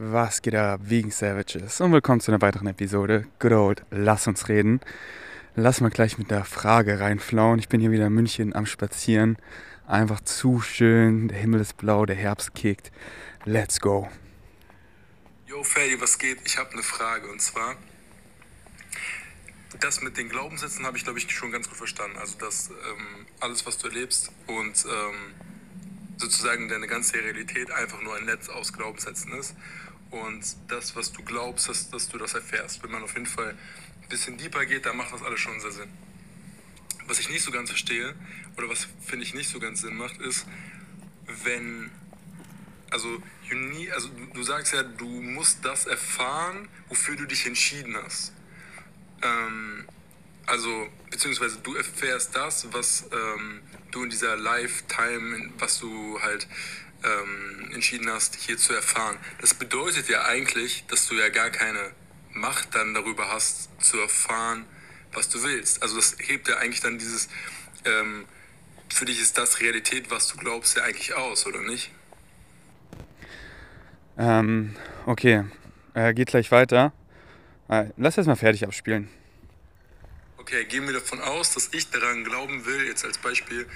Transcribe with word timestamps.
Was 0.00 0.42
geht 0.42 0.54
ab, 0.54 0.82
wegen 0.84 1.10
Savages? 1.10 1.80
Und 1.80 1.90
willkommen 1.90 2.20
zu 2.20 2.30
einer 2.30 2.40
weiteren 2.40 2.68
Episode. 2.68 3.26
Good 3.40 3.50
old, 3.50 3.82
lass 3.90 4.28
uns 4.28 4.48
reden. 4.48 4.80
Lass 5.56 5.80
mal 5.80 5.90
gleich 5.90 6.18
mit 6.18 6.30
der 6.30 6.44
Frage 6.44 7.00
reinflauen. 7.00 7.58
Ich 7.58 7.68
bin 7.68 7.80
hier 7.80 7.90
wieder 7.90 8.06
in 8.06 8.12
München 8.12 8.54
am 8.54 8.64
Spazieren. 8.64 9.38
Einfach 9.88 10.20
zu 10.20 10.60
schön. 10.60 11.26
Der 11.26 11.38
Himmel 11.38 11.60
ist 11.60 11.78
blau, 11.78 12.06
der 12.06 12.14
Herbst 12.14 12.54
kickt. 12.54 12.92
Let's 13.44 13.80
go. 13.80 14.08
Yo, 15.48 15.64
Ferdi, 15.64 16.00
was 16.00 16.16
geht? 16.16 16.38
Ich 16.44 16.58
habe 16.58 16.70
eine 16.70 16.84
Frage 16.84 17.28
und 17.28 17.42
zwar, 17.42 17.74
das 19.80 20.00
mit 20.00 20.16
den 20.16 20.28
Glaubenssätzen 20.28 20.86
habe 20.86 20.96
ich, 20.96 21.02
glaube 21.02 21.18
ich, 21.18 21.28
schon 21.28 21.50
ganz 21.50 21.68
gut 21.68 21.76
verstanden. 21.76 22.18
Also, 22.18 22.38
dass 22.38 22.70
ähm, 22.70 23.26
alles, 23.40 23.66
was 23.66 23.78
du 23.78 23.88
erlebst 23.88 24.30
und 24.46 24.84
ähm, 24.84 25.34
sozusagen 26.18 26.68
deine 26.68 26.86
ganze 26.86 27.14
Realität 27.14 27.72
einfach 27.72 28.00
nur 28.00 28.14
ein 28.14 28.26
Netz 28.26 28.48
aus 28.48 28.72
Glaubenssätzen 28.72 29.32
ist 29.32 29.56
und 30.10 30.44
das, 30.68 30.96
was 30.96 31.12
du 31.12 31.22
glaubst, 31.22 31.68
dass, 31.68 31.90
dass 31.90 32.08
du 32.08 32.18
das 32.18 32.34
erfährst. 32.34 32.82
Wenn 32.82 32.90
man 32.90 33.02
auf 33.02 33.14
jeden 33.14 33.26
Fall 33.26 33.50
ein 33.50 34.08
bisschen 34.08 34.38
deeper 34.38 34.64
geht, 34.64 34.86
dann 34.86 34.96
macht 34.96 35.12
das 35.12 35.22
alles 35.22 35.40
schon 35.40 35.60
sehr 35.60 35.72
Sinn. 35.72 35.90
Was 37.06 37.18
ich 37.18 37.28
nicht 37.30 37.42
so 37.42 37.50
ganz 37.50 37.70
verstehe, 37.70 38.14
oder 38.56 38.68
was 38.68 38.88
finde 39.06 39.24
ich 39.24 39.34
nicht 39.34 39.48
so 39.48 39.60
ganz 39.60 39.80
Sinn 39.80 39.96
macht, 39.96 40.20
ist, 40.20 40.46
wenn, 41.44 41.90
also, 42.90 43.22
nie, 43.50 43.90
also 43.92 44.08
du 44.34 44.42
sagst 44.42 44.72
ja, 44.72 44.82
du 44.82 45.06
musst 45.06 45.64
das 45.64 45.86
erfahren, 45.86 46.68
wofür 46.88 47.16
du 47.16 47.26
dich 47.26 47.46
entschieden 47.46 47.96
hast. 47.96 48.32
Ähm, 49.22 49.84
also, 50.46 50.88
beziehungsweise 51.10 51.58
du 51.58 51.74
erfährst 51.74 52.34
das, 52.34 52.72
was 52.72 53.04
ähm, 53.12 53.60
du 53.90 54.04
in 54.04 54.10
dieser 54.10 54.36
Lifetime, 54.36 55.50
was 55.58 55.78
du 55.78 56.18
halt 56.22 56.48
ähm, 57.04 57.70
entschieden 57.72 58.10
hast, 58.10 58.34
hier 58.36 58.56
zu 58.56 58.72
erfahren. 58.74 59.16
Das 59.40 59.54
bedeutet 59.54 60.08
ja 60.08 60.24
eigentlich, 60.24 60.84
dass 60.88 61.06
du 61.06 61.14
ja 61.14 61.28
gar 61.28 61.50
keine 61.50 61.92
Macht 62.32 62.74
dann 62.74 62.94
darüber 62.94 63.28
hast, 63.28 63.68
zu 63.82 63.98
erfahren, 63.98 64.64
was 65.12 65.28
du 65.28 65.42
willst. 65.42 65.82
Also 65.82 65.96
das 65.96 66.16
hebt 66.18 66.48
ja 66.48 66.56
eigentlich 66.58 66.80
dann 66.80 66.98
dieses, 66.98 67.28
ähm, 67.84 68.26
für 68.88 69.04
dich 69.04 69.20
ist 69.20 69.38
das 69.38 69.60
Realität, 69.60 70.10
was 70.10 70.28
du 70.28 70.36
glaubst, 70.36 70.76
ja 70.76 70.84
eigentlich 70.84 71.14
aus, 71.14 71.46
oder 71.46 71.62
nicht? 71.62 71.90
Ähm, 74.18 74.76
okay, 75.06 75.44
äh, 75.94 76.12
geht 76.12 76.28
gleich 76.28 76.50
weiter. 76.50 76.92
Äh, 77.68 77.86
lass 77.96 78.16
erst 78.16 78.26
mal 78.26 78.36
fertig 78.36 78.64
abspielen. 78.64 79.08
Okay, 80.38 80.64
gehen 80.64 80.86
wir 80.86 80.94
davon 80.94 81.20
aus, 81.20 81.54
dass 81.54 81.68
ich 81.72 81.90
daran 81.90 82.24
glauben 82.24 82.64
will, 82.64 82.86
jetzt 82.86 83.04
als 83.04 83.18
Beispiel, 83.18 83.68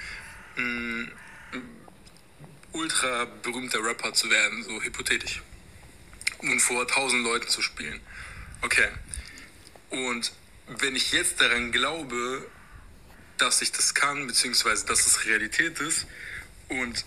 mh, 0.56 1.09
ultra 2.73 3.27
berühmter 3.42 3.83
Rapper 3.83 4.12
zu 4.12 4.31
werden, 4.31 4.62
so 4.65 4.83
hypothetisch. 4.83 5.42
Und 6.39 6.61
vor 6.61 6.87
tausend 6.89 7.25
Leuten 7.25 7.48
zu 7.48 7.62
spielen. 7.62 8.01
Okay. 8.62 8.89
Und 9.91 10.33
wenn 10.67 10.97
ich 10.97 11.12
jetzt 11.12 11.41
daran 11.41 11.70
glaube, 11.73 12.50
dass 13.39 13.62
ich 13.62 13.73
das 13.73 13.95
kann, 13.95 14.27
beziehungsweise 14.27 14.87
dass 14.87 15.06
es 15.06 15.25
Realität 15.27 15.78
ist, 15.81 16.06
und 16.69 17.05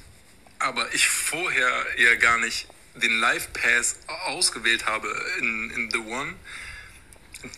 aber 0.59 0.93
ich 0.93 1.08
vorher 1.08 1.86
ja 1.97 2.16
gar 2.16 2.38
nicht 2.38 2.67
den 2.95 3.19
Live 3.19 3.52
Pass 3.53 3.97
ausgewählt 4.08 4.86
habe 4.86 5.09
in, 5.39 5.71
in 5.71 5.91
The 5.91 5.97
One, 5.97 6.36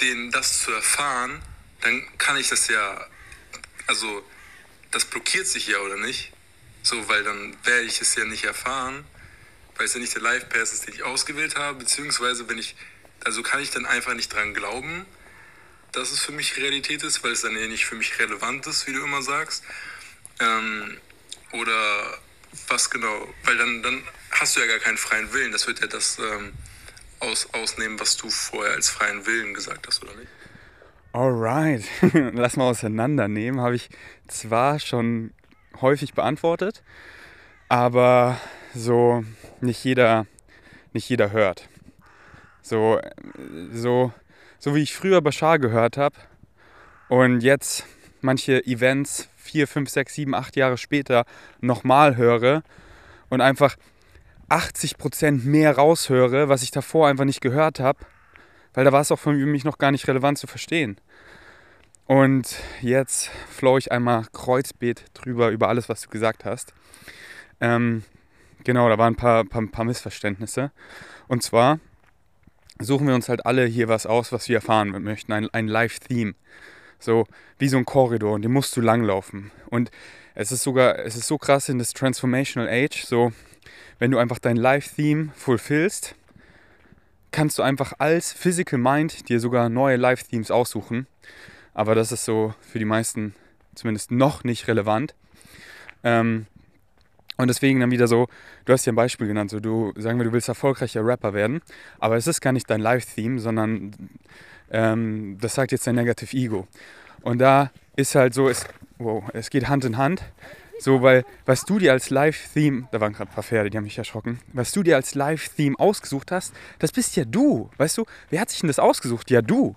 den 0.02 0.32
das 0.32 0.64
zu 0.64 0.72
erfahren, 0.72 1.42
dann 1.82 2.04
kann 2.18 2.38
ich 2.38 2.50
das 2.50 2.68
ja, 2.68 3.06
also 3.86 4.26
das 4.92 5.06
blockiert 5.06 5.48
sich 5.48 5.68
ja 5.68 5.80
oder 5.80 5.98
nicht? 5.98 6.32
So, 6.88 7.10
weil 7.10 7.22
dann 7.22 7.54
werde 7.66 7.84
ich 7.84 8.00
es 8.00 8.16
ja 8.16 8.24
nicht 8.24 8.46
erfahren, 8.46 9.04
weil 9.76 9.88
es 9.88 9.94
ja 9.94 10.00
nicht 10.00 10.16
der 10.16 10.22
Live 10.22 10.48
Pass 10.48 10.72
ist, 10.72 10.88
den 10.88 10.94
ich 10.94 11.04
ausgewählt 11.04 11.58
habe, 11.58 11.80
beziehungsweise 11.80 12.48
wenn 12.48 12.58
ich, 12.58 12.78
also 13.26 13.44
kann 13.44 13.62
ich 13.62 13.72
dann 13.72 13.86
einfach 13.86 14.14
nicht 14.14 14.34
dran 14.34 14.54
glauben, 14.54 15.06
dass 15.92 16.12
es 16.12 16.22
für 16.22 16.32
mich 16.32 16.56
Realität 16.56 17.04
ist, 17.04 17.26
weil 17.26 17.34
es 17.34 17.42
dann 17.42 17.58
ja 17.58 17.68
nicht 17.68 17.86
für 17.86 17.96
mich 17.96 18.18
relevant 18.20 18.68
ist, 18.68 18.88
wie 18.88 18.94
du 18.94 19.04
immer 19.04 19.22
sagst. 19.22 19.66
Ähm, 20.40 20.98
oder 21.52 22.20
was 22.70 22.90
genau, 22.90 23.34
weil 23.44 23.58
dann, 23.58 23.84
dann 23.84 24.02
hast 24.32 24.56
du 24.56 24.62
ja 24.62 24.68
gar 24.68 24.80
keinen 24.80 24.98
freien 24.98 25.34
Willen. 25.34 25.52
Das 25.52 25.68
wird 25.68 25.82
ja 25.82 25.88
das 25.88 26.18
ähm, 26.20 26.54
aus, 27.20 27.54
ausnehmen, 27.54 28.00
was 28.00 28.16
du 28.16 28.30
vorher 28.30 28.76
als 28.76 28.90
freien 28.90 29.26
Willen 29.26 29.54
gesagt 29.54 29.86
hast, 29.88 30.04
oder 30.04 30.16
nicht? 30.16 30.32
Alright, 31.12 31.84
lass 32.34 32.56
mal 32.56 32.70
auseinandernehmen. 32.70 33.60
Habe 33.60 33.76
ich 33.76 33.90
zwar 34.30 34.80
schon 34.80 35.34
häufig 35.82 36.14
beantwortet, 36.14 36.84
aber 37.70 38.38
so 38.74 39.24
nicht 39.62 39.84
jeder, 39.84 40.26
nicht 40.94 41.10
jeder 41.10 41.32
hört. 41.32 41.68
So, 42.62 43.00
so, 43.72 44.12
so 44.60 44.76
wie 44.76 44.84
ich 44.84 44.96
früher 44.96 45.22
Bashar 45.22 45.60
gehört 45.60 45.98
habe 45.98 46.16
und 47.10 47.42
jetzt 47.42 47.86
manche 48.22 48.66
Events 48.66 49.30
vier, 49.36 49.68
fünf, 49.68 49.90
sechs, 49.90 50.14
sieben, 50.14 50.36
acht 50.36 50.56
Jahre 50.56 50.78
später 50.78 51.26
nochmal 51.62 52.18
höre 52.18 52.64
und 53.30 53.42
einfach 53.42 53.78
80 54.50 54.98
Prozent 54.98 55.46
mehr 55.46 55.76
raushöre, 55.76 56.50
was 56.50 56.64
ich 56.64 56.72
davor 56.72 57.08
einfach 57.08 57.26
nicht 57.26 57.42
gehört 57.42 57.80
habe, 57.80 58.00
weil 58.74 58.86
da 58.86 58.92
war 58.92 59.02
es 59.02 59.12
auch 59.12 59.20
für 59.20 59.32
mich 59.32 59.64
noch 59.64 59.78
gar 59.78 59.92
nicht 59.92 60.08
relevant 60.08 60.38
zu 60.38 60.48
verstehen. 60.48 60.98
Und 62.08 62.56
jetzt 62.82 63.30
flow 63.50 63.78
ich 63.78 63.92
einmal 63.92 64.26
Kreuzbeet 64.32 65.06
drüber 65.14 65.50
über 65.50 65.68
alles, 65.68 65.90
was 65.90 66.02
du 66.02 66.10
gesagt 66.10 66.46
hast. 66.46 66.74
Ähm, 67.60 68.04
genau, 68.64 68.88
da 68.88 68.98
waren 68.98 69.14
ein 69.14 69.18
paar, 69.18 69.44
paar, 69.44 69.68
paar 69.68 69.84
Missverständnisse. 69.84 70.72
Und 71.28 71.44
zwar 71.44 71.80
suchen 72.80 73.08
wir 73.08 73.16
uns 73.16 73.28
halt 73.28 73.46
alle 73.46 73.66
hier 73.66 73.90
was 73.90 74.06
aus, 74.06 74.32
was 74.32 74.48
wir 74.48 74.56
erfahren 74.56 74.90
möchten. 75.04 75.34
Ein, 75.34 75.50
ein 75.50 75.68
Live-Theme. 75.68 76.34
So 76.98 77.28
wie 77.60 77.68
so 77.68 77.78
ein 77.78 77.86
Korridor 77.86 78.36
und 78.36 78.42
den 78.42 78.54
musst 78.54 78.76
du 78.78 78.82
langlaufen. 78.82 79.52
Und 79.70 79.92
es 80.34 80.54
ist 80.54 80.64
sogar, 80.64 81.00
es 81.00 81.18
ist 81.18 81.28
so 81.28 81.38
krass 81.38 81.68
in 81.68 81.78
das 81.78 81.94
Transformational 81.94 82.70
Age, 82.70 83.04
so 83.04 83.34
wenn 84.00 84.12
du 84.12 84.18
einfach 84.18 84.40
dein 84.40 84.56
Live-Theme 84.56 85.32
fulfillst, 85.36 86.16
kannst 87.32 87.58
du 87.58 87.64
einfach 87.64 87.94
als 87.98 88.32
Physical 88.32 88.80
Mind 88.80 89.28
dir 89.28 89.40
sogar 89.40 89.68
neue 89.70 89.98
Live-Themes 89.98 90.52
aussuchen. 90.52 91.06
Aber 91.78 91.94
das 91.94 92.12
ist 92.12 92.26
so 92.26 92.56
für 92.60 92.80
die 92.80 92.86
meisten 92.86 93.36
zumindest 93.76 94.10
noch 94.10 94.44
nicht 94.44 94.68
relevant. 94.68 95.14
Ähm, 96.04 96.48
und 97.38 97.50
deswegen 97.50 97.80
dann 97.80 97.92
wieder 97.92 98.08
so, 98.08 98.30
du 98.66 98.74
hast 98.74 98.88
ja 98.88 98.92
ein 98.92 98.96
Beispiel 98.96 99.28
genannt, 99.28 99.52
so 99.52 99.60
du, 99.60 99.94
sagen 99.96 100.18
wir, 100.18 100.26
du 100.26 100.34
willst 100.34 100.48
erfolgreicher 100.48 101.06
Rapper 101.06 101.36
werden, 101.36 101.62
aber 102.00 102.18
es 102.18 102.26
ist 102.26 102.42
gar 102.42 102.52
nicht 102.52 102.68
dein 102.68 102.82
Live-Theme, 102.82 103.38
sondern 103.38 103.92
ähm, 104.72 105.38
das 105.40 105.54
sagt 105.54 105.72
jetzt 105.72 105.86
dein 105.86 105.94
Negative 105.94 106.36
Ego. 106.36 106.68
Und 107.22 107.38
da 107.38 107.70
ist 107.96 108.16
halt 108.16 108.34
so, 108.34 108.50
es, 108.50 108.66
wow, 108.98 109.24
es 109.34 109.52
geht 109.52 109.68
Hand 109.68 109.86
in 109.86 109.98
Hand, 109.98 110.24
so, 110.80 111.04
weil 111.04 111.26
was 111.46 111.64
du 111.64 111.78
dir 111.78 111.92
als 111.92 112.10
Live-Theme, 112.10 112.88
da 112.92 113.00
waren 113.02 113.14
gerade 113.14 113.30
ein 113.30 113.36
paar 113.36 113.44
Pferde, 113.44 113.70
die 113.70 113.78
haben 113.78 113.84
mich 113.84 114.00
erschrocken, 114.00 114.40
was 114.52 114.72
du 114.72 114.82
dir 114.82 114.96
als 114.96 115.14
Live-Theme 115.14 115.76
ausgesucht 115.78 116.32
hast, 116.32 116.56
das 116.80 116.92
bist 116.92 117.16
ja 117.18 117.24
du, 117.24 117.70
weißt 117.78 118.00
du? 118.00 118.06
Wer 118.32 118.42
hat 118.42 118.50
sich 118.50 118.62
denn 118.62 118.68
das 118.68 118.80
ausgesucht? 118.80 119.30
Ja, 119.30 119.44
du. 119.44 119.76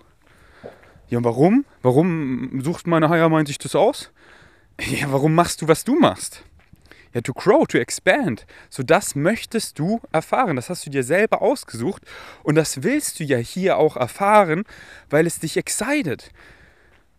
Ja, 1.10 1.18
und 1.18 1.24
warum? 1.24 1.64
Warum 1.82 2.60
sucht 2.62 2.86
meine 2.86 3.08
Higher 3.08 3.28
Mind 3.28 3.48
sich 3.48 3.58
das 3.58 3.74
aus? 3.74 4.10
Ja, 4.80 5.12
warum 5.12 5.34
machst 5.34 5.60
du, 5.60 5.68
was 5.68 5.84
du 5.84 5.98
machst? 5.98 6.44
Ja, 7.12 7.20
to 7.20 7.32
grow, 7.34 7.66
to 7.66 7.78
expand. 7.78 8.46
So, 8.70 8.84
das 8.84 9.16
möchtest 9.16 9.78
du 9.80 10.00
erfahren. 10.12 10.54
Das 10.54 10.70
hast 10.70 10.86
du 10.86 10.90
dir 10.90 11.02
selber 11.02 11.42
ausgesucht. 11.42 12.02
Und 12.44 12.54
das 12.54 12.84
willst 12.84 13.18
du 13.18 13.24
ja 13.24 13.38
hier 13.38 13.76
auch 13.76 13.96
erfahren, 13.96 14.62
weil 15.10 15.26
es 15.26 15.40
dich 15.40 15.56
excited. 15.56 16.30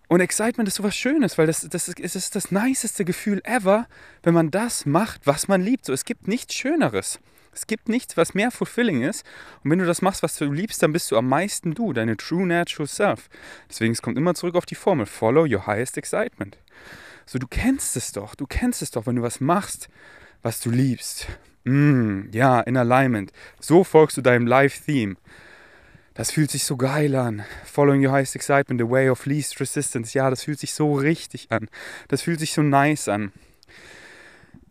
Und 0.08 0.22
Excitement 0.22 0.68
ist 0.68 0.76
sowas 0.76 0.96
Schönes, 0.96 1.38
weil 1.38 1.48
das, 1.48 1.68
das, 1.70 1.88
ist, 1.88 2.04
das 2.04 2.16
ist 2.16 2.36
das 2.36 2.52
niceste 2.52 3.06
Gefühl 3.06 3.42
ever, 3.46 3.88
wenn 4.24 4.34
man 4.34 4.52
das 4.52 4.86
macht, 4.86 5.28
was 5.28 5.48
man 5.48 5.62
liebt. 5.62 5.86
So, 5.86 5.94
es 5.94 6.06
gibt 6.06 6.28
nichts 6.28 6.54
Schöneres. 6.54 7.20
Es 7.54 7.68
gibt 7.68 7.90
nichts, 7.90 8.18
was 8.18 8.34
mehr 8.34 8.52
fulfilling 8.52 9.04
ist. 9.04 9.26
Und 9.64 9.72
wenn 9.72 9.80
du 9.80 9.86
das 9.86 10.02
machst, 10.02 10.24
was 10.24 10.38
du 10.38 10.52
liebst, 10.52 10.82
dann 10.82 10.94
bist 10.94 11.12
du 11.12 11.18
am 11.18 11.28
meisten 11.28 11.74
du, 11.74 11.94
deine 11.94 12.18
true 12.18 12.46
natural 12.46 12.88
self. 12.88 13.30
Deswegen, 13.70 13.92
es 13.92 14.02
kommt 14.02 14.18
immer 14.18 14.36
zurück 14.36 14.56
auf 14.56 14.66
die 14.66 14.76
Formel. 14.76 15.06
Follow 15.06 15.46
your 15.46 15.68
highest 15.68 15.98
excitement. 15.98 16.58
So, 17.26 17.40
du 17.40 17.48
kennst 17.48 17.96
es 17.98 18.12
doch. 18.14 18.36
Du 18.36 18.48
kennst 18.48 18.82
es 18.82 18.92
doch, 18.92 19.06
wenn 19.06 19.18
du 19.18 19.22
was 19.22 19.42
machst, 19.42 19.90
was 20.42 20.60
du 20.62 20.70
liebst. 20.70 21.28
Mm, 21.66 22.30
ja, 22.32 22.62
in 22.62 22.78
Alignment. 22.78 23.32
So 23.60 23.84
folgst 23.84 24.18
du 24.18 24.22
deinem 24.22 24.48
Live-Theme. 24.48 25.16
Das 26.14 26.32
fühlt 26.32 26.52
sich 26.52 26.66
so 26.66 26.78
geil 26.78 27.16
an. 27.16 27.46
Following 27.66 28.06
your 28.06 28.12
highest 28.12 28.36
excitement, 28.36 28.82
the 28.82 28.90
way 28.90 29.10
of 29.10 29.26
least 29.26 29.60
resistance. 29.60 30.18
Ja, 30.18 30.30
das 30.30 30.44
fühlt 30.44 30.60
sich 30.60 30.74
so 30.74 30.94
richtig 30.94 31.52
an. 31.52 31.70
Das 32.08 32.22
fühlt 32.22 32.40
sich 32.40 32.54
so 32.54 32.62
nice 32.62 33.08
an 33.08 33.32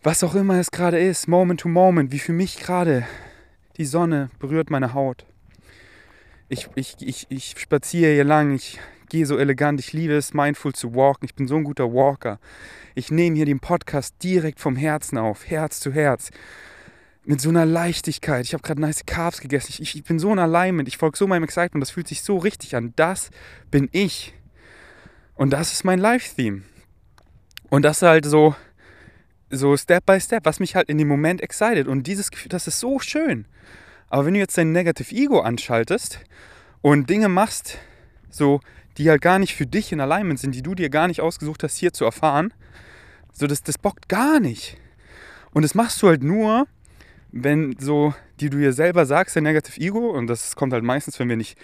was 0.02 0.24
auch 0.24 0.34
immer 0.34 0.58
es 0.58 0.70
gerade 0.70 0.98
ist, 0.98 1.28
Moment 1.28 1.60
to 1.60 1.68
Moment, 1.68 2.12
wie 2.12 2.18
für 2.18 2.32
mich 2.32 2.58
gerade 2.58 3.06
die 3.76 3.84
Sonne 3.84 4.30
berührt 4.38 4.70
meine 4.70 4.94
Haut. 4.94 5.26
Ich, 6.48 6.68
ich, 6.74 6.96
ich, 7.00 7.26
ich 7.28 7.54
spaziere 7.58 8.12
hier 8.12 8.24
lang, 8.24 8.54
ich 8.54 8.80
gehe 9.08 9.26
so 9.26 9.36
elegant, 9.36 9.78
ich 9.78 9.92
liebe 9.92 10.14
es, 10.14 10.34
mindful 10.34 10.72
zu 10.72 10.94
walken. 10.94 11.26
Ich 11.26 11.34
bin 11.34 11.46
so 11.46 11.56
ein 11.56 11.64
guter 11.64 11.92
Walker. 11.92 12.38
Ich 12.94 13.10
nehme 13.10 13.36
hier 13.36 13.46
den 13.46 13.60
Podcast 13.60 14.14
direkt 14.22 14.58
vom 14.58 14.76
Herzen 14.76 15.18
auf, 15.18 15.48
Herz 15.48 15.80
zu 15.80 15.92
Herz. 15.92 16.30
mit 17.24 17.40
so 17.40 17.50
einer 17.50 17.66
Leichtigkeit. 17.66 18.44
Ich 18.44 18.54
habe 18.54 18.62
gerade 18.62 18.80
nice 18.80 19.04
Carbs 19.06 19.40
gegessen. 19.40 19.68
Ich, 19.78 19.94
ich 19.94 20.04
bin 20.04 20.18
so 20.18 20.32
in 20.32 20.38
Alignment. 20.38 20.88
Ich 20.88 20.96
folge 20.96 21.18
so 21.18 21.26
meinem 21.26 21.44
Excitement. 21.44 21.82
Das 21.82 21.90
fühlt 21.90 22.08
sich 22.08 22.22
so 22.22 22.38
richtig 22.38 22.74
an. 22.74 22.92
Das 22.96 23.30
bin 23.70 23.88
ich. 23.92 24.34
Und 25.34 25.50
das 25.50 25.72
ist 25.72 25.84
mein 25.84 25.98
Live-Theme. 25.98 26.62
Und 27.68 27.82
das 27.82 27.98
ist 27.98 28.08
halt 28.08 28.24
so, 28.24 28.56
so 29.50 29.76
Step 29.76 30.06
by 30.06 30.20
Step, 30.20 30.44
was 30.44 30.60
mich 30.60 30.76
halt 30.76 30.88
in 30.88 30.98
dem 30.98 31.08
Moment 31.08 31.40
excited. 31.40 31.88
Und 31.88 32.06
dieses 32.06 32.30
Gefühl, 32.30 32.48
das 32.48 32.66
ist 32.66 32.80
so 32.80 32.98
schön. 33.00 33.46
Aber 34.08 34.26
wenn 34.26 34.34
du 34.34 34.40
jetzt 34.40 34.56
dein 34.56 34.72
Negative 34.72 35.14
Ego 35.14 35.40
anschaltest 35.40 36.20
und 36.80 37.10
Dinge 37.10 37.28
machst, 37.28 37.78
so, 38.28 38.60
die 38.96 39.08
halt 39.08 39.22
gar 39.22 39.38
nicht 39.38 39.54
für 39.54 39.66
dich 39.66 39.92
in 39.92 40.00
Alignment 40.00 40.38
sind, 40.38 40.54
die 40.54 40.62
du 40.62 40.74
dir 40.74 40.90
gar 40.90 41.08
nicht 41.08 41.20
ausgesucht 41.20 41.62
hast, 41.62 41.76
hier 41.76 41.92
zu 41.92 42.04
erfahren, 42.04 42.52
so, 43.32 43.46
das, 43.46 43.62
das 43.62 43.78
bockt 43.78 44.08
gar 44.08 44.40
nicht. 44.40 44.76
Und 45.52 45.62
das 45.62 45.74
machst 45.74 46.02
du 46.02 46.08
halt 46.08 46.22
nur, 46.22 46.66
wenn 47.32 47.76
so, 47.78 48.14
die 48.40 48.50
du 48.50 48.58
dir 48.58 48.72
selber 48.72 49.06
sagst, 49.06 49.34
der 49.36 49.42
Negative 49.42 49.80
Ego, 49.80 50.10
und 50.10 50.26
das 50.26 50.56
kommt 50.56 50.72
halt 50.72 50.84
meistens, 50.84 51.18
wenn 51.18 51.28
wir 51.28 51.36
nicht 51.36 51.56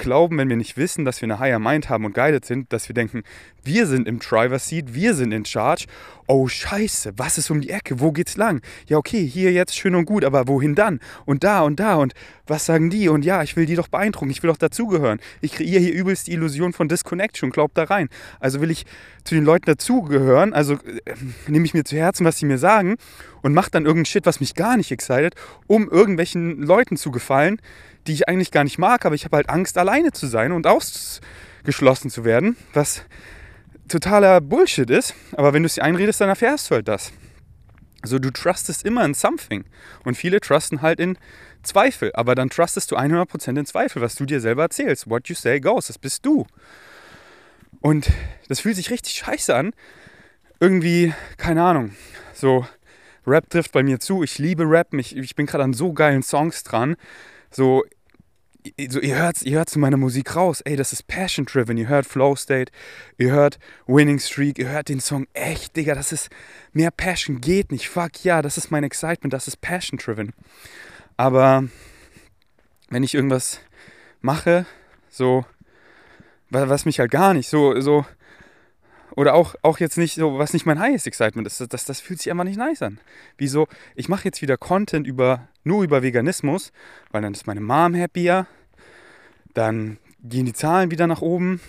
glauben, 0.00 0.38
wenn 0.38 0.48
wir 0.48 0.56
nicht 0.56 0.76
wissen, 0.76 1.04
dass 1.04 1.20
wir 1.20 1.26
eine 1.26 1.38
Higher 1.38 1.58
Mind 1.58 1.88
haben 1.88 2.04
und 2.04 2.14
guided 2.14 2.44
sind, 2.44 2.72
dass 2.72 2.88
wir 2.88 2.94
denken, 2.94 3.22
wir 3.62 3.86
sind 3.86 4.08
im 4.08 4.18
Driver 4.18 4.58
Seat, 4.58 4.94
wir 4.94 5.14
sind 5.14 5.32
in 5.32 5.44
Charge. 5.44 5.86
Oh 6.26 6.48
Scheiße, 6.48 7.12
was 7.16 7.38
ist 7.38 7.50
um 7.50 7.60
die 7.60 7.70
Ecke? 7.70 8.00
Wo 8.00 8.10
geht's 8.12 8.36
lang? 8.36 8.62
Ja, 8.86 8.96
okay, 8.96 9.26
hier 9.26 9.52
jetzt 9.52 9.76
schön 9.76 9.94
und 9.94 10.06
gut, 10.06 10.24
aber 10.24 10.48
wohin 10.48 10.74
dann? 10.74 11.00
Und 11.26 11.44
da 11.44 11.62
und 11.62 11.78
da 11.78 11.96
und 11.96 12.14
was 12.46 12.66
sagen 12.66 12.90
die? 12.90 13.08
Und 13.08 13.24
ja, 13.24 13.42
ich 13.42 13.56
will 13.56 13.66
die 13.66 13.76
doch 13.76 13.88
beeindrucken, 13.88 14.30
ich 14.30 14.42
will 14.42 14.50
doch 14.50 14.56
dazugehören. 14.56 15.20
Ich 15.40 15.52
kreiere 15.52 15.80
hier 15.80 15.92
übelst 15.92 16.26
die 16.26 16.32
Illusion 16.32 16.72
von 16.72 16.88
Disconnection, 16.88 17.50
glaub 17.50 17.74
da 17.74 17.84
rein. 17.84 18.08
Also 18.40 18.60
will 18.60 18.70
ich 18.70 18.86
zu 19.24 19.34
den 19.34 19.44
Leuten 19.44 19.66
dazugehören, 19.66 20.52
also 20.52 20.74
äh, 20.74 21.14
nehme 21.46 21.64
ich 21.64 21.74
mir 21.74 21.84
zu 21.84 21.96
Herzen, 21.96 22.24
was 22.24 22.38
sie 22.38 22.46
mir 22.46 22.58
sagen 22.58 22.96
und 23.42 23.54
mache 23.54 23.70
dann 23.70 23.84
irgendeinen 23.84 24.06
Shit, 24.06 24.26
was 24.26 24.40
mich 24.40 24.54
gar 24.54 24.76
nicht 24.76 24.90
excited, 24.90 25.34
um 25.66 25.88
irgendwelchen 25.88 26.62
Leuten 26.62 26.96
zu 26.96 27.10
gefallen, 27.10 27.60
die 28.06 28.12
ich 28.12 28.28
eigentlich 28.28 28.50
gar 28.50 28.64
nicht 28.64 28.78
mag, 28.78 29.04
aber 29.04 29.14
ich 29.14 29.24
habe 29.24 29.36
halt 29.36 29.50
Angst, 29.50 29.78
alleine 29.78 30.12
zu 30.12 30.26
sein 30.26 30.52
und 30.52 30.66
ausgeschlossen 30.66 32.10
zu 32.10 32.24
werden, 32.24 32.56
was 32.72 33.04
totaler 33.88 34.40
Bullshit 34.40 34.88
ist. 34.88 35.14
Aber 35.32 35.52
wenn 35.52 35.62
du 35.62 35.66
es 35.66 35.74
dir 35.74 35.84
einredest, 35.84 36.20
dann 36.20 36.28
erfährst 36.28 36.70
du 36.70 36.76
halt 36.76 36.88
das. 36.88 37.12
Also 38.02 38.18
du 38.18 38.30
trustest 38.30 38.84
immer 38.84 39.04
in 39.04 39.14
something. 39.14 39.64
Und 40.04 40.16
viele 40.16 40.40
trusten 40.40 40.80
halt 40.80 41.00
in 41.00 41.18
Zweifel. 41.62 42.10
Aber 42.14 42.34
dann 42.34 42.48
trustest 42.48 42.90
du 42.90 42.96
100% 42.96 43.58
in 43.58 43.66
Zweifel, 43.66 44.00
was 44.00 44.14
du 44.14 44.24
dir 44.24 44.40
selber 44.40 44.62
erzählst. 44.62 45.10
What 45.10 45.28
you 45.28 45.34
say 45.34 45.60
goes. 45.60 45.88
Das 45.88 45.98
bist 45.98 46.24
du. 46.24 46.46
Und 47.80 48.10
das 48.48 48.60
fühlt 48.60 48.76
sich 48.76 48.90
richtig 48.90 49.14
scheiße 49.14 49.54
an. 49.54 49.72
Irgendwie, 50.60 51.14
keine 51.36 51.62
Ahnung, 51.62 51.92
so 52.34 52.66
Rap 53.26 53.48
trifft 53.50 53.72
bei 53.72 53.82
mir 53.82 54.00
zu. 54.00 54.22
Ich 54.22 54.38
liebe 54.38 54.64
Rap. 54.64 54.92
Ich, 54.94 55.16
ich 55.16 55.34
bin 55.34 55.46
gerade 55.46 55.64
an 55.64 55.72
so 55.72 55.92
geilen 55.92 56.22
Songs 56.22 56.62
dran 56.62 56.96
so, 57.50 57.84
so 58.88 59.00
ihr 59.00 59.16
hört 59.16 59.42
ihr 59.42 59.56
hört 59.56 59.70
zu 59.70 59.78
meiner 59.78 59.96
Musik 59.96 60.36
raus, 60.36 60.60
ey, 60.62 60.76
das 60.76 60.92
ist 60.92 61.06
Passion 61.06 61.46
Driven. 61.46 61.76
Ihr 61.76 61.88
hört 61.88 62.06
Flow 62.06 62.36
State, 62.36 62.72
ihr 63.18 63.32
hört 63.32 63.58
Winning 63.86 64.18
Streak, 64.18 64.58
ihr 64.58 64.68
hört 64.68 64.88
den 64.88 65.00
Song 65.00 65.26
echt, 65.32 65.76
Digga, 65.76 65.94
das 65.94 66.12
ist 66.12 66.30
mehr 66.72 66.90
Passion 66.90 67.40
geht 67.40 67.72
nicht. 67.72 67.88
Fuck 67.88 68.24
ja, 68.24 68.42
das 68.42 68.56
ist 68.58 68.70
mein 68.70 68.84
Excitement, 68.84 69.32
das 69.32 69.48
ist 69.48 69.60
Passion 69.60 69.98
Driven. 69.98 70.32
Aber 71.16 71.64
wenn 72.88 73.02
ich 73.02 73.14
irgendwas 73.14 73.60
mache, 74.20 74.66
so 75.08 75.44
was 76.50 76.84
mich 76.84 76.98
halt 76.98 77.10
gar 77.10 77.32
nicht 77.32 77.48
so 77.48 77.80
so 77.80 78.04
oder 79.16 79.34
auch, 79.34 79.54
auch 79.62 79.78
jetzt 79.78 79.98
nicht 79.98 80.14
so, 80.14 80.38
was 80.38 80.52
nicht 80.52 80.66
mein 80.66 80.78
highest 80.78 81.06
excitement 81.06 81.46
ist, 81.46 81.60
das, 81.72 81.84
das 81.84 82.00
fühlt 82.00 82.20
sich 82.20 82.30
einfach 82.30 82.44
nicht 82.44 82.58
nice 82.58 82.82
an. 82.82 82.98
Wieso, 83.38 83.66
ich 83.94 84.08
mache 84.08 84.24
jetzt 84.24 84.42
wieder 84.42 84.56
Content 84.56 85.06
über, 85.06 85.48
nur 85.64 85.82
über 85.82 86.02
Veganismus, 86.02 86.72
weil 87.10 87.22
dann 87.22 87.32
ist 87.32 87.46
meine 87.46 87.60
Mom 87.60 87.94
happier, 87.94 88.46
dann 89.54 89.98
gehen 90.22 90.46
die 90.46 90.52
Zahlen 90.52 90.90
wieder 90.90 91.06
nach 91.06 91.22
oben, 91.22 91.60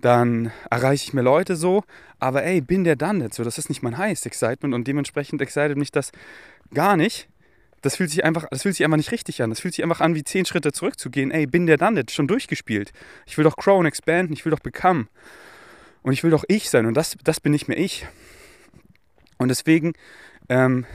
dann 0.00 0.52
erreiche 0.70 1.04
ich 1.04 1.12
mehr 1.14 1.24
Leute 1.24 1.56
so, 1.56 1.84
aber 2.18 2.44
ey, 2.44 2.60
bin 2.60 2.84
der 2.84 2.96
dann 2.96 3.18
nicht 3.18 3.34
so, 3.34 3.44
das 3.44 3.58
ist 3.58 3.68
nicht 3.68 3.82
mein 3.82 3.98
highest 3.98 4.26
excitement 4.26 4.74
und 4.74 4.86
dementsprechend 4.86 5.40
excited 5.40 5.76
mich 5.76 5.90
das 5.90 6.12
gar 6.72 6.96
nicht. 6.96 7.28
Das 7.82 7.96
fühlt 7.96 8.10
sich 8.10 8.24
einfach, 8.24 8.46
das 8.50 8.62
fühlt 8.62 8.76
sich 8.76 8.84
einfach 8.84 8.98
nicht 8.98 9.10
richtig 9.10 9.42
an. 9.42 9.48
Das 9.48 9.60
fühlt 9.60 9.74
sich 9.74 9.82
einfach 9.82 10.00
an, 10.00 10.14
wie 10.14 10.22
zehn 10.22 10.44
Schritte 10.44 10.70
zurückzugehen. 10.70 11.30
Ey, 11.30 11.46
bin 11.46 11.66
der 11.66 11.78
dann 11.78 11.94
nicht, 11.94 12.10
schon 12.10 12.28
durchgespielt. 12.28 12.92
Ich 13.24 13.38
will 13.38 13.44
doch 13.44 13.56
Crow 13.56 13.78
und 13.78 13.86
expanden, 13.86 14.34
ich 14.34 14.44
will 14.44 14.50
doch 14.50 14.60
become. 14.60 15.06
Und 16.02 16.12
ich 16.12 16.24
will 16.24 16.30
doch 16.30 16.44
ich 16.48 16.70
sein 16.70 16.86
und 16.86 16.94
das, 16.94 17.16
das 17.24 17.40
bin 17.40 17.52
nicht 17.52 17.68
mehr 17.68 17.78
ich. 17.78 18.06
Und 19.38 19.48
deswegen, 19.48 19.92
ähm, 20.48 20.86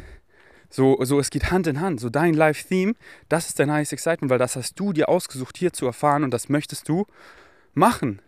so, 0.69 0.97
so, 1.03 1.19
es 1.19 1.29
geht 1.29 1.51
Hand 1.51 1.67
in 1.67 1.79
Hand. 1.79 1.99
So 1.99 2.09
dein 2.09 2.33
Live-Theme, 2.33 2.93
das 3.29 3.47
ist 3.47 3.59
dein 3.59 3.71
highest 3.71 3.93
excitement, 3.93 4.29
weil 4.29 4.39
das 4.39 4.55
hast 4.55 4.79
du 4.79 4.93
dir 4.93 5.09
ausgesucht, 5.09 5.57
hier 5.57 5.73
zu 5.73 5.85
erfahren 5.85 6.23
und 6.23 6.31
das 6.31 6.49
möchtest 6.49 6.89
du 6.89 7.05
machen. 7.73 8.21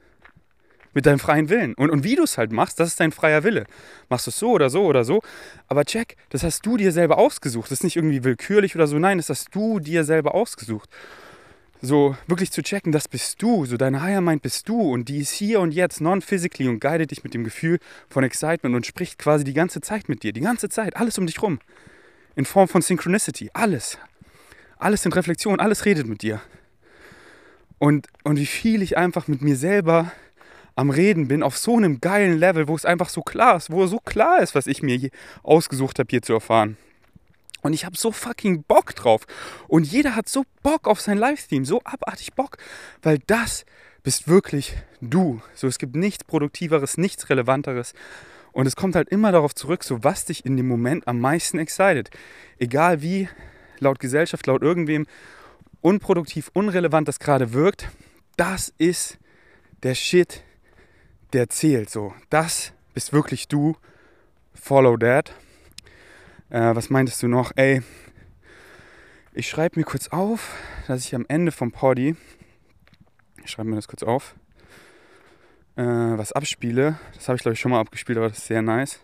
Mit 0.93 1.05
deinem 1.05 1.19
freien 1.19 1.49
Willen. 1.49 1.75
Und, 1.75 1.91
und 1.91 2.03
wie 2.03 2.15
du 2.15 2.23
es 2.23 2.39
halt 2.39 2.51
machst, 2.51 2.79
das 2.79 2.89
ist 2.89 2.99
dein 2.99 3.11
freier 3.11 3.43
Wille. 3.43 3.65
Machst 4.09 4.25
du 4.25 4.31
es 4.31 4.39
so 4.39 4.51
oder 4.51 4.69
so 4.69 4.85
oder 4.85 5.03
so. 5.03 5.21
Aber 5.67 5.85
check, 5.85 6.15
das 6.29 6.43
hast 6.43 6.65
du 6.65 6.77
dir 6.77 6.91
selber 6.91 7.19
ausgesucht. 7.19 7.65
Das 7.65 7.79
ist 7.79 7.83
nicht 7.83 7.97
irgendwie 7.97 8.23
willkürlich 8.23 8.75
oder 8.75 8.87
so. 8.87 8.97
Nein, 8.97 9.17
das 9.17 9.29
hast 9.29 9.53
du 9.53 9.79
dir 9.79 10.03
selber 10.03 10.33
ausgesucht 10.33 10.89
so 11.81 12.15
wirklich 12.27 12.51
zu 12.51 12.61
checken, 12.61 12.91
das 12.91 13.07
bist 13.07 13.41
du, 13.41 13.65
so 13.65 13.77
deine 13.77 14.01
Higher 14.01 14.21
Mind 14.21 14.41
bist 14.41 14.67
du 14.67 14.79
und 14.79 15.09
die 15.09 15.19
ist 15.19 15.31
hier 15.31 15.59
und 15.59 15.71
jetzt 15.71 16.01
non-physically 16.01 16.67
und 16.67 16.79
guidet 16.79 17.11
dich 17.11 17.23
mit 17.23 17.33
dem 17.33 17.43
Gefühl 17.43 17.79
von 18.09 18.23
Excitement 18.23 18.75
und 18.75 18.85
spricht 18.85 19.19
quasi 19.19 19.43
die 19.43 19.53
ganze 19.53 19.81
Zeit 19.81 20.09
mit 20.09 20.23
dir, 20.23 20.33
die 20.33 20.41
ganze 20.41 20.69
Zeit, 20.69 20.95
alles 20.95 21.17
um 21.17 21.27
dich 21.27 21.41
rum. 21.41 21.59
In 22.35 22.45
Form 22.45 22.67
von 22.67 22.81
Synchronicity, 22.81 23.49
alles. 23.53 23.97
Alles 24.77 25.05
in 25.05 25.13
Reflexion, 25.13 25.59
alles 25.59 25.85
redet 25.85 26.07
mit 26.07 26.21
dir. 26.21 26.41
Und, 27.79 28.07
und 28.23 28.37
wie 28.37 28.45
viel 28.45 28.81
ich 28.81 28.97
einfach 28.97 29.27
mit 29.27 29.41
mir 29.41 29.55
selber 29.55 30.11
am 30.75 30.89
Reden 30.91 31.27
bin, 31.27 31.41
auf 31.41 31.57
so 31.57 31.75
einem 31.75 31.99
geilen 32.01 32.37
Level, 32.37 32.67
wo 32.67 32.75
es 32.75 32.85
einfach 32.85 33.09
so 33.09 33.21
klar 33.21 33.57
ist, 33.57 33.71
wo 33.71 33.85
so 33.87 33.99
klar 33.99 34.41
ist, 34.41 34.53
was 34.53 34.67
ich 34.67 34.83
mir 34.83 35.09
ausgesucht 35.41 35.97
habe, 35.97 36.07
hier 36.09 36.21
zu 36.21 36.33
erfahren. 36.33 36.77
Und 37.67 37.73
ich 37.73 37.83
habe 37.83 37.97
so 37.97 38.13
fucking 38.13 38.63
Bock 38.63 38.95
drauf. 38.95 39.27
Und 39.67 39.83
jeder 39.83 40.15
hat 40.15 40.29
so 40.29 40.45
Bock 40.63 40.87
auf 40.87 41.01
sein 41.01 41.17
Livestream, 41.17 41.65
so 41.65 41.81
abartig 41.83 42.33
Bock, 42.33 42.57
weil 43.01 43.19
das 43.27 43.65
bist 44.03 44.29
wirklich 44.29 44.77
du. 45.01 45.41
So, 45.53 45.67
es 45.67 45.77
gibt 45.77 45.97
nichts 45.97 46.23
Produktiveres, 46.23 46.97
nichts 46.97 47.29
Relevanteres. 47.29 47.93
Und 48.53 48.67
es 48.67 48.77
kommt 48.77 48.95
halt 48.95 49.09
immer 49.09 49.33
darauf 49.33 49.53
zurück, 49.53 49.83
so 49.83 50.01
was 50.01 50.23
dich 50.23 50.45
in 50.45 50.55
dem 50.55 50.65
Moment 50.69 51.09
am 51.09 51.19
meisten 51.19 51.59
excited. 51.59 52.09
Egal 52.57 53.01
wie 53.01 53.27
laut 53.79 53.99
Gesellschaft, 53.99 54.47
laut 54.47 54.61
irgendwem 54.61 55.05
unproduktiv, 55.81 56.49
unrelevant 56.53 57.09
das 57.09 57.19
gerade 57.19 57.51
wirkt, 57.51 57.89
das 58.37 58.73
ist 58.77 59.17
der 59.83 59.93
Shit, 59.93 60.41
der 61.33 61.49
zählt. 61.49 61.89
So, 61.89 62.13
das 62.29 62.71
bist 62.93 63.11
wirklich 63.11 63.49
du. 63.49 63.75
Follow 64.53 64.95
that. 64.95 65.33
Äh, 66.49 66.75
was 66.75 66.89
meintest 66.89 67.21
du 67.21 67.27
noch? 67.27 67.51
Ey, 67.57 67.81
ich 69.33 69.49
schreibe 69.49 69.77
mir 69.77 69.83
kurz 69.83 70.07
auf, 70.07 70.55
dass 70.87 71.03
ich 71.03 71.13
am 71.13 71.25
Ende 71.27 71.51
vom 71.51 71.73
Poddy, 71.73 72.15
ich 73.43 73.51
schreibe 73.51 73.69
mir 73.69 73.75
das 73.75 73.89
kurz 73.89 74.01
auf, 74.01 74.33
äh, 75.75 75.83
was 75.83 76.31
abspiele. 76.31 76.97
Das 77.15 77.27
habe 77.27 77.35
ich 77.35 77.41
glaube 77.41 77.53
ich 77.53 77.59
schon 77.59 77.71
mal 77.71 77.81
abgespielt, 77.81 78.17
aber 78.17 78.29
das 78.29 78.37
ist 78.37 78.47
sehr 78.47 78.61
nice. 78.61 79.01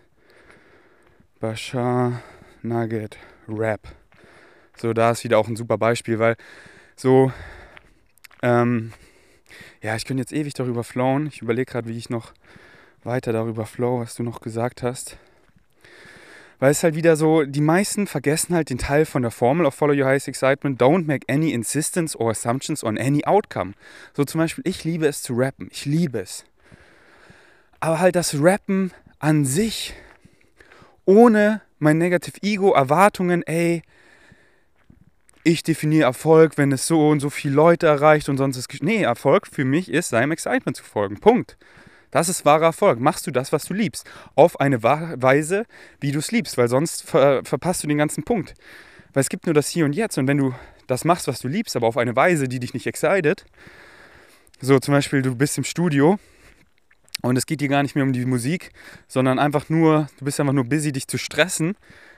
Bashar 1.38 2.22
Nugget 2.62 3.18
Rap. 3.46 3.88
So, 4.76 4.94
da 4.94 5.10
ist 5.10 5.22
wieder 5.22 5.38
auch 5.38 5.46
ein 5.46 5.56
super 5.56 5.76
Beispiel, 5.76 6.18
weil 6.18 6.36
so, 6.96 7.30
ähm, 8.42 8.94
ja, 9.82 9.94
ich 9.96 10.06
könnte 10.06 10.22
jetzt 10.22 10.32
ewig 10.32 10.54
darüber 10.54 10.82
flowen. 10.82 11.26
Ich 11.26 11.42
überlege 11.42 11.70
gerade, 11.70 11.90
wie 11.90 11.98
ich 11.98 12.08
noch 12.08 12.32
weiter 13.02 13.34
darüber 13.34 13.66
flow, 13.66 14.00
was 14.00 14.14
du 14.14 14.22
noch 14.22 14.40
gesagt 14.40 14.82
hast. 14.82 15.18
Weil 16.58 16.70
es 16.70 16.82
halt 16.82 16.94
wieder 16.94 17.16
so, 17.16 17.44
die 17.44 17.60
meisten 17.60 18.06
vergessen 18.06 18.54
halt 18.54 18.70
den 18.70 18.78
Teil 18.78 19.04
von 19.04 19.22
der 19.22 19.30
Formel 19.30 19.66
of 19.66 19.74
Follow 19.74 19.92
Your 19.92 20.06
Highest 20.06 20.28
Excitement. 20.28 20.80
Don't 20.80 21.06
make 21.06 21.26
any 21.28 21.52
insistence 21.52 22.16
or 22.16 22.30
assumptions 22.30 22.84
on 22.84 22.96
any 22.96 23.24
outcome. 23.24 23.74
So 24.14 24.24
zum 24.24 24.40
Beispiel, 24.40 24.64
ich 24.66 24.84
liebe 24.84 25.06
es 25.06 25.22
zu 25.22 25.34
rappen. 25.34 25.68
Ich 25.70 25.84
liebe 25.84 26.20
es. 26.20 26.44
Aber 27.80 28.00
halt 28.00 28.16
das 28.16 28.34
Rappen 28.40 28.92
an 29.18 29.44
sich, 29.44 29.94
ohne 31.04 31.60
mein 31.78 31.98
Negative 31.98 32.38
Ego, 32.42 32.72
Erwartungen, 32.72 33.42
ey, 33.42 33.82
ich 35.42 35.62
definiere 35.62 36.04
Erfolg, 36.04 36.56
wenn 36.56 36.72
es 36.72 36.86
so 36.86 37.08
und 37.08 37.20
so 37.20 37.28
viele 37.28 37.54
Leute 37.54 37.86
erreicht 37.86 38.28
und 38.30 38.38
sonst 38.38 38.56
ist. 38.56 38.82
Nee, 38.82 39.02
Erfolg 39.02 39.46
für 39.46 39.64
mich 39.64 39.90
ist, 39.90 40.08
seinem 40.08 40.32
Excitement 40.32 40.76
zu 40.76 40.82
folgen. 40.82 41.20
Punkt. 41.20 41.58
Das 42.14 42.28
ist 42.28 42.44
wahrer 42.44 42.66
Erfolg. 42.66 43.00
Machst 43.00 43.26
du 43.26 43.32
das, 43.32 43.52
was 43.52 43.64
du 43.64 43.74
liebst. 43.74 44.08
Auf 44.36 44.60
eine 44.60 44.84
Weise, 44.84 45.66
wie 46.00 46.12
du 46.12 46.20
es 46.20 46.30
liebst, 46.30 46.56
weil 46.56 46.68
sonst 46.68 47.02
ver 47.02 47.44
verpasst 47.44 47.82
du 47.82 47.88
den 47.88 47.98
ganzen 47.98 48.22
Punkt. 48.22 48.54
Weil 49.12 49.22
es 49.22 49.28
gibt 49.28 49.46
nur 49.46 49.54
das 49.54 49.68
Hier 49.68 49.84
und 49.84 49.94
Jetzt. 49.94 50.16
Und 50.16 50.28
wenn 50.28 50.38
du 50.38 50.54
das 50.86 51.04
machst, 51.04 51.26
was 51.26 51.40
du 51.40 51.48
liebst, 51.48 51.74
aber 51.74 51.88
auf 51.88 51.96
eine 51.96 52.14
Weise, 52.14 52.46
die 52.46 52.60
dich 52.60 52.72
nicht 52.72 52.86
excited, 52.86 53.44
so 54.60 54.78
zum 54.78 54.94
Beispiel, 54.94 55.22
du 55.22 55.34
bist 55.34 55.58
im 55.58 55.64
Studio 55.64 56.20
und 57.22 57.36
es 57.36 57.46
geht 57.46 57.60
dir 57.60 57.68
gar 57.68 57.82
nicht 57.82 57.96
mehr 57.96 58.04
um 58.04 58.12
die 58.12 58.24
Musik, 58.26 58.70
sondern 59.08 59.40
einfach 59.40 59.68
nur, 59.68 60.06
du 60.20 60.24
bist 60.24 60.38
einfach 60.38 60.52
nur 60.52 60.64
busy, 60.64 60.92
dich 60.92 61.08
zu 61.08 61.18
stressen 61.18 61.74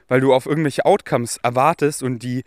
weil 0.09 0.21
du 0.21 0.33
auf 0.33 0.47
irgendwelche 0.47 0.85
Outcomes 0.85 1.39
erwartest 1.43 2.03
und 2.03 2.21
die 2.21 2.45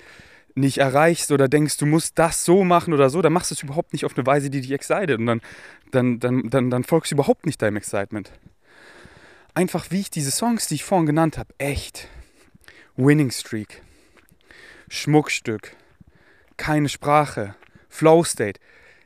nicht 0.55 0.77
erreichst 0.79 1.31
oder 1.31 1.47
denkst, 1.47 1.77
du 1.77 1.85
musst 1.85 2.19
das 2.19 2.45
so 2.45 2.63
machen 2.63 2.93
oder 2.93 3.09
so, 3.09 3.21
dann 3.21 3.33
machst 3.33 3.51
du 3.51 3.55
es 3.55 3.63
überhaupt 3.63 3.93
nicht 3.93 4.05
auf 4.05 4.17
eine 4.17 4.25
Weise, 4.25 4.49
die 4.49 4.61
dich 4.61 4.71
excited 4.71 5.19
und 5.19 5.25
dann, 5.25 5.41
dann, 5.91 6.19
dann, 6.19 6.49
dann, 6.49 6.69
dann 6.69 6.83
folgst 6.83 7.11
du 7.11 7.15
überhaupt 7.15 7.45
nicht 7.45 7.61
deinem 7.61 7.77
Excitement. 7.77 8.31
Einfach 9.53 9.87
wie 9.89 10.01
ich 10.01 10.09
diese 10.09 10.31
Songs, 10.31 10.67
die 10.67 10.75
ich 10.75 10.83
vorhin 10.83 11.05
genannt 11.05 11.37
habe, 11.37 11.53
echt. 11.57 12.07
Winning 12.95 13.31
Streak, 13.31 13.81
Schmuckstück, 14.89 15.75
keine 16.57 16.89
Sprache, 16.89 17.55
Flow 17.87 18.25
State. 18.25 18.59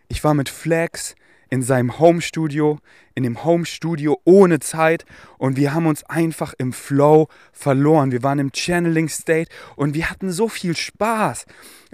Ich 0.07 0.23
war 0.23 0.33
mit 0.33 0.49
Flex 0.49 1.15
in 1.51 1.61
seinem 1.61 1.99
Home 1.99 2.21
Studio, 2.21 2.79
in 3.15 3.23
dem 3.23 3.43
Home 3.43 3.65
Studio 3.65 4.19
ohne 4.23 4.59
Zeit 4.59 5.05
und 5.37 5.57
wir 5.57 5.73
haben 5.73 5.85
uns 5.85 6.03
einfach 6.05 6.53
im 6.57 6.73
Flow 6.73 7.27
verloren. 7.51 8.11
Wir 8.11 8.23
waren 8.23 8.39
im 8.39 8.51
Channeling 8.53 9.09
State 9.09 9.51
und 9.75 9.93
wir 9.93 10.09
hatten 10.09 10.31
so 10.31 10.47
viel 10.47 10.75
Spaß. 10.75 11.45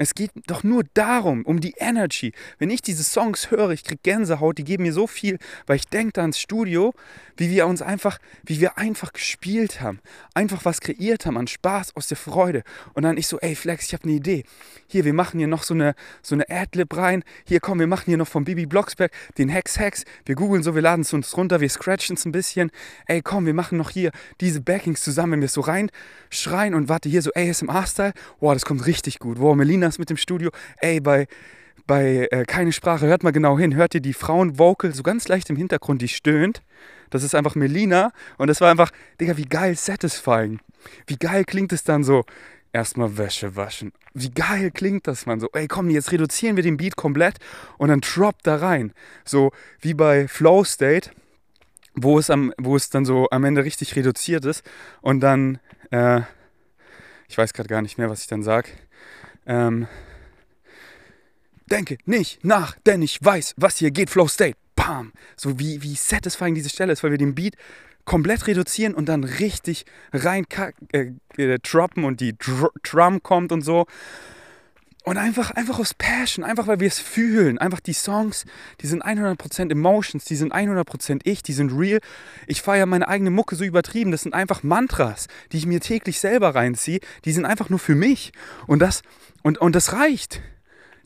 Es 0.01 0.15
geht 0.15 0.31
doch 0.47 0.63
nur 0.63 0.83
darum, 0.93 1.43
um 1.43 1.59
die 1.59 1.73
Energy. 1.77 2.31
Wenn 2.57 2.69
ich 2.69 2.81
diese 2.81 3.03
Songs 3.03 3.51
höre, 3.51 3.71
ich 3.71 3.83
kriege 3.83 3.99
Gänsehaut, 4.01 4.57
die 4.57 4.63
geben 4.63 4.83
mir 4.83 4.93
so 4.93 5.07
viel, 5.07 5.39
weil 5.67 5.75
ich 5.75 5.88
denke 5.88 6.13
da 6.13 6.21
ans 6.21 6.39
Studio, 6.39 6.93
wie 7.35 7.49
wir 7.49 7.67
uns 7.67 7.81
einfach, 7.81 8.17
wie 8.45 8.61
wir 8.61 8.77
einfach 8.77 9.11
gespielt 9.11 9.81
haben, 9.81 9.99
einfach 10.33 10.63
was 10.63 10.79
kreiert 10.79 11.25
haben 11.25 11.38
an 11.38 11.47
Spaß 11.47 11.97
aus 11.97 12.07
der 12.07 12.15
Freude. 12.15 12.63
Und 12.93 13.03
dann 13.03 13.17
ich 13.17 13.27
so, 13.27 13.39
ey 13.39 13.55
Flex, 13.55 13.88
ich 13.88 13.93
habe 13.93 14.05
eine 14.05 14.13
Idee. 14.13 14.45
Hier, 14.88 15.03
wir 15.03 15.13
machen 15.13 15.38
hier 15.38 15.47
noch 15.47 15.63
so 15.63 15.73
eine, 15.73 15.95
so 16.21 16.33
eine 16.33 16.49
Adlib 16.49 16.95
rein. 16.95 17.23
Hier, 17.45 17.59
komm, 17.59 17.79
wir 17.79 17.88
machen 17.88 18.05
hier 18.05 18.17
noch 18.17 18.27
von 18.27 18.45
Bibi 18.45 18.67
Blocksberg 18.67 19.11
den 19.38 19.49
Hex 19.49 19.79
Hex. 19.79 20.05
Wir 20.25 20.35
googeln 20.35 20.63
so, 20.63 20.75
wir 20.75 20.81
laden 20.81 21.03
es 21.10 21.13
uns 21.13 21.36
runter, 21.36 21.60
wir 21.60 21.70
scratchen 21.70 22.16
es 22.16 22.25
ein 22.25 22.32
bisschen. 22.32 22.72
Ey, 23.08 23.22
komm, 23.22 23.46
wir 23.46 23.54
machen 23.54 23.78
noch 23.78 23.89
hier 23.89 24.12
diese 24.39 24.62
Backings 24.62 25.01
zusammen, 25.01 25.34
wenn 25.34 25.42
wir 25.42 25.48
es 25.48 25.54
so 25.54 25.62
reinschreien 25.62 26.74
und 26.74 26.89
warte, 26.89 27.10
hier 27.10 27.22
so 27.22 27.32
ASMR-Style. 27.34 28.13
Boah, 28.39 28.54
das 28.54 28.66
kommt 28.66 28.86
richtig 28.86 29.20
gut. 29.20 29.39
Boah, 29.39 29.56
Melina 29.56 29.88
ist 29.88 30.00
mit 30.00 30.10
dem 30.10 30.18
Studio. 30.18 30.51
Ey, 30.80 31.00
bei, 31.00 31.28
bei 31.88 32.28
äh, 32.32 32.46
Keine 32.46 32.72
Sprache, 32.72 33.08
hört 33.08 33.24
mal 33.24 33.32
genau 33.32 33.58
hin. 33.58 33.75
Hört 33.75 33.96
ihr 33.96 34.01
die 34.01 34.13
Frauenvocal 34.13 34.94
so 34.94 35.04
ganz 35.04 35.28
leicht 35.28 35.50
im 35.50 35.56
Hintergrund, 35.56 36.01
die 36.01 36.08
stöhnt? 36.08 36.62
Das 37.10 37.24
ist 37.24 37.34
einfach 37.34 37.56
Melina. 37.56 38.12
Und 38.38 38.48
das 38.48 38.62
war 38.62 38.70
einfach, 38.70 38.92
Digga, 39.20 39.38
wie 39.38 39.46
geil 39.46 39.75
satisfying. 39.75 40.60
Wie 41.08 41.18
geil 41.18 41.44
klingt 41.46 41.74
es 41.74 41.84
dann 41.84 42.04
so? 42.04 42.24
Erstmal 42.71 43.17
Wäsche 43.17 43.55
waschen. 43.55 43.93
Wie 44.13 44.29
geil 44.29 44.69
klingt 44.71 45.07
das, 45.07 45.25
man? 45.25 45.39
So, 45.39 45.49
ey, 45.53 45.67
komm, 45.67 45.89
jetzt 45.89 46.11
reduzieren 46.11 46.55
wir 46.55 46.63
den 46.63 46.77
Beat 46.77 46.95
komplett 46.95 47.38
und 47.77 47.89
dann 47.89 48.01
drop 48.01 48.43
da 48.43 48.57
rein. 48.57 48.93
So 49.25 49.51
wie 49.81 49.95
bei 49.95 50.27
Flow 50.27 50.63
State, 50.63 51.09
wo 51.95 52.19
es, 52.19 52.29
am, 52.29 52.53
wo 52.59 52.75
es 52.75 52.89
dann 52.89 53.05
so 53.05 53.27
am 53.31 53.43
Ende 53.43 53.65
richtig 53.65 53.95
reduziert 53.95 54.45
ist 54.45 54.63
und 55.01 55.19
dann, 55.21 55.59
äh, 55.89 56.21
ich 57.27 57.38
weiß 57.38 57.53
gerade 57.53 57.69
gar 57.69 57.81
nicht 57.81 57.97
mehr, 57.97 58.09
was 58.09 58.21
ich 58.21 58.27
dann 58.27 58.43
sage. 58.43 58.69
Ähm, 59.47 59.88
denke 61.71 61.97
nicht 62.05 62.43
nach, 62.45 62.77
denn 62.85 63.01
ich 63.01 63.23
weiß, 63.23 63.55
was 63.57 63.77
hier 63.77 63.91
geht. 63.91 64.09
Flow 64.09 64.27
State. 64.27 64.57
Bam. 64.75 65.11
So 65.35 65.59
wie, 65.59 65.81
wie 65.83 65.95
satisfying 65.95 66.55
diese 66.55 66.69
Stelle 66.69 66.93
ist, 66.93 67.03
weil 67.03 67.11
wir 67.11 67.17
den 67.17 67.35
Beat 67.35 67.55
komplett 68.06 68.48
reduzieren 68.48 68.94
und 68.94 69.08
dann 69.08 69.24
richtig 69.24 69.86
rein 70.12 70.46
äh, 70.91 71.12
äh, 71.38 71.60
droppen 71.60 72.03
und 72.03 72.22
die 72.22 72.38
Dr 72.38 72.72
Drum 72.84 73.22
kommt 73.22 73.51
und 73.51 73.62
so. 73.62 73.86
Und 75.06 75.18
einfach, 75.18 75.51
einfach 75.51 75.79
aus 75.79 75.94
Passion, 75.94 76.44
einfach 76.44 76.68
weil 76.68 76.79
wir 76.82 76.88
es 76.88 77.00
fühlen. 77.00 77.58
Einfach 77.58 77.79
die 77.79 77.94
Songs, 77.94 78.46
die 78.82 78.88
sind 78.88 79.03
100% 79.03 79.72
Emotions, 79.72 80.25
die 80.25 80.36
sind 80.36 80.53
100% 80.53 81.22
ich, 81.24 81.41
die 81.41 81.53
sind 81.53 81.72
real. 81.72 82.00
Ich 82.48 82.62
feiere 82.62 82.86
meine 82.86 83.08
eigene 83.08 83.32
Mucke 83.32 83.56
so 83.56 83.63
übertrieben. 83.63 84.12
Das 84.12 84.24
sind 84.24 84.34
einfach 84.34 84.62
Mantras, 84.62 85.27
die 85.51 85.58
ich 85.58 85.65
mir 85.65 85.79
täglich 85.79 86.20
selber 86.20 86.53
reinziehe. 86.53 87.00
Die 87.25 87.32
sind 87.32 87.46
einfach 87.46 87.70
nur 87.70 87.79
für 87.79 87.96
mich. 87.96 88.34
Und 88.68 88.79
das, 88.79 89.01
und, 89.41 89.58
und 89.58 89.74
das 89.74 89.94
reicht. 89.94 90.41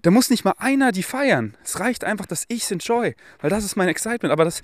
Da 0.03 0.11
muss 0.11 0.29
nicht 0.29 0.43
mal 0.43 0.53
einer 0.57 0.91
die 0.91 1.01
feiern. 1.01 1.55
Es 1.63 1.79
reicht 1.79 2.03
einfach, 2.03 2.25
dass 2.25 2.43
ich 2.49 2.63
es 2.63 2.71
enjoy, 2.71 3.15
weil 3.39 3.49
das 3.49 3.63
ist 3.63 3.77
mein 3.77 3.87
Excitement. 3.87 4.33
Aber 4.33 4.43
dass 4.43 4.61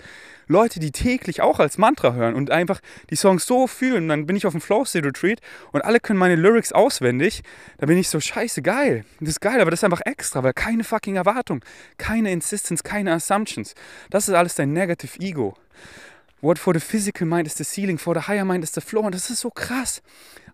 Leute, 0.47 0.81
die 0.81 0.91
täglich 0.91 1.39
auch 1.39 1.59
als 1.59 1.77
Mantra 1.77 2.13
hören 2.13 2.35
und 2.35 2.51
einfach 2.51 2.81
die 3.09 3.15
Songs 3.15 3.45
so 3.45 3.65
fühlen, 3.65 4.09
dann 4.09 4.25
bin 4.25 4.35
ich 4.35 4.45
auf 4.45 4.51
dem 4.51 4.59
Flow 4.59 4.83
State 4.83 5.07
Retreat 5.07 5.39
und 5.71 5.85
alle 5.85 6.01
können 6.01 6.19
meine 6.19 6.35
Lyrics 6.35 6.73
auswendig. 6.73 7.41
Da 7.77 7.85
bin 7.85 7.97
ich 7.97 8.09
so 8.09 8.19
scheiße 8.19 8.61
geil. 8.61 9.05
Das 9.21 9.29
ist 9.29 9.39
geil, 9.39 9.61
aber 9.61 9.71
das 9.71 9.79
ist 9.79 9.85
einfach 9.85 10.01
extra, 10.03 10.43
weil 10.43 10.51
keine 10.51 10.83
fucking 10.83 11.15
Erwartung, 11.15 11.63
keine 11.97 12.33
Insistence, 12.33 12.83
keine 12.83 13.13
Assumptions. 13.13 13.75
Das 14.09 14.27
ist 14.27 14.35
alles 14.35 14.55
dein 14.55 14.73
Negative 14.73 15.21
Ego. 15.21 15.55
What 16.41 16.57
for 16.57 16.73
the 16.73 16.79
physical 16.79 17.27
mind 17.27 17.47
is 17.47 17.55
the 17.55 17.65
ceiling, 17.65 17.97
for 17.97 18.13
the 18.13 18.27
higher 18.27 18.45
mind 18.45 18.63
is 18.63 18.71
the 18.73 18.81
floor. 18.81 19.05
Und 19.05 19.13
das 19.13 19.29
ist 19.29 19.41
so 19.41 19.49
krass. 19.49 20.01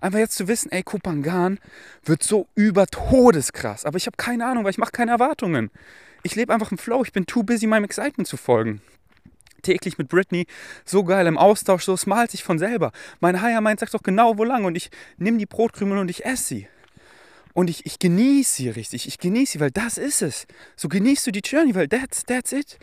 Einfach 0.01 0.19
jetzt 0.19 0.35
zu 0.35 0.47
wissen, 0.47 0.71
ey, 0.71 0.81
Kupangan 0.81 1.59
wird 2.03 2.23
so 2.23 2.47
über 2.55 2.87
Todeskrass. 2.87 3.85
Aber 3.85 3.97
ich 3.97 4.07
habe 4.07 4.17
keine 4.17 4.45
Ahnung, 4.45 4.63
weil 4.63 4.71
ich 4.71 4.77
mache 4.79 4.91
keine 4.91 5.11
Erwartungen. 5.11 5.69
Ich 6.23 6.35
lebe 6.35 6.53
einfach 6.53 6.71
im 6.71 6.79
Flow. 6.79 7.03
Ich 7.03 7.13
bin 7.13 7.27
too 7.27 7.43
busy, 7.43 7.67
meinem 7.67 7.83
Excitement 7.83 8.27
zu 8.27 8.35
folgen. 8.35 8.81
Täglich 9.61 9.97
mit 9.97 10.09
Britney, 10.09 10.47
so 10.85 11.03
geil 11.03 11.27
im 11.27 11.37
Austausch, 11.37 11.83
so 11.83 11.93
es 11.93 12.05
malt 12.05 12.31
sich 12.31 12.43
von 12.43 12.59
selber. 12.59 12.91
Mein 13.19 13.41
Higher 13.41 13.61
Mind 13.61 13.79
sagt 13.79 13.93
doch 13.93 14.03
genau, 14.03 14.37
wo 14.37 14.43
lang. 14.43 14.65
Und 14.65 14.75
ich 14.75 14.89
nehme 15.17 15.37
die 15.37 15.45
Brotkrümel 15.45 15.99
und 15.99 16.09
ich 16.09 16.25
esse 16.25 16.43
sie. 16.43 16.67
Und 17.53 17.69
ich, 17.69 17.85
ich 17.85 17.99
genieße 17.99 18.55
sie 18.55 18.69
richtig. 18.69 19.07
Ich 19.07 19.19
genieße 19.19 19.53
sie, 19.53 19.59
weil 19.59 19.71
das 19.71 19.97
ist 19.97 20.23
es. 20.23 20.47
So 20.75 20.89
genießt 20.89 21.27
du 21.27 21.31
die 21.31 21.41
Journey, 21.43 21.73
weil 21.75 21.87
that's, 21.87 22.23
that's 22.25 22.51
it. 22.51 22.79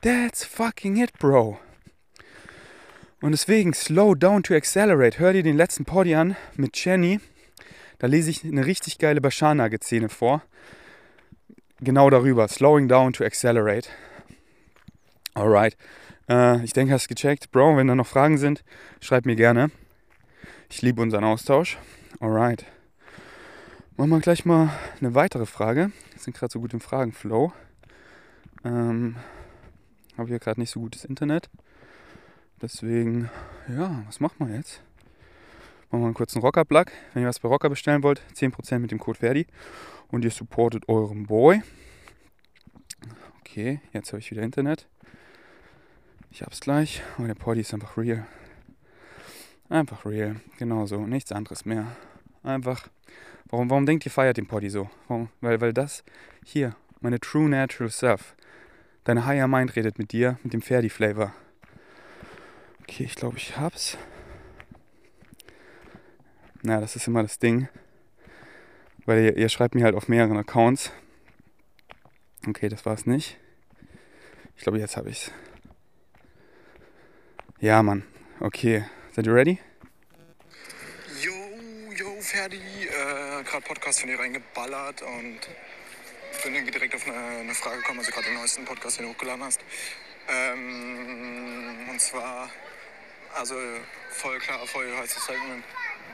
That's 0.00 0.44
fucking 0.44 0.96
it, 0.96 1.12
Bro. 1.18 1.58
Und 3.26 3.32
deswegen 3.32 3.74
Slow 3.74 4.14
Down 4.14 4.44
to 4.44 4.54
Accelerate. 4.54 5.18
Hör 5.18 5.32
dir 5.32 5.42
den 5.42 5.56
letzten 5.56 5.84
Poddy 5.84 6.14
an 6.14 6.36
mit 6.54 6.76
Jenny. 6.76 7.18
Da 7.98 8.06
lese 8.06 8.30
ich 8.30 8.44
eine 8.44 8.64
richtig 8.64 8.98
geile 8.98 9.20
Bashana-Szene 9.20 10.08
vor. 10.08 10.44
Genau 11.80 12.08
darüber. 12.08 12.46
Slowing 12.46 12.86
Down 12.86 13.12
to 13.14 13.24
Accelerate. 13.24 13.88
Alright. 15.34 15.76
Äh, 16.28 16.64
ich 16.64 16.72
denke, 16.72 16.94
hast 16.94 17.08
gecheckt. 17.08 17.50
Bro, 17.50 17.76
wenn 17.76 17.88
da 17.88 17.96
noch 17.96 18.06
Fragen 18.06 18.38
sind, 18.38 18.62
schreib 19.00 19.26
mir 19.26 19.34
gerne. 19.34 19.72
Ich 20.70 20.82
liebe 20.82 21.02
unseren 21.02 21.24
Austausch. 21.24 21.78
Alright. 22.20 22.64
Machen 23.96 24.10
wir 24.10 24.20
gleich 24.20 24.44
mal 24.44 24.70
eine 25.00 25.16
weitere 25.16 25.46
Frage. 25.46 25.90
Wir 26.12 26.20
sind 26.20 26.36
gerade 26.36 26.52
so 26.52 26.60
gut 26.60 26.72
im 26.74 26.80
Fragenflow. 26.80 27.52
Ähm, 28.64 29.16
Habe 30.16 30.28
hier 30.28 30.38
gerade 30.38 30.60
nicht 30.60 30.70
so 30.70 30.78
gutes 30.78 31.04
Internet. 31.04 31.50
Deswegen, 32.62 33.30
ja, 33.68 34.02
was 34.06 34.20
macht 34.20 34.40
man 34.40 34.54
jetzt? 34.54 34.82
Machen 35.90 36.02
wir 36.02 36.06
einen 36.06 36.14
kurzen 36.14 36.40
Rocker-Plug. 36.40 36.86
Wenn 37.12 37.22
ihr 37.22 37.28
was 37.28 37.38
bei 37.38 37.48
Rocker 37.48 37.68
bestellen 37.68 38.02
wollt, 38.02 38.22
10% 38.34 38.78
mit 38.78 38.90
dem 38.90 38.98
Code 38.98 39.18
Verdi 39.18 39.46
und 40.08 40.24
ihr 40.24 40.30
supportet 40.30 40.88
euren 40.88 41.26
Boy. 41.26 41.62
Okay, 43.40 43.80
jetzt 43.92 44.12
habe 44.12 44.20
ich 44.20 44.30
wieder 44.30 44.42
Internet. 44.42 44.88
Ich 46.30 46.42
hab's 46.42 46.60
gleich. 46.60 47.02
Oh, 47.18 47.22
der 47.24 47.34
Poddy 47.34 47.60
ist 47.60 47.72
einfach 47.72 47.96
real. 47.96 48.26
Einfach 49.68 50.04
real. 50.04 50.36
Genauso. 50.58 51.06
Nichts 51.06 51.32
anderes 51.32 51.64
mehr. 51.64 51.86
Einfach. 52.42 52.88
Warum, 53.48 53.70
warum 53.70 53.86
denkt 53.86 54.04
ihr, 54.06 54.12
feiert 54.12 54.36
den 54.36 54.46
Poddy 54.46 54.70
so? 54.70 54.90
Warum? 55.08 55.28
Weil, 55.40 55.60
weil 55.60 55.72
das 55.72 56.04
hier, 56.44 56.74
meine 57.00 57.20
True 57.20 57.48
Natural 57.48 57.90
Self, 57.90 58.34
deine 59.04 59.24
Higher 59.24 59.46
Mind 59.46 59.76
redet 59.76 59.98
mit 59.98 60.12
dir, 60.12 60.38
mit 60.42 60.52
dem 60.52 60.62
Ferdi 60.62 60.90
Flavor. 60.90 61.32
Okay, 62.88 63.02
ich 63.02 63.16
glaube, 63.16 63.36
ich 63.36 63.56
hab's. 63.56 63.98
Na, 66.62 66.80
das 66.80 66.94
ist 66.94 67.08
immer 67.08 67.22
das 67.22 67.40
Ding. 67.40 67.68
Weil 69.06 69.24
ihr, 69.24 69.36
ihr 69.36 69.48
schreibt 69.48 69.74
mir 69.74 69.84
halt 69.84 69.96
auf 69.96 70.06
mehreren 70.06 70.36
Accounts. 70.36 70.92
Okay, 72.46 72.68
das 72.68 72.86
war's 72.86 73.04
nicht. 73.04 73.38
Ich 74.56 74.62
glaube, 74.62 74.78
jetzt 74.78 74.96
habe 74.96 75.10
ich's. 75.10 75.32
Ja, 77.58 77.82
Mann. 77.82 78.04
Okay. 78.38 78.84
Seid 79.12 79.26
ihr 79.26 79.34
ready? 79.34 79.58
Yo, 81.20 81.32
yo, 81.96 82.20
Ferdi. 82.20 82.56
Äh, 82.56 83.42
gerade 83.42 83.66
Podcast 83.66 84.00
von 84.00 84.08
dir 84.08 84.18
reingeballert 84.18 85.02
und 85.02 85.40
bin 86.44 86.54
irgendwie 86.54 86.70
direkt 86.70 86.94
auf 86.94 87.04
eine, 87.06 87.40
eine 87.40 87.54
Frage 87.54 87.78
gekommen, 87.78 87.98
also 87.98 88.12
gerade 88.12 88.26
den 88.26 88.34
neuesten 88.34 88.64
Podcast, 88.64 88.98
den 88.98 89.06
du 89.06 89.12
hochgeladen 89.12 89.42
hast. 89.42 89.60
Ähm, 90.28 91.88
und 91.90 92.00
zwar 92.00 92.48
also 93.36 93.54
voll 94.10 94.38
klar, 94.38 94.66
voll 94.66 94.90
heißes 94.96 95.26
Segment. 95.26 95.64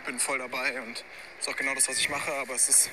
Bin 0.05 0.19
voll 0.19 0.38
dabei 0.38 0.81
und 0.83 1.05
ist 1.38 1.49
auch 1.49 1.57
genau 1.57 1.75
das, 1.75 1.88
was 1.88 1.99
ich 1.99 2.09
mache. 2.09 2.33
Aber 2.33 2.55
es 2.55 2.69
ist 2.69 2.91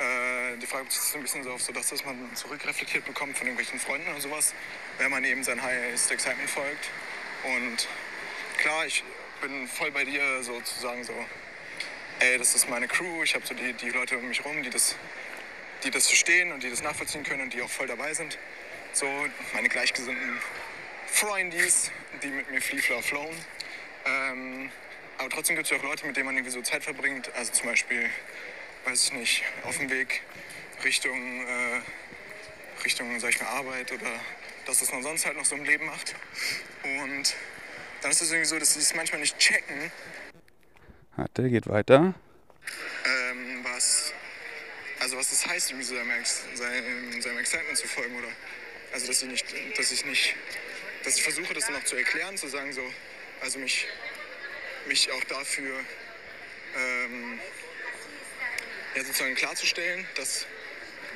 äh, 0.00 0.56
die 0.56 0.66
Frage 0.66 0.88
ist 0.88 1.14
ein 1.14 1.22
bisschen 1.22 1.44
so 1.44 1.52
auf 1.52 1.62
so 1.62 1.72
das, 1.72 1.92
man 2.04 2.34
zurückreflektiert 2.34 3.04
bekommt 3.04 3.36
von 3.36 3.46
irgendwelchen 3.46 3.78
Freunden 3.78 4.10
oder 4.10 4.20
sowas, 4.20 4.54
wenn 4.98 5.10
man 5.10 5.24
eben 5.24 5.44
sein 5.44 5.62
Highest 5.62 6.10
Excitement 6.10 6.48
folgt. 6.48 6.90
Und 7.44 7.86
klar, 8.58 8.86
ich 8.86 9.04
bin 9.42 9.68
voll 9.68 9.90
bei 9.90 10.04
dir 10.04 10.42
sozusagen 10.42 11.04
so, 11.04 11.12
ey, 12.20 12.38
das 12.38 12.54
ist 12.54 12.68
meine 12.68 12.88
Crew. 12.88 13.22
Ich 13.22 13.34
habe 13.34 13.46
so 13.46 13.54
die, 13.54 13.74
die 13.74 13.90
Leute 13.90 14.16
um 14.16 14.26
mich 14.26 14.44
rum, 14.44 14.62
die 14.62 14.70
das, 14.70 14.96
die 15.84 15.90
das 15.90 16.06
verstehen 16.06 16.52
und 16.52 16.62
die 16.62 16.70
das 16.70 16.82
nachvollziehen 16.82 17.22
können 17.22 17.42
und 17.42 17.52
die 17.52 17.62
auch 17.62 17.70
voll 17.70 17.86
dabei 17.86 18.14
sind. 18.14 18.38
So 18.92 19.06
meine 19.54 19.68
gleichgesinnten 19.68 20.40
Freundies, 21.06 21.90
die 22.22 22.28
mit 22.28 22.50
mir 22.50 22.62
Fliefler 22.62 23.02
flown. 23.02 23.36
Ähm, 24.06 24.70
Aber 25.18 25.28
trotzdem 25.30 25.56
gibt 25.56 25.66
es 25.66 25.70
ja 25.70 25.78
auch 25.78 25.82
Leute, 25.82 26.06
mit 26.06 26.16
denen 26.16 26.26
man 26.26 26.36
irgendwie 26.36 26.52
so 26.52 26.62
Zeit 26.62 26.82
verbringt. 26.84 27.30
Also 27.36 27.52
zum 27.52 27.66
Beispiel, 27.68 28.08
weiß 28.84 29.04
ich 29.04 29.12
nicht, 29.12 29.42
auf 29.64 29.76
dem 29.76 29.90
Weg 29.90 30.22
Richtung, 30.84 31.46
äh, 31.46 31.80
Richtung, 32.84 33.18
sag 33.20 33.30
ich 33.30 33.40
mal, 33.40 33.48
Arbeit 33.48 33.92
oder 33.92 34.10
das, 34.66 34.80
was 34.80 34.92
man 34.92 35.02
sonst 35.02 35.26
halt 35.26 35.36
noch 35.36 35.44
so 35.44 35.54
im 35.56 35.64
Leben 35.64 35.84
macht. 35.86 36.14
Und 36.84 37.34
dann 38.00 38.10
ist 38.10 38.22
es 38.22 38.30
irgendwie 38.30 38.48
so, 38.48 38.58
dass 38.58 38.74
sie 38.74 38.80
es 38.80 38.94
manchmal 38.94 39.20
nicht 39.20 39.38
checken, 39.38 39.92
Warte, 41.16 41.50
geht 41.50 41.66
weiter. 41.66 42.14
ähm, 43.04 43.60
was, 43.64 44.14
also 45.00 45.18
was 45.18 45.28
das 45.30 45.46
heißt, 45.46 45.70
irgendwie 45.70 45.84
so 45.86 45.94
seinem, 45.96 46.24
seinem, 46.54 47.20
seinem 47.20 47.38
Excitement 47.38 47.76
zu 47.76 47.88
folgen. 47.88 48.16
Oder 48.16 48.28
also 48.94 49.06
dass 49.06 49.20
ich 49.22 49.28
nicht, 49.28 49.46
dass 49.76 49.92
ich 49.92 50.04
nicht, 50.06 50.34
dass 51.04 51.16
ich 51.16 51.22
versuche, 51.22 51.52
das 51.52 51.66
dann 51.66 51.76
auch 51.76 51.84
zu 51.84 51.96
erklären, 51.96 52.38
zu 52.38 52.48
sagen 52.48 52.72
so, 52.72 52.82
also 53.40 53.58
mich, 53.58 53.86
mich 54.86 55.10
auch 55.12 55.24
dafür 55.24 55.78
ähm, 56.76 57.40
ja, 58.94 59.04
sozusagen 59.04 59.34
klarzustellen, 59.34 60.06
dass 60.14 60.46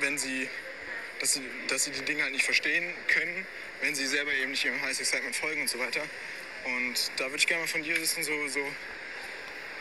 wenn 0.00 0.18
sie, 0.18 0.48
dass 1.20 1.34
sie, 1.34 1.42
dass 1.68 1.84
sie 1.84 1.90
die 1.90 2.02
Dinge 2.02 2.22
halt 2.22 2.32
nicht 2.32 2.44
verstehen 2.44 2.92
können, 3.08 3.46
wenn 3.80 3.94
sie 3.94 4.06
selber 4.06 4.32
eben 4.32 4.50
nicht 4.50 4.64
ihrem 4.64 4.80
Highest 4.82 5.00
Excitement 5.00 5.36
folgen 5.36 5.62
und 5.62 5.68
so 5.68 5.78
weiter. 5.78 6.02
Und 6.64 6.94
da 7.16 7.26
würde 7.26 7.36
ich 7.36 7.46
gerne 7.46 7.62
mal 7.62 7.68
von 7.68 7.82
dir 7.82 8.00
wissen, 8.00 8.24
so, 8.24 8.48
so, 8.48 8.66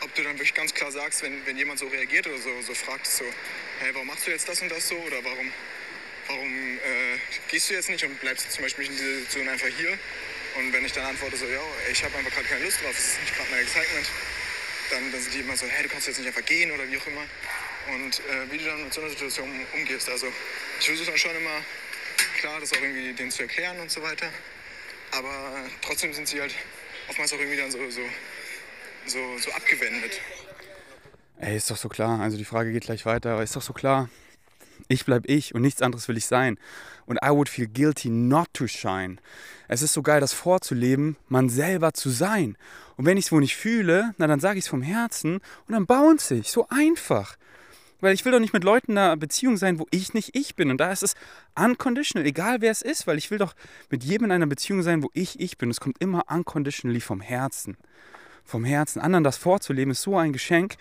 ob 0.00 0.14
du 0.14 0.22
dann 0.22 0.34
wirklich 0.34 0.54
ganz 0.54 0.74
klar 0.74 0.92
sagst, 0.92 1.22
wenn, 1.22 1.44
wenn 1.46 1.56
jemand 1.56 1.78
so 1.78 1.86
reagiert 1.88 2.26
oder 2.26 2.38
so, 2.38 2.60
so 2.62 2.74
fragt, 2.74 3.06
so, 3.06 3.24
hey, 3.80 3.94
warum 3.94 4.06
machst 4.06 4.26
du 4.26 4.30
jetzt 4.30 4.48
das 4.48 4.60
und 4.60 4.70
das 4.70 4.88
so? 4.88 4.96
Oder 4.96 5.24
warum, 5.24 5.52
warum 6.26 6.78
äh, 6.78 7.18
gehst 7.48 7.70
du 7.70 7.74
jetzt 7.74 7.88
nicht 7.88 8.04
und 8.04 8.20
bleibst 8.20 8.52
zum 8.52 8.62
Beispiel 8.64 8.84
in 8.84 8.92
dieser 8.92 9.14
Situation 9.14 9.48
einfach 9.48 9.68
hier? 9.78 9.98
Und 10.56 10.72
wenn 10.72 10.84
ich 10.84 10.92
dann 10.92 11.04
antworte 11.06 11.36
so, 11.36 11.46
ja, 11.46 11.60
ich 11.90 12.04
habe 12.04 12.16
einfach 12.16 12.32
gerade 12.32 12.46
keine 12.46 12.64
Lust 12.64 12.82
drauf, 12.82 12.96
es 12.96 13.06
ist 13.06 13.20
nicht 13.20 13.34
gerade 13.34 13.50
mein 13.50 13.60
Excitement, 13.60 14.06
dann, 14.90 15.12
dann 15.12 15.20
sind 15.20 15.34
die 15.34 15.40
immer 15.40 15.56
so, 15.56 15.66
hey, 15.66 15.82
du 15.82 15.88
kannst 15.88 16.06
jetzt 16.06 16.18
nicht 16.18 16.28
einfach 16.28 16.44
gehen 16.44 16.70
oder 16.70 16.88
wie 16.88 16.96
auch 16.96 17.06
immer. 17.06 17.24
Und 17.94 18.20
äh, 18.20 18.50
wie 18.50 18.58
du 18.58 18.64
dann 18.64 18.84
mit 18.84 18.94
so 18.94 19.00
einer 19.00 19.10
Situation 19.10 19.48
umgehst. 19.74 20.08
Also 20.08 20.26
ich 20.78 20.86
versuche 20.86 21.10
dann 21.10 21.18
schon 21.18 21.36
immer 21.36 21.60
klar, 22.40 22.60
das 22.60 22.72
auch 22.72 22.80
irgendwie 22.80 23.12
denen 23.12 23.30
zu 23.30 23.42
erklären 23.42 23.78
und 23.80 23.90
so 23.90 24.02
weiter. 24.02 24.26
Aber 25.12 25.64
trotzdem 25.82 26.12
sind 26.12 26.28
sie 26.28 26.40
halt 26.40 26.54
oftmals 27.08 27.32
auch 27.32 27.38
irgendwie 27.38 27.56
dann 27.56 27.70
so, 27.70 27.78
so, 27.90 28.02
so, 29.06 29.38
so 29.38 29.50
abgewendet. 29.52 30.20
Ey, 31.40 31.56
ist 31.56 31.70
doch 31.70 31.76
so 31.76 31.88
klar. 31.88 32.20
Also 32.20 32.36
die 32.36 32.44
Frage 32.44 32.72
geht 32.72 32.84
gleich 32.84 33.04
weiter, 33.04 33.32
aber 33.32 33.42
ist 33.42 33.56
doch 33.56 33.62
so 33.62 33.72
klar. 33.72 34.08
Ich 34.88 35.04
bleib 35.04 35.28
ich 35.28 35.54
und 35.54 35.62
nichts 35.62 35.82
anderes 35.82 36.08
will 36.08 36.16
ich 36.16 36.26
sein. 36.26 36.58
Und 37.06 37.18
I 37.24 37.30
would 37.30 37.48
feel 37.48 37.66
guilty 37.66 38.08
not 38.10 38.48
to 38.52 38.66
shine. 38.66 39.16
Es 39.68 39.82
ist 39.82 39.92
so 39.92 40.02
geil, 40.02 40.20
das 40.20 40.32
vorzuleben, 40.32 41.16
man 41.28 41.48
selber 41.48 41.92
zu 41.94 42.10
sein. 42.10 42.56
Und 42.96 43.06
wenn 43.06 43.16
ich 43.16 43.26
es 43.26 43.32
wohl 43.32 43.40
nicht 43.40 43.56
fühle, 43.56 44.14
na 44.18 44.26
dann 44.26 44.40
sage 44.40 44.58
ich 44.58 44.64
es 44.64 44.68
vom 44.68 44.82
Herzen 44.82 45.34
und 45.66 45.72
dann 45.72 45.86
bounce 45.86 46.34
ich. 46.34 46.50
So 46.50 46.66
einfach. 46.68 47.36
Weil 48.00 48.14
ich 48.14 48.24
will 48.24 48.32
doch 48.32 48.40
nicht 48.40 48.52
mit 48.52 48.64
Leuten 48.64 48.92
in 48.92 48.98
einer 48.98 49.16
Beziehung 49.16 49.56
sein, 49.56 49.78
wo 49.78 49.86
ich 49.90 50.12
nicht 50.12 50.36
ich 50.36 50.56
bin. 50.56 50.70
Und 50.70 50.78
da 50.78 50.92
ist 50.92 51.02
es 51.02 51.14
unconditional, 51.54 52.26
egal 52.26 52.60
wer 52.60 52.70
es 52.70 52.82
ist, 52.82 53.06
weil 53.06 53.16
ich 53.16 53.30
will 53.30 53.38
doch 53.38 53.54
mit 53.88 54.04
jedem 54.04 54.26
in 54.26 54.32
einer 54.32 54.46
Beziehung 54.46 54.82
sein, 54.82 55.02
wo 55.02 55.10
ich 55.14 55.40
ich 55.40 55.56
bin. 55.56 55.70
Es 55.70 55.80
kommt 55.80 56.00
immer 56.00 56.24
unconditionally 56.28 57.00
vom 57.00 57.20
Herzen. 57.20 57.78
Vom 58.44 58.64
Herzen. 58.64 59.00
Anderen 59.00 59.24
das 59.24 59.38
vorzuleben 59.38 59.92
ist 59.92 60.02
so 60.02 60.18
ein 60.18 60.34
Geschenk. 60.34 60.76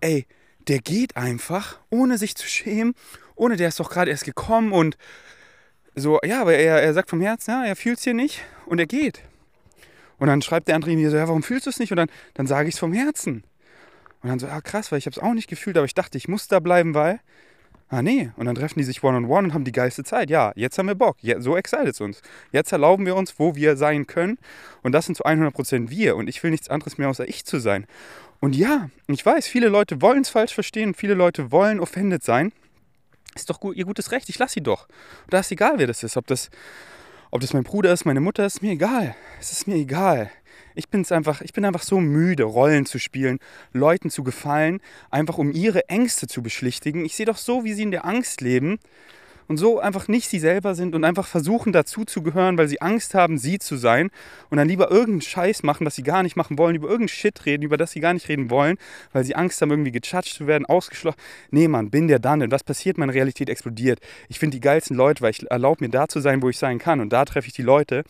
Ey, 0.00 0.26
der 0.68 0.80
geht 0.80 1.16
einfach, 1.16 1.78
ohne 1.88 2.18
sich 2.18 2.36
zu 2.36 2.46
schämen, 2.46 2.94
ohne 3.38 3.56
der 3.56 3.68
ist 3.68 3.80
doch 3.80 3.90
gerade 3.90 4.10
erst 4.10 4.24
gekommen 4.24 4.72
und 4.72 4.96
so, 5.94 6.20
ja, 6.24 6.40
aber 6.40 6.54
er, 6.54 6.82
er 6.82 6.94
sagt 6.94 7.10
vom 7.10 7.20
Herzen, 7.20 7.50
ja, 7.50 7.64
er 7.64 7.76
fühlt 7.76 7.98
es 7.98 8.04
hier 8.04 8.14
nicht 8.14 8.44
und 8.66 8.78
er 8.78 8.86
geht. 8.86 9.22
Und 10.18 10.28
dann 10.28 10.42
schreibt 10.42 10.68
der 10.68 10.74
andere 10.74 10.94
mir 10.94 11.10
so, 11.10 11.16
ja, 11.16 11.28
warum 11.28 11.42
fühlst 11.42 11.66
du 11.66 11.70
es 11.70 11.78
nicht? 11.78 11.92
Und 11.92 11.96
dann, 11.96 12.10
dann 12.34 12.46
sage 12.46 12.68
ich 12.68 12.74
es 12.74 12.78
vom 12.78 12.92
Herzen. 12.92 13.44
Und 14.22 14.28
dann 14.28 14.38
so, 14.38 14.48
ah 14.48 14.60
krass, 14.60 14.90
weil 14.90 14.98
ich 14.98 15.06
habe 15.06 15.14
es 15.14 15.22
auch 15.22 15.34
nicht 15.34 15.48
gefühlt, 15.48 15.76
aber 15.76 15.86
ich 15.86 15.94
dachte, 15.94 16.18
ich 16.18 16.28
muss 16.28 16.48
da 16.48 16.58
bleiben, 16.58 16.94
weil, 16.94 17.20
ah 17.88 18.02
nee. 18.02 18.30
Und 18.36 18.46
dann 18.46 18.56
treffen 18.56 18.78
die 18.78 18.84
sich 18.84 19.02
one-on-one 19.02 19.48
und 19.48 19.54
haben 19.54 19.64
die 19.64 19.72
geilste 19.72 20.02
Zeit. 20.02 20.30
Ja, 20.30 20.52
jetzt 20.56 20.76
haben 20.78 20.86
wir 20.86 20.96
Bock. 20.96 21.16
Ja, 21.20 21.40
so 21.40 21.56
excited 21.56 21.88
es 21.88 22.00
uns. 22.00 22.22
Jetzt 22.50 22.72
erlauben 22.72 23.06
wir 23.06 23.14
uns, 23.14 23.38
wo 23.38 23.54
wir 23.54 23.76
sein 23.76 24.06
können. 24.06 24.38
Und 24.82 24.92
das 24.92 25.06
sind 25.06 25.14
zu 25.14 25.24
100% 25.24 25.90
wir. 25.90 26.16
Und 26.16 26.28
ich 26.28 26.42
will 26.42 26.50
nichts 26.50 26.68
anderes 26.68 26.98
mehr, 26.98 27.08
außer 27.08 27.28
ich 27.28 27.44
zu 27.44 27.60
sein. 27.60 27.86
Und 28.40 28.56
ja, 28.56 28.90
ich 29.06 29.24
weiß, 29.24 29.46
viele 29.46 29.68
Leute 29.68 30.00
wollen 30.02 30.22
es 30.22 30.28
falsch 30.28 30.54
verstehen, 30.54 30.94
viele 30.94 31.14
Leute 31.14 31.50
wollen 31.50 31.80
offended 31.80 32.22
sein. 32.22 32.52
Ist 33.38 33.50
doch 33.50 33.60
gut, 33.60 33.76
ihr 33.76 33.84
gutes 33.84 34.10
Recht, 34.10 34.28
ich 34.28 34.38
lasse 34.38 34.54
sie 34.54 34.62
doch. 34.62 34.88
Und 35.24 35.32
da 35.32 35.40
ist 35.40 35.52
egal, 35.52 35.74
wer 35.76 35.86
das 35.86 36.02
ist. 36.02 36.16
Ob 36.16 36.26
das, 36.26 36.50
ob 37.30 37.40
das 37.40 37.52
mein 37.52 37.64
Bruder 37.64 37.92
ist, 37.92 38.04
meine 38.04 38.20
Mutter, 38.20 38.44
ist 38.44 38.62
mir 38.62 38.72
egal. 38.72 39.14
Es 39.40 39.52
ist 39.52 39.66
mir 39.66 39.76
egal. 39.76 40.30
Ich, 40.74 40.88
bin's 40.88 41.12
einfach, 41.12 41.40
ich 41.40 41.52
bin 41.52 41.64
einfach 41.64 41.82
so 41.82 42.00
müde, 42.00 42.44
Rollen 42.44 42.86
zu 42.86 42.98
spielen, 42.98 43.38
Leuten 43.72 44.10
zu 44.10 44.22
gefallen, 44.22 44.80
einfach 45.10 45.38
um 45.38 45.52
ihre 45.52 45.88
Ängste 45.88 46.26
zu 46.26 46.42
beschlichtigen. 46.42 47.04
Ich 47.04 47.16
sehe 47.16 47.26
doch 47.26 47.36
so, 47.36 47.64
wie 47.64 47.72
sie 47.72 47.82
in 47.82 47.90
der 47.90 48.04
Angst 48.04 48.40
leben 48.40 48.78
und 49.48 49.56
so 49.56 49.80
einfach 49.80 50.08
nicht 50.08 50.28
sie 50.28 50.38
selber 50.38 50.74
sind 50.74 50.94
und 50.94 51.04
einfach 51.04 51.26
versuchen 51.26 51.72
dazu 51.72 52.04
zu 52.04 52.22
gehören, 52.22 52.58
weil 52.58 52.68
sie 52.68 52.80
Angst 52.80 53.14
haben, 53.14 53.38
sie 53.38 53.58
zu 53.58 53.76
sein 53.76 54.10
und 54.50 54.58
dann 54.58 54.68
lieber 54.68 54.90
irgendeinen 54.90 55.22
Scheiß 55.22 55.62
machen, 55.62 55.84
das 55.84 55.96
sie 55.96 56.02
gar 56.02 56.22
nicht 56.22 56.36
machen 56.36 56.58
wollen, 56.58 56.76
über 56.76 56.88
irgendeinen 56.88 57.08
Shit 57.08 57.46
reden, 57.46 57.62
über 57.62 57.78
das 57.78 57.92
sie 57.92 58.00
gar 58.00 58.12
nicht 58.12 58.28
reden 58.28 58.50
wollen, 58.50 58.76
weil 59.12 59.24
sie 59.24 59.34
Angst 59.34 59.60
haben, 59.60 59.70
irgendwie 59.70 59.90
gejudged 59.90 60.34
zu 60.34 60.46
werden, 60.46 60.66
ausgeschlossen. 60.66 61.18
Nee, 61.50 61.66
Mann, 61.66 61.90
bin 61.90 62.08
der 62.08 62.18
dann. 62.18 62.42
Und 62.42 62.50
was 62.50 62.62
passiert? 62.62 62.98
Meine 62.98 63.14
Realität 63.14 63.48
explodiert. 63.48 64.00
Ich 64.28 64.38
finde 64.38 64.56
die 64.56 64.60
geilsten 64.60 64.96
Leute, 64.96 65.22
weil 65.22 65.30
ich 65.30 65.50
erlaube 65.50 65.82
mir 65.82 65.90
da 65.90 66.08
zu 66.08 66.20
sein, 66.20 66.42
wo 66.42 66.50
ich 66.50 66.58
sein 66.58 66.78
kann. 66.78 67.00
Und 67.00 67.10
da 67.12 67.24
treffe 67.24 67.48
ich 67.48 67.54
die 67.54 67.62
Leute, 67.62 68.04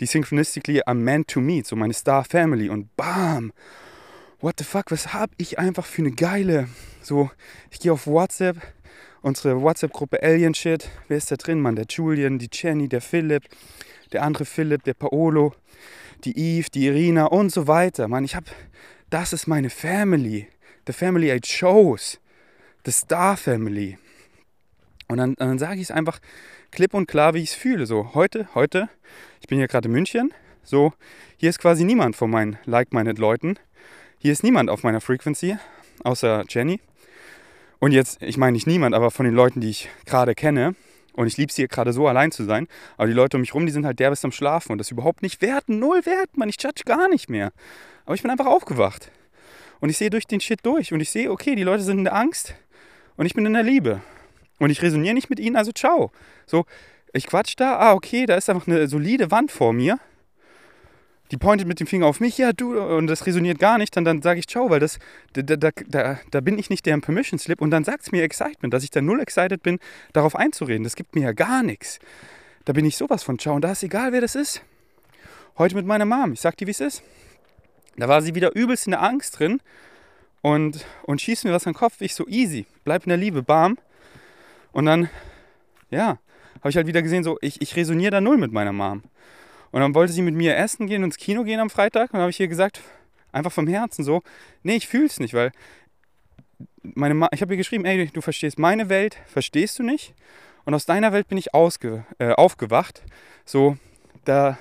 die 0.00 0.06
synchronistically 0.06 0.82
are 0.86 0.96
meant 0.96 1.28
to 1.28 1.40
meet, 1.40 1.66
so 1.66 1.76
meine 1.76 1.92
Star 1.92 2.24
Family. 2.24 2.70
Und 2.70 2.96
bam! 2.96 3.52
What 4.40 4.54
the 4.56 4.64
fuck, 4.64 4.90
was 4.90 5.12
hab 5.12 5.30
ich 5.36 5.58
einfach 5.58 5.84
für 5.84 6.00
eine 6.00 6.12
geile. 6.12 6.68
So, 7.02 7.30
ich 7.70 7.80
gehe 7.80 7.92
auf 7.92 8.06
WhatsApp, 8.06 8.56
unsere 9.22 9.60
WhatsApp-Gruppe 9.60 10.22
Alien 10.22 10.54
Shit. 10.54 10.88
Wer 11.08 11.16
ist 11.16 11.30
da 11.30 11.36
drin, 11.36 11.60
Mann? 11.60 11.76
Der 11.76 11.86
Julian, 11.88 12.38
die 12.38 12.48
Jenny, 12.52 12.88
der 12.88 13.00
Philipp, 13.00 13.44
der 14.12 14.22
andere 14.22 14.44
Philipp, 14.44 14.84
der 14.84 14.94
Paolo, 14.94 15.54
die 16.24 16.36
Eve, 16.36 16.68
die 16.72 16.86
Irina 16.86 17.26
und 17.26 17.50
so 17.50 17.66
weiter. 17.66 18.08
Mann, 18.08 18.24
ich 18.24 18.34
hab. 18.34 18.44
Das 19.10 19.32
ist 19.32 19.46
meine 19.46 19.70
Family. 19.70 20.48
The 20.86 20.92
family 20.92 21.32
I 21.32 21.40
chose. 21.40 22.18
The 22.84 22.92
Star 22.92 23.36
Family. 23.36 23.98
Und 25.08 25.18
dann, 25.18 25.34
dann 25.34 25.58
sage 25.58 25.76
ich 25.76 25.82
es 25.82 25.90
einfach 25.90 26.20
klipp 26.70 26.94
und 26.94 27.06
klar, 27.06 27.34
wie 27.34 27.42
ich 27.42 27.50
es 27.50 27.54
fühle. 27.54 27.86
So, 27.86 28.14
heute, 28.14 28.48
heute, 28.54 28.88
ich 29.40 29.48
bin 29.48 29.58
hier 29.58 29.68
gerade 29.68 29.88
in 29.88 29.92
München. 29.92 30.32
So, 30.62 30.92
hier 31.36 31.50
ist 31.50 31.58
quasi 31.58 31.84
niemand 31.84 32.16
von 32.16 32.30
meinen 32.30 32.58
like-minded 32.64 33.18
Leuten. 33.18 33.58
Hier 34.18 34.32
ist 34.32 34.44
niemand 34.44 34.70
auf 34.70 34.82
meiner 34.82 35.00
Frequency, 35.00 35.56
außer 36.04 36.44
Jenny. 36.48 36.80
Und 37.80 37.92
jetzt, 37.92 38.22
ich 38.22 38.36
meine 38.36 38.52
nicht 38.52 38.66
niemand, 38.66 38.94
aber 38.94 39.10
von 39.10 39.24
den 39.24 39.34
Leuten, 39.34 39.60
die 39.60 39.70
ich 39.70 39.88
gerade 40.04 40.34
kenne. 40.34 40.74
Und 41.14 41.26
ich 41.26 41.36
liebe 41.38 41.50
es 41.50 41.56
hier 41.56 41.66
gerade 41.66 41.92
so 41.92 42.06
allein 42.06 42.30
zu 42.30 42.44
sein. 42.44 42.68
Aber 42.96 43.06
die 43.08 43.14
Leute 43.14 43.36
um 43.36 43.40
mich 43.40 43.54
rum, 43.54 43.66
die 43.66 43.72
sind 43.72 43.84
halt 43.84 43.98
derbest 43.98 44.24
am 44.24 44.32
Schlafen. 44.32 44.72
Und 44.72 44.78
das 44.78 44.90
überhaupt 44.90 45.22
nicht 45.22 45.42
werten, 45.42 45.78
null 45.78 46.04
wert, 46.06 46.36
man. 46.36 46.48
Ich 46.48 46.62
judge 46.62 46.82
gar 46.84 47.08
nicht 47.08 47.28
mehr. 47.28 47.52
Aber 48.04 48.14
ich 48.14 48.22
bin 48.22 48.30
einfach 48.30 48.46
aufgewacht. 48.46 49.10
Und 49.80 49.88
ich 49.88 49.96
sehe 49.96 50.10
durch 50.10 50.26
den 50.26 50.40
Shit 50.40 50.60
durch. 50.64 50.92
Und 50.92 51.00
ich 51.00 51.10
sehe, 51.10 51.30
okay, 51.30 51.54
die 51.56 51.62
Leute 51.62 51.82
sind 51.82 51.98
in 51.98 52.04
der 52.04 52.14
Angst. 52.14 52.54
Und 53.16 53.26
ich 53.26 53.34
bin 53.34 53.46
in 53.46 53.54
der 53.54 53.62
Liebe. 53.62 54.00
Und 54.58 54.70
ich 54.70 54.82
resoniere 54.82 55.14
nicht 55.14 55.30
mit 55.30 55.40
ihnen, 55.40 55.56
also 55.56 55.72
ciao. 55.72 56.12
So, 56.46 56.66
ich 57.14 57.26
quatsch 57.26 57.54
da, 57.56 57.78
ah, 57.78 57.94
okay, 57.94 58.26
da 58.26 58.36
ist 58.36 58.50
einfach 58.50 58.66
eine 58.66 58.86
solide 58.88 59.30
Wand 59.30 59.50
vor 59.50 59.72
mir. 59.72 59.98
Die 61.30 61.36
pointet 61.36 61.68
mit 61.68 61.78
dem 61.78 61.86
Finger 61.86 62.06
auf 62.06 62.18
mich, 62.18 62.38
ja, 62.38 62.52
du, 62.52 62.80
und 62.80 63.06
das 63.06 63.24
resoniert 63.24 63.60
gar 63.60 63.78
nicht, 63.78 63.96
dann, 63.96 64.04
dann 64.04 64.20
sage 64.20 64.40
ich 64.40 64.48
ciao, 64.48 64.68
weil 64.68 64.80
das, 64.80 64.98
da, 65.32 65.42
da, 65.42 65.70
da, 65.86 66.20
da 66.28 66.40
bin 66.40 66.58
ich 66.58 66.70
nicht 66.70 66.86
der 66.86 66.94
im 66.94 67.02
Permission 67.02 67.38
Slip 67.38 67.60
und 67.60 67.70
dann 67.70 67.84
sagt 67.84 68.02
es 68.02 68.12
mir 68.12 68.24
Excitement, 68.24 68.74
dass 68.74 68.82
ich 68.82 68.90
da 68.90 69.00
null 69.00 69.20
excited 69.20 69.62
bin, 69.62 69.78
darauf 70.12 70.34
einzureden. 70.34 70.82
Das 70.82 70.96
gibt 70.96 71.14
mir 71.14 71.22
ja 71.22 71.32
gar 71.32 71.62
nichts. 71.62 72.00
Da 72.64 72.72
bin 72.72 72.84
ich 72.84 72.96
sowas 72.96 73.22
von 73.22 73.38
ciao 73.38 73.54
und 73.54 73.62
da 73.62 73.72
ist 73.72 73.82
egal, 73.82 74.12
wer 74.12 74.20
das 74.20 74.34
ist. 74.34 74.62
Heute 75.56 75.76
mit 75.76 75.86
meiner 75.86 76.04
Mom, 76.04 76.32
ich 76.32 76.40
sag 76.40 76.56
dir, 76.56 76.66
wie 76.66 76.72
es 76.72 76.80
ist. 76.80 77.02
Da 77.96 78.08
war 78.08 78.22
sie 78.22 78.34
wieder 78.34 78.56
übelst 78.56 78.86
in 78.86 78.92
der 78.92 79.02
Angst 79.02 79.38
drin 79.38 79.60
und, 80.42 80.84
und 81.02 81.20
schießt 81.20 81.44
mir 81.44 81.52
was 81.52 81.66
an 81.66 81.74
den 81.74 81.78
Kopf. 81.78 82.00
Ich 82.00 82.14
so 82.14 82.26
easy, 82.26 82.66
bleib 82.84 83.04
in 83.04 83.10
der 83.10 83.18
Liebe, 83.18 83.42
bam. 83.42 83.78
Und 84.72 84.86
dann, 84.86 85.08
ja, 85.90 86.18
habe 86.60 86.70
ich 86.70 86.76
halt 86.76 86.86
wieder 86.86 87.02
gesehen, 87.02 87.24
so, 87.24 87.38
ich, 87.40 87.60
ich 87.60 87.76
resoniere 87.76 88.10
da 88.10 88.20
null 88.20 88.36
mit 88.36 88.52
meiner 88.52 88.72
Mom. 88.72 89.02
Und 89.72 89.80
dann 89.80 89.94
wollte 89.94 90.12
sie 90.12 90.22
mit 90.22 90.34
mir 90.34 90.56
essen 90.56 90.86
gehen, 90.86 91.04
ins 91.04 91.16
Kino 91.16 91.44
gehen 91.44 91.60
am 91.60 91.70
Freitag. 91.70 92.10
Und 92.10 92.14
dann 92.14 92.22
habe 92.22 92.30
ich 92.30 92.40
ihr 92.40 92.48
gesagt, 92.48 92.80
einfach 93.32 93.52
vom 93.52 93.66
Herzen 93.66 94.04
so, 94.04 94.22
nee, 94.62 94.76
ich 94.76 94.88
fühle 94.88 95.06
es 95.06 95.20
nicht, 95.20 95.34
weil 95.34 95.52
meine 96.82 97.14
Ma 97.14 97.28
ich 97.32 97.42
habe 97.42 97.52
ihr 97.54 97.58
geschrieben, 97.58 97.84
ey, 97.84 98.06
du 98.06 98.20
verstehst 98.20 98.58
meine 98.58 98.88
Welt, 98.88 99.16
verstehst 99.26 99.78
du 99.78 99.82
nicht? 99.82 100.14
Und 100.64 100.74
aus 100.74 100.86
deiner 100.86 101.12
Welt 101.12 101.28
bin 101.28 101.38
ich 101.38 101.54
ausge 101.54 102.04
äh, 102.18 102.32
aufgewacht. 102.32 103.02
So, 103.44 103.76
da, 104.24 104.58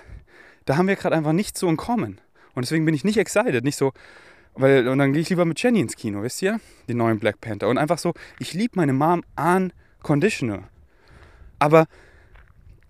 da 0.65 0.77
haben 0.77 0.87
wir 0.87 0.95
gerade 0.95 1.15
einfach 1.15 1.33
nichts 1.33 1.61
in 1.61 1.77
Common. 1.77 2.19
Und 2.55 2.65
deswegen 2.65 2.85
bin 2.85 2.93
ich 2.93 3.03
nicht 3.03 3.17
excited, 3.17 3.63
nicht 3.63 3.75
so, 3.75 3.93
weil, 4.55 4.87
und 4.87 4.97
dann 4.97 5.13
gehe 5.13 5.21
ich 5.21 5.29
lieber 5.29 5.45
mit 5.45 5.61
Jenny 5.61 5.79
ins 5.79 5.95
Kino, 5.95 6.21
wisst 6.21 6.41
ihr? 6.41 6.59
Den 6.87 6.97
neuen 6.97 7.19
Black 7.19 7.39
Panther. 7.39 7.69
Und 7.69 7.77
einfach 7.77 7.97
so, 7.97 8.13
ich 8.39 8.53
liebe 8.53 8.73
meine 8.75 8.93
Mom 8.93 9.23
unconditional. 9.37 10.63
Aber 11.59 11.85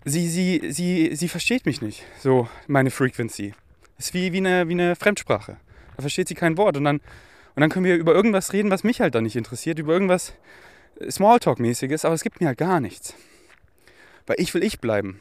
sie, 0.04 0.28
sie, 0.28 0.70
sie, 0.70 1.14
sie 1.14 1.28
versteht 1.28 1.66
mich 1.66 1.82
nicht, 1.82 2.04
so 2.18 2.48
meine 2.66 2.90
Frequency. 2.90 3.54
Ist 3.98 4.14
wie, 4.14 4.32
wie, 4.32 4.38
eine, 4.38 4.68
wie 4.68 4.72
eine 4.72 4.96
Fremdsprache. 4.96 5.56
Da 5.96 6.00
versteht 6.02 6.28
sie 6.28 6.34
kein 6.34 6.56
Wort. 6.56 6.76
Und 6.76 6.84
dann, 6.84 6.96
und 7.54 7.60
dann 7.60 7.68
können 7.68 7.84
wir 7.84 7.96
über 7.96 8.14
irgendwas 8.14 8.52
reden, 8.52 8.70
was 8.70 8.84
mich 8.84 9.00
halt 9.00 9.14
dann 9.14 9.24
nicht 9.24 9.36
interessiert, 9.36 9.78
über 9.78 9.92
irgendwas 9.92 10.32
Smalltalk-mäßiges, 11.00 12.04
aber 12.04 12.14
es 12.14 12.22
gibt 12.22 12.40
mir 12.40 12.46
halt 12.46 12.58
gar 12.58 12.80
nichts. 12.80 13.14
Weil 14.26 14.36
ich 14.38 14.54
will 14.54 14.64
ich 14.64 14.80
bleiben. 14.80 15.20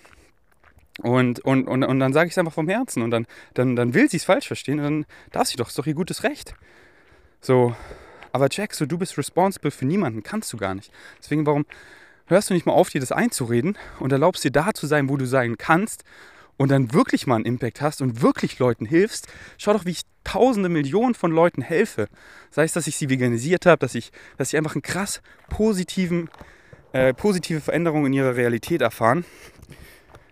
Und, 1.02 1.40
und, 1.42 1.68
und, 1.68 1.84
und 1.84 2.00
dann 2.00 2.14
sage 2.14 2.28
ich 2.28 2.34
es 2.34 2.38
einfach 2.38 2.54
vom 2.54 2.68
Herzen 2.68 3.02
und 3.02 3.12
dann, 3.12 3.26
dann, 3.54 3.76
dann 3.76 3.94
will 3.94 4.10
sie 4.10 4.18
es 4.18 4.26
falsch 4.26 4.48
verstehen 4.48 4.80
und 4.80 4.84
dann 4.84 5.06
darf 5.32 5.48
sie 5.48 5.56
doch, 5.56 5.70
ist 5.70 5.80
doch 5.80 5.88
ihr 5.88 5.94
gutes 5.94 6.24
Recht. 6.24 6.54
So, 7.42 7.74
aber 8.32 8.48
Jack, 8.52 8.74
so 8.74 8.86
du 8.86 8.98
bist 8.98 9.18
responsible 9.18 9.72
für 9.72 9.86
niemanden, 9.86 10.24
kannst 10.24 10.52
du 10.52 10.58
gar 10.58 10.76
nicht. 10.76 10.92
Deswegen, 11.22 11.46
warum 11.46 11.66
hörst 12.30 12.50
du 12.50 12.54
nicht 12.54 12.66
mal 12.66 12.74
auf, 12.74 12.90
dir 12.90 13.02
das 13.02 13.12
einzureden 13.12 13.78
und 14.00 14.12
erlaubst 14.12 14.44
dir 14.44 14.52
da 14.52 14.74
zu 14.74 14.88
sein, 14.88 15.10
wo 15.10 15.18
du 15.18 15.26
sein 15.26 15.58
kannst 15.58 16.04
und 16.58 16.70
dann 16.72 16.94
wirklich 16.94 17.28
mal 17.28 17.36
einen 17.36 17.46
Impact 17.46 17.82
hast 17.82 18.02
und 18.02 18.22
wirklich 18.22 18.60
Leuten 18.60 18.86
hilfst? 18.86 19.28
Schau 19.58 19.74
doch, 19.74 19.86
wie 19.86 19.92
ich 19.92 20.02
tausende 20.24 20.70
Millionen 20.70 21.16
von 21.16 21.32
Leuten 21.32 21.62
helfe. 21.62 22.08
Sei 22.52 22.64
es, 22.64 22.74
dass 22.74 22.88
ich 22.88 22.96
sie 22.96 23.10
veganisiert 23.10 23.66
habe, 23.66 23.80
dass 23.80 23.96
ich, 23.96 24.12
dass 24.38 24.54
ich 24.54 24.58
einfach 24.58 24.76
einen 24.76 24.82
krass 24.82 25.22
positiven, 25.50 26.30
äh, 26.94 27.14
positive 27.14 27.62
Veränderung 27.62 28.06
in 28.06 28.14
ihrer 28.14 28.36
Realität 28.36 28.82
erfahren 28.82 29.26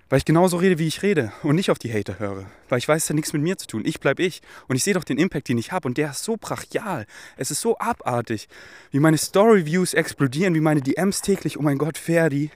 weil 0.09 0.19
ich 0.19 0.25
genauso 0.25 0.57
rede, 0.57 0.79
wie 0.79 0.87
ich 0.87 1.03
rede 1.03 1.33
und 1.43 1.55
nicht 1.55 1.69
auf 1.69 1.79
die 1.79 1.93
Hater 1.93 2.19
höre. 2.19 2.45
Weil 2.69 2.77
ich 2.77 2.87
weiß, 2.87 3.03
es 3.03 3.09
hat 3.09 3.15
nichts 3.15 3.33
mit 3.33 3.41
mir 3.41 3.57
zu 3.57 3.67
tun. 3.67 3.83
Ich 3.85 3.99
bleibe 3.99 4.23
ich. 4.23 4.41
Und 4.67 4.75
ich 4.75 4.83
sehe 4.83 4.93
doch 4.93 5.03
den 5.03 5.17
Impact, 5.17 5.49
den 5.49 5.57
ich 5.57 5.71
habe. 5.71 5.87
Und 5.87 5.97
der 5.97 6.11
ist 6.11 6.23
so 6.23 6.37
brachial. 6.37 7.05
Es 7.35 7.51
ist 7.51 7.61
so 7.61 7.77
abartig. 7.77 8.47
Wie 8.91 8.99
meine 8.99 9.17
Story-Views 9.17 9.93
explodieren, 9.93 10.53
wie 10.53 10.61
meine 10.61 10.81
DMs 10.81 11.21
täglich. 11.21 11.57
Oh 11.57 11.61
mein 11.61 11.77
Gott, 11.77 11.97
Ferdi. 11.97 12.51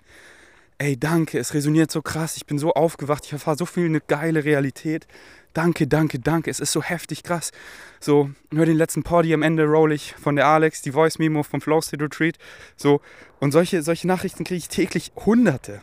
Ey, 0.78 0.98
danke. 0.98 1.40
Es 1.40 1.54
resoniert 1.54 1.92
so 1.92 2.02
krass. 2.02 2.38
Ich 2.38 2.46
bin 2.46 2.58
so 2.58 2.74
aufgewacht. 2.74 3.26
Ich 3.26 3.34
erfahre 3.34 3.58
so 3.58 3.66
viel 3.66 3.86
eine 3.86 4.02
geile 4.02 4.46
Realität. 4.46 5.06
Danke, 5.54 5.86
danke, 5.88 6.20
danke. 6.20 6.50
Es 6.50 6.62
ist 6.62 6.72
so 6.72 6.82
heftig 6.82 7.24
krass. 7.24 7.52
So, 8.00 8.32
hör 8.54 8.66
den 8.66 8.78
letzten 8.78 9.04
Party 9.04 9.34
am 9.34 9.44
Ende 9.44 9.66
roll 9.66 9.92
ich 9.92 10.14
von 10.14 10.38
der 10.38 10.48
Alex, 10.48 10.82
die 10.82 10.94
Voice 10.94 11.20
Memo 11.20 11.44
vom 11.44 11.60
Flow 11.60 11.82
State 11.82 12.02
Retreat. 12.02 12.38
So, 12.78 13.02
und 13.40 13.52
solche, 13.52 13.84
solche 13.84 14.08
Nachrichten 14.08 14.46
kriege 14.46 14.60
ich 14.60 14.70
täglich 14.70 15.12
hunderte. 15.18 15.82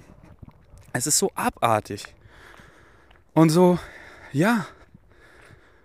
Es 0.92 1.06
ist 1.06 1.18
so 1.18 1.30
abartig. 1.34 2.04
Und 3.34 3.50
so, 3.50 3.78
ja, 4.32 4.66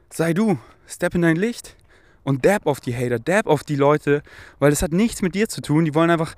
sei 0.09 0.33
du, 0.33 0.57
step 0.87 1.15
in 1.15 1.21
dein 1.21 1.35
Licht 1.35 1.75
und 2.23 2.45
dab 2.45 2.65
auf 2.65 2.79
die 2.79 2.95
Hater, 2.95 3.19
dab 3.19 3.47
auf 3.47 3.63
die 3.63 3.75
Leute, 3.75 4.23
weil 4.59 4.69
das 4.69 4.81
hat 4.81 4.91
nichts 4.91 5.21
mit 5.21 5.35
dir 5.35 5.49
zu 5.49 5.61
tun. 5.61 5.85
Die 5.85 5.93
wollen 5.93 6.09
einfach 6.09 6.35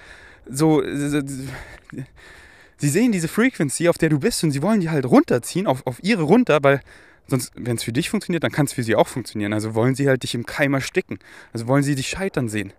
so, 0.49 0.81
sie 0.81 2.89
sehen 2.89 3.11
diese 3.11 3.27
Frequency, 3.27 3.89
auf 3.89 3.97
der 3.97 4.09
du 4.09 4.19
bist 4.19 4.43
und 4.43 4.51
sie 4.51 4.61
wollen 4.61 4.81
die 4.81 4.89
halt 4.89 5.05
runterziehen, 5.05 5.67
auf, 5.67 5.85
auf 5.85 6.03
ihre 6.03 6.23
runter, 6.23 6.59
weil 6.61 6.81
sonst, 7.27 7.51
wenn 7.55 7.77
es 7.77 7.83
für 7.83 7.93
dich 7.93 8.09
funktioniert, 8.09 8.43
dann 8.43 8.51
kann 8.51 8.65
es 8.65 8.73
für 8.73 8.83
sie 8.83 8.95
auch 8.95 9.07
funktionieren. 9.07 9.53
Also 9.53 9.73
wollen 9.73 9.95
sie 9.95 10.07
halt 10.07 10.23
dich 10.23 10.35
im 10.35 10.45
Keim 10.45 10.73
ersticken. 10.73 11.19
Also 11.53 11.67
wollen 11.67 11.83
sie 11.83 11.95
dich 11.95 12.09
scheitern 12.09 12.49
sehen. 12.49 12.73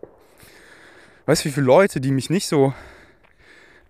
Weißt 1.26 1.44
du, 1.44 1.48
wie 1.48 1.52
viele 1.52 1.66
Leute, 1.66 2.00
die 2.00 2.12
mich 2.12 2.30
nicht 2.30 2.46
so 2.46 2.72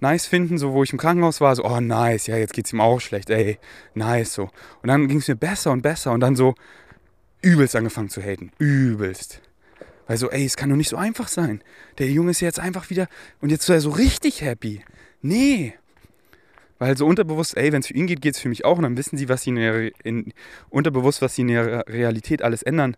nice 0.01 0.27
finden, 0.27 0.59
so 0.59 0.73
wo 0.73 0.83
ich 0.83 0.93
im 0.93 0.99
Krankenhaus 0.99 1.41
war, 1.41 1.55
so, 1.57 1.65
oh 1.65 1.81
nice, 1.81 2.27
ja, 2.27 2.37
jetzt 2.37 2.53
geht's 2.53 2.73
ihm 2.73 2.81
auch 2.81 3.01
schlecht, 3.01 3.31
ey, 3.31 3.59
nice, 3.95 4.35
so. 4.35 4.51
Und 4.83 4.89
dann 4.89 5.09
ging 5.09 5.19
es 5.19 5.29
mir 5.29 5.37
besser 5.37 5.73
und 5.73 5.83
besser 5.83 6.13
und 6.13 6.21
dann 6.21 6.37
so 6.37 6.55
übelst 7.43 7.77
angefangen 7.77 8.09
zu 8.09 8.21
haten, 8.23 8.51
übelst. 8.59 9.41
Weil 10.07 10.17
so, 10.19 10.31
ey, 10.31 10.45
es 10.45 10.57
kann 10.57 10.71
doch 10.71 10.77
nicht 10.77 10.89
so 10.89 10.97
einfach 10.97 11.29
sein. 11.29 11.63
Der 11.99 12.09
Junge 12.09 12.31
ist 12.31 12.41
jetzt 12.41 12.61
einfach 12.61 12.91
wieder 12.91 13.09
und 13.41 13.51
jetzt 13.51 13.63
ist 13.65 13.69
er 13.71 13.81
so 13.81 13.91
richtig 13.91 14.41
happy. 14.41 14.83
Nee. 15.21 15.75
Weil 16.79 16.97
so 16.97 17.07
unterbewusst, 17.07 17.57
ey, 17.57 17.73
wenn 17.73 17.81
es 17.81 17.89
für 17.89 17.95
ihn 17.95 18.07
geht, 18.07 18.21
geht 18.21 18.35
es 18.35 18.41
für 18.41 18.49
mich 18.49 18.65
auch. 18.65 18.77
Und 18.77 18.85
dann 18.85 18.97
wissen 18.97 19.17
sie, 19.17 19.29
was 19.29 19.43
sie 19.43 19.51
in, 19.51 19.57
der, 19.57 19.91
in 20.05 20.33
unterbewusst, 20.69 21.23
was 21.23 21.35
sie 21.35 21.43
in 21.43 21.49
der 21.49 21.89
Realität 21.89 22.43
alles 22.43 22.63
ändern 22.63 22.97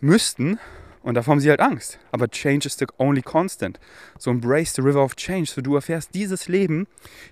müssten. 0.00 0.58
Und 1.04 1.14
davor 1.14 1.32
haben 1.32 1.40
sie 1.40 1.50
halt 1.50 1.60
Angst. 1.60 1.98
Aber 2.12 2.28
Change 2.28 2.66
is 2.66 2.78
the 2.78 2.86
only 2.96 3.20
constant. 3.20 3.78
So 4.18 4.30
embrace 4.30 4.72
the 4.74 4.80
river 4.80 5.04
of 5.04 5.14
change. 5.16 5.50
So 5.50 5.60
du 5.60 5.74
erfährst 5.74 6.14
dieses 6.14 6.48
Leben 6.48 6.86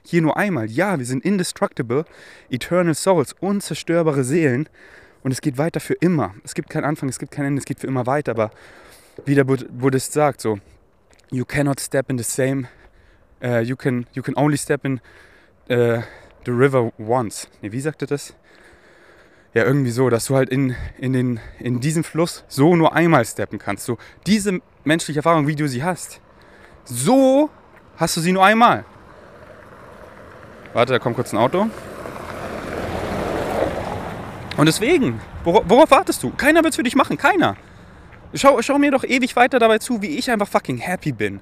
hier 0.04 0.20
nur 0.20 0.36
einmal. 0.36 0.70
Ja, 0.70 0.98
wir 0.98 1.06
sind 1.06 1.24
indestructible, 1.24 2.04
eternal 2.50 2.94
souls, 2.94 3.34
unzerstörbare 3.40 4.24
Seelen. 4.24 4.68
Und 5.22 5.32
es 5.32 5.40
geht 5.40 5.56
weiter 5.56 5.80
für 5.80 5.94
immer. 5.94 6.34
Es 6.44 6.54
gibt 6.54 6.68
keinen 6.68 6.84
Anfang, 6.84 7.08
es 7.08 7.18
gibt 7.18 7.32
kein 7.32 7.46
Ende, 7.46 7.60
es 7.60 7.64
geht 7.64 7.80
für 7.80 7.86
immer 7.86 8.06
weiter. 8.06 8.32
Aber 8.32 8.50
wie 9.24 9.34
der 9.34 9.44
Buddhist 9.44 10.12
sagt, 10.12 10.42
so, 10.42 10.58
you 11.30 11.46
cannot 11.46 11.80
step 11.80 12.10
in 12.10 12.18
the 12.18 12.24
same, 12.24 12.68
uh, 13.42 13.60
you, 13.60 13.74
can, 13.74 14.06
you 14.12 14.22
can 14.22 14.36
only 14.36 14.58
step 14.58 14.84
in 14.84 15.00
uh, 15.70 16.02
the 16.44 16.50
river 16.52 16.92
once. 16.98 17.48
Nee, 17.62 17.72
wie 17.72 17.80
sagt 17.80 18.02
er 18.02 18.08
das? 18.08 18.34
Ja, 19.54 19.64
irgendwie 19.64 19.90
so, 19.90 20.08
dass 20.08 20.26
du 20.26 20.36
halt 20.36 20.48
in, 20.48 20.74
in, 20.98 21.12
den, 21.12 21.40
in 21.58 21.80
diesen 21.80 22.04
Fluss 22.04 22.44
so 22.48 22.74
nur 22.74 22.94
einmal 22.94 23.24
steppen 23.24 23.58
kannst. 23.58 23.84
So 23.84 23.98
diese 24.26 24.60
menschliche 24.84 25.18
Erfahrung, 25.18 25.46
wie 25.46 25.56
du 25.56 25.68
sie 25.68 25.84
hast, 25.84 26.20
so 26.84 27.50
hast 27.96 28.16
du 28.16 28.20
sie 28.20 28.32
nur 28.32 28.44
einmal. 28.44 28.84
Warte, 30.72 30.94
da 30.94 30.98
kommt 30.98 31.16
kurz 31.16 31.32
ein 31.32 31.38
Auto. 31.38 31.68
Und 34.56 34.66
deswegen, 34.66 35.20
wor 35.44 35.68
worauf 35.68 35.90
wartest 35.90 36.22
du? 36.22 36.30
Keiner 36.30 36.62
wird 36.62 36.72
es 36.72 36.76
für 36.76 36.82
dich 36.82 36.96
machen, 36.96 37.18
keiner. 37.18 37.56
Schau, 38.34 38.60
schau 38.62 38.78
mir 38.78 38.90
doch 38.90 39.04
ewig 39.04 39.36
weiter 39.36 39.58
dabei 39.58 39.78
zu, 39.78 40.00
wie 40.00 40.18
ich 40.18 40.30
einfach 40.30 40.48
fucking 40.48 40.78
happy 40.78 41.12
bin. 41.12 41.40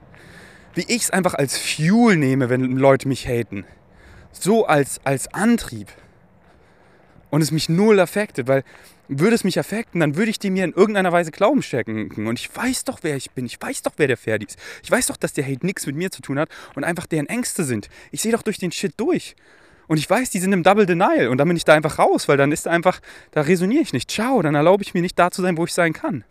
Wie 0.75 0.85
ich 0.89 1.03
es 1.03 1.11
einfach 1.11 1.35
als 1.35 1.57
Fuel 1.57 2.17
nehme, 2.17 2.51
wenn 2.51 2.77
Leute 2.77 3.07
mich 3.07 3.27
haten. 3.29 3.65
So 4.33 4.67
als, 4.67 5.01
als 5.05 5.33
Antrieb 5.33 5.89
und 7.31 7.41
es 7.43 7.51
mich 7.51 7.69
null 7.69 7.99
affektet, 8.01 8.49
weil 8.49 8.65
würde 9.09 9.35
es 9.35 9.43
mich 9.43 9.59
affekten, 9.59 10.01
dann 10.01 10.17
würde 10.17 10.31
ich 10.31 10.39
dem 10.39 10.53
mir 10.53 10.65
in 10.65 10.73
irgendeiner 10.73 11.11
Weise 11.11 11.33
Glauben 11.33 11.63
schenken. 11.63 12.27
Und 12.29 12.39
ich 12.39 12.55
weiß 12.55 12.85
doch, 12.85 13.01
wer 13.03 13.17
ich 13.17 13.33
bin. 13.33 13.45
Ich 13.45 13.61
weiß 13.61 13.83
doch, 13.83 13.93
wer 13.97 14.07
der 14.07 14.17
Ferdi 14.17 14.47
ist. 14.47 14.59
Ich 14.85 14.91
weiß 14.91 15.07
doch, 15.07 15.17
dass 15.17 15.33
der 15.33 15.45
Hate 15.45 15.67
nichts 15.67 15.87
mit 15.87 15.97
mir 15.97 16.11
zu 16.11 16.23
tun 16.23 16.39
hat 16.39 16.49
und 16.77 16.85
einfach 16.85 17.07
deren 17.07 17.27
Ängste 17.27 17.65
sind. 17.65 17.89
Ich 18.13 18.23
sehe 18.23 18.31
doch 18.31 18.43
durch 18.43 18.59
den 18.59 18.71
Shit 18.71 18.95
durch. 18.99 19.35
Und 19.89 19.99
ich 19.99 20.09
weiß, 20.09 20.31
die 20.31 20.39
sind 20.39 20.53
im 20.53 20.63
Double 20.63 20.87
Denial. 20.87 21.27
Und 21.27 21.39
dann 21.39 21.49
bin 21.49 21.57
ich 21.57 21.65
da 21.65 21.75
einfach 21.75 21.99
raus, 21.99 22.29
weil 22.29 22.37
dann 22.37 22.53
ist 22.53 22.69
einfach, 22.69 23.01
da 23.33 23.41
resoniere 23.41 23.83
ich 23.83 23.93
nicht. 23.93 24.09
Ciao, 24.09 24.41
dann 24.43 24.55
erlaube 24.55 24.85
ich 24.85 24.95
mir 24.95 25.03
nicht 25.03 25.19
da 25.19 25.33
zu 25.33 25.43
sein, 25.43 25.57
wo 25.57 25.65
ich 25.65 25.75
sein 25.75 25.93
kann. 25.93 26.23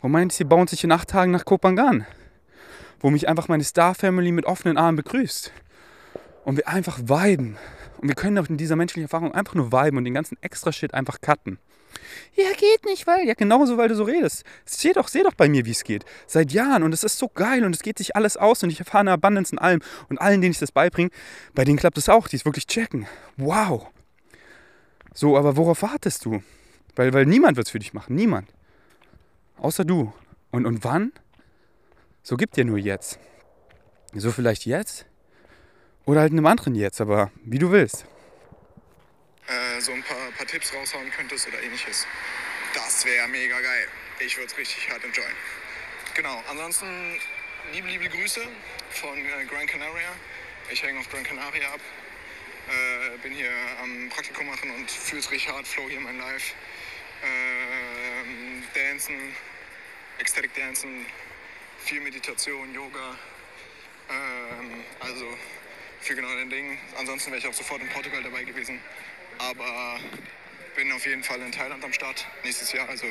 Wo 0.00 0.08
meint 0.08 0.32
sie 0.32 0.44
bauen 0.44 0.66
sich 0.66 0.82
in 0.82 0.92
acht 0.92 1.08
Tagen 1.08 1.32
nach 1.32 1.44
Kopangan? 1.44 2.06
Wo 3.00 3.10
mich 3.10 3.28
einfach 3.28 3.48
meine 3.48 3.64
Star 3.64 3.94
Family 3.94 4.32
mit 4.32 4.46
offenen 4.46 4.78
Armen 4.78 4.96
begrüßt. 4.96 5.52
Und 6.46 6.56
wir 6.56 6.68
einfach 6.68 6.98
viben 7.00 7.58
und 7.98 8.08
wir 8.08 8.14
können 8.14 8.38
auch 8.38 8.48
in 8.48 8.56
dieser 8.56 8.76
menschlichen 8.76 9.04
Erfahrung 9.04 9.32
einfach 9.32 9.54
nur 9.54 9.72
viben 9.72 9.96
und 9.96 10.04
den 10.04 10.14
ganzen 10.14 10.36
extra 10.42 10.72
Shit 10.72 10.94
einfach 10.94 11.20
cutten. 11.20 11.58
Ja, 12.34 12.44
geht 12.58 12.84
nicht, 12.84 13.06
weil. 13.06 13.26
Ja, 13.26 13.34
genauso, 13.34 13.78
weil 13.78 13.88
du 13.88 13.94
so 13.94 14.04
redest. 14.04 14.44
Seh 14.64 14.92
doch, 14.92 15.08
seh 15.08 15.22
doch 15.22 15.34
bei 15.34 15.48
mir, 15.48 15.64
wie 15.64 15.70
es 15.70 15.84
geht. 15.84 16.04
Seit 16.26 16.52
Jahren 16.52 16.82
und 16.82 16.92
es 16.92 17.04
ist 17.04 17.18
so 17.18 17.28
geil 17.28 17.64
und 17.64 17.74
es 17.74 17.82
geht 17.82 17.98
sich 17.98 18.16
alles 18.16 18.36
aus 18.36 18.62
und 18.62 18.70
ich 18.70 18.78
erfahre 18.78 19.00
eine 19.00 19.12
Abundance 19.12 19.52
in 19.52 19.58
allem. 19.58 19.80
Und 20.08 20.20
allen, 20.20 20.40
denen 20.40 20.52
ich 20.52 20.58
das 20.58 20.72
beibringe, 20.72 21.10
bei 21.54 21.64
denen 21.64 21.78
klappt 21.78 21.98
es 21.98 22.08
auch, 22.08 22.28
die 22.28 22.36
es 22.36 22.44
wirklich 22.44 22.66
checken. 22.66 23.06
Wow. 23.36 23.88
So, 25.14 25.36
aber 25.38 25.56
worauf 25.56 25.82
wartest 25.82 26.24
du? 26.24 26.42
Weil, 26.94 27.12
weil 27.12 27.26
niemand 27.26 27.56
wird 27.56 27.66
es 27.66 27.70
für 27.70 27.78
dich 27.78 27.94
machen. 27.94 28.14
Niemand. 28.14 28.48
Außer 29.56 29.84
du. 29.84 30.12
Und, 30.50 30.66
und 30.66 30.84
wann? 30.84 31.12
So 32.22 32.36
gibt 32.36 32.56
dir 32.56 32.64
nur 32.64 32.78
jetzt. 32.78 33.18
So 34.14 34.30
vielleicht 34.30 34.66
jetzt? 34.66 35.06
Oder 36.06 36.20
halt 36.20 36.30
in 36.30 36.38
einem 36.38 36.46
anderen 36.46 36.76
jetzt, 36.76 37.00
aber 37.00 37.32
wie 37.44 37.58
du 37.58 37.72
willst. 37.72 38.06
Äh, 39.48 39.80
so 39.80 39.92
ein 39.92 40.04
paar, 40.04 40.30
paar 40.38 40.46
Tipps 40.46 40.72
raushauen 40.72 41.10
könntest 41.10 41.48
oder 41.48 41.60
ähnliches. 41.60 42.06
Das 42.74 43.04
wäre 43.04 43.26
mega 43.26 43.60
geil. 43.60 43.88
Ich 44.20 44.36
würde 44.36 44.46
es 44.46 44.56
richtig 44.56 44.88
hart 44.88 45.02
enjoyen. 45.04 45.36
Genau, 46.14 46.42
ansonsten 46.48 46.86
liebe, 47.72 47.88
liebe 47.88 48.08
Grüße 48.08 48.40
von 48.90 49.18
äh, 49.18 49.44
Gran 49.46 49.66
Canaria. 49.66 50.12
Ich 50.70 50.80
hänge 50.80 51.00
auf 51.00 51.10
Gran 51.10 51.24
Canaria 51.24 51.72
ab. 51.72 51.80
Äh, 52.68 53.18
bin 53.18 53.32
hier 53.32 53.50
am 53.82 54.08
Praktikum 54.08 54.46
machen 54.46 54.70
und 54.76 54.88
fühle 54.88 55.20
es 55.20 55.30
richtig 55.30 55.52
hart. 55.52 55.66
Flow 55.66 55.88
hier 55.88 56.00
mein 56.00 56.18
Live. 56.18 56.54
Äh, 57.22 58.78
Dancen, 58.78 59.34
Ecstatic 60.18 60.54
Dancen, 60.54 61.04
viel 61.78 62.00
Meditation, 62.00 62.72
Yoga. 62.72 63.16
Ähm, 64.08 64.84
also 65.00 65.26
für 66.00 66.14
genau 66.14 66.34
den 66.36 66.50
Ding. 66.50 66.78
Ansonsten 66.98 67.30
wäre 67.30 67.40
ich 67.40 67.46
auch 67.46 67.52
sofort 67.52 67.80
in 67.82 67.88
Portugal 67.88 68.22
dabei 68.22 68.44
gewesen. 68.44 68.78
Aber 69.38 69.98
bin 70.76 70.92
auf 70.92 71.06
jeden 71.06 71.22
Fall 71.22 71.40
in 71.40 71.52
Thailand 71.52 71.82
am 71.84 71.92
Start 71.92 72.26
nächstes 72.44 72.72
Jahr, 72.72 72.88
also 72.88 73.06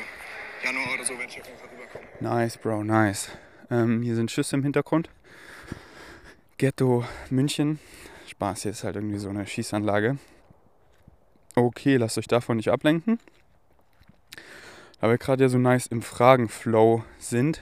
Januar 0.64 0.94
oder 0.94 1.04
so 1.04 1.18
werde 1.18 1.32
ich 1.32 1.40
auf 1.40 1.46
jeden 1.46 1.58
Fall 1.58 1.68
rüberkommen. 1.68 2.08
Nice, 2.20 2.56
Bro, 2.56 2.84
nice. 2.84 3.30
Ähm, 3.70 4.02
hier 4.02 4.14
sind 4.14 4.30
Schüsse 4.30 4.56
im 4.56 4.62
Hintergrund. 4.62 5.10
Ghetto 6.58 7.04
München. 7.30 7.78
Spaß, 8.28 8.62
hier 8.62 8.72
ist 8.72 8.84
halt 8.84 8.96
irgendwie 8.96 9.18
so 9.18 9.28
eine 9.28 9.46
Schießanlage. 9.46 10.18
Okay, 11.54 11.96
lasst 11.96 12.18
euch 12.18 12.26
davon 12.26 12.56
nicht 12.56 12.70
ablenken. 12.70 13.18
Da 15.00 15.08
wir 15.08 15.18
gerade 15.18 15.44
ja 15.44 15.48
so 15.48 15.58
nice 15.58 15.86
im 15.86 16.02
Fragenflow 16.02 17.04
sind. 17.18 17.60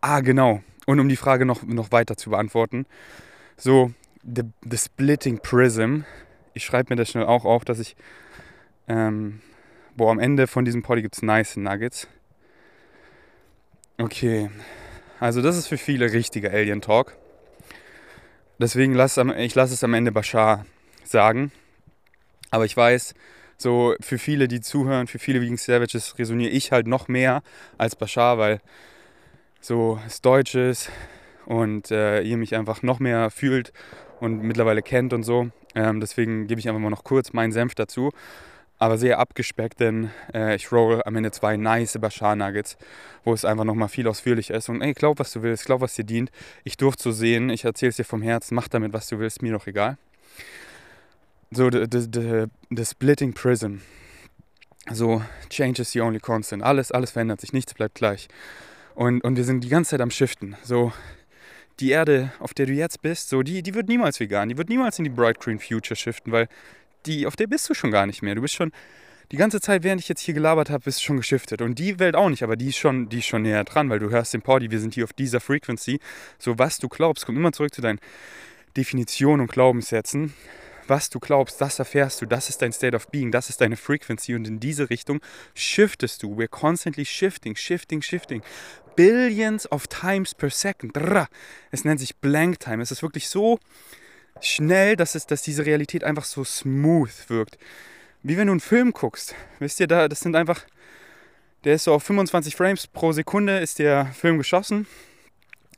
Ah, 0.00 0.20
genau. 0.20 0.62
Und 0.86 1.00
um 1.00 1.08
die 1.08 1.16
Frage 1.16 1.44
noch, 1.44 1.62
noch 1.62 1.92
weiter 1.92 2.16
zu 2.16 2.30
beantworten. 2.30 2.86
So, 3.56 3.92
The, 4.26 4.42
the 4.68 4.76
Splitting 4.76 5.38
Prism. 5.38 6.00
Ich 6.52 6.64
schreibe 6.64 6.92
mir 6.92 6.96
das 6.96 7.10
schnell 7.10 7.24
auch 7.24 7.44
auf, 7.44 7.64
dass 7.64 7.78
ich. 7.78 7.96
Ähm, 8.88 9.40
boah, 9.96 10.10
am 10.10 10.18
Ende 10.18 10.46
von 10.46 10.64
diesem 10.64 10.82
Party 10.82 11.02
gibt 11.02 11.14
es 11.14 11.22
nice 11.22 11.56
Nuggets. 11.56 12.08
Okay, 13.98 14.50
also 15.20 15.40
das 15.40 15.56
ist 15.56 15.68
für 15.68 15.78
viele 15.78 16.12
richtiger 16.12 16.50
Alien 16.50 16.82
Talk. 16.82 17.16
Deswegen 18.58 18.94
lass 18.94 19.16
ich 19.16 19.54
lasse 19.54 19.74
es 19.74 19.84
am 19.84 19.94
Ende 19.94 20.12
Bashar 20.12 20.66
sagen. 21.04 21.52
Aber 22.50 22.64
ich 22.64 22.76
weiß, 22.76 23.14
so 23.56 23.94
für 24.00 24.18
viele, 24.18 24.48
die 24.48 24.60
zuhören, 24.60 25.06
für 25.06 25.18
viele 25.18 25.40
Vegan 25.40 25.56
Savages 25.56 26.18
resoniere 26.18 26.50
ich 26.50 26.72
halt 26.72 26.86
noch 26.86 27.08
mehr 27.08 27.42
als 27.78 27.96
Bashar, 27.96 28.38
weil 28.38 28.60
so 29.60 30.00
es 30.06 30.20
Deutsch 30.20 30.54
ist 30.54 30.90
und 31.46 31.90
äh, 31.90 32.20
ihr 32.22 32.36
mich 32.36 32.54
einfach 32.54 32.82
noch 32.82 33.00
mehr 33.00 33.30
fühlt 33.30 33.72
und 34.20 34.42
mittlerweile 34.42 34.82
kennt 34.82 35.12
und 35.12 35.22
so. 35.22 35.48
Ähm, 35.74 36.00
deswegen 36.00 36.46
gebe 36.46 36.60
ich 36.60 36.68
einfach 36.68 36.80
mal 36.80 36.90
noch 36.90 37.04
kurz 37.04 37.32
meinen 37.32 37.52
Senf 37.52 37.74
dazu. 37.74 38.10
Aber 38.78 38.98
sehr 38.98 39.18
abgespeckt, 39.18 39.80
denn 39.80 40.10
äh, 40.34 40.54
ich 40.54 40.70
roll 40.70 41.00
am 41.06 41.16
Ende 41.16 41.30
zwei 41.30 41.56
nice 41.56 41.96
Bashar 41.98 42.36
Nuggets, 42.36 42.76
wo 43.24 43.32
es 43.32 43.46
einfach 43.46 43.64
nochmal 43.64 43.88
viel 43.88 44.06
ausführlicher 44.06 44.54
ist. 44.54 44.68
Und 44.68 44.82
ey, 44.82 44.92
glaub, 44.92 45.18
was 45.18 45.32
du 45.32 45.42
willst, 45.42 45.64
glaub, 45.64 45.80
was 45.80 45.94
dir 45.94 46.04
dient. 46.04 46.30
Ich 46.62 46.76
durfte 46.76 47.04
so 47.04 47.12
sehen, 47.12 47.48
ich 47.48 47.64
erzähle 47.64 47.90
es 47.90 47.96
dir 47.96 48.04
vom 48.04 48.20
Herzen, 48.20 48.54
mach 48.54 48.68
damit, 48.68 48.92
was 48.92 49.08
du 49.08 49.18
willst, 49.18 49.40
mir 49.40 49.52
doch 49.52 49.66
egal. 49.66 49.96
So, 51.50 51.70
the 51.70 52.84
Splitting 52.84 53.32
Prism. 53.32 53.76
So, 54.92 55.22
change 55.48 55.80
is 55.80 55.92
the 55.92 56.02
only 56.02 56.20
constant. 56.20 56.62
Alles, 56.62 56.92
alles 56.92 57.12
verändert 57.12 57.40
sich, 57.40 57.52
nichts 57.54 57.72
bleibt 57.72 57.94
gleich. 57.94 58.28
Und, 58.94 59.22
und 59.24 59.36
wir 59.36 59.44
sind 59.44 59.64
die 59.64 59.68
ganze 59.68 59.92
Zeit 59.92 60.00
am 60.00 60.10
Shiften. 60.10 60.56
So, 60.62 60.92
die 61.80 61.90
Erde, 61.90 62.32
auf 62.38 62.54
der 62.54 62.66
du 62.66 62.72
jetzt 62.72 63.02
bist, 63.02 63.28
so, 63.28 63.42
die, 63.42 63.62
die 63.62 63.74
wird 63.74 63.88
niemals 63.88 64.18
vegan. 64.20 64.48
Die 64.48 64.56
wird 64.56 64.68
niemals 64.68 64.98
in 64.98 65.04
die 65.04 65.10
Bright 65.10 65.40
Green 65.40 65.58
Future 65.58 65.96
shiften, 65.96 66.32
weil 66.32 66.48
die, 67.04 67.26
auf 67.26 67.36
der 67.36 67.46
bist 67.46 67.68
du 67.68 67.74
schon 67.74 67.90
gar 67.90 68.06
nicht 68.06 68.22
mehr. 68.22 68.34
Du 68.34 68.40
bist 68.40 68.54
schon 68.54 68.72
die 69.32 69.36
ganze 69.36 69.60
Zeit, 69.60 69.82
während 69.82 70.00
ich 70.00 70.08
jetzt 70.08 70.20
hier 70.20 70.34
gelabert 70.34 70.70
habe, 70.70 70.84
bist 70.84 71.00
du 71.00 71.04
schon 71.04 71.16
geschiftet. 71.16 71.60
Und 71.60 71.78
die 71.78 71.98
Welt 71.98 72.14
auch 72.14 72.28
nicht, 72.28 72.42
aber 72.42 72.56
die 72.56 72.68
ist 72.68 72.76
schon, 72.76 73.08
die 73.08 73.18
ist 73.18 73.26
schon 73.26 73.42
näher 73.42 73.64
dran, 73.64 73.90
weil 73.90 73.98
du 73.98 74.10
hörst 74.10 74.32
den 74.34 74.42
Party, 74.42 74.70
wir 74.70 74.80
sind 74.80 74.94
hier 74.94 75.04
auf 75.04 75.12
dieser 75.12 75.40
Frequency. 75.40 75.98
So, 76.38 76.58
was 76.58 76.78
du 76.78 76.88
glaubst, 76.88 77.26
komm 77.26 77.36
immer 77.36 77.52
zurück 77.52 77.74
zu 77.74 77.82
deinen 77.82 77.98
Definitionen 78.76 79.42
und 79.42 79.52
Glaubenssätzen. 79.52 80.32
Was 80.86 81.10
du 81.10 81.18
glaubst, 81.18 81.60
das 81.60 81.80
erfährst 81.80 82.22
du, 82.22 82.26
das 82.26 82.48
ist 82.48 82.62
dein 82.62 82.72
State 82.72 82.94
of 82.94 83.08
Being, 83.08 83.32
das 83.32 83.48
ist 83.48 83.60
deine 83.60 83.76
Frequency 83.76 84.36
und 84.36 84.46
in 84.46 84.60
diese 84.60 84.88
Richtung 84.88 85.20
shiftest 85.54 86.22
du. 86.22 86.36
We're 86.36 86.46
constantly 86.46 87.04
shifting, 87.04 87.56
shifting, 87.56 88.02
shifting. 88.02 88.42
Billions 88.96 89.70
of 89.70 89.86
times 89.86 90.34
per 90.34 90.50
second. 90.50 90.96
Es 91.70 91.84
nennt 91.84 92.00
sich 92.00 92.16
Blank 92.16 92.60
Time. 92.60 92.82
Es 92.82 92.90
ist 92.90 93.02
wirklich 93.02 93.28
so 93.28 93.58
schnell, 94.40 94.96
dass, 94.96 95.14
es, 95.14 95.26
dass 95.26 95.42
diese 95.42 95.64
Realität 95.66 96.02
einfach 96.02 96.24
so 96.24 96.44
smooth 96.44 97.28
wirkt. 97.28 97.58
Wie 98.22 98.36
wenn 98.36 98.48
du 98.48 98.52
einen 98.52 98.60
Film 98.60 98.92
guckst. 98.92 99.34
Wisst 99.58 99.80
ihr, 99.80 99.86
da, 99.86 100.08
das 100.08 100.20
sind 100.20 100.34
einfach, 100.34 100.64
der 101.64 101.74
ist 101.74 101.84
so 101.84 101.92
auf 101.92 102.02
25 102.02 102.56
Frames 102.56 102.86
pro 102.86 103.12
Sekunde 103.12 103.58
ist 103.58 103.78
der 103.78 104.06
Film 104.06 104.38
geschossen. 104.38 104.86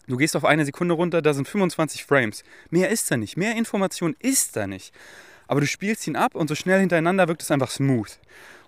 Du 0.07 0.17
gehst 0.17 0.35
auf 0.37 0.47
eine 0.47 0.65
Sekunde 0.65 0.95
runter, 0.95 1.21
da 1.21 1.35
sind 1.35 1.47
25 1.47 2.05
Frames. 2.05 2.43
Mehr 2.71 2.89
ist 2.89 3.11
da 3.11 3.19
nicht, 3.19 3.37
mehr 3.37 3.57
Information 3.57 4.17
ist 4.21 4.57
da 4.57 4.67
nicht. 4.67 4.95
Aber 5.47 5.61
du 5.61 5.67
spielst 5.67 6.07
ihn 6.07 6.17
ab 6.17 6.35
und 6.35 6.49
so 6.49 6.55
schnell 6.55 6.81
hintereinander 6.81 7.29
wirkt 7.29 7.43
es 7.43 7.51
einfach 7.51 7.71
smooth. 7.71 8.19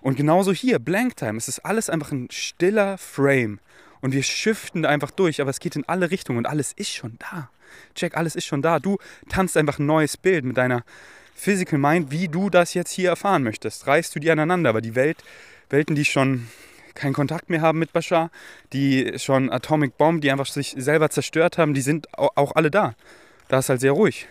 Und 0.01 0.17
genauso 0.17 0.51
hier, 0.51 0.79
Blank 0.79 1.15
Time, 1.15 1.37
es 1.37 1.47
ist 1.47 1.59
alles 1.59 1.89
einfach 1.89 2.11
ein 2.11 2.29
stiller 2.31 2.97
Frame. 2.97 3.59
Und 4.01 4.13
wir 4.13 4.23
shiften 4.23 4.85
einfach 4.85 5.11
durch, 5.11 5.41
aber 5.41 5.49
es 5.49 5.59
geht 5.59 5.75
in 5.75 5.87
alle 5.87 6.11
Richtungen 6.11 6.39
und 6.39 6.45
alles 6.47 6.73
ist 6.73 6.91
schon 6.91 7.17
da. 7.19 7.49
Check, 7.95 8.17
alles 8.17 8.35
ist 8.35 8.45
schon 8.45 8.61
da. 8.61 8.79
Du 8.79 8.97
tanzt 9.29 9.55
einfach 9.55 9.79
ein 9.79 9.85
neues 9.85 10.17
Bild 10.17 10.43
mit 10.43 10.57
deiner 10.57 10.83
Physical 11.35 11.79
Mind, 11.79 12.11
wie 12.11 12.27
du 12.27 12.49
das 12.49 12.73
jetzt 12.73 12.91
hier 12.91 13.09
erfahren 13.09 13.43
möchtest. 13.43 13.87
Reißt 13.87 14.15
du 14.15 14.19
die 14.19 14.31
aneinander, 14.31 14.69
aber 14.69 14.81
die 14.81 14.95
Welt, 14.95 15.23
Welten, 15.69 15.95
die 15.95 16.05
schon 16.05 16.47
keinen 16.93 17.13
Kontakt 17.13 17.49
mehr 17.49 17.61
haben 17.61 17.79
mit 17.79 17.93
Bashar, 17.93 18.31
die 18.73 19.17
schon 19.17 19.49
Atomic 19.51 19.97
Bomb, 19.97 20.21
die 20.21 20.31
einfach 20.31 20.45
sich 20.45 20.75
selber 20.77 21.09
zerstört 21.09 21.57
haben, 21.57 21.73
die 21.73 21.81
sind 21.81 22.07
auch 22.17 22.55
alle 22.55 22.69
da. 22.69 22.95
Da 23.47 23.59
ist 23.59 23.69
halt 23.69 23.81
sehr 23.81 23.93
ruhig. 23.93 24.27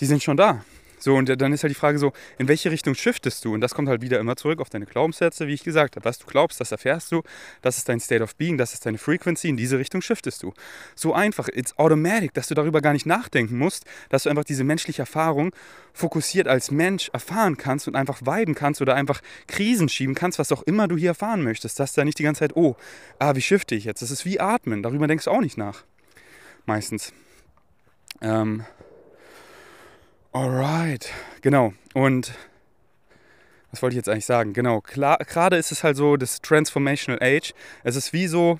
Die 0.00 0.06
sind 0.06 0.22
schon 0.22 0.36
da. 0.36 0.64
So, 1.02 1.16
und 1.16 1.28
dann 1.40 1.52
ist 1.52 1.64
halt 1.64 1.72
die 1.72 1.78
Frage 1.78 1.98
so, 1.98 2.12
in 2.38 2.46
welche 2.46 2.70
Richtung 2.70 2.94
shiftest 2.94 3.44
du? 3.44 3.54
Und 3.54 3.60
das 3.60 3.74
kommt 3.74 3.88
halt 3.88 4.02
wieder 4.02 4.20
immer 4.20 4.36
zurück 4.36 4.60
auf 4.60 4.70
deine 4.70 4.86
Glaubenssätze, 4.86 5.48
wie 5.48 5.52
ich 5.52 5.64
gesagt 5.64 5.96
habe. 5.96 6.04
Was 6.04 6.18
du 6.18 6.26
glaubst, 6.26 6.60
das 6.60 6.70
erfährst 6.70 7.10
du. 7.10 7.22
Das 7.60 7.76
ist 7.76 7.88
dein 7.88 7.98
State 7.98 8.22
of 8.22 8.36
Being, 8.36 8.56
das 8.56 8.72
ist 8.72 8.86
deine 8.86 8.98
Frequency. 8.98 9.48
In 9.48 9.56
diese 9.56 9.80
Richtung 9.80 10.00
shiftest 10.00 10.44
du. 10.44 10.54
So 10.94 11.12
einfach, 11.12 11.48
it's 11.48 11.76
automatic, 11.76 12.34
dass 12.34 12.46
du 12.46 12.54
darüber 12.54 12.80
gar 12.80 12.92
nicht 12.92 13.04
nachdenken 13.04 13.58
musst, 13.58 13.84
dass 14.10 14.22
du 14.22 14.30
einfach 14.30 14.44
diese 14.44 14.62
menschliche 14.62 15.02
Erfahrung 15.02 15.52
fokussiert 15.92 16.46
als 16.46 16.70
Mensch 16.70 17.08
erfahren 17.12 17.56
kannst 17.56 17.88
und 17.88 17.96
einfach 17.96 18.20
weiden 18.24 18.54
kannst 18.54 18.80
oder 18.80 18.94
einfach 18.94 19.22
Krisen 19.48 19.88
schieben 19.88 20.14
kannst, 20.14 20.38
was 20.38 20.52
auch 20.52 20.62
immer 20.62 20.86
du 20.86 20.96
hier 20.96 21.10
erfahren 21.10 21.42
möchtest. 21.42 21.80
Dass 21.80 21.94
da 21.94 22.04
nicht 22.04 22.20
die 22.20 22.22
ganze 22.22 22.38
Zeit, 22.40 22.54
oh, 22.54 22.76
ah, 23.18 23.34
wie 23.34 23.42
shifte 23.42 23.74
ich 23.74 23.86
jetzt? 23.86 24.02
Das 24.02 24.12
ist 24.12 24.24
wie 24.24 24.38
Atmen. 24.38 24.84
Darüber 24.84 25.08
denkst 25.08 25.24
du 25.24 25.32
auch 25.32 25.40
nicht 25.40 25.58
nach. 25.58 25.82
Meistens. 26.64 27.12
Ähm, 28.20 28.64
Alright, 30.34 31.12
genau. 31.42 31.74
Und 31.92 32.32
was 33.70 33.82
wollte 33.82 33.92
ich 33.92 33.98
jetzt 33.98 34.08
eigentlich 34.08 34.24
sagen? 34.24 34.54
Genau, 34.54 34.80
gerade 34.80 35.56
ist 35.56 35.72
es 35.72 35.84
halt 35.84 35.98
so 35.98 36.16
das 36.16 36.40
Transformational 36.40 37.22
Age. 37.22 37.52
Es 37.84 37.96
ist 37.96 38.14
wie 38.14 38.26
so, 38.26 38.58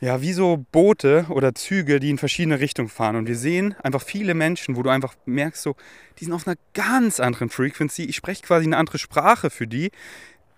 ja, 0.00 0.22
wie 0.22 0.32
so 0.32 0.64
Boote 0.70 1.26
oder 1.30 1.56
Züge, 1.56 1.98
die 1.98 2.10
in 2.10 2.18
verschiedene 2.18 2.60
Richtungen 2.60 2.88
fahren. 2.88 3.16
Und 3.16 3.26
wir 3.26 3.34
sehen 3.34 3.74
einfach 3.82 4.02
viele 4.02 4.34
Menschen, 4.34 4.76
wo 4.76 4.84
du 4.84 4.90
einfach 4.90 5.16
merkst, 5.24 5.60
so, 5.60 5.74
die 6.20 6.26
sind 6.26 6.32
auf 6.32 6.46
einer 6.46 6.56
ganz 6.74 7.18
anderen 7.18 7.50
Frequency. 7.50 8.04
Ich 8.04 8.14
spreche 8.14 8.42
quasi 8.42 8.66
eine 8.66 8.76
andere 8.76 8.98
Sprache 8.98 9.50
für 9.50 9.66
die. 9.66 9.90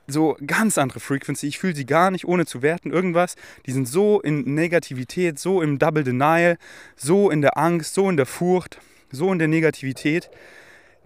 So 0.07 0.37
ganz 0.47 0.77
andere 0.77 1.01
Frequency. 1.01 1.47
Ich 1.47 1.59
fühle 1.59 1.75
sie 1.75 1.87
gar 1.87 2.11
nicht, 2.11 2.27
ohne 2.27 2.45
zu 2.45 2.61
werten, 2.61 2.91
irgendwas. 2.91 3.37
Die 3.65 3.73
sind 3.73 3.89
so 3.89 4.21
in 4.21 4.55
Negativität, 4.55 5.39
so 5.39 5.63
im 5.63 5.79
Double 5.79 6.05
Denial, 6.05 6.59
so 6.95 7.31
in 7.31 7.41
der 7.41 7.57
Angst, 7.57 7.95
so 7.95 8.11
in 8.11 8.19
der 8.19 8.27
Furcht 8.27 8.79
so 9.12 9.33
in 9.33 9.38
der 9.38 9.48
Negativität, 9.48 10.31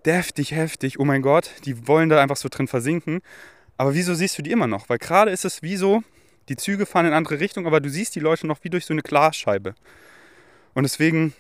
deftig, 0.05 0.53
heftig, 0.53 0.99
oh 0.99 1.05
mein 1.05 1.23
Gott, 1.23 1.51
die 1.65 1.87
wollen 1.87 2.09
da 2.09 2.23
einfach 2.23 2.37
so 2.37 2.49
drin 2.49 2.69
versinken. 2.69 3.21
Aber 3.77 3.95
wieso 3.95 4.15
siehst 4.15 4.39
du 4.39 4.43
die 4.43 4.53
immer 4.53 4.67
noch? 4.67 4.89
Weil 4.89 4.99
gerade 4.99 5.31
ist 5.31 5.45
es 5.45 5.63
wie 5.63 5.77
so, 5.77 6.03
die 6.49 6.57
Züge 6.57 6.87
fahren 6.87 7.07
in 7.07 7.13
andere 7.13 7.41
Richtungen, 7.41 7.67
aber 7.67 7.81
du 7.81 7.91
siehst 7.91 8.15
die 8.15 8.21
Leute 8.21 8.47
noch 8.47 8.63
wie 8.63 8.71
durch 8.71 8.87
so 8.87 8.95
eine 8.95 9.03
Glasscheibe. 9.03 9.75
Und 10.75 10.85
deswegen, 10.85 11.35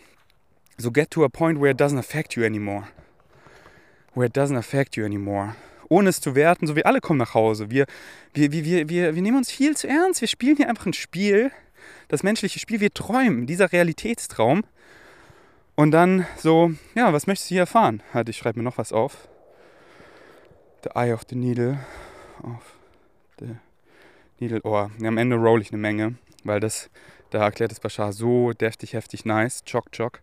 so 0.76 0.90
get 0.90 1.11
to 1.11 1.24
a 1.24 1.29
point 1.29 1.61
where 1.61 1.70
it 1.70 1.81
doesn't 1.81 1.98
affect 1.98 2.35
you 2.35 2.44
anymore. 2.44 2.88
Where 4.14 4.26
it 4.26 4.37
doesn't 4.37 4.57
affect 4.57 4.96
you 4.96 5.05
anymore. 5.05 5.55
Ohne 5.88 6.09
es 6.09 6.20
zu 6.20 6.35
werten, 6.35 6.66
so 6.66 6.74
wir 6.74 6.87
alle 6.87 7.00
kommen 7.00 7.18
nach 7.18 7.35
Hause. 7.35 7.70
Wir, 7.70 7.87
wir, 8.35 8.50
wir, 8.50 8.64
wir, 8.64 8.88
wir, 8.88 9.14
wir 9.14 9.22
nehmen 9.22 9.37
uns 9.37 9.52
viel 9.52 9.76
zu 9.76 9.87
ernst. 9.87 10.20
Wir 10.20 10.29
spielen 10.29 10.57
hier 10.57 10.68
einfach 10.68 10.87
ein 10.87 10.92
Spiel, 10.92 11.52
das 12.09 12.22
menschliche 12.24 12.59
Spiel. 12.59 12.81
Wir 12.81 12.92
träumen, 12.92 13.46
dieser 13.46 13.72
Realitätstraum. 13.72 14.64
Und 15.77 15.91
dann 15.91 16.27
so, 16.39 16.73
ja, 16.95 17.12
was 17.12 17.27
möchtest 17.27 17.51
du 17.51 17.55
hier 17.55 17.62
erfahren? 17.62 18.03
Halt, 18.15 18.31
ich 18.31 18.39
schreibe 18.39 18.59
mir 18.59 18.65
noch 18.65 18.79
was 18.79 18.95
auf. 18.95 19.29
The 20.83 20.91
Eye 20.95 21.12
of 21.12 21.23
the 21.29 21.37
Needle. 21.37 21.79
Auf 22.43 22.77
the 23.39 23.57
Needle. 24.41 24.61
Oh, 24.65 24.75
am 24.75 25.19
Ende 25.19 25.37
roll 25.37 25.61
ich 25.61 25.71
eine 25.71 25.79
Menge, 25.79 26.15
weil 26.45 26.61
das, 26.61 26.89
da 27.29 27.45
erklärt 27.45 27.73
das 27.73 27.81
Bashar 27.81 28.15
so 28.15 28.53
deftig, 28.55 28.95
heftig, 28.95 29.27
nice. 29.27 29.65
Chock, 29.65 29.93
chock. 29.93 30.21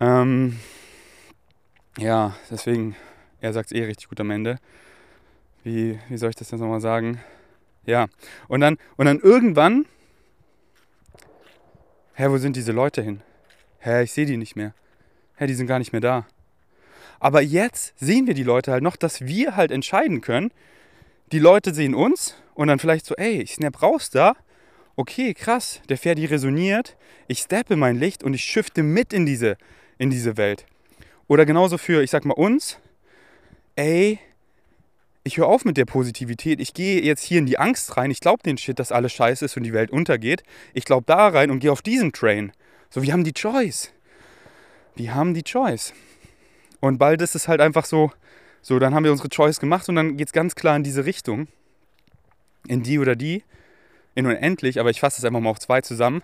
Ähm, 0.00 0.58
ja, 1.98 2.34
deswegen, 2.50 2.96
er 3.42 3.52
sagt 3.52 3.70
es 3.70 3.76
eh 3.76 3.84
richtig 3.84 4.08
gut 4.08 4.20
am 4.20 4.30
Ende. 4.30 4.56
Wie, 5.62 5.98
wie 6.08 6.16
soll 6.16 6.30
ich 6.30 6.36
das 6.36 6.50
jetzt 6.50 6.60
nochmal 6.60 6.80
sagen? 6.80 7.20
Ja, 7.84 8.06
und 8.48 8.60
dann, 8.60 8.78
und 8.96 9.04
dann 9.04 9.20
irgendwann, 9.20 9.84
hä, 12.14 12.28
wo 12.30 12.38
sind 12.38 12.56
diese 12.56 12.72
Leute 12.72 13.02
hin? 13.02 13.20
Hä, 13.82 14.02
ich 14.02 14.12
sehe 14.12 14.26
die 14.26 14.36
nicht 14.36 14.56
mehr. 14.56 14.74
Hä, 15.36 15.46
die 15.46 15.54
sind 15.54 15.66
gar 15.66 15.78
nicht 15.78 15.92
mehr 15.92 16.00
da. 16.00 16.26
Aber 17.20 17.40
jetzt 17.40 17.94
sehen 17.98 18.26
wir 18.26 18.34
die 18.34 18.42
Leute 18.42 18.72
halt 18.72 18.82
noch, 18.82 18.96
dass 18.96 19.20
wir 19.20 19.54
halt 19.56 19.70
entscheiden 19.70 20.20
können. 20.20 20.50
Die 21.30 21.38
Leute 21.38 21.72
sehen 21.72 21.94
uns 21.94 22.36
und 22.54 22.68
dann 22.68 22.78
vielleicht 22.78 23.06
so, 23.06 23.14
ey, 23.14 23.42
ich 23.42 23.54
snap 23.54 23.82
raus 23.82 24.10
da. 24.10 24.34
Okay, 24.96 25.34
krass, 25.34 25.80
der 25.88 25.98
Ferdi 25.98 26.26
resoniert. 26.26 26.96
Ich 27.28 27.38
steppe 27.38 27.76
mein 27.76 27.96
Licht 27.96 28.22
und 28.22 28.34
ich 28.34 28.44
shifte 28.44 28.82
mit 28.82 29.12
in 29.12 29.24
diese, 29.24 29.56
in 29.98 30.10
diese 30.10 30.36
Welt. 30.36 30.66
Oder 31.28 31.46
genauso 31.46 31.78
für, 31.78 32.02
ich 32.02 32.10
sag 32.10 32.24
mal, 32.24 32.34
uns. 32.34 32.78
Ey, 33.74 34.18
ich 35.24 35.38
höre 35.38 35.46
auf 35.46 35.64
mit 35.64 35.76
der 35.76 35.84
Positivität. 35.84 36.60
Ich 36.60 36.74
gehe 36.74 37.00
jetzt 37.00 37.22
hier 37.22 37.38
in 37.38 37.46
die 37.46 37.58
Angst 37.58 37.96
rein. 37.96 38.10
Ich 38.10 38.20
glaube 38.20 38.42
den 38.42 38.58
Shit, 38.58 38.78
dass 38.78 38.92
alles 38.92 39.12
scheiße 39.12 39.44
ist 39.44 39.56
und 39.56 39.62
die 39.62 39.72
Welt 39.72 39.90
untergeht. 39.90 40.42
Ich 40.74 40.84
glaube 40.84 41.04
da 41.06 41.28
rein 41.28 41.50
und 41.50 41.60
gehe 41.60 41.72
auf 41.72 41.82
diesen 41.82 42.12
Train. 42.12 42.52
So, 42.94 43.02
wir 43.02 43.14
haben 43.14 43.24
die 43.24 43.32
Choice. 43.32 43.90
Wir 44.96 45.14
haben 45.14 45.32
die 45.32 45.42
Choice. 45.42 45.94
Und 46.78 46.98
bald 46.98 47.22
ist 47.22 47.34
es 47.34 47.48
halt 47.48 47.62
einfach 47.62 47.86
so, 47.86 48.12
so, 48.60 48.78
dann 48.78 48.94
haben 48.94 49.04
wir 49.04 49.12
unsere 49.12 49.30
Choice 49.30 49.60
gemacht 49.60 49.88
und 49.88 49.94
dann 49.94 50.18
geht 50.18 50.28
es 50.28 50.32
ganz 50.34 50.54
klar 50.54 50.76
in 50.76 50.82
diese 50.82 51.06
Richtung. 51.06 51.48
In 52.68 52.82
die 52.82 52.98
oder 52.98 53.16
die. 53.16 53.44
In 54.14 54.26
unendlich, 54.26 54.78
aber 54.78 54.90
ich 54.90 55.00
fasse 55.00 55.20
es 55.20 55.24
einfach 55.24 55.40
mal 55.40 55.48
auf 55.48 55.58
zwei 55.58 55.80
zusammen. 55.80 56.22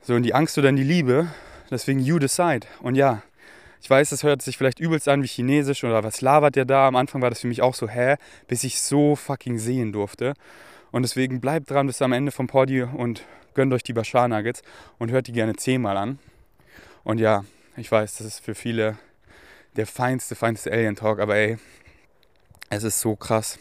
So 0.00 0.16
in 0.16 0.22
die 0.22 0.32
Angst 0.32 0.56
oder 0.56 0.70
in 0.70 0.76
die 0.76 0.84
Liebe. 0.84 1.28
Deswegen 1.70 2.00
you 2.00 2.18
decide. 2.18 2.66
Und 2.80 2.94
ja, 2.94 3.22
ich 3.82 3.90
weiß, 3.90 4.08
das 4.08 4.22
hört 4.22 4.40
sich 4.40 4.56
vielleicht 4.56 4.80
übelst 4.80 5.06
an 5.06 5.22
wie 5.22 5.26
Chinesisch 5.26 5.84
oder 5.84 6.02
was 6.02 6.22
labert 6.22 6.56
der 6.56 6.64
da. 6.64 6.88
Am 6.88 6.96
Anfang 6.96 7.20
war 7.20 7.28
das 7.28 7.40
für 7.40 7.48
mich 7.48 7.60
auch 7.60 7.74
so, 7.74 7.90
hä? 7.90 8.16
Bis 8.48 8.64
ich 8.64 8.80
so 8.80 9.16
fucking 9.16 9.58
sehen 9.58 9.92
durfte. 9.92 10.32
Und 10.92 11.02
deswegen 11.02 11.42
bleibt 11.42 11.68
dran 11.68 11.86
bis 11.88 12.00
am 12.00 12.12
Ende 12.12 12.32
vom 12.32 12.46
Poddy 12.46 12.84
und 12.84 13.22
gönnt 13.54 13.72
euch 13.72 13.82
die 13.82 13.92
Bashar 13.92 14.28
Nuggets 14.28 14.62
und 14.98 15.10
hört 15.10 15.26
die 15.26 15.32
gerne 15.32 15.56
zehnmal 15.56 15.96
an. 15.96 16.18
Und 17.02 17.18
ja, 17.18 17.44
ich 17.76 17.90
weiß, 17.90 18.16
das 18.16 18.26
ist 18.26 18.40
für 18.40 18.54
viele 18.54 18.98
der 19.76 19.86
feinste, 19.86 20.34
feinste 20.34 20.72
Alien 20.72 20.96
Talk, 20.96 21.18
aber 21.18 21.36
ey, 21.36 21.58
es 22.70 22.84
ist 22.84 23.00
so 23.00 23.16
krass. 23.16 23.58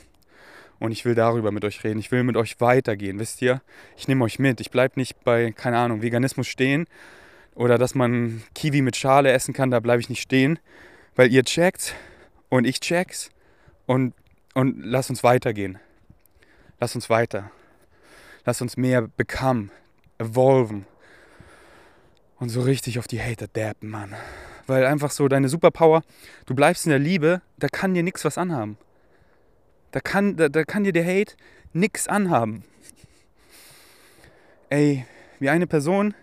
Und 0.79 0.91
ich 0.91 1.05
will 1.05 1.15
darüber 1.15 1.51
mit 1.51 1.63
euch 1.63 1.83
reden. 1.83 1.99
Ich 1.99 2.11
will 2.11 2.23
mit 2.23 2.35
euch 2.35 2.59
weitergehen, 2.59 3.19
wisst 3.19 3.41
ihr? 3.41 3.61
Ich 3.95 4.07
nehme 4.07 4.23
euch 4.25 4.37
mit. 4.37 4.59
Ich 4.59 4.69
bleibe 4.69 4.99
nicht 4.99 5.23
bei, 5.23 5.51
keine 5.51 5.77
Ahnung, 5.77 6.01
Veganismus 6.01 6.47
stehen 6.47 6.87
oder 7.55 7.77
dass 7.77 7.95
man 7.95 8.43
Kiwi 8.55 8.81
mit 8.81 8.95
Schale 8.95 9.31
essen 9.31 9.53
kann, 9.53 9.71
da 9.71 9.79
bleibe 9.79 10.01
ich 10.01 10.09
nicht 10.09 10.21
stehen, 10.21 10.59
weil 11.15 11.31
ihr 11.31 11.43
checkt 11.43 11.95
und 12.49 12.65
ich 12.65 12.79
check's 12.79 13.29
und, 13.85 14.13
und 14.53 14.83
lasst 14.83 15.09
uns 15.09 15.23
weitergehen. 15.23 15.79
Lasst 16.79 16.95
uns 16.95 17.09
weiter. 17.09 17.51
Lasst 18.45 18.61
uns 18.61 18.75
mehr 18.75 19.03
become, 19.03 19.69
evolven 20.17 20.85
und 22.39 22.49
so 22.49 22.61
richtig 22.61 22.99
auf 22.99 23.07
die 23.07 23.21
Hater 23.21 23.47
dabben, 23.47 23.89
Mann. 23.89 24.13
Weil 24.67 24.85
einfach 24.85 25.11
so 25.11 25.27
deine 25.27 25.49
Superpower, 25.49 26.03
du 26.45 26.55
bleibst 26.55 26.85
in 26.85 26.89
der 26.89 26.99
Liebe, 26.99 27.41
da 27.57 27.67
kann 27.67 27.93
dir 27.93 28.03
nichts 28.03 28.23
was 28.25 28.37
anhaben. 28.37 28.77
Da 29.91 29.99
kann, 29.99 30.35
da, 30.35 30.49
da 30.49 30.63
kann 30.63 30.83
dir 30.83 30.93
der 30.93 31.05
Hate 31.05 31.35
nichts 31.73 32.07
anhaben. 32.07 32.63
Ey, 34.69 35.05
wie 35.39 35.49
eine 35.49 35.67
Person 35.67 36.13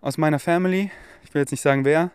aus 0.00 0.18
meiner 0.18 0.38
Family, 0.38 0.90
ich 1.24 1.34
will 1.34 1.42
jetzt 1.42 1.50
nicht 1.50 1.62
sagen 1.62 1.84
wer, 1.84 2.12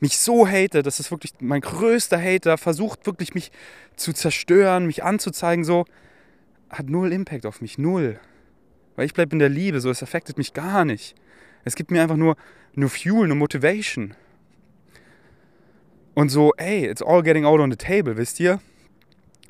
mich 0.00 0.18
so 0.18 0.46
hate, 0.46 0.82
das 0.82 1.00
ist 1.00 1.10
wirklich 1.10 1.32
mein 1.40 1.60
größter 1.60 2.20
Hater, 2.20 2.58
versucht 2.58 3.06
wirklich 3.06 3.34
mich 3.34 3.52
zu 3.96 4.12
zerstören, 4.12 4.86
mich 4.86 5.02
anzuzeigen, 5.02 5.64
so, 5.64 5.86
hat 6.68 6.88
null 6.88 7.12
Impact 7.12 7.46
auf 7.46 7.60
mich, 7.60 7.78
null. 7.78 8.20
Weil 8.96 9.06
ich 9.06 9.14
bleibe 9.14 9.32
in 9.32 9.38
der 9.38 9.48
Liebe, 9.48 9.80
so, 9.80 9.90
es 9.90 10.02
affectet 10.02 10.38
mich 10.38 10.52
gar 10.52 10.84
nicht. 10.84 11.14
Es 11.64 11.74
gibt 11.74 11.90
mir 11.90 12.02
einfach 12.02 12.16
nur, 12.16 12.36
nur 12.74 12.90
Fuel, 12.90 13.28
nur 13.28 13.36
Motivation. 13.36 14.14
Und 16.14 16.28
so, 16.28 16.52
ey, 16.56 16.86
it's 16.86 17.02
all 17.02 17.22
getting 17.22 17.44
out 17.44 17.60
on 17.60 17.70
the 17.70 17.76
table, 17.76 18.16
wisst 18.16 18.38
ihr? 18.38 18.60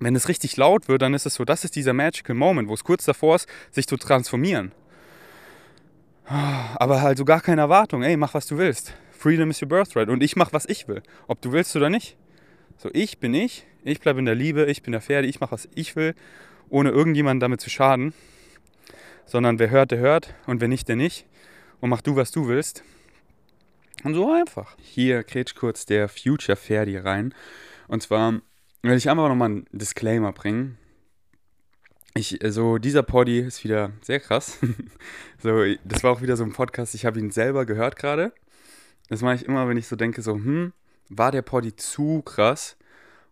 Wenn 0.01 0.17
es 0.17 0.29
richtig 0.29 0.57
laut 0.57 0.89
wird, 0.89 1.03
dann 1.03 1.15
ist 1.15 1.27
es 1.27 1.35
so, 1.35 1.45
das 1.45 1.65
ist 1.65 1.77
dieser 1.77 1.93
magical 1.93 2.35
Moment, 2.35 2.69
wo 2.69 2.75
es 2.75 2.85
kurz 2.85 3.05
davor 3.05 3.37
ist, 3.37 3.49
sich 3.71 3.87
zu 3.87 3.97
transformieren. 3.97 4.73
Aber 6.27 7.03
halt 7.03 7.19
so 7.19 7.25
gar 7.25 7.41
keine 7.41 7.61
Erwartung, 7.61 8.03
ey, 8.03 8.17
mach 8.17 8.35
was 8.35 8.47
du 8.47 8.57
willst. 8.57 8.95
Freedom 9.13 9.51
is 9.51 9.61
your 9.63 9.69
birthright. 9.69 10.09
Und 10.09 10.23
ich 10.23 10.37
mach, 10.37 10.53
was 10.53 10.67
ich 10.67 10.89
will. 10.89 11.03
Ob 11.29 11.41
du 11.43 11.53
willst 11.53 11.77
oder 11.77 11.91
nicht. 11.91 12.17
So, 12.77 12.91
ich 12.93 13.19
bin 13.19 13.35
ich, 13.35 13.67
ich 13.85 14.01
bleibe 14.01 14.19
in 14.19 14.25
der 14.25 14.35
Liebe, 14.35 14.65
ich 14.65 14.83
bin 14.83 14.93
der 14.93 15.01
Pferde, 15.01 15.29
ich 15.29 15.41
mach, 15.41 15.53
was 15.53 15.69
ich 15.75 15.97
will, 15.97 16.15
ohne 16.69 16.91
irgendjemanden 16.91 17.41
damit 17.41 17.61
zu 17.61 17.71
schaden. 17.71 18.15
Sondern 19.27 19.59
wer 19.59 19.71
hört, 19.71 19.91
der 19.91 19.99
hört 19.99 20.35
und 20.47 20.61
wer 20.61 20.69
nicht, 20.69 20.89
der 20.89 20.97
nicht. 20.97 21.27
Und 21.81 21.91
mach 21.91 22.01
du, 22.01 22.17
was 22.17 22.31
du 22.31 22.49
willst. 22.49 22.83
Und 24.05 24.15
so 24.15 24.31
einfach. 24.31 24.77
Hier 24.81 25.23
kretsch 25.23 25.55
kurz 25.55 25.87
der 25.87 26.09
Future 26.09 26.57
Ferdi 26.57 26.97
rein. 26.99 27.35
Und 27.89 28.03
zwar 28.03 28.41
will 28.83 28.97
ich 28.97 29.09
einfach 29.09 29.29
nochmal 29.29 29.51
einen 29.51 29.67
Disclaimer 29.73 30.33
bringen. 30.33 30.79
Ich, 32.15 32.39
so, 32.47 32.79
dieser 32.79 33.03
Poddy 33.03 33.41
ist 33.41 33.65
wieder 33.65 33.93
sehr 34.03 34.21
krass. 34.21 34.59
so, 35.43 35.65
das 35.85 36.05
war 36.05 36.13
auch 36.13 36.23
wieder 36.23 36.37
so 36.37 36.45
ein 36.45 36.53
Podcast, 36.53 36.95
ich 36.95 37.07
habe 37.07 37.19
ihn 37.19 37.31
selber 37.31 37.67
gehört 37.67 37.97
gerade. 37.97 38.33
Das 39.09 39.23
mache 39.23 39.37
ich 39.37 39.45
immer, 39.47 39.69
wenn 39.69 39.77
ich 39.77 39.89
so 39.89 39.97
denke, 39.97 40.23
so, 40.23 40.35
hm, 40.35 40.73
war 41.09 41.33
der 41.33 41.43
Poddy 41.43 41.75
zu 41.75 42.23
krass? 42.23 42.77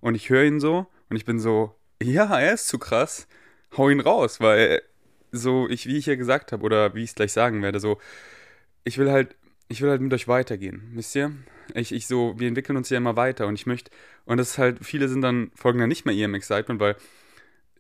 Und 0.01 0.15
ich 0.15 0.31
höre 0.31 0.45
ihn 0.45 0.59
so 0.59 0.87
und 1.11 1.17
ich 1.17 1.25
bin 1.25 1.39
so, 1.39 1.77
ja, 2.03 2.39
er 2.39 2.55
ist 2.55 2.69
zu 2.69 2.79
krass. 2.79 3.29
Hau 3.77 3.89
ihn 3.89 4.01
raus, 4.01 4.41
weil 4.41 4.83
so, 5.33 5.69
ich, 5.69 5.87
wie 5.87 5.97
ich 5.97 6.07
ja 6.07 6.15
gesagt 6.15 6.53
habe, 6.53 6.63
oder 6.63 6.95
wie 6.95 7.03
ich 7.03 7.11
es 7.11 7.17
gleich 7.17 7.33
sagen 7.33 7.63
werde, 7.63 7.81
so, 7.81 7.99
ich 8.85 8.99
will 8.99 9.11
halt, 9.11 9.35
ich 9.69 9.81
will 9.83 9.91
halt 9.91 10.01
mit 10.01 10.13
euch 10.13 10.29
weitergehen, 10.29 10.91
wisst 10.95 11.17
ihr? 11.17 11.33
Ich, 11.75 11.93
ich 11.93 12.07
so, 12.07 12.39
wir 12.39 12.49
entwickeln 12.49 12.77
uns 12.77 12.91
ja 12.91 12.99
immer 12.99 13.17
weiter 13.17 13.47
und 13.47 13.55
ich 13.55 13.67
möchte, 13.67 13.91
und 14.27 14.37
das 14.37 14.51
ist 14.51 14.59
halt, 14.59 14.85
viele 14.85 15.09
sind 15.09 15.23
dann, 15.23 15.51
folgen 15.55 15.79
dann 15.79 15.89
nicht 15.89 16.05
mehr 16.05 16.15
ihrem 16.15 16.35
Excitement, 16.35 16.81
weil 16.81 16.97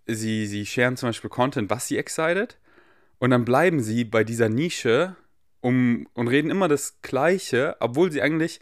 sie, 0.06 0.46
sie 0.46 0.66
sharen 0.66 0.96
zum 0.96 1.10
Beispiel 1.10 1.30
Content, 1.30 1.70
was 1.70 1.88
sie 1.88 1.98
excited, 1.98 2.58
und 3.18 3.30
dann 3.30 3.44
bleiben 3.44 3.80
sie 3.80 4.04
bei 4.04 4.24
dieser 4.24 4.48
Nische 4.48 5.16
um, 5.60 6.08
und 6.14 6.28
reden 6.28 6.50
immer 6.50 6.68
das 6.68 7.00
Gleiche, 7.02 7.76
obwohl 7.80 8.10
sie 8.10 8.22
eigentlich 8.22 8.60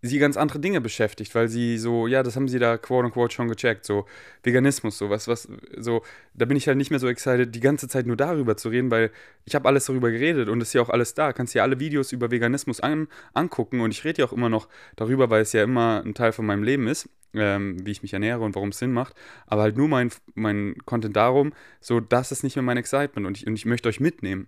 sie 0.00 0.18
ganz 0.18 0.36
andere 0.36 0.60
Dinge 0.60 0.80
beschäftigt, 0.80 1.34
weil 1.34 1.48
sie 1.48 1.78
so, 1.78 2.06
ja, 2.06 2.22
das 2.22 2.36
haben 2.36 2.48
sie 2.48 2.58
da 2.58 2.78
quote 2.78 3.06
unquote 3.06 3.34
schon 3.34 3.48
gecheckt, 3.48 3.84
so 3.84 4.06
Veganismus, 4.42 4.98
so 4.98 5.10
was, 5.10 5.48
so, 5.76 6.02
da 6.34 6.44
bin 6.44 6.56
ich 6.56 6.68
halt 6.68 6.78
nicht 6.78 6.90
mehr 6.90 7.00
so 7.00 7.08
excited, 7.08 7.54
die 7.54 7.60
ganze 7.60 7.88
Zeit 7.88 8.06
nur 8.06 8.16
darüber 8.16 8.56
zu 8.56 8.68
reden, 8.68 8.90
weil 8.90 9.10
ich 9.44 9.54
habe 9.54 9.66
alles 9.66 9.86
darüber 9.86 10.10
geredet 10.10 10.48
und 10.48 10.60
es 10.60 10.68
ist 10.68 10.74
ja 10.74 10.82
auch 10.82 10.90
alles 10.90 11.14
da, 11.14 11.32
kannst 11.32 11.54
dir 11.54 11.62
alle 11.62 11.80
Videos 11.80 12.12
über 12.12 12.30
Veganismus 12.30 12.80
an, 12.80 13.08
angucken 13.34 13.80
und 13.80 13.90
ich 13.90 14.04
rede 14.04 14.22
ja 14.22 14.28
auch 14.28 14.32
immer 14.32 14.48
noch 14.48 14.68
darüber, 14.96 15.30
weil 15.30 15.42
es 15.42 15.52
ja 15.52 15.64
immer 15.64 16.02
ein 16.04 16.14
Teil 16.14 16.32
von 16.32 16.46
meinem 16.46 16.62
Leben 16.62 16.86
ist, 16.86 17.08
ähm, 17.34 17.84
wie 17.84 17.90
ich 17.90 18.02
mich 18.02 18.12
ernähre 18.12 18.40
und 18.40 18.54
warum 18.54 18.68
es 18.68 18.78
Sinn 18.78 18.92
macht, 18.92 19.14
aber 19.46 19.62
halt 19.62 19.76
nur 19.76 19.88
mein, 19.88 20.10
mein 20.34 20.76
Content 20.84 21.16
darum, 21.16 21.52
so, 21.80 21.98
das 21.98 22.30
ist 22.30 22.44
nicht 22.44 22.54
mehr 22.54 22.62
mein 22.62 22.76
Excitement 22.76 23.26
und 23.26 23.36
ich, 23.36 23.46
und 23.46 23.54
ich 23.54 23.66
möchte 23.66 23.88
euch 23.88 23.98
mitnehmen. 23.98 24.46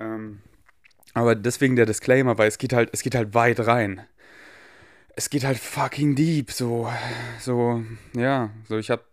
Ähm, 0.00 0.40
aber 1.14 1.34
deswegen 1.34 1.76
der 1.76 1.86
Disclaimer, 1.86 2.38
weil 2.38 2.48
es 2.48 2.58
geht 2.58 2.72
halt, 2.72 2.90
es 2.92 3.02
geht 3.02 3.14
halt 3.14 3.34
weit 3.34 3.60
rein. 3.66 4.02
Es 5.14 5.28
geht 5.28 5.44
halt 5.44 5.58
fucking 5.58 6.14
deep, 6.14 6.50
so, 6.50 6.90
so, 7.38 7.84
ja, 8.14 8.50
so 8.66 8.78
ich 8.78 8.90
hab, 8.90 9.04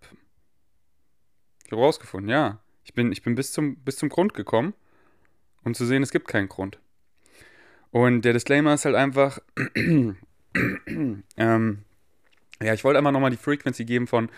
ich 1.66 1.72
hab 1.72 1.80
rausgefunden, 1.80 2.30
ja. 2.30 2.60
Ich 2.86 2.94
bin, 2.94 3.12
ich 3.12 3.22
bin 3.22 3.36
bis 3.36 3.52
zum, 3.52 3.76
bis 3.78 3.98
zum 3.98 4.10
Grund 4.10 4.34
gekommen, 4.34 4.74
um 5.64 5.74
zu 5.74 5.86
sehen, 5.86 6.02
es 6.02 6.12
gibt 6.12 6.28
keinen 6.28 6.48
Grund. 6.48 6.80
Und 7.92 8.24
der 8.24 8.34
Disclaimer 8.34 8.74
ist 8.74 8.86
halt 8.86 8.96
einfach, 8.96 9.40
ähm, 9.76 10.16
ja, 12.62 12.74
ich 12.74 12.84
wollte 12.84 12.98
einfach 12.98 13.12
nochmal 13.12 13.32
die 13.32 13.38
Frequency 13.38 13.86
geben 13.86 14.08
von, 14.08 14.30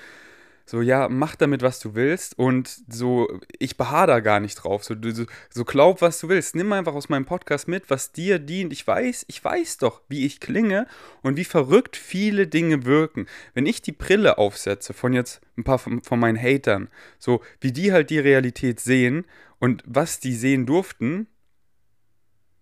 so, 0.66 0.82
ja, 0.82 1.10
mach 1.10 1.36
damit, 1.36 1.62
was 1.62 1.80
du 1.80 1.96
willst 1.96 2.38
und 2.38 2.82
so, 2.88 3.28
ich 3.60 3.78
beharre 3.78 4.08
da 4.08 4.20
gar 4.20 4.40
nicht 4.40 4.56
drauf. 4.56 4.84
So, 4.84 4.96
so, 5.02 5.26
so 5.50 5.66
glaub, 5.66 6.02
was 6.02 6.20
du 6.20 6.30
willst. 6.30 6.56
Nimm 6.56 6.72
einfach 6.74 6.94
aus 6.94 7.10
meinem 7.10 7.26
Podcast 7.26 7.68
mit, 7.68 7.90
was 7.90 8.12
dir 8.12 8.40
dient. 8.40 8.72
Ich 8.72 8.86
weiß, 8.86 9.26
ich 9.28 9.44
weiß 9.44 9.78
doch, 9.78 10.02
wie 10.08 10.26
ich 10.26 10.40
klinge 10.40 10.88
und 11.22 11.38
wie 11.38 11.44
verrückt 11.44 11.98
viele 11.98 12.48
Dinge 12.48 12.86
wirken. 12.86 13.28
Wenn 13.54 13.66
ich 13.66 13.82
die 13.82 13.92
Brille 13.92 14.38
aufsetze 14.38 14.94
von 14.94 15.14
jetzt 15.14 15.42
ein 15.58 15.64
paar 15.64 15.80
von, 15.80 16.04
von 16.04 16.20
meinen 16.20 16.42
Hatern, 16.42 16.90
so 17.20 17.42
wie 17.60 17.72
die 17.72 17.92
halt 17.92 18.10
die 18.10 18.20
Realität 18.20 18.80
sehen 18.80 19.26
und 19.60 19.84
was 19.86 20.20
die 20.20 20.36
sehen 20.36 20.66
durften, 20.66 21.28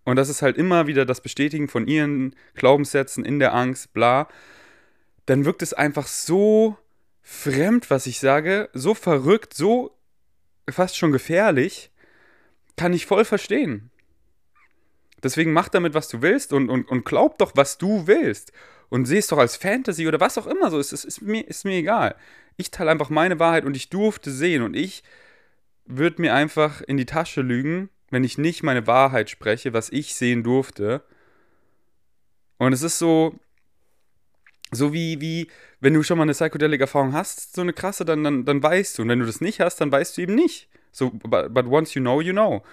und 0.05 0.15
das 0.15 0.29
ist 0.29 0.41
halt 0.41 0.57
immer 0.57 0.87
wieder 0.87 1.05
das 1.05 1.21
Bestätigen 1.21 1.67
von 1.67 1.87
ihren 1.87 2.35
Glaubenssätzen 2.55 3.23
in 3.23 3.37
der 3.37 3.53
Angst, 3.53 3.93
bla, 3.93 4.27
dann 5.27 5.45
wirkt 5.45 5.61
es 5.61 5.73
einfach 5.73 6.07
so 6.07 6.77
fremd, 7.29 7.91
was 7.91 8.07
ich 8.07 8.19
sage, 8.19 8.69
so 8.73 8.95
verrückt, 8.95 9.53
so 9.53 9.95
fast 10.67 10.97
schon 10.97 11.11
gefährlich, 11.11 11.91
kann 12.75 12.91
ich 12.91 13.05
voll 13.05 13.23
verstehen. 13.23 13.91
Deswegen 15.21 15.53
mach 15.53 15.69
damit, 15.69 15.93
was 15.93 16.07
du 16.07 16.23
willst 16.23 16.53
und, 16.53 16.69
und, 16.69 16.89
und 16.89 17.05
glaub 17.05 17.37
doch, 17.37 17.51
was 17.55 17.77
du 17.77 18.07
willst. 18.07 18.51
Und 18.89 19.05
seh 19.05 19.19
es 19.19 19.27
doch 19.27 19.37
als 19.37 19.57
Fantasy 19.57 20.07
oder 20.07 20.19
was 20.19 20.39
auch 20.39 20.47
immer 20.47 20.71
so. 20.71 20.79
Es 20.79 20.91
ist, 20.91 21.21
mir, 21.21 21.47
ist 21.47 21.65
mir 21.65 21.77
egal. 21.77 22.15
Ich 22.57 22.71
teile 22.71 22.89
einfach 22.89 23.11
meine 23.11 23.37
Wahrheit 23.37 23.63
und 23.63 23.75
ich 23.75 23.89
durfte 23.89 24.31
sehen. 24.31 24.63
Und 24.63 24.75
ich 24.75 25.03
würde 25.85 26.21
mir 26.21 26.33
einfach 26.33 26.81
in 26.81 26.97
die 26.97 27.05
Tasche 27.05 27.41
lügen, 27.41 27.89
wenn 28.09 28.23
ich 28.23 28.39
nicht 28.39 28.63
meine 28.63 28.87
Wahrheit 28.87 29.29
spreche, 29.29 29.71
was 29.71 29.91
ich 29.91 30.15
sehen 30.15 30.43
durfte. 30.43 31.03
Und 32.57 32.73
es 32.73 32.81
ist 32.81 32.97
so, 32.97 33.39
so 34.71 34.93
wie, 34.93 35.19
wie, 35.21 35.47
wenn 35.79 35.93
du 35.93 36.03
schon 36.03 36.17
mal 36.17 36.23
eine 36.23 36.33
Psychedelic-Erfahrung 36.33 37.13
hast, 37.13 37.55
so 37.55 37.61
eine 37.61 37.73
krasse, 37.73 38.05
dann, 38.05 38.23
dann, 38.23 38.45
dann 38.45 38.61
weißt 38.61 38.97
du. 38.97 39.01
Und 39.01 39.09
wenn 39.09 39.19
du 39.19 39.25
das 39.25 39.41
nicht 39.41 39.59
hast, 39.59 39.77
dann 39.77 39.91
weißt 39.91 40.17
du 40.17 40.21
eben 40.21 40.35
nicht. 40.35 40.67
So, 40.91 41.11
but, 41.11 41.53
but 41.53 41.65
once 41.65 41.93
you 41.93 42.01
know, 42.01 42.21
you 42.21 42.33
know. 42.33 42.63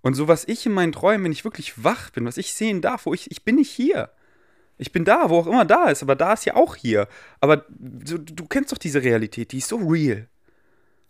Und 0.00 0.14
so, 0.14 0.28
was 0.28 0.46
ich 0.48 0.66
in 0.66 0.72
meinen 0.72 0.92
Träumen, 0.92 1.24
wenn 1.24 1.32
ich 1.32 1.44
wirklich 1.44 1.84
wach 1.84 2.10
bin, 2.10 2.24
was 2.24 2.36
ich 2.36 2.54
sehen 2.54 2.80
darf, 2.80 3.06
wo 3.06 3.14
ich, 3.14 3.30
ich 3.30 3.44
bin 3.44 3.56
nicht 3.56 3.70
hier. 3.70 4.10
Ich 4.78 4.92
bin 4.92 5.04
da, 5.04 5.30
wo 5.30 5.38
auch 5.38 5.46
immer 5.46 5.64
da 5.64 5.88
ist, 5.88 6.02
aber 6.02 6.16
da 6.16 6.32
ist 6.32 6.44
ja 6.44 6.56
auch 6.56 6.74
hier. 6.74 7.06
Aber 7.40 7.66
so, 8.04 8.18
du 8.18 8.46
kennst 8.46 8.72
doch 8.72 8.78
diese 8.78 9.02
Realität, 9.02 9.52
die 9.52 9.58
ist 9.58 9.68
so 9.68 9.76
real. 9.76 10.28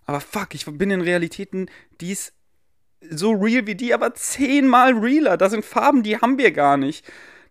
Aber 0.04 0.20
fuck, 0.20 0.54
ich 0.54 0.66
bin 0.66 0.90
in 0.90 1.00
Realitäten, 1.00 1.70
die 2.00 2.12
ist 2.12 2.34
so 3.08 3.32
real 3.32 3.66
wie 3.66 3.74
die, 3.74 3.94
aber 3.94 4.14
zehnmal 4.14 4.92
realer. 4.92 5.36
Da 5.36 5.48
sind 5.48 5.64
Farben, 5.64 6.02
die 6.02 6.18
haben 6.18 6.36
wir 6.36 6.50
gar 6.50 6.76
nicht 6.76 7.04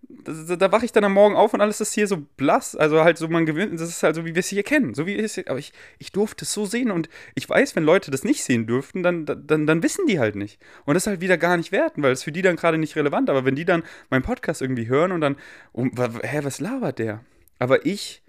da, 0.10 0.56
da 0.56 0.72
wache 0.72 0.86
ich 0.86 0.92
dann 0.92 1.04
am 1.04 1.14
Morgen 1.14 1.36
auf 1.36 1.54
und 1.54 1.62
alles 1.62 1.82
ist 1.82 1.94
hier 1.94 2.08
so 2.08 2.18
blass. 2.38 2.76
Also 2.76 3.04
halt 3.04 3.18
so, 3.18 3.28
man 3.28 3.46
gewöhnt, 3.46 3.74
das 3.74 3.90
ist 3.90 4.04
halt 4.04 4.16
so, 4.16 4.26
wie 4.26 4.36
wir 4.36 4.40
es 4.40 4.48
hier 4.48 4.64
kennen. 4.64 4.94
So 4.94 5.06
wie 5.06 5.16
es 5.18 5.38
aber 5.48 5.60
ich, 5.60 5.74
ich 6.00 6.12
durfte 6.12 6.46
es 6.46 6.54
so 6.54 6.66
sehen 6.66 6.92
und 6.92 7.10
ich 7.36 7.48
weiß, 7.50 7.76
wenn 7.76 7.84
Leute 7.84 8.12
das 8.12 8.24
nicht 8.24 8.44
sehen 8.44 8.68
dürften, 8.68 9.04
dann, 9.04 9.26
dann, 9.26 9.68
dann 9.68 9.84
wissen 9.84 10.08
die 10.08 10.20
halt 10.20 10.36
nicht. 10.36 10.60
Und 10.86 10.96
das 10.96 11.04
ist 11.04 11.08
halt 11.08 11.22
wieder 11.22 11.38
gar 11.38 11.58
nicht 11.58 11.72
werten, 11.72 12.04
weil 12.04 12.12
es 12.12 12.24
für 12.24 12.32
die 12.32 12.42
dann 12.42 12.56
gerade 12.56 12.78
nicht 12.78 12.96
relevant. 12.96 13.30
Aber 13.30 13.46
wenn 13.46 13.56
die 13.56 13.66
dann 13.66 13.84
meinen 14.10 14.24
Podcast 14.24 14.62
irgendwie 14.62 14.88
hören 14.88 15.12
und 15.12 15.22
dann, 15.22 15.38
oh, 15.74 15.88
hä, 16.24 16.40
was 16.44 16.60
labert 16.60 17.00
der? 17.00 17.24
Aber 17.60 17.86
ich 17.86 18.24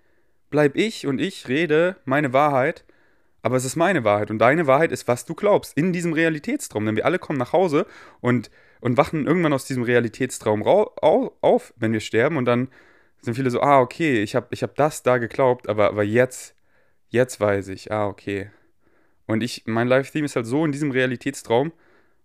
bleib 0.50 0.76
ich 0.76 1.06
und 1.06 1.20
ich 1.20 1.48
rede 1.48 1.96
meine 2.04 2.32
Wahrheit 2.32 2.84
Aber 3.42 3.56
es 3.56 3.64
ist 3.64 3.76
meine 3.76 4.04
Wahrheit 4.04 4.30
und 4.30 4.38
deine 4.38 4.66
Wahrheit 4.66 4.92
ist, 4.92 5.08
was 5.08 5.24
du 5.24 5.34
glaubst, 5.34 5.76
in 5.76 5.92
diesem 5.92 6.12
Realitätstraum. 6.12 6.86
Denn 6.86 6.96
wir 6.96 7.06
alle 7.06 7.18
kommen 7.18 7.38
nach 7.38 7.52
Hause 7.52 7.86
und, 8.20 8.50
und 8.82 8.96
wachen 8.96 9.26
irgendwann 9.26 9.52
aus 9.52 9.64
diesem 9.64 9.84
Realitätstraum 9.84 10.64
auf, 10.64 11.72
wenn 11.76 11.92
wir 11.92 12.00
sterben 12.00 12.36
und 12.36 12.44
dann 12.46 12.68
sind 13.20 13.34
viele 13.34 13.48
so, 13.48 13.60
ah, 13.60 13.80
okay, 13.80 14.20
ich 14.22 14.34
habe 14.34 14.48
ich 14.50 14.64
hab 14.64 14.74
das 14.74 15.04
da 15.04 15.18
geglaubt, 15.18 15.68
aber, 15.68 15.88
aber 15.88 16.02
jetzt, 16.02 16.56
jetzt 17.08 17.40
weiß 17.40 17.68
ich, 17.68 17.92
ah, 17.92 18.08
okay. 18.08 18.50
Und 19.26 19.44
ich, 19.44 19.62
mein 19.66 19.86
Live-Theme 19.86 20.24
ist 20.24 20.34
halt 20.34 20.46
so, 20.46 20.64
in 20.64 20.72
diesem 20.72 20.90
Realitätstraum 20.90 21.72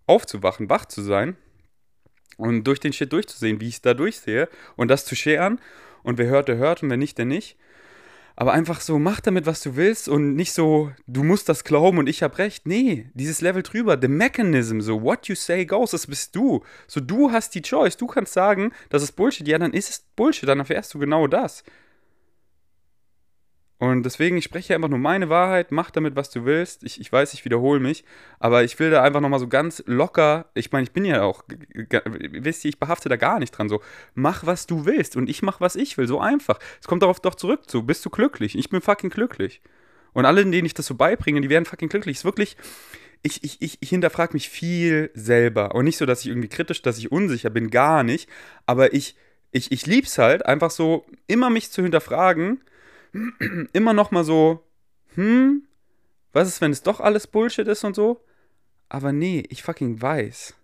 aufzuwachen, 0.06 0.68
wach 0.68 0.86
zu 0.86 1.00
sein 1.00 1.36
und 2.38 2.64
durch 2.64 2.80
den 2.80 2.92
Shit 2.92 3.12
durchzusehen, 3.12 3.60
wie 3.60 3.68
ich 3.68 3.76
es 3.76 3.82
da 3.82 3.94
durchsehe 3.94 4.48
und 4.74 4.88
das 4.88 5.04
zu 5.04 5.14
scheren. 5.14 5.60
Und 6.02 6.18
wer 6.18 6.26
hört, 6.26 6.48
der 6.48 6.56
hört 6.56 6.82
und 6.82 6.90
wer 6.90 6.96
nicht, 6.96 7.18
der 7.18 7.24
nicht. 7.24 7.56
Aber 8.40 8.52
einfach 8.52 8.80
so, 8.80 9.00
mach 9.00 9.18
damit, 9.18 9.46
was 9.46 9.62
du 9.62 9.74
willst 9.74 10.08
und 10.08 10.36
nicht 10.36 10.52
so, 10.52 10.92
du 11.08 11.24
musst 11.24 11.48
das 11.48 11.64
glauben 11.64 11.98
und 11.98 12.08
ich 12.08 12.22
hab 12.22 12.38
recht. 12.38 12.68
Nee, 12.68 13.10
dieses 13.14 13.40
Level 13.40 13.64
drüber, 13.64 13.98
the 14.00 14.06
mechanism, 14.06 14.78
so, 14.78 15.02
what 15.02 15.26
you 15.26 15.34
say 15.34 15.66
goes, 15.66 15.90
das 15.90 16.06
bist 16.06 16.36
du. 16.36 16.62
So, 16.86 17.00
du 17.00 17.32
hast 17.32 17.56
die 17.56 17.62
Choice. 17.62 17.96
Du 17.96 18.06
kannst 18.06 18.32
sagen, 18.32 18.70
das 18.90 19.02
ist 19.02 19.16
Bullshit. 19.16 19.48
Ja, 19.48 19.58
dann 19.58 19.72
ist 19.72 19.90
es 19.90 20.04
Bullshit, 20.14 20.48
dann 20.48 20.60
erfährst 20.60 20.94
du 20.94 21.00
genau 21.00 21.26
das. 21.26 21.64
Und 23.78 24.02
deswegen, 24.02 24.36
ich 24.36 24.44
spreche 24.44 24.74
einfach 24.74 24.88
nur 24.88 24.98
meine 24.98 25.28
Wahrheit, 25.28 25.70
mach 25.70 25.92
damit, 25.92 26.16
was 26.16 26.30
du 26.30 26.44
willst. 26.44 26.82
Ich, 26.82 27.00
ich 27.00 27.12
weiß, 27.12 27.32
ich 27.32 27.44
wiederhole 27.44 27.78
mich, 27.78 28.04
aber 28.40 28.64
ich 28.64 28.78
will 28.80 28.90
da 28.90 29.04
einfach 29.04 29.20
nochmal 29.20 29.38
so 29.38 29.46
ganz 29.46 29.84
locker, 29.86 30.46
ich 30.54 30.72
meine, 30.72 30.82
ich 30.82 30.92
bin 30.92 31.04
ja 31.04 31.22
auch, 31.22 31.44
wisst 31.46 32.64
ihr, 32.64 32.70
ich 32.70 32.80
behafte 32.80 33.08
da 33.08 33.14
gar 33.14 33.38
nicht 33.38 33.52
dran, 33.52 33.68
so, 33.68 33.80
mach, 34.14 34.44
was 34.44 34.66
du 34.66 34.84
willst 34.84 35.14
und 35.14 35.30
ich 35.30 35.42
mach, 35.42 35.60
was 35.60 35.76
ich 35.76 35.96
will, 35.96 36.08
so 36.08 36.20
einfach. 36.20 36.58
Es 36.80 36.88
kommt 36.88 37.02
darauf 37.02 37.20
doch 37.20 37.36
zurück 37.36 37.60
so, 37.68 37.82
bist 37.82 38.04
du 38.04 38.10
glücklich? 38.10 38.58
Ich 38.58 38.68
bin 38.68 38.80
fucking 38.80 39.10
glücklich. 39.10 39.62
Und 40.12 40.24
alle, 40.24 40.44
denen 40.44 40.66
ich 40.66 40.74
das 40.74 40.86
so 40.86 40.96
beibringe, 40.96 41.40
die 41.40 41.50
werden 41.50 41.64
fucking 41.64 41.88
glücklich. 41.88 42.16
Es 42.16 42.20
ist 42.20 42.24
wirklich, 42.24 42.56
ich, 43.22 43.44
ich, 43.44 43.62
ich, 43.62 43.78
ich 43.80 43.88
hinterfrage 43.88 44.32
mich 44.32 44.48
viel 44.48 45.10
selber. 45.14 45.76
Und 45.76 45.84
nicht 45.84 45.98
so, 45.98 46.06
dass 46.06 46.22
ich 46.22 46.28
irgendwie 46.28 46.48
kritisch, 46.48 46.82
dass 46.82 46.98
ich 46.98 47.12
unsicher 47.12 47.50
bin, 47.50 47.70
gar 47.70 48.02
nicht. 48.02 48.28
Aber 48.66 48.92
ich, 48.92 49.14
ich, 49.52 49.70
ich 49.70 49.86
lieb's 49.86 50.18
halt, 50.18 50.46
einfach 50.46 50.72
so 50.72 51.06
immer 51.28 51.50
mich 51.50 51.70
zu 51.70 51.82
hinterfragen 51.82 52.62
immer 53.72 53.92
noch 53.92 54.10
mal 54.10 54.24
so, 54.24 54.64
hm, 55.14 55.66
was 56.32 56.48
ist, 56.48 56.60
wenn 56.60 56.72
es 56.72 56.82
doch 56.82 57.00
alles 57.00 57.26
Bullshit 57.26 57.66
ist 57.66 57.84
und 57.84 57.94
so? 57.94 58.24
Aber 58.88 59.12
nee, 59.12 59.44
ich 59.48 59.62
fucking 59.62 60.00
weiß. 60.00 60.54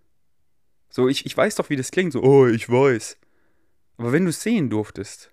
So, 0.90 1.08
ich, 1.08 1.26
ich 1.26 1.36
weiß 1.36 1.56
doch, 1.56 1.70
wie 1.70 1.76
das 1.76 1.90
klingt, 1.90 2.12
so, 2.12 2.22
oh, 2.22 2.46
ich 2.46 2.68
weiß. 2.70 3.16
Aber 3.96 4.12
wenn 4.12 4.24
du 4.24 4.30
es 4.30 4.42
sehen 4.42 4.70
durftest, 4.70 5.30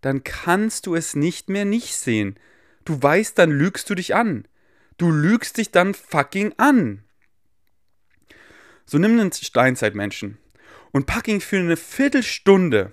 dann 0.00 0.22
kannst 0.22 0.86
du 0.86 0.94
es 0.94 1.16
nicht 1.16 1.48
mehr 1.48 1.64
nicht 1.64 1.96
sehen. 1.96 2.38
Du 2.84 3.02
weißt, 3.02 3.38
dann 3.38 3.50
lügst 3.50 3.90
du 3.90 3.94
dich 3.94 4.14
an. 4.14 4.46
Du 4.96 5.10
lügst 5.10 5.58
dich 5.58 5.70
dann 5.70 5.94
fucking 5.94 6.54
an. 6.56 7.04
So 8.86 8.98
nimm 8.98 9.18
einen 9.18 9.32
Steinzeitmenschen 9.32 10.38
und 10.92 11.06
pack 11.06 11.28
ihn 11.28 11.40
für 11.40 11.58
eine 11.58 11.76
Viertelstunde 11.76 12.92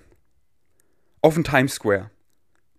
auf 1.22 1.34
den 1.34 1.44
Times 1.44 1.74
Square. 1.74 2.10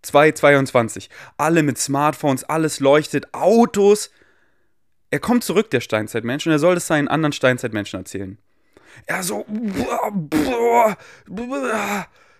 222. 0.07 1.09
Alle 1.37 1.63
mit 1.63 1.77
Smartphones, 1.77 2.43
alles 2.43 2.79
leuchtet, 2.79 3.33
Autos. 3.33 4.11
Er 5.09 5.19
kommt 5.19 5.43
zurück, 5.43 5.69
der 5.69 5.81
Steinzeitmensch, 5.81 6.45
und 6.45 6.51
er 6.51 6.59
soll 6.59 6.77
es 6.77 6.87
seinen 6.87 7.07
anderen 7.07 7.31
Steinzeitmenschen 7.31 7.99
erzählen. 7.99 8.37
Er 9.05 9.23
so, 9.23 9.45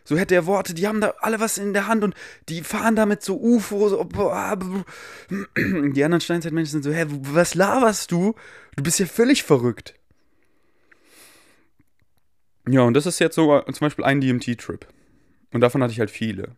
so 0.04 0.18
hätte 0.18 0.36
er 0.36 0.46
Worte, 0.46 0.74
die 0.74 0.88
haben 0.88 1.02
da 1.02 1.14
alle 1.20 1.40
was 1.40 1.58
in 1.58 1.74
der 1.74 1.88
Hand 1.88 2.04
und 2.04 2.16
die 2.50 2.64
fahren 2.64 2.96
damit 2.96 3.22
so 3.24 3.40
UFO. 3.40 3.90
So, 3.90 4.04
die 5.58 6.04
anderen 6.04 6.22
Steinzeitmenschen 6.22 6.82
sind 6.82 6.84
so, 6.84 6.92
hä, 6.92 7.06
was 7.10 7.56
laberst 7.56 8.12
du? 8.12 8.34
Du 8.76 8.84
bist 8.84 9.00
ja 9.00 9.06
völlig 9.06 9.44
verrückt. 9.44 9.96
Ja, 12.68 12.82
und 12.82 12.94
das 12.96 13.06
ist 13.06 13.20
jetzt 13.20 13.36
so 13.36 13.62
zum 13.62 13.80
Beispiel 13.80 14.06
ein 14.06 14.20
DMT-Trip. 14.20 14.86
Und 15.54 15.62
davon 15.62 15.82
hatte 15.82 15.94
ich 15.94 16.00
halt 16.00 16.12
viele. 16.12 16.56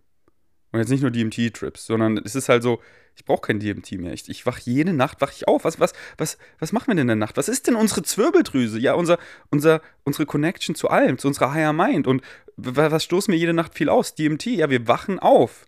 Und 0.72 0.80
jetzt 0.80 0.90
nicht 0.90 1.02
nur 1.02 1.12
DMT-Trips, 1.12 1.86
sondern 1.86 2.18
es 2.18 2.36
ist 2.36 2.50
halt 2.50 2.64
so, 2.64 2.80
ich 3.16 3.26
brauche 3.26 3.42
kein 3.42 3.60
DMT 3.60 3.94
mehr. 3.94 4.14
Ich, 4.14 4.30
ich 4.30 4.46
wach 4.46 4.60
jede 4.60 4.94
Nacht, 4.94 5.20
wach 5.20 5.32
ich 5.32 5.48
auf. 5.48 5.66
Was, 5.66 5.80
was, 5.80 5.94
was, 6.18 6.38
was 6.60 6.72
machen 6.72 6.88
wir 6.88 6.96
denn 6.96 7.02
in 7.02 7.08
der 7.08 7.16
Nacht? 7.18 7.38
Was 7.38 7.50
ist 7.50 7.68
denn 7.68 7.76
unsere 7.76 8.02
Zwirbeldrüse? 8.02 8.80
Ja, 8.80 8.94
unser, 8.94 9.18
unser, 9.50 9.82
unsere 10.04 10.26
Connection 10.26 10.74
zu 10.76 10.90
allem, 10.90 11.18
zu 11.18 11.28
unserer 11.28 11.54
Higher 11.54 11.74
Mind. 11.74 12.08
Und 12.08 12.22
was 12.56 13.04
stoßen 13.04 13.32
wir 13.32 13.40
jede 13.40 13.54
Nacht 13.54 13.76
viel 13.76 13.90
aus? 13.90 14.16
DMT, 14.16 14.46
ja, 14.48 14.70
wir 14.70 14.88
wachen 14.88 15.20
auf. 15.20 15.66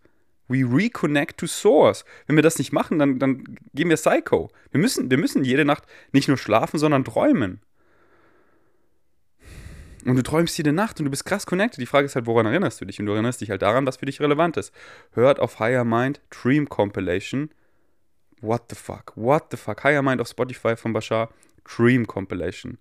We 0.48 0.60
reconnect 0.60 1.40
to 1.40 1.48
Source. 1.48 2.06
Wenn 2.28 2.36
wir 2.36 2.44
das 2.44 2.58
nicht 2.58 2.72
machen, 2.72 3.00
dann, 3.00 3.20
dann 3.20 3.44
gehen 3.74 3.90
wir 3.90 3.98
Psycho. 3.98 4.50
Wir 4.72 4.80
müssen, 4.80 5.10
wir 5.10 5.18
müssen 5.18 5.44
jede 5.44 5.66
Nacht 5.66 5.84
nicht 6.14 6.28
nur 6.28 6.38
schlafen, 6.38 6.78
sondern 6.78 7.04
träumen. 7.04 7.62
Und 10.06 10.16
du 10.16 10.24
träumst 10.24 10.58
jede 10.58 10.74
Nacht 10.74 11.00
und 11.00 11.06
du 11.06 11.12
bist 11.12 11.26
krass 11.26 11.46
connected. 11.46 11.80
Die 11.80 11.86
Frage 11.86 12.06
ist 12.06 12.16
halt, 12.16 12.26
woran 12.26 12.46
erinnerst 12.46 12.82
du 12.82 12.86
dich? 12.86 13.00
Und 13.00 13.06
du 13.06 13.14
erinnerst 13.14 13.42
dich 13.42 13.50
halt 13.50 13.62
daran, 13.62 13.86
was 13.86 13.98
für 13.98 14.06
dich 14.06 14.20
relevant 14.20 14.58
ist. 14.58 14.74
Hört 15.12 15.40
auf 15.40 15.60
Higher 15.60 15.84
Mind 15.84 16.22
Dream 16.30 16.68
Compilation. 16.68 17.52
What 18.42 18.64
the 18.70 18.76
fuck? 18.76 19.14
What 19.16 19.46
the 19.52 19.58
fuck? 19.58 19.84
Higher 19.84 20.02
Mind 20.02 20.22
auf 20.22 20.28
Spotify 20.28 20.76
von 20.76 20.94
Bashar. 20.94 21.30
Dream 21.64 22.08
Compilation. 22.08 22.78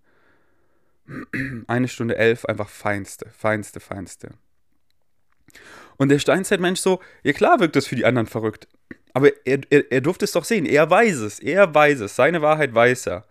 Eine 1.67 1.89
Stunde 1.89 2.17
elf, 2.17 2.45
einfach 2.45 2.69
feinste, 2.69 3.29
feinste, 3.31 3.81
feinste. 3.81 4.31
Und 5.97 6.09
der 6.09 6.19
Steinzeitmensch 6.19 6.81
so, 6.81 7.01
ja 7.23 7.33
klar 7.33 7.61
wirkt 7.61 7.77
das 7.77 7.87
für 7.87 7.97
die 7.97 8.07
anderen 8.07 8.27
verrückt. 8.27 8.69
Aber 9.13 9.31
er, 9.45 9.61
er, 9.71 9.91
er 9.91 10.01
durfte 10.01 10.25
es 10.25 10.33
doch 10.33 10.45
sehen. 10.45 10.67
Er 10.67 10.89
weiß 10.89 11.17
es. 11.17 11.41
Er 11.41 11.75
weiß 11.75 12.01
es. 12.01 12.17
Seine 12.17 12.43
Wahrheit 12.43 12.75
weiß 12.75 13.09
er. 13.09 13.25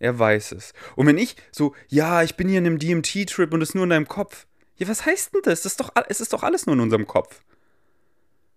Er 0.00 0.18
weiß 0.18 0.52
es. 0.52 0.72
Und 0.96 1.06
wenn 1.06 1.18
ich 1.18 1.36
so, 1.52 1.74
ja, 1.88 2.22
ich 2.22 2.34
bin 2.34 2.48
hier 2.48 2.58
in 2.58 2.66
einem 2.66 2.78
DMT-Trip 2.78 3.52
und 3.52 3.60
es 3.60 3.70
ist 3.70 3.74
nur 3.74 3.84
in 3.84 3.90
deinem 3.90 4.08
Kopf. 4.08 4.46
Ja, 4.76 4.88
was 4.88 5.04
heißt 5.04 5.34
denn 5.34 5.42
das? 5.44 5.60
das 5.62 5.72
ist 5.72 5.80
doch, 5.80 5.92
es 6.08 6.22
ist 6.22 6.32
doch 6.32 6.42
alles 6.42 6.66
nur 6.66 6.74
in 6.74 6.80
unserem 6.80 7.06
Kopf. 7.06 7.42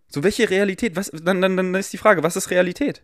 So, 0.08 0.24
welche 0.24 0.50
Realität? 0.50 0.96
Was, 0.96 1.12
dann, 1.12 1.42
dann, 1.42 1.58
dann 1.58 1.76
ist 1.76 1.92
die 1.92 1.98
Frage, 1.98 2.24
was 2.24 2.38
ist 2.38 2.50
Realität? 2.50 3.04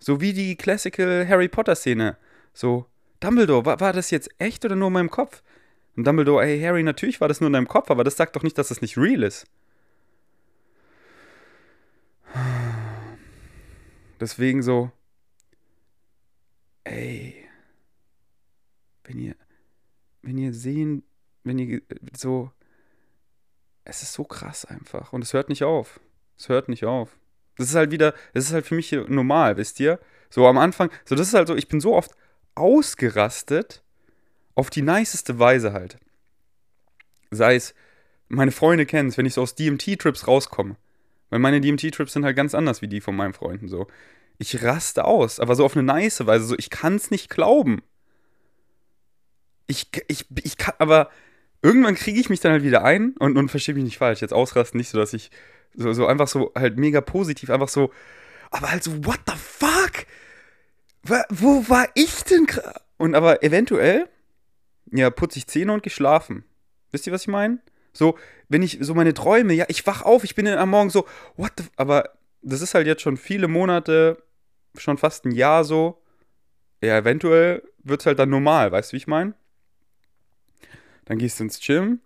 So 0.00 0.20
wie 0.20 0.32
die 0.32 0.56
Classical 0.56 1.26
Harry 1.28 1.48
Potter-Szene. 1.48 2.16
So, 2.52 2.86
Dumbledore, 3.20 3.64
war, 3.64 3.78
war 3.78 3.92
das 3.92 4.10
jetzt 4.10 4.28
echt 4.38 4.64
oder 4.64 4.74
nur 4.74 4.88
in 4.88 4.94
meinem 4.94 5.10
Kopf? 5.10 5.44
Und 5.96 6.04
Dumbledore, 6.04 6.44
hey 6.44 6.60
Harry, 6.60 6.82
natürlich 6.82 7.20
war 7.20 7.28
das 7.28 7.40
nur 7.40 7.46
in 7.46 7.52
deinem 7.52 7.68
Kopf, 7.68 7.92
aber 7.92 8.02
das 8.02 8.16
sagt 8.16 8.34
doch 8.34 8.42
nicht, 8.42 8.58
dass 8.58 8.68
das 8.68 8.80
nicht 8.80 8.96
real 8.98 9.22
ist. 9.22 9.46
Deswegen 14.20 14.62
so, 14.62 14.90
ey, 16.88 17.34
wenn 19.04 19.18
ihr, 19.18 19.34
wenn 20.22 20.38
ihr 20.38 20.52
sehen, 20.52 21.02
wenn 21.44 21.58
ihr 21.58 21.82
so, 22.16 22.50
es 23.84 24.02
ist 24.02 24.12
so 24.12 24.24
krass 24.24 24.64
einfach 24.64 25.12
und 25.12 25.22
es 25.22 25.32
hört 25.32 25.48
nicht 25.48 25.64
auf. 25.64 26.00
Es 26.36 26.48
hört 26.48 26.68
nicht 26.68 26.84
auf. 26.84 27.16
Das 27.56 27.68
ist 27.68 27.74
halt 27.74 27.90
wieder, 27.90 28.14
das 28.34 28.44
ist 28.44 28.52
halt 28.52 28.66
für 28.66 28.74
mich 28.74 28.92
normal, 28.92 29.56
wisst 29.56 29.80
ihr? 29.80 29.98
So 30.30 30.46
am 30.46 30.58
Anfang, 30.58 30.90
so 31.04 31.14
das 31.14 31.28
ist 31.28 31.34
halt 31.34 31.48
so, 31.48 31.56
ich 31.56 31.68
bin 31.68 31.80
so 31.80 31.94
oft 31.94 32.12
ausgerastet 32.54 33.82
auf 34.54 34.70
die 34.70 34.82
niceste 34.82 35.38
Weise 35.38 35.72
halt. 35.72 35.98
Sei 37.30 37.54
es, 37.54 37.74
meine 38.28 38.52
Freunde 38.52 38.86
kennen 38.86 39.08
es, 39.08 39.18
wenn 39.18 39.26
ich 39.26 39.34
so 39.34 39.42
aus 39.42 39.54
DMT-Trips 39.54 40.26
rauskomme. 40.26 40.76
Weil 41.30 41.38
meine 41.40 41.60
DMT-Trips 41.60 42.12
sind 42.12 42.24
halt 42.24 42.36
ganz 42.36 42.54
anders 42.54 42.82
wie 42.82 42.88
die 42.88 43.00
von 43.00 43.16
meinen 43.16 43.34
Freunden 43.34 43.68
so 43.68 43.86
ich 44.38 44.62
raste 44.62 45.04
aus, 45.04 45.40
aber 45.40 45.54
so 45.56 45.64
auf 45.64 45.76
eine 45.76 45.82
nice 45.82 46.24
Weise, 46.26 46.44
so 46.44 46.54
ich 46.56 46.70
kann 46.70 46.94
es 46.96 47.10
nicht 47.10 47.28
glauben. 47.28 47.82
Ich, 49.66 49.90
ich, 50.06 50.26
ich 50.42 50.56
kann, 50.56 50.74
aber 50.78 51.10
irgendwann 51.60 51.96
kriege 51.96 52.20
ich 52.20 52.30
mich 52.30 52.40
dann 52.40 52.52
halt 52.52 52.62
wieder 52.62 52.84
ein 52.84 53.14
und, 53.18 53.36
und 53.36 53.50
verstehe 53.50 53.74
mich 53.74 53.84
nicht 53.84 53.98
falsch. 53.98 54.20
Jetzt 54.20 54.32
ausrasten 54.32 54.78
nicht 54.78 54.90
so, 54.90 54.98
dass 54.98 55.12
ich 55.12 55.30
so, 55.74 55.92
so 55.92 56.06
einfach 56.06 56.28
so 56.28 56.52
halt 56.54 56.78
mega 56.78 57.00
positiv, 57.00 57.50
einfach 57.50 57.68
so, 57.68 57.92
aber 58.50 58.70
halt 58.70 58.84
so, 58.84 59.04
what 59.04 59.20
the 59.26 59.34
fuck? 59.36 60.06
Wo 61.30 61.68
war 61.68 61.88
ich 61.94 62.22
denn 62.24 62.46
gerade? 62.46 62.80
Und 62.96 63.14
aber 63.14 63.42
eventuell, 63.42 64.08
ja, 64.90 65.10
putze 65.10 65.38
ich 65.38 65.46
Zähne 65.46 65.72
und 65.72 65.82
geschlafen. 65.82 66.44
Wisst 66.90 67.06
ihr, 67.06 67.12
was 67.12 67.22
ich 67.22 67.28
meine? 67.28 67.58
So, 67.92 68.18
wenn 68.48 68.62
ich 68.62 68.78
so 68.80 68.94
meine 68.94 69.14
Träume, 69.14 69.52
ja, 69.54 69.66
ich 69.68 69.86
wach 69.86 70.02
auf, 70.02 70.24
ich 70.24 70.34
bin 70.34 70.46
am 70.46 70.70
Morgen 70.70 70.90
so, 70.90 71.06
what 71.36 71.52
the, 71.58 71.64
aber 71.76 72.10
das 72.42 72.60
ist 72.60 72.74
halt 72.74 72.86
jetzt 72.86 73.02
schon 73.02 73.16
viele 73.16 73.48
Monate 73.48 74.22
schon 74.78 74.98
fast 74.98 75.24
ein 75.24 75.32
Jahr 75.32 75.64
so. 75.64 76.02
Ja, 76.82 76.98
eventuell 76.98 77.62
wird 77.82 78.00
es 78.00 78.06
halt 78.06 78.18
dann 78.18 78.30
normal, 78.30 78.70
weißt 78.72 78.92
du, 78.92 78.94
wie 78.94 78.98
ich 78.98 79.06
meine? 79.06 79.34
Dann 81.06 81.18
gehst 81.18 81.40
du 81.40 81.44
ins 81.44 81.58
Gym, 81.60 82.00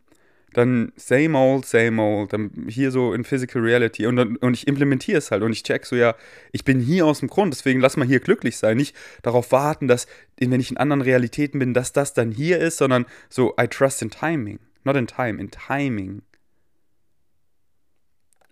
dann 0.52 0.92
same 0.96 1.36
old, 1.36 1.66
same 1.66 2.00
old, 2.00 2.32
dann 2.32 2.50
hier 2.68 2.90
so 2.90 3.12
in 3.12 3.24
Physical 3.24 3.62
Reality 3.62 4.06
und, 4.06 4.16
dann, 4.16 4.36
und 4.36 4.54
ich 4.54 4.66
implementiere 4.66 5.18
es 5.18 5.30
halt 5.30 5.42
und 5.42 5.52
ich 5.52 5.62
check 5.62 5.84
so, 5.86 5.96
ja, 5.96 6.14
ich 6.52 6.64
bin 6.64 6.80
hier 6.80 7.06
aus 7.06 7.20
dem 7.20 7.28
Grund, 7.28 7.52
deswegen 7.52 7.80
lass 7.80 7.96
mal 7.96 8.06
hier 8.06 8.20
glücklich 8.20 8.56
sein, 8.56 8.76
nicht 8.76 8.94
darauf 9.22 9.52
warten, 9.52 9.88
dass, 9.88 10.06
wenn 10.38 10.60
ich 10.60 10.70
in 10.70 10.76
anderen 10.76 11.02
Realitäten 11.02 11.58
bin, 11.58 11.74
dass 11.74 11.92
das 11.92 12.14
dann 12.14 12.30
hier 12.30 12.58
ist, 12.58 12.78
sondern 12.78 13.06
so, 13.28 13.54
I 13.60 13.66
trust 13.66 14.02
in 14.02 14.10
timing, 14.10 14.58
not 14.84 14.96
in 14.96 15.06
time, 15.06 15.40
in 15.40 15.50
timing. 15.50 16.22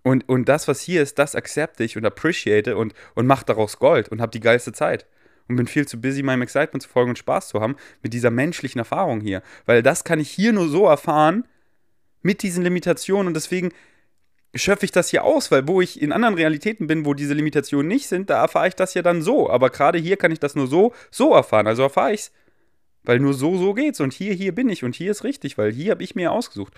Und, 0.03 0.27
und 0.27 0.49
das, 0.49 0.67
was 0.67 0.81
hier 0.81 1.01
ist, 1.01 1.19
das 1.19 1.35
accepte 1.35 1.83
ich 1.83 1.95
und 1.95 2.05
appreciate 2.05 2.75
und, 2.75 2.93
und 3.13 3.27
mache 3.27 3.45
daraus 3.45 3.77
Gold 3.77 4.09
und 4.09 4.21
habe 4.21 4.31
die 4.31 4.39
geilste 4.39 4.73
Zeit. 4.73 5.05
Und 5.47 5.57
bin 5.57 5.67
viel 5.67 5.87
zu 5.87 5.99
busy, 5.99 6.23
meinem 6.23 6.43
Excitement 6.43 6.81
zu 6.81 6.87
folgen 6.87 7.09
und 7.09 7.17
Spaß 7.17 7.49
zu 7.49 7.59
haben 7.59 7.75
mit 8.01 8.13
dieser 8.13 8.31
menschlichen 8.31 8.79
Erfahrung 8.79 9.19
hier. 9.19 9.41
Weil 9.65 9.83
das 9.83 10.03
kann 10.03 10.19
ich 10.19 10.29
hier 10.29 10.53
nur 10.53 10.69
so 10.69 10.87
erfahren, 10.87 11.45
mit 12.21 12.41
diesen 12.43 12.63
Limitationen. 12.63 13.27
Und 13.27 13.33
deswegen 13.33 13.71
schöpfe 14.55 14.85
ich 14.85 14.91
das 14.91 15.09
hier 15.09 15.23
aus, 15.23 15.51
weil 15.51 15.67
wo 15.67 15.81
ich 15.81 16.01
in 16.01 16.11
anderen 16.11 16.35
Realitäten 16.35 16.87
bin, 16.87 17.05
wo 17.05 17.13
diese 17.13 17.33
Limitationen 17.33 17.87
nicht 17.87 18.07
sind, 18.07 18.29
da 18.29 18.41
erfahre 18.41 18.67
ich 18.67 18.75
das 18.75 18.93
ja 18.93 19.01
dann 19.01 19.21
so. 19.21 19.49
Aber 19.49 19.69
gerade 19.69 19.99
hier 19.99 20.17
kann 20.17 20.31
ich 20.31 20.39
das 20.39 20.55
nur 20.55 20.67
so, 20.67 20.93
so 21.09 21.33
erfahren. 21.33 21.67
Also 21.67 21.83
erfahre 21.83 22.13
ich 22.13 22.21
es. 22.21 22.31
Weil 23.03 23.19
nur 23.19 23.33
so, 23.33 23.57
so 23.57 23.73
geht's. 23.73 23.99
Und 23.99 24.13
hier, 24.13 24.33
hier 24.33 24.53
bin 24.53 24.69
ich. 24.69 24.83
Und 24.83 24.95
hier 24.95 25.11
ist 25.11 25.23
richtig, 25.23 25.57
weil 25.57 25.71
hier 25.71 25.91
habe 25.91 26.03
ich 26.03 26.15
mir 26.15 26.31
ausgesucht. 26.31 26.73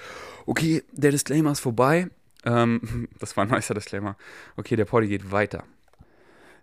Okay, 0.46 0.84
der 0.94 1.12
Disclaimer 1.12 1.52
ist 1.52 1.60
vorbei. 1.60 2.08
Ähm, 2.46 3.08
das 3.20 3.36
war 3.38 3.46
ein 3.46 3.52
nicer 3.52 3.74
Disclaimer. 3.74 4.16
Okay, 4.58 4.76
der 4.76 4.86
Poddy 4.86 5.08
geht 5.08 5.32
weiter. 5.32 5.64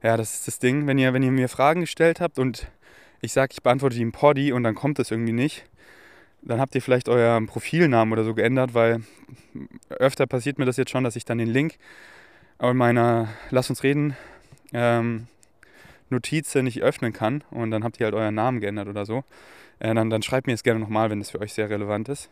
Ja, 0.02 0.16
das 0.16 0.34
ist 0.34 0.48
das 0.48 0.58
Ding, 0.58 0.86
wenn 0.86 0.98
ihr, 0.98 1.12
wenn 1.12 1.22
ihr 1.22 1.30
mir 1.30 1.48
Fragen 1.48 1.82
gestellt 1.82 2.20
habt 2.20 2.38
und 2.38 2.68
ich 3.20 3.32
sage, 3.32 3.52
ich 3.52 3.62
beantworte 3.62 3.96
die 3.96 4.02
im 4.02 4.12
Poddy 4.12 4.52
und 4.52 4.62
dann 4.62 4.74
kommt 4.74 4.98
das 4.98 5.10
irgendwie 5.10 5.32
nicht, 5.32 5.64
dann 6.42 6.58
habt 6.58 6.74
ihr 6.74 6.80
vielleicht 6.80 7.10
euren 7.10 7.46
Profilnamen 7.46 8.12
oder 8.12 8.24
so 8.24 8.34
geändert, 8.34 8.72
weil 8.72 9.02
öfter 9.90 10.26
passiert 10.26 10.58
mir 10.58 10.64
das 10.64 10.78
jetzt 10.78 10.90
schon, 10.90 11.04
dass 11.04 11.16
ich 11.16 11.26
dann 11.26 11.36
den 11.36 11.48
Link 11.48 11.74
in 12.62 12.76
meiner 12.76 13.28
Lass 13.50 13.68
uns 13.68 13.82
reden 13.82 14.16
ähm, 14.72 15.26
Notiz 16.08 16.54
nicht 16.56 16.82
öffnen 16.82 17.12
kann 17.12 17.44
und 17.50 17.70
dann 17.70 17.84
habt 17.84 18.00
ihr 18.00 18.04
halt 18.04 18.14
euren 18.14 18.34
Namen 18.34 18.60
geändert 18.60 18.88
oder 18.88 19.06
so. 19.06 19.24
Äh, 19.78 19.94
dann, 19.94 20.10
dann 20.10 20.22
schreibt 20.22 20.46
mir 20.46 20.54
es 20.54 20.62
gerne 20.62 20.80
nochmal, 20.80 21.10
wenn 21.10 21.20
das 21.20 21.30
für 21.30 21.40
euch 21.40 21.52
sehr 21.52 21.70
relevant 21.70 22.08
ist. 22.08 22.30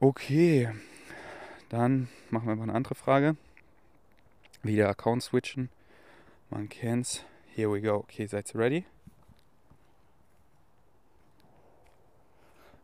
Okay, 0.00 0.68
dann 1.72 2.08
machen 2.28 2.48
wir 2.48 2.54
mal 2.54 2.64
eine 2.64 2.74
andere 2.74 2.94
Frage. 2.94 3.34
Wieder 4.62 4.90
Account 4.90 5.22
switchen. 5.22 5.70
Man 6.50 6.68
kennt's. 6.68 7.24
Here 7.54 7.72
we 7.72 7.80
go. 7.80 7.94
Okay, 7.94 8.26
seid 8.26 8.54
ihr 8.54 8.60
ready? 8.60 8.84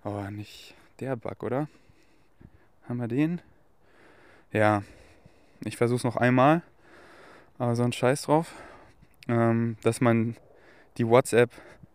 Oh, 0.05 0.22
nicht 0.30 0.74
der 1.01 1.16
Bug, 1.16 1.43
oder? 1.43 1.68
Haben 2.89 2.99
wir 2.99 3.09
den? 3.09 3.43
Ja. 4.53 4.82
Ich 5.64 5.76
versuch's 5.76 6.05
noch 6.05 6.16
einmal. 6.16 6.62
Aber 7.59 7.76
so 7.76 7.82
ein 7.82 7.93
Scheiß 7.93 8.22
drauf. 8.22 8.55
Ähm, 9.28 9.76
dass 9.82 10.01
man 10.01 10.34
die 10.97 11.07
WhatsApp, 11.07 11.51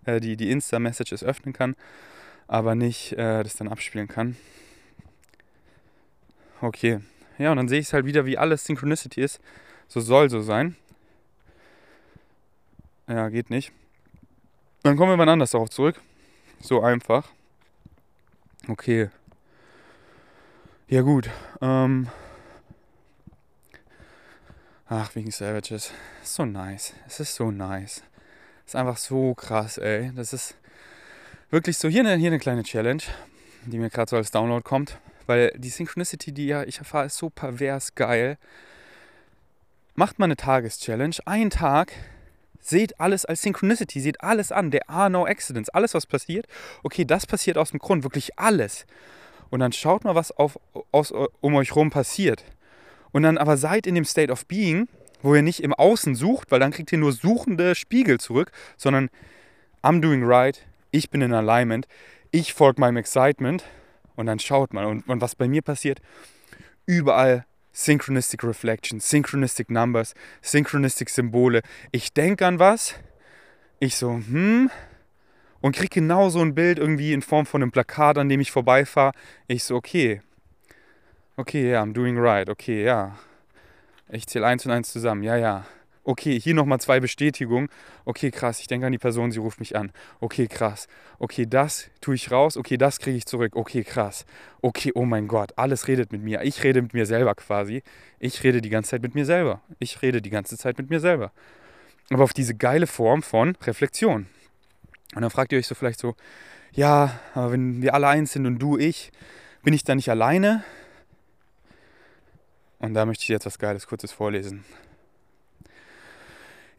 äh, 0.05 0.19
die, 0.19 0.37
die 0.37 0.51
Insta-Messages 0.51 1.23
öffnen 1.23 1.53
kann, 1.53 1.75
aber 2.47 2.75
nicht 2.75 3.13
äh, 3.13 3.41
das 3.41 3.55
dann 3.55 3.67
abspielen 3.67 4.07
kann. 4.07 4.37
Okay. 6.63 7.01
Ja, 7.37 7.51
und 7.51 7.57
dann 7.57 7.67
sehe 7.67 7.79
ich 7.79 7.87
es 7.87 7.93
halt 7.93 8.05
wieder, 8.05 8.25
wie 8.25 8.37
alles 8.37 8.63
Synchronicity 8.63 9.19
ist. 9.19 9.41
So 9.89 9.99
soll 9.99 10.29
so 10.29 10.41
sein. 10.41 10.77
Ja, 13.05 13.27
geht 13.27 13.49
nicht. 13.49 13.73
Dann 14.81 14.95
kommen 14.95 15.11
wir 15.11 15.17
mal 15.17 15.27
anders 15.27 15.51
darauf 15.51 15.69
zurück. 15.69 15.99
So 16.61 16.81
einfach. 16.81 17.27
Okay. 18.69 19.09
Ja 20.87 21.01
gut. 21.01 21.29
Ähm 21.61 22.07
Ach, 24.87 25.13
wegen 25.15 25.31
Savages. 25.31 25.91
So 26.23 26.45
nice. 26.45 26.93
Es 27.07 27.19
ist 27.19 27.35
so 27.35 27.51
nice. 27.51 28.03
Ist 28.65 28.77
einfach 28.77 28.95
so 28.95 29.33
krass, 29.33 29.77
ey. 29.77 30.13
Das 30.15 30.31
ist 30.31 30.55
wirklich 31.49 31.77
so. 31.77 31.89
Hier 31.89 32.05
eine, 32.05 32.15
hier 32.15 32.29
eine 32.29 32.39
kleine 32.39 32.63
Challenge, 32.63 33.03
die 33.65 33.79
mir 33.79 33.89
gerade 33.89 34.09
so 34.09 34.15
als 34.15 34.31
Download 34.31 34.63
kommt. 34.63 34.97
Weil 35.25 35.51
die 35.55 35.69
Synchronicity, 35.69 36.31
die 36.31 36.47
ja 36.47 36.63
ich 36.63 36.79
erfahre, 36.79 37.05
ist 37.05 37.17
so 37.17 37.29
pervers 37.29 37.95
geil. 37.95 38.37
Macht 39.95 40.19
mal 40.19 40.25
eine 40.25 40.35
Tageschallenge. 40.35 41.17
Ein 41.25 41.49
Tag 41.49 41.93
Seht 42.65 42.97
alles 42.97 43.25
als 43.25 43.41
Synchronicity, 43.41 43.99
seht 43.99 44.21
alles 44.21 44.53
an. 44.53 44.71
Der 44.71 44.89
are 44.89 45.09
no 45.09 45.27
accidents, 45.27 45.69
alles 45.69 45.93
was 45.93 46.05
passiert. 46.05 46.47
Okay, 46.81 47.03
das 47.03 47.27
passiert 47.27 47.57
aus 47.57 47.71
dem 47.71 47.79
Grund, 47.79 48.03
wirklich 48.03 48.39
alles. 48.39 48.85
Und 49.49 49.59
dann 49.59 49.73
schaut 49.73 50.05
mal, 50.05 50.15
was 50.15 50.31
auf, 50.31 50.57
aus, 50.93 51.13
um 51.41 51.55
euch 51.55 51.75
rum 51.75 51.89
passiert. 51.89 52.45
Und 53.11 53.23
dann 53.23 53.37
aber 53.37 53.57
seid 53.57 53.85
in 53.85 53.95
dem 53.95 54.05
State 54.05 54.31
of 54.31 54.45
Being, 54.45 54.87
wo 55.21 55.35
ihr 55.35 55.41
nicht 55.41 55.61
im 55.61 55.73
Außen 55.73 56.15
sucht, 56.15 56.51
weil 56.51 56.61
dann 56.61 56.71
kriegt 56.71 56.89
ihr 56.93 56.97
nur 56.97 57.11
suchende 57.11 57.75
Spiegel 57.75 58.17
zurück, 58.17 58.51
sondern 58.77 59.09
I'm 59.83 59.99
doing 59.99 60.23
right, 60.23 60.65
ich 60.91 61.09
bin 61.09 61.21
in 61.21 61.33
Alignment, 61.33 61.85
ich 62.31 62.53
folge 62.53 62.79
meinem 62.79 62.95
Excitement 62.95 63.65
und 64.15 64.25
dann 64.25 64.39
schaut 64.39 64.73
mal. 64.73 64.85
Und, 64.85 65.07
und 65.07 65.21
was 65.21 65.35
bei 65.35 65.47
mir 65.47 65.61
passiert, 65.61 66.01
überall 66.85 67.45
Synchronistic 67.71 68.43
Reflection, 68.43 68.99
Synchronistic 68.99 69.69
Numbers, 69.69 70.13
Synchronistic 70.41 71.09
Symbole. 71.09 71.61
Ich 71.91 72.13
denke 72.13 72.45
an 72.45 72.59
was, 72.59 72.95
ich 73.79 73.95
so, 73.95 74.11
hm, 74.11 74.69
und 75.61 75.75
kriege 75.75 76.01
genau 76.01 76.29
so 76.29 76.41
ein 76.41 76.55
Bild 76.55 76.77
irgendwie 76.77 77.13
in 77.13 77.21
Form 77.21 77.45
von 77.45 77.61
einem 77.61 77.71
Plakat, 77.71 78.17
an 78.17 78.29
dem 78.29 78.41
ich 78.41 78.51
vorbeifahre. 78.51 79.13
Ich 79.47 79.63
so, 79.63 79.75
okay, 79.75 80.21
okay, 81.37 81.71
ja, 81.71 81.81
I'm 81.81 81.93
doing 81.93 82.17
right, 82.19 82.49
okay, 82.49 82.83
ja. 82.83 83.17
Ich 84.09 84.27
zähle 84.27 84.45
eins 84.45 84.65
und 84.65 84.71
eins 84.71 84.91
zusammen, 84.91 85.23
ja, 85.23 85.37
ja 85.37 85.65
okay, 86.03 86.39
hier 86.39 86.53
nochmal 86.53 86.79
zwei 86.79 86.99
Bestätigungen. 86.99 87.69
Okay, 88.05 88.31
krass, 88.31 88.59
ich 88.59 88.67
denke 88.67 88.85
an 88.85 88.91
die 88.91 88.97
Person, 88.97 89.31
sie 89.31 89.39
ruft 89.39 89.59
mich 89.59 89.75
an. 89.75 89.91
Okay, 90.19 90.47
krass. 90.47 90.87
Okay, 91.19 91.45
das 91.45 91.89
tue 92.01 92.15
ich 92.15 92.31
raus. 92.31 92.57
Okay, 92.57 92.77
das 92.77 92.99
kriege 92.99 93.17
ich 93.17 93.25
zurück. 93.25 93.55
Okay, 93.55 93.83
krass. 93.83 94.25
Okay, 94.61 94.91
oh 94.95 95.05
mein 95.05 95.27
Gott, 95.27 95.53
alles 95.57 95.87
redet 95.87 96.11
mit 96.11 96.21
mir. 96.21 96.41
Ich 96.41 96.63
rede 96.63 96.81
mit 96.81 96.93
mir 96.93 97.05
selber 97.05 97.35
quasi. 97.35 97.83
Ich 98.19 98.43
rede 98.43 98.61
die 98.61 98.69
ganze 98.69 98.91
Zeit 98.91 99.01
mit 99.01 99.15
mir 99.15 99.25
selber. 99.25 99.61
Ich 99.79 100.01
rede 100.01 100.21
die 100.21 100.29
ganze 100.29 100.57
Zeit 100.57 100.77
mit 100.77 100.89
mir 100.89 100.99
selber. 100.99 101.31
Aber 102.09 102.23
auf 102.23 102.33
diese 102.33 102.55
geile 102.55 102.87
Form 102.87 103.23
von 103.23 103.55
Reflexion. 103.61 104.27
Und 105.15 105.21
dann 105.21 105.29
fragt 105.29 105.51
ihr 105.51 105.59
euch 105.59 105.67
so 105.67 105.75
vielleicht 105.75 105.99
so, 105.99 106.15
ja, 106.73 107.19
aber 107.33 107.51
wenn 107.51 107.81
wir 107.81 107.93
alle 107.93 108.07
eins 108.07 108.33
sind 108.33 108.45
und 108.45 108.59
du, 108.59 108.77
ich, 108.77 109.11
bin 109.63 109.73
ich 109.73 109.83
da 109.83 109.95
nicht 109.95 110.09
alleine? 110.09 110.63
Und 112.79 112.95
da 112.95 113.05
möchte 113.05 113.21
ich 113.21 113.29
jetzt 113.29 113.45
was 113.45 113.59
Geiles, 113.59 113.87
Kurzes 113.87 114.11
vorlesen. 114.11 114.65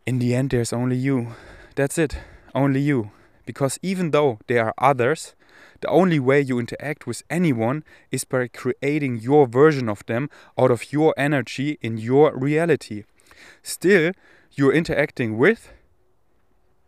In 0.07 0.18
the 0.18 0.34
end, 0.34 0.50
there's 0.50 0.72
only 0.72 0.96
you. 0.96 1.34
That's 1.74 1.98
it, 1.98 2.18
only 2.55 2.80
you. 2.80 3.11
Because 3.46 3.78
even 3.82 4.11
though 4.11 4.38
there 4.46 4.66
are 4.66 4.74
others, 4.78 5.34
the 5.80 5.88
only 5.88 6.18
way 6.18 6.40
you 6.40 6.59
interact 6.59 7.07
with 7.07 7.22
anyone 7.28 7.84
is 8.11 8.24
by 8.24 8.48
creating 8.48 9.20
your 9.20 9.46
version 9.46 9.88
of 9.88 10.05
them 10.07 10.30
out 10.59 10.70
of 10.70 10.92
your 10.92 11.14
energy 11.16 11.78
in 11.82 11.98
your 11.98 12.36
reality. 12.36 13.05
Still, 13.62 14.12
you're 14.52 14.72
interacting 14.72 15.36
with, 15.36 15.72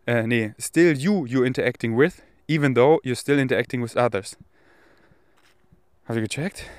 uh, 0.07 0.21
nee, 0.21 0.53
still 0.57 0.97
you 0.97 1.25
you're 1.25 1.45
interacting 1.45 1.95
with, 1.95 2.21
even 2.47 2.73
though 2.73 2.99
you're 3.03 3.15
still 3.15 3.37
interacting 3.37 3.81
with 3.81 3.97
others. 3.97 4.35
Have 6.05 6.17
you 6.17 6.27
checked? 6.27 6.69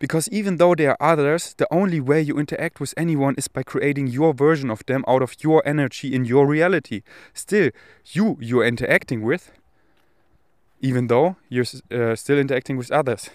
Because 0.00 0.28
even 0.32 0.56
though 0.56 0.74
there 0.74 0.92
are 0.92 1.12
others, 1.12 1.54
the 1.58 1.68
only 1.70 2.00
way 2.00 2.22
you 2.22 2.38
interact 2.38 2.80
with 2.80 2.94
anyone 2.96 3.34
is 3.36 3.48
by 3.48 3.62
creating 3.62 4.06
your 4.06 4.32
version 4.32 4.70
of 4.70 4.84
them 4.86 5.04
out 5.06 5.22
of 5.22 5.36
your 5.44 5.62
energy 5.66 6.14
in 6.14 6.24
your 6.24 6.46
reality. 6.46 7.02
Still, 7.34 7.70
you 8.06 8.38
you're 8.40 8.64
interacting 8.64 9.22
with, 9.22 9.52
even 10.80 11.08
though 11.08 11.36
you're 11.50 11.66
uh, 11.92 12.16
still 12.16 12.38
interacting 12.38 12.78
with 12.78 12.90
others. 12.90 13.30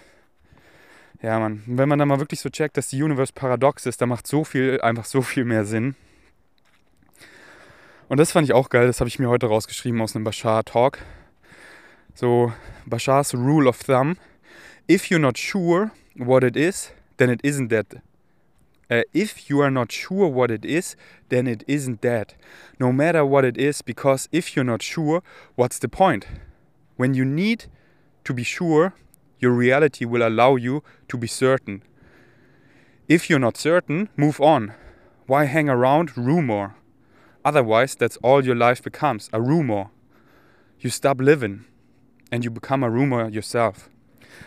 Ja, 1.22 1.38
man, 1.38 1.62
wenn 1.66 1.88
man 1.88 2.00
dann 2.00 2.08
mal 2.08 2.18
wirklich 2.18 2.40
so 2.40 2.50
checkt, 2.50 2.76
dass 2.76 2.88
die 2.88 3.00
Universe 3.00 3.32
paradox 3.32 3.86
ist, 3.86 4.00
dann 4.02 4.08
macht 4.08 4.26
so 4.26 4.42
viel 4.42 4.80
einfach 4.80 5.04
so 5.04 5.22
viel 5.22 5.44
mehr 5.44 5.64
Sinn. 5.64 5.94
Und 8.08 8.18
das 8.18 8.32
fand 8.32 8.44
ich 8.44 8.52
auch 8.52 8.70
geil, 8.70 8.88
das 8.88 8.98
habe 9.00 9.08
ich 9.08 9.20
mir 9.20 9.28
heute 9.28 9.46
rausgeschrieben 9.46 10.00
aus 10.00 10.16
einem 10.16 10.24
Bashar 10.24 10.64
Talk. 10.64 10.98
So, 12.14 12.52
Bashars 12.86 13.34
Rule 13.34 13.68
of 13.68 13.82
Thumb. 13.84 14.16
If 14.90 15.10
you're 15.10 15.20
not 15.20 15.38
sure 15.38 15.90
what 16.18 16.44
it 16.44 16.56
is, 16.56 16.92
then 17.16 17.30
it 17.30 17.40
isn't 17.42 17.68
that. 17.68 18.02
Uh, 18.88 19.02
if 19.12 19.50
you 19.50 19.60
are 19.60 19.70
not 19.70 19.90
sure 19.90 20.28
what 20.28 20.50
it 20.50 20.64
is, 20.64 20.94
then 21.28 21.46
it 21.46 21.64
isn't 21.66 22.02
that. 22.02 22.34
No 22.78 22.92
matter 22.92 23.24
what 23.24 23.44
it 23.44 23.58
is, 23.58 23.82
because 23.82 24.28
if 24.30 24.54
you're 24.54 24.64
not 24.64 24.82
sure, 24.82 25.22
what's 25.56 25.78
the 25.78 25.88
point? 25.88 26.26
When 26.96 27.14
you 27.14 27.24
need 27.24 27.66
to 28.24 28.32
be 28.32 28.44
sure, 28.44 28.94
your 29.40 29.52
reality 29.52 30.04
will 30.04 30.26
allow 30.26 30.56
you 30.56 30.82
to 31.08 31.18
be 31.18 31.26
certain. 31.26 31.82
If 33.08 33.28
you're 33.28 33.38
not 33.38 33.56
certain, 33.56 34.08
move 34.16 34.40
on. 34.40 34.72
Why 35.26 35.44
hang 35.44 35.68
around 35.68 36.16
rumor? 36.16 36.76
Otherwise, 37.44 37.94
that's 37.96 38.16
all 38.18 38.44
your 38.44 38.56
life 38.56 38.82
becomes 38.82 39.28
a 39.32 39.40
rumor. 39.40 39.90
You 40.80 40.90
stop 40.90 41.20
living 41.20 41.64
and 42.30 42.44
you 42.44 42.50
become 42.50 42.82
a 42.82 42.90
rumor 42.90 43.28
yourself. 43.28 43.88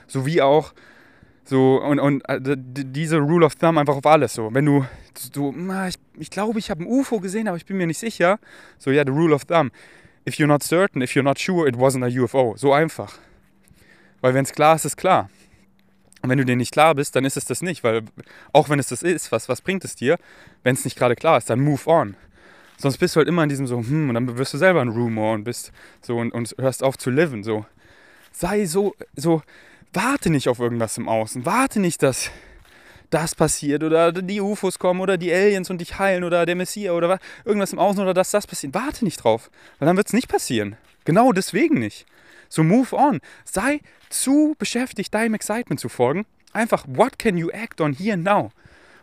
So 0.07 0.25
wie 0.25 0.41
auch 0.41 0.73
So, 1.49 1.81
und, 1.81 1.99
und 1.99 2.21
äh, 2.29 2.39
diese 2.55 3.17
Rule 3.17 3.43
of 3.43 3.55
Thumb 3.55 3.79
einfach 3.79 3.95
auf 3.95 4.05
alles 4.05 4.35
so. 4.35 4.53
Wenn 4.53 4.65
du, 4.65 4.85
so, 5.15 5.51
ich, 5.87 5.95
ich 6.19 6.29
glaube, 6.29 6.59
ich 6.59 6.69
habe 6.69 6.83
ein 6.83 6.87
UFO 6.87 7.19
gesehen, 7.19 7.47
aber 7.47 7.57
ich 7.57 7.65
bin 7.65 7.77
mir 7.77 7.87
nicht 7.87 7.97
sicher. 7.97 8.37
So, 8.77 8.91
ja, 8.91 9.03
the 9.03 9.11
Rule 9.11 9.33
of 9.33 9.45
Thumb. 9.45 9.71
If 10.27 10.35
you're 10.35 10.45
not 10.45 10.61
certain, 10.61 11.01
if 11.01 11.15
you're 11.15 11.23
not 11.23 11.39
sure, 11.39 11.67
it 11.67 11.75
wasn't 11.75 12.05
a 12.05 12.23
UFO. 12.23 12.53
So 12.55 12.71
einfach. 12.71 13.17
Weil 14.21 14.35
wenn 14.35 14.43
es 14.43 14.51
klar 14.51 14.75
ist, 14.75 14.85
ist 14.85 14.95
klar. 14.95 15.31
Und 16.21 16.29
wenn 16.29 16.37
du 16.37 16.45
dir 16.45 16.55
nicht 16.55 16.71
klar 16.71 16.93
bist, 16.93 17.15
dann 17.15 17.25
ist 17.25 17.35
es 17.35 17.45
das 17.45 17.63
nicht, 17.63 17.83
weil 17.83 18.03
auch 18.53 18.69
wenn 18.69 18.77
es 18.77 18.89
das 18.89 19.01
ist, 19.01 19.31
was, 19.31 19.49
was 19.49 19.61
bringt 19.61 19.83
es 19.83 19.95
dir, 19.95 20.19
wenn 20.61 20.75
es 20.75 20.85
nicht 20.85 20.99
gerade 20.99 21.15
klar 21.15 21.39
ist, 21.39 21.49
dann 21.49 21.61
move 21.61 21.89
on. 21.89 22.15
Sonst 22.77 22.99
bist 22.99 23.15
du 23.15 23.17
halt 23.17 23.27
immer 23.27 23.41
in 23.41 23.49
diesem 23.49 23.65
so, 23.65 23.79
hm, 23.79 24.09
und 24.09 24.13
dann 24.13 24.37
wirst 24.37 24.53
du 24.53 24.59
selber 24.59 24.81
ein 24.81 24.89
Rumor 24.89 25.33
und 25.33 25.45
bist 25.45 25.71
so 26.01 26.17
und, 26.17 26.31
und 26.31 26.53
hörst 26.59 26.83
auf 26.83 26.95
zu 26.95 27.09
liven, 27.09 27.43
so. 27.43 27.65
Sei 28.31 28.65
so, 28.67 28.93
so, 29.15 29.41
warte 29.93 30.29
nicht 30.29 30.47
auf 30.49 30.59
irgendwas 30.59 30.97
im 30.97 31.07
Außen, 31.07 31.45
warte 31.45 31.79
nicht, 31.79 32.03
dass 32.03 32.31
das 33.09 33.33
passiert 33.33 33.83
oder 33.83 34.11
die 34.11 34.39
UFOs 34.39 34.77
kommen 34.77 35.01
oder 35.01 35.17
die 35.17 35.33
Aliens 35.33 35.69
und 35.69 35.79
dich 35.79 35.97
heilen 35.97 36.23
oder 36.23 36.45
der 36.45 36.55
Messias 36.55 36.93
oder 36.93 37.09
was, 37.09 37.19
irgendwas 37.43 37.73
im 37.73 37.79
Außen 37.79 38.01
oder 38.01 38.13
dass 38.13 38.31
das 38.31 38.45
passiert. 38.45 38.73
Warte 38.73 39.03
nicht 39.03 39.23
drauf, 39.23 39.49
weil 39.79 39.87
dann 39.87 39.97
wird 39.97 40.07
es 40.07 40.13
nicht 40.13 40.27
passieren. 40.27 40.77
Genau 41.05 41.31
deswegen 41.31 41.79
nicht. 41.79 42.05
So 42.49 42.63
move 42.63 42.95
on. 42.95 43.19
Sei 43.45 43.79
zu 44.09 44.55
beschäftigt, 44.59 45.13
deinem 45.13 45.33
Excitement 45.33 45.79
zu 45.79 45.89
folgen. 45.89 46.25
Einfach, 46.53 46.85
what 46.87 47.17
can 47.19 47.37
you 47.37 47.49
act 47.49 47.81
on 47.81 47.93
here 47.93 48.17
now? 48.17 48.51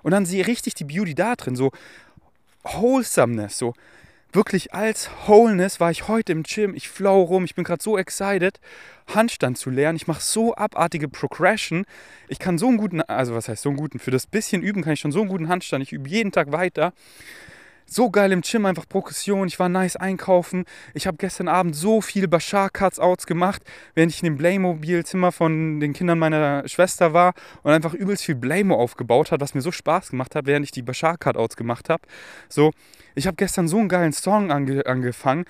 Und 0.02 0.12
dann 0.12 0.26
sehe 0.26 0.46
richtig 0.46 0.74
die 0.74 0.84
Beauty 0.84 1.14
da 1.14 1.34
drin. 1.34 1.56
So 1.56 1.72
Wholesomeness, 2.62 3.58
so 3.58 3.74
wirklich 4.36 4.72
als 4.74 5.10
Wholeness 5.26 5.80
war 5.80 5.90
ich 5.90 6.06
heute 6.06 6.30
im 6.30 6.44
Gym. 6.44 6.74
Ich 6.74 6.88
flow 6.88 7.22
rum, 7.22 7.44
ich 7.44 7.54
bin 7.56 7.64
gerade 7.64 7.82
so 7.82 7.98
excited, 7.98 8.60
Handstand 9.12 9.58
zu 9.58 9.70
lernen. 9.70 9.96
Ich 9.96 10.06
mache 10.06 10.20
so 10.22 10.54
abartige 10.54 11.08
Progression. 11.08 11.86
Ich 12.28 12.38
kann 12.38 12.58
so 12.58 12.68
einen 12.68 12.76
guten, 12.76 13.00
also 13.00 13.34
was 13.34 13.48
heißt 13.48 13.62
so 13.62 13.70
einen 13.70 13.78
guten, 13.78 13.98
für 13.98 14.12
das 14.12 14.26
bisschen 14.26 14.62
üben 14.62 14.82
kann 14.82 14.92
ich 14.92 15.00
schon 15.00 15.10
so 15.10 15.20
einen 15.20 15.30
guten 15.30 15.48
Handstand. 15.48 15.82
Ich 15.82 15.92
übe 15.92 16.08
jeden 16.08 16.30
Tag 16.30 16.52
weiter 16.52 16.92
so 17.86 18.10
geil 18.10 18.32
im 18.32 18.42
Gym, 18.42 18.66
einfach 18.66 18.88
Progression. 18.88 19.46
Ich 19.46 19.58
war 19.58 19.68
nice 19.68 19.96
einkaufen. 19.96 20.64
Ich 20.94 21.06
habe 21.06 21.16
gestern 21.16 21.48
Abend 21.48 21.76
so 21.76 22.00
viele 22.00 22.28
Bashar 22.28 22.68
Cuts 22.70 22.98
gemacht, 23.26 23.62
während 23.94 24.12
ich 24.12 24.22
in 24.22 24.26
dem 24.26 24.38
Playmobil-Zimmer 24.38 25.32
von 25.32 25.80
den 25.80 25.92
Kindern 25.92 26.18
meiner 26.18 26.66
Schwester 26.68 27.12
war 27.12 27.34
und 27.62 27.72
einfach 27.72 27.94
übelst 27.94 28.24
viel 28.24 28.36
Playmo 28.36 28.74
aufgebaut 28.74 29.30
hat, 29.30 29.40
was 29.40 29.54
mir 29.54 29.60
so 29.60 29.72
Spaß 29.72 30.10
gemacht 30.10 30.34
hat, 30.34 30.46
während 30.46 30.64
ich 30.64 30.72
die 30.72 30.82
Bashar 30.82 31.16
Cutouts 31.16 31.56
gemacht 31.56 31.88
habe. 31.88 32.02
So, 32.48 32.72
ich 33.14 33.26
habe 33.26 33.36
gestern 33.36 33.68
so 33.68 33.78
einen 33.78 33.88
geilen 33.88 34.12
Song 34.12 34.50
ange 34.50 34.84
angefangen. 34.86 35.44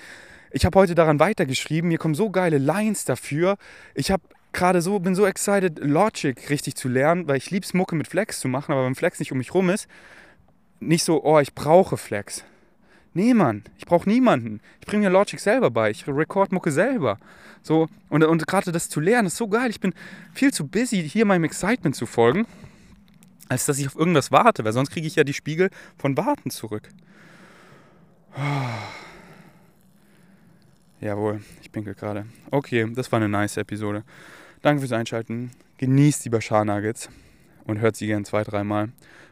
Ich 0.50 0.64
habe 0.64 0.78
heute 0.78 0.94
daran 0.94 1.20
weitergeschrieben. 1.20 1.88
Mir 1.88 1.98
kommen 1.98 2.14
so 2.14 2.30
geile 2.30 2.58
Lines 2.58 3.04
dafür. 3.04 3.56
Ich 3.94 4.10
habe 4.10 4.22
gerade 4.52 4.80
so, 4.80 4.98
bin 4.98 5.14
so 5.14 5.26
excited, 5.26 5.78
Logic 5.80 6.48
richtig 6.50 6.76
zu 6.76 6.88
lernen, 6.88 7.28
weil 7.28 7.36
ich 7.36 7.50
lieb's 7.50 7.74
Mucke 7.74 7.94
mit 7.94 8.08
Flex 8.08 8.40
zu 8.40 8.48
machen, 8.48 8.72
aber 8.72 8.86
wenn 8.86 8.94
Flex 8.94 9.18
nicht 9.18 9.32
um 9.32 9.38
mich 9.38 9.52
rum 9.52 9.68
ist, 9.68 9.86
nicht 10.80 11.04
so, 11.04 11.24
oh, 11.24 11.38
ich 11.38 11.54
brauche 11.54 11.96
Flex. 11.96 12.44
Nee, 13.14 13.32
Mann, 13.32 13.62
ich 13.78 13.86
brauche 13.86 14.06
niemanden. 14.08 14.60
Ich 14.80 14.86
bringe 14.86 15.04
mir 15.04 15.10
Logic 15.10 15.40
selber 15.40 15.70
bei. 15.70 15.90
Ich 15.90 16.06
record 16.06 16.52
Mucke 16.52 16.70
selber. 16.70 17.18
So, 17.62 17.88
und, 18.10 18.22
und 18.22 18.46
gerade 18.46 18.72
das 18.72 18.90
zu 18.90 19.00
lernen 19.00 19.28
ist 19.28 19.38
so 19.38 19.48
geil. 19.48 19.70
Ich 19.70 19.80
bin 19.80 19.94
viel 20.34 20.52
zu 20.52 20.68
busy, 20.68 21.08
hier 21.08 21.24
meinem 21.24 21.44
Excitement 21.44 21.96
zu 21.96 22.04
folgen, 22.04 22.46
als 23.48 23.64
dass 23.64 23.78
ich 23.78 23.86
auf 23.86 23.96
irgendwas 23.96 24.30
warte, 24.32 24.64
weil 24.64 24.74
sonst 24.74 24.90
kriege 24.90 25.06
ich 25.06 25.16
ja 25.16 25.24
die 25.24 25.32
Spiegel 25.32 25.70
von 25.96 26.18
Warten 26.18 26.50
zurück. 26.50 26.90
Jawohl, 31.00 31.40
ich 31.62 31.72
pinkel 31.72 31.94
gerade. 31.94 32.26
Okay, 32.50 32.86
das 32.94 33.10
war 33.12 33.18
eine 33.18 33.30
nice 33.30 33.56
Episode. 33.56 34.04
Danke 34.60 34.80
fürs 34.80 34.92
Einschalten. 34.92 35.52
Genießt 35.78 36.24
die 36.24 36.30
Bashar 36.30 36.64
Nuggets 36.64 37.10
und 37.66 37.80
hört 37.80 37.96
sie 37.96 38.06
gern 38.06 38.24
zwei, 38.24 38.44
dreimal. 38.44 38.90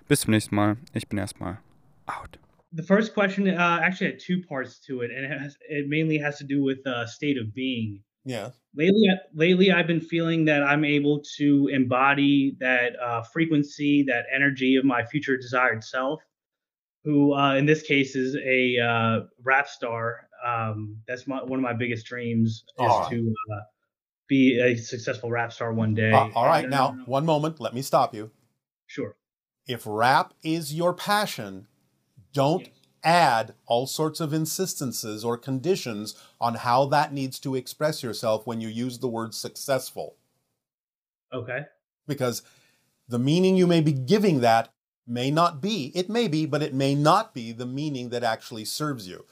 Bis 0.09 0.21
zum 0.21 0.33
nächsten 0.33 0.55
Mal. 0.55 0.77
Ich 0.93 1.09
bin 1.09 1.19
erstmal 1.19 1.59
out. 2.07 2.39
The 2.73 2.83
first 2.83 3.15
question 3.15 3.49
uh, 3.49 3.79
actually 3.83 4.11
had 4.11 4.19
two 4.19 4.43
parts 4.43 4.81
to 4.87 5.03
it, 5.03 5.11
and 5.11 5.25
it, 5.25 5.31
has, 5.31 5.57
it 5.69 5.89
mainly 5.89 6.19
has 6.19 6.39
to 6.39 6.45
do 6.45 6.63
with 6.63 6.85
uh, 6.87 7.07
state 7.07 7.39
of 7.39 7.55
being. 7.55 8.03
Yeah. 8.25 8.51
Lately, 8.75 9.09
lately, 9.33 9.71
I've 9.71 9.87
been 9.87 10.01
feeling 10.01 10.45
that 10.47 10.63
I'm 10.63 10.85
able 10.85 11.23
to 11.37 11.69
embody 11.73 12.57
that 12.59 12.99
uh, 13.01 13.23
frequency, 13.23 14.03
that 14.05 14.25
energy 14.35 14.77
of 14.77 14.85
my 14.85 15.05
future 15.05 15.37
desired 15.37 15.85
self, 15.85 16.21
who 17.05 17.35
uh, 17.35 17.55
in 17.55 17.67
this 17.67 17.83
case 17.83 18.17
is 18.17 18.37
a 18.45 18.79
uh, 18.81 19.21
rap 19.43 19.69
star. 19.69 20.29
Um, 20.45 20.97
that's 21.07 21.27
my, 21.27 21.43
one 21.43 21.59
of 21.59 21.63
my 21.63 21.75
biggest 21.75 22.07
dreams 22.07 22.65
is 22.67 22.73
right. 22.79 23.09
to 23.11 23.35
uh, 23.53 23.61
be 24.29 24.61
a 24.61 24.77
successful 24.77 25.31
rap 25.31 25.53
star 25.53 25.73
one 25.73 25.95
day. 25.95 26.13
Uh, 26.13 26.29
all 26.35 26.47
right, 26.47 26.69
now 26.69 26.99
one 27.07 27.27
moment. 27.27 27.61
Let 27.61 27.75
me 27.75 27.83
stop 27.83 28.15
you. 28.15 28.31
Sure 28.87 29.17
if 29.67 29.83
rap 29.87 30.35
is 30.43 30.75
your 30.75 30.93
passion, 30.93 31.67
don't 32.33 32.67
yes. 32.67 32.71
add 33.03 33.55
all 33.67 33.87
sorts 33.87 34.21
of 34.21 34.33
insistences 34.33 35.25
or 35.25 35.37
conditions 35.39 36.15
on 36.41 36.57
how 36.57 36.85
that 36.87 37.13
needs 37.13 37.39
to 37.41 37.55
express 37.55 38.03
yourself 38.03 38.47
when 38.47 38.61
you 38.61 38.69
use 38.69 38.99
the 38.99 39.09
word 39.09 39.35
successful. 39.35 40.17
Okay. 41.33 41.61
Because 42.07 42.43
the 43.09 43.19
meaning 43.19 43.57
you 43.57 43.67
may 43.67 43.81
be 43.81 43.93
giving 43.93 44.41
that 44.41 44.73
may 45.07 45.31
not 45.31 45.61
be, 45.61 45.93
it 45.95 46.09
may 46.09 46.29
be, 46.29 46.47
but 46.47 46.63
it 46.63 46.75
may 46.75 46.95
not 46.95 47.35
be 47.35 47.53
the 47.53 47.67
meaning 47.67 48.11
that 48.11 48.25
actually 48.25 48.65
serves 48.65 49.09
you. 49.09 49.25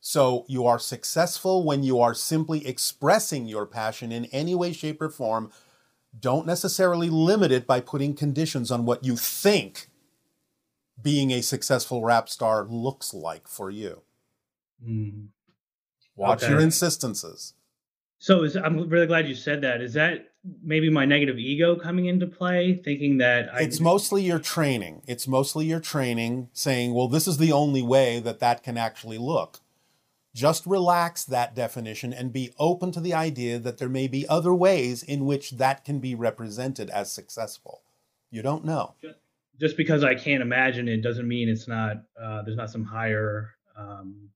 So 0.00 0.44
you 0.48 0.66
are 0.66 0.78
successful 0.78 1.64
when 1.64 1.82
you 1.82 2.00
are 2.00 2.14
simply 2.14 2.66
expressing 2.66 3.46
your 3.46 3.66
passion 3.66 4.12
in 4.12 4.26
any 4.26 4.54
way, 4.54 4.72
shape, 4.72 5.02
or 5.02 5.10
form 5.10 5.50
don't 6.18 6.46
necessarily 6.46 7.10
limit 7.10 7.52
it 7.52 7.66
by 7.66 7.80
putting 7.80 8.14
conditions 8.14 8.70
on 8.70 8.84
what 8.84 9.04
you 9.04 9.16
think 9.16 9.88
being 11.00 11.30
a 11.30 11.42
successful 11.42 12.02
rap 12.02 12.28
star 12.28 12.64
looks 12.64 13.14
like 13.14 13.46
for 13.46 13.70
you. 13.70 14.02
Mm. 14.84 15.28
Watch 16.16 16.42
okay. 16.42 16.52
your 16.52 16.60
insistences. 16.60 17.54
So 18.18 18.42
is, 18.42 18.56
I'm 18.56 18.88
really 18.88 19.06
glad 19.06 19.28
you 19.28 19.34
said 19.34 19.60
that. 19.62 19.80
Is 19.80 19.92
that 19.94 20.32
maybe 20.62 20.90
my 20.90 21.04
negative 21.04 21.38
ego 21.38 21.76
coming 21.76 22.06
into 22.06 22.26
play, 22.26 22.74
thinking 22.74 23.18
that 23.18 23.54
I... 23.54 23.60
it's 23.62 23.78
mostly 23.78 24.24
your 24.24 24.40
training. 24.40 25.02
It's 25.06 25.28
mostly 25.28 25.66
your 25.66 25.80
training 25.80 26.48
saying, 26.52 26.94
well, 26.94 27.06
this 27.06 27.28
is 27.28 27.38
the 27.38 27.52
only 27.52 27.82
way 27.82 28.18
that 28.20 28.40
that 28.40 28.64
can 28.64 28.76
actually 28.76 29.18
look. 29.18 29.60
Just 30.34 30.66
relax 30.66 31.24
that 31.24 31.54
definition 31.54 32.12
and 32.12 32.32
be 32.32 32.52
open 32.58 32.92
to 32.92 33.00
the 33.00 33.14
idea 33.14 33.58
that 33.58 33.78
there 33.78 33.88
may 33.88 34.06
be 34.06 34.28
other 34.28 34.54
ways 34.54 35.02
in 35.02 35.24
which 35.24 35.52
that 35.52 35.84
can 35.84 35.98
be 35.98 36.14
represented 36.14 36.90
as 36.90 37.10
successful. 37.10 37.82
You 38.30 38.42
don't 38.42 38.64
know. 38.64 38.94
Just 39.58 39.76
because 39.76 40.04
I 40.04 40.14
can't 40.14 40.42
imagine 40.42 40.86
it 40.86 41.02
doesn't 41.02 41.26
mean 41.26 41.48
it's 41.48 41.66
not. 41.66 42.02
Uh, 42.20 42.42
there's 42.42 42.56
not 42.56 42.70
some 42.70 42.84
higher. 42.84 43.54
Um, 43.76 44.30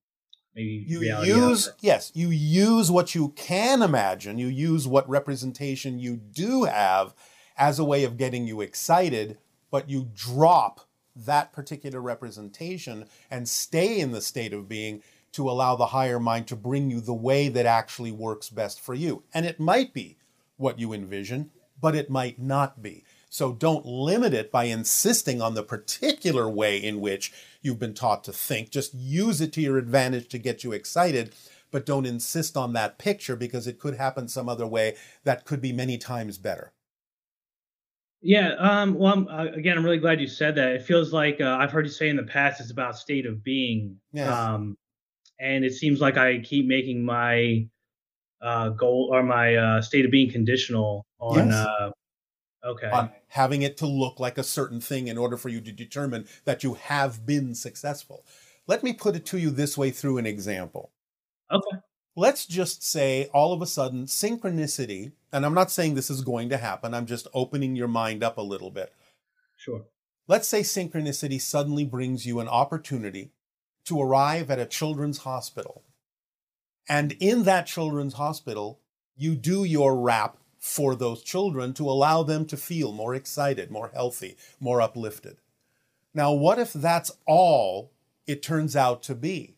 maybe 0.54 0.84
you 0.86 1.00
use 1.22 1.70
yes 1.80 2.12
you 2.14 2.28
use 2.28 2.90
what 2.90 3.14
you 3.14 3.30
can 3.30 3.82
imagine 3.82 4.38
you 4.38 4.48
use 4.48 4.86
what 4.86 5.08
representation 5.08 5.98
you 5.98 6.16
do 6.16 6.64
have 6.64 7.14
as 7.56 7.78
a 7.78 7.84
way 7.84 8.04
of 8.04 8.16
getting 8.16 8.46
you 8.46 8.60
excited 8.60 9.38
but 9.70 9.88
you 9.88 10.10
drop 10.14 10.80
that 11.14 11.52
particular 11.52 12.00
representation 12.00 13.06
and 13.30 13.48
stay 13.48 14.00
in 14.00 14.12
the 14.12 14.20
state 14.20 14.52
of 14.52 14.68
being 14.68 15.02
to 15.32 15.48
allow 15.48 15.76
the 15.76 15.86
higher 15.86 16.20
mind 16.20 16.46
to 16.48 16.56
bring 16.56 16.90
you 16.90 17.00
the 17.00 17.14
way 17.14 17.48
that 17.48 17.66
actually 17.66 18.12
works 18.12 18.50
best 18.50 18.80
for 18.80 18.94
you. 18.94 19.22
And 19.32 19.46
it 19.46 19.58
might 19.58 19.92
be 19.92 20.18
what 20.56 20.78
you 20.78 20.92
envision, 20.92 21.50
but 21.80 21.94
it 21.94 22.10
might 22.10 22.38
not 22.38 22.82
be. 22.82 23.04
So 23.28 23.52
don't 23.52 23.86
limit 23.86 24.34
it 24.34 24.52
by 24.52 24.64
insisting 24.64 25.40
on 25.40 25.54
the 25.54 25.62
particular 25.62 26.48
way 26.48 26.76
in 26.76 27.00
which 27.00 27.32
you've 27.62 27.78
been 27.78 27.94
taught 27.94 28.24
to 28.24 28.32
think. 28.32 28.70
Just 28.70 28.92
use 28.92 29.40
it 29.40 29.54
to 29.54 29.62
your 29.62 29.78
advantage 29.78 30.28
to 30.28 30.38
get 30.38 30.62
you 30.62 30.72
excited, 30.72 31.34
but 31.70 31.86
don't 31.86 32.04
insist 32.04 32.58
on 32.58 32.74
that 32.74 32.98
picture 32.98 33.34
because 33.34 33.66
it 33.66 33.78
could 33.78 33.96
happen 33.96 34.28
some 34.28 34.50
other 34.50 34.66
way 34.66 34.96
that 35.24 35.46
could 35.46 35.62
be 35.62 35.72
many 35.72 35.96
times 35.96 36.36
better. 36.36 36.72
Yeah. 38.20 38.52
Um, 38.58 38.94
well, 38.94 39.14
I'm, 39.14 39.28
uh, 39.28 39.46
again, 39.46 39.78
I'm 39.78 39.84
really 39.84 39.98
glad 39.98 40.20
you 40.20 40.28
said 40.28 40.54
that. 40.56 40.72
It 40.72 40.82
feels 40.82 41.12
like 41.12 41.40
uh, 41.40 41.56
I've 41.58 41.72
heard 41.72 41.86
you 41.86 41.90
say 41.90 42.08
in 42.08 42.16
the 42.16 42.22
past 42.22 42.60
it's 42.60 42.70
about 42.70 42.98
state 42.98 43.26
of 43.26 43.42
being. 43.42 43.96
Yes. 44.12 44.30
Um, 44.30 44.76
and 45.42 45.64
it 45.64 45.74
seems 45.74 46.00
like 46.00 46.16
I 46.16 46.38
keep 46.38 46.66
making 46.66 47.04
my 47.04 47.66
uh, 48.40 48.70
goal 48.70 49.10
or 49.12 49.22
my 49.22 49.56
uh, 49.56 49.82
state 49.82 50.04
of 50.04 50.10
being 50.10 50.30
conditional 50.30 51.04
on. 51.18 51.48
Yes. 51.48 51.54
Uh, 51.54 51.90
okay. 52.64 52.90
On 52.90 53.10
having 53.28 53.62
it 53.62 53.76
to 53.78 53.86
look 53.86 54.20
like 54.20 54.38
a 54.38 54.44
certain 54.44 54.80
thing 54.80 55.08
in 55.08 55.18
order 55.18 55.36
for 55.36 55.48
you 55.48 55.60
to 55.60 55.72
determine 55.72 56.26
that 56.44 56.62
you 56.62 56.74
have 56.74 57.26
been 57.26 57.54
successful. 57.54 58.24
Let 58.68 58.84
me 58.84 58.92
put 58.92 59.16
it 59.16 59.26
to 59.26 59.38
you 59.38 59.50
this 59.50 59.76
way 59.76 59.90
through 59.90 60.18
an 60.18 60.26
example. 60.26 60.92
Okay. 61.50 61.78
Let's 62.14 62.46
just 62.46 62.84
say 62.84 63.28
all 63.34 63.52
of 63.52 63.62
a 63.62 63.66
sudden 63.66 64.04
synchronicity, 64.04 65.12
and 65.32 65.44
I'm 65.44 65.54
not 65.54 65.70
saying 65.70 65.94
this 65.94 66.10
is 66.10 66.20
going 66.20 66.50
to 66.50 66.58
happen, 66.58 66.94
I'm 66.94 67.06
just 67.06 67.26
opening 67.34 67.74
your 67.74 67.88
mind 67.88 68.22
up 68.22 68.38
a 68.38 68.42
little 68.42 68.70
bit. 68.70 68.92
Sure. 69.56 69.86
Let's 70.28 70.46
say 70.46 70.60
synchronicity 70.60 71.40
suddenly 71.40 71.84
brings 71.84 72.26
you 72.26 72.38
an 72.38 72.48
opportunity 72.48 73.32
to 73.84 74.00
arrive 74.00 74.50
at 74.50 74.58
a 74.58 74.66
children's 74.66 75.18
hospital. 75.18 75.82
And 76.88 77.12
in 77.20 77.44
that 77.44 77.66
children's 77.66 78.14
hospital, 78.14 78.80
you 79.16 79.34
do 79.34 79.64
your 79.64 79.96
rap 79.96 80.36
for 80.58 80.94
those 80.94 81.22
children 81.22 81.74
to 81.74 81.88
allow 81.88 82.22
them 82.22 82.46
to 82.46 82.56
feel 82.56 82.92
more 82.92 83.14
excited, 83.14 83.70
more 83.70 83.90
healthy, 83.92 84.36
more 84.60 84.80
uplifted. 84.80 85.38
Now, 86.14 86.32
what 86.32 86.58
if 86.58 86.72
that's 86.72 87.10
all 87.26 87.90
it 88.26 88.42
turns 88.42 88.76
out 88.76 89.02
to 89.04 89.14
be? 89.14 89.56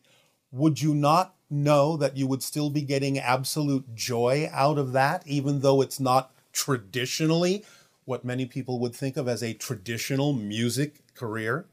Would 0.51 0.81
you 0.81 0.95
not 0.95 1.35
know 1.49 1.97
that 1.97 2.17
you 2.17 2.27
would 2.27 2.43
still 2.43 2.69
be 2.69 2.81
getting 2.81 3.19
absolute 3.19 3.95
joy 3.95 4.49
out 4.51 4.77
of 4.77 4.93
that, 4.93 5.25
even 5.27 5.59
though 5.59 5.81
it's 5.81 5.99
not 5.99 6.31
traditionally 6.51 7.63
what 8.05 8.23
many 8.23 8.45
people 8.45 8.79
would 8.79 8.95
think 8.95 9.17
of 9.17 9.27
as 9.27 9.43
a 9.43 9.53
traditional 9.53 10.33
music 10.33 11.01
career. 11.15 11.65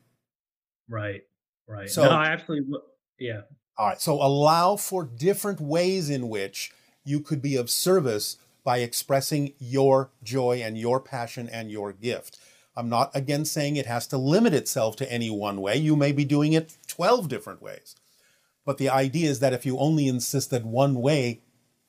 Right. 0.89 1.25
Right. 1.67 1.91
So- 1.91 2.05
no, 2.05 2.11
I 2.11 2.27
absolutely. 2.27 2.79
Yeah. 3.19 3.43
All 3.79 3.89
right. 3.89 4.01
So 4.01 4.15
allow 4.15 4.77
for 4.77 5.05
different 5.05 5.61
ways 5.61 6.11
in 6.11 6.29
which 6.29 6.73
you 7.05 7.21
could 7.21 7.41
be 7.43 7.57
of 7.57 7.71
service 7.71 8.37
by 8.65 8.79
expressing 8.79 9.55
your 9.59 10.11
joy 10.23 10.63
and 10.63 10.79
your 10.79 11.01
passion 11.01 11.49
and 11.49 11.71
your 11.71 11.93
gift. 11.93 12.39
I'm 12.77 12.89
not 12.89 13.11
again 13.15 13.45
saying 13.45 13.77
it 13.77 13.87
has 13.87 14.07
to 14.09 14.19
limit 14.19 14.55
itself 14.55 14.97
to 14.97 15.13
any 15.13 15.31
one 15.31 15.61
way. 15.61 15.77
You 15.77 15.97
may 15.97 16.13
be 16.13 16.25
doing 16.25 16.53
it 16.53 16.77
12 16.87 17.29
different 17.29 17.61
ways. 17.61 17.97
But 18.65 18.79
the 18.79 18.89
idea 18.89 19.29
is 19.29 19.41
that 19.41 19.53
if 19.53 19.67
you 19.67 19.79
only 19.79 20.07
insist 20.07 20.51
that 20.51 20.65
one 20.65 20.95
way 21.01 21.43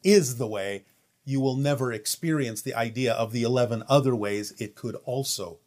is 0.03 0.37
the 0.37 0.47
way, 0.47 0.85
you 1.23 1.39
will 1.39 1.55
never 1.55 1.93
experience 1.93 2.61
the 2.61 2.73
idea 2.73 3.13
of 3.13 3.31
the 3.31 3.43
11 3.43 3.83
other 3.87 4.15
ways 4.15 4.51
it 4.59 4.75
could 4.75 4.95
also. 5.05 5.59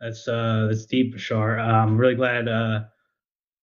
That's 0.00 0.28
uh 0.28 0.66
that's 0.68 0.84
deep, 0.86 1.14
Bashar. 1.14 1.58
I'm 1.58 1.96
really 1.96 2.14
glad 2.14 2.48
uh 2.48 2.84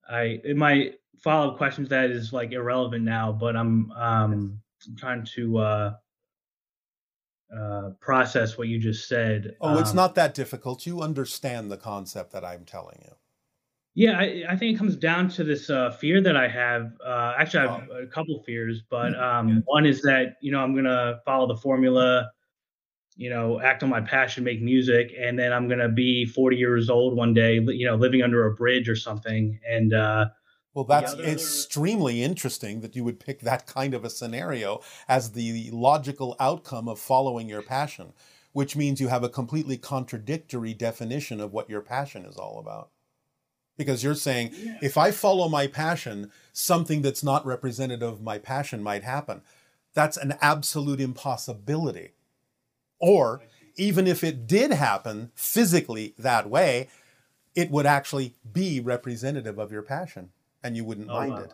I 0.09 0.39
in 0.43 0.57
my 0.57 0.91
follow 1.23 1.51
up 1.51 1.57
questions 1.57 1.89
that 1.89 2.09
is 2.09 2.33
like 2.33 2.51
irrelevant 2.51 3.03
now, 3.03 3.31
but 3.31 3.55
I'm 3.55 3.91
um 3.91 4.59
trying 4.97 5.25
to 5.35 5.57
uh 5.59 5.93
uh 7.55 7.89
process 8.01 8.57
what 8.57 8.67
you 8.67 8.79
just 8.79 9.07
said. 9.07 9.55
Oh, 9.61 9.77
it's 9.77 9.91
Um, 9.91 9.95
not 9.97 10.15
that 10.15 10.33
difficult. 10.33 10.85
You 10.87 11.01
understand 11.01 11.71
the 11.71 11.77
concept 11.77 12.31
that 12.33 12.43
I'm 12.43 12.65
telling 12.65 12.99
you. 13.03 13.11
Yeah, 13.95 14.17
I, 14.17 14.43
I 14.49 14.55
think 14.57 14.73
it 14.73 14.79
comes 14.79 14.95
down 14.95 15.29
to 15.29 15.43
this 15.43 15.69
uh, 15.69 15.91
fear 15.91 16.19
that 16.19 16.35
I 16.35 16.47
have. 16.47 16.93
Uh, 17.05 17.35
actually, 17.37 17.67
I 17.67 17.71
have 17.77 17.89
Oh. 17.91 18.01
a 18.01 18.07
couple 18.07 18.41
fears, 18.43 18.81
but 18.89 19.13
um, 19.19 19.61
one 19.67 19.85
is 19.85 20.01
that 20.01 20.37
you 20.41 20.51
know 20.51 20.61
I'm 20.61 20.73
gonna 20.73 21.19
follow 21.25 21.45
the 21.47 21.55
formula, 21.57 22.31
you 23.15 23.29
know, 23.29 23.59
act 23.61 23.83
on 23.83 23.89
my 23.89 24.01
passion, 24.01 24.43
make 24.43 24.61
music, 24.61 25.13
and 25.19 25.37
then 25.37 25.53
I'm 25.53 25.67
gonna 25.67 25.89
be 25.89 26.25
40 26.25 26.57
years 26.57 26.89
old 26.89 27.15
one 27.15 27.33
day, 27.33 27.55
you 27.59 27.85
know, 27.85 27.95
living 27.95 28.21
under 28.21 28.45
a 28.45 28.53
bridge 28.53 28.89
or 28.89 28.95
something. 28.95 29.59
And 29.69 29.93
uh, 29.93 30.27
Well, 30.73 30.85
that's 30.85 31.13
other- 31.13 31.23
extremely 31.23 32.23
interesting 32.23 32.81
that 32.81 32.95
you 32.95 33.03
would 33.03 33.19
pick 33.19 33.41
that 33.41 33.67
kind 33.67 33.93
of 33.93 34.03
a 34.03 34.09
scenario 34.09 34.81
as 35.07 35.31
the 35.31 35.69
logical 35.71 36.35
outcome 36.39 36.87
of 36.87 36.99
following 36.99 37.47
your 37.47 37.61
passion, 37.61 38.13
which 38.51 38.75
means 38.75 38.99
you 38.99 39.09
have 39.09 39.23
a 39.23 39.29
completely 39.29 39.77
contradictory 39.77 40.73
definition 40.73 41.39
of 41.39 41.53
what 41.53 41.69
your 41.69 41.81
passion 41.81 42.25
is 42.25 42.37
all 42.37 42.59
about. 42.59 42.89
Because 43.77 44.03
you're 44.03 44.13
saying, 44.13 44.51
if 44.81 44.97
I 44.97 45.09
follow 45.09 45.49
my 45.49 45.65
passion, 45.65 46.31
something 46.51 47.01
that's 47.01 47.23
not 47.23 47.43
representative 47.45 48.07
of 48.07 48.21
my 48.21 48.37
passion 48.37 48.83
might 48.83 49.03
happen. 49.03 49.41
That's 49.95 50.17
an 50.17 50.35
absolute 50.41 50.99
impossibility. 50.99 52.11
Or 53.03 53.41
even 53.75 54.07
if 54.07 54.23
it 54.23 54.47
did 54.47 54.71
happen 54.71 55.31
physically 55.35 56.13
that 56.17 56.49
way, 56.49 56.87
it 57.53 57.69
would 57.69 57.85
actually 57.85 58.33
be 58.53 58.79
representative 58.79 59.59
of 59.59 59.73
your 59.73 59.81
passion 59.81 60.29
and 60.63 60.77
you 60.77 60.85
wouldn't 60.85 61.09
Oh, 61.09 61.13
mind 61.13 61.33
wow. 61.33 61.43
it. 61.43 61.53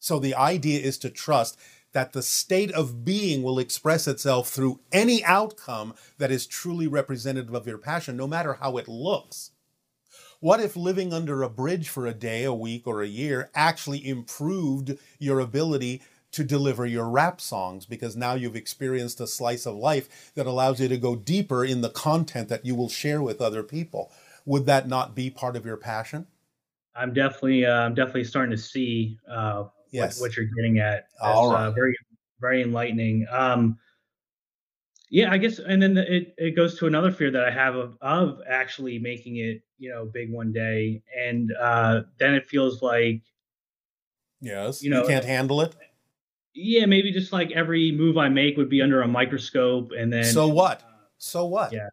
So 0.00 0.18
the 0.18 0.34
idea 0.34 0.80
is 0.80 0.96
to 0.98 1.10
trust 1.10 1.58
that 1.92 2.14
the 2.14 2.22
state 2.22 2.72
of 2.72 3.04
being 3.04 3.42
will 3.42 3.58
express 3.58 4.08
itself 4.08 4.48
through 4.48 4.80
any 4.92 5.22
outcome 5.24 5.94
that 6.16 6.30
is 6.30 6.46
truly 6.46 6.86
representative 6.86 7.54
of 7.54 7.66
your 7.66 7.78
passion, 7.78 8.16
no 8.16 8.26
matter 8.26 8.54
how 8.54 8.78
it 8.78 8.88
looks. 8.88 9.50
What 10.40 10.60
if 10.60 10.74
living 10.74 11.12
under 11.12 11.42
a 11.42 11.50
bridge 11.50 11.90
for 11.90 12.06
a 12.06 12.14
day, 12.14 12.44
a 12.44 12.54
week, 12.54 12.86
or 12.86 13.02
a 13.02 13.06
year 13.06 13.50
actually 13.54 14.06
improved 14.06 14.96
your 15.18 15.40
ability 15.40 16.02
to 16.36 16.44
deliver 16.44 16.84
your 16.84 17.08
rap 17.08 17.40
songs 17.40 17.86
because 17.86 18.14
now 18.14 18.34
you've 18.34 18.56
experienced 18.56 19.20
a 19.20 19.26
slice 19.26 19.64
of 19.64 19.74
life 19.74 20.32
that 20.34 20.46
allows 20.46 20.80
you 20.80 20.86
to 20.88 20.98
go 20.98 21.16
deeper 21.16 21.64
in 21.64 21.80
the 21.80 21.88
content 21.88 22.50
that 22.50 22.66
you 22.66 22.74
will 22.74 22.90
share 22.90 23.22
with 23.22 23.40
other 23.40 23.62
people? 23.62 24.12
Would 24.44 24.66
that 24.66 24.86
not 24.86 25.14
be 25.14 25.30
part 25.30 25.56
of 25.56 25.64
your 25.64 25.78
passion? 25.78 26.26
I'm 26.94 27.14
definitely 27.14 27.64
uh, 27.64 27.80
I'm 27.80 27.94
definitely 27.94 28.24
starting 28.24 28.54
to 28.54 28.62
see 28.62 29.18
uh, 29.30 29.64
Yes. 29.90 30.20
what, 30.20 30.28
what 30.28 30.36
you're 30.36 30.50
getting 30.56 30.78
at. 30.78 31.06
All 31.22 31.50
uh, 31.50 31.66
right. 31.66 31.74
very 31.74 31.96
very 32.38 32.62
enlightening. 32.62 33.26
Um, 33.30 33.78
yeah, 35.08 35.30
I 35.32 35.38
guess, 35.38 35.58
and 35.58 35.80
then 35.80 35.94
the, 35.94 36.14
it 36.14 36.34
it 36.36 36.56
goes 36.56 36.78
to 36.78 36.86
another 36.86 37.10
fear 37.10 37.30
that 37.30 37.44
I 37.44 37.50
have 37.50 37.76
of 37.76 37.96
of 38.02 38.40
actually 38.46 38.98
making 38.98 39.36
it, 39.36 39.62
you 39.78 39.88
know, 39.88 40.04
big 40.04 40.30
one 40.30 40.52
day, 40.52 41.02
and 41.18 41.50
uh, 41.58 42.02
then 42.18 42.34
it 42.34 42.46
feels 42.46 42.82
like, 42.82 43.22
Yes. 44.40 44.82
You 44.82 44.90
know- 44.90 45.02
you 45.02 45.08
can't 45.08 45.24
handle 45.24 45.62
it. 45.62 45.74
Yeah, 46.56 46.86
maybe 46.86 47.12
just 47.12 47.32
like 47.32 47.52
every 47.52 47.92
move 47.92 48.16
I 48.16 48.28
make 48.28 48.56
would 48.56 48.70
be 48.70 48.82
under 48.82 49.02
a 49.02 49.08
microscope, 49.08 49.92
and 49.96 50.12
then 50.12 50.24
So 50.24 50.48
what? 50.48 50.82
Uh, 50.82 50.86
so 51.18 51.44
what? 51.44 51.72
Yeah. 51.72 51.88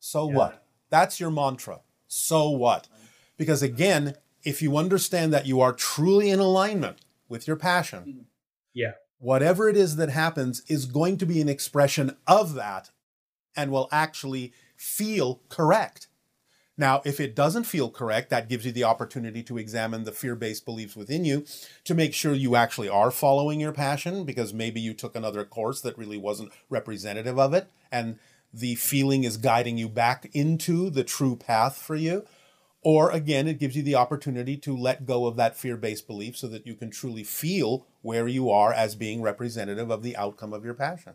So 0.00 0.28
Yeah. 0.28 0.36
what? 0.36 0.66
That's 0.90 1.20
your 1.20 1.30
mantra. 1.30 1.80
So 2.08 2.50
what? 2.50 2.88
Because 3.36 3.62
again, 3.62 4.16
if 4.42 4.60
you 4.60 4.76
understand 4.76 5.32
that 5.32 5.46
you 5.46 5.60
are 5.60 5.72
truly 5.72 6.30
in 6.30 6.40
alignment 6.40 6.98
with 7.28 7.46
your 7.46 7.56
passion, 7.56 8.00
mm-hmm. 8.00 8.22
Yeah. 8.74 8.92
whatever 9.18 9.68
it 9.68 9.76
is 9.76 9.96
that 9.96 10.10
happens 10.10 10.62
is 10.66 10.86
going 10.86 11.16
to 11.18 11.26
be 11.26 11.40
an 11.40 11.48
expression 11.48 12.16
of 12.26 12.54
that 12.54 12.90
and 13.56 13.70
will 13.70 13.88
actually 13.92 14.52
feel 14.76 15.40
correct. 15.48 16.08
Now, 16.80 17.02
if 17.04 17.20
it 17.20 17.36
doesn't 17.36 17.64
feel 17.64 17.90
correct, 17.90 18.30
that 18.30 18.48
gives 18.48 18.64
you 18.64 18.72
the 18.72 18.84
opportunity 18.84 19.42
to 19.42 19.58
examine 19.58 20.04
the 20.04 20.12
fear 20.12 20.34
based 20.34 20.64
beliefs 20.64 20.96
within 20.96 21.26
you 21.26 21.44
to 21.84 21.94
make 21.94 22.14
sure 22.14 22.32
you 22.32 22.56
actually 22.56 22.88
are 22.88 23.10
following 23.10 23.60
your 23.60 23.72
passion 23.72 24.24
because 24.24 24.54
maybe 24.54 24.80
you 24.80 24.94
took 24.94 25.14
another 25.14 25.44
course 25.44 25.82
that 25.82 25.98
really 25.98 26.16
wasn't 26.16 26.50
representative 26.70 27.38
of 27.38 27.52
it. 27.52 27.70
And 27.92 28.18
the 28.50 28.76
feeling 28.76 29.24
is 29.24 29.36
guiding 29.36 29.76
you 29.76 29.90
back 29.90 30.30
into 30.32 30.88
the 30.88 31.04
true 31.04 31.36
path 31.36 31.76
for 31.76 31.96
you. 31.96 32.24
Or 32.80 33.10
again, 33.10 33.46
it 33.46 33.58
gives 33.58 33.76
you 33.76 33.82
the 33.82 33.96
opportunity 33.96 34.56
to 34.56 34.74
let 34.74 35.04
go 35.04 35.26
of 35.26 35.36
that 35.36 35.58
fear 35.58 35.76
based 35.76 36.06
belief 36.06 36.38
so 36.38 36.48
that 36.48 36.66
you 36.66 36.74
can 36.74 36.90
truly 36.90 37.24
feel 37.24 37.86
where 38.00 38.26
you 38.26 38.48
are 38.48 38.72
as 38.72 38.94
being 38.94 39.20
representative 39.20 39.90
of 39.90 40.02
the 40.02 40.16
outcome 40.16 40.54
of 40.54 40.64
your 40.64 40.72
passion. 40.72 41.12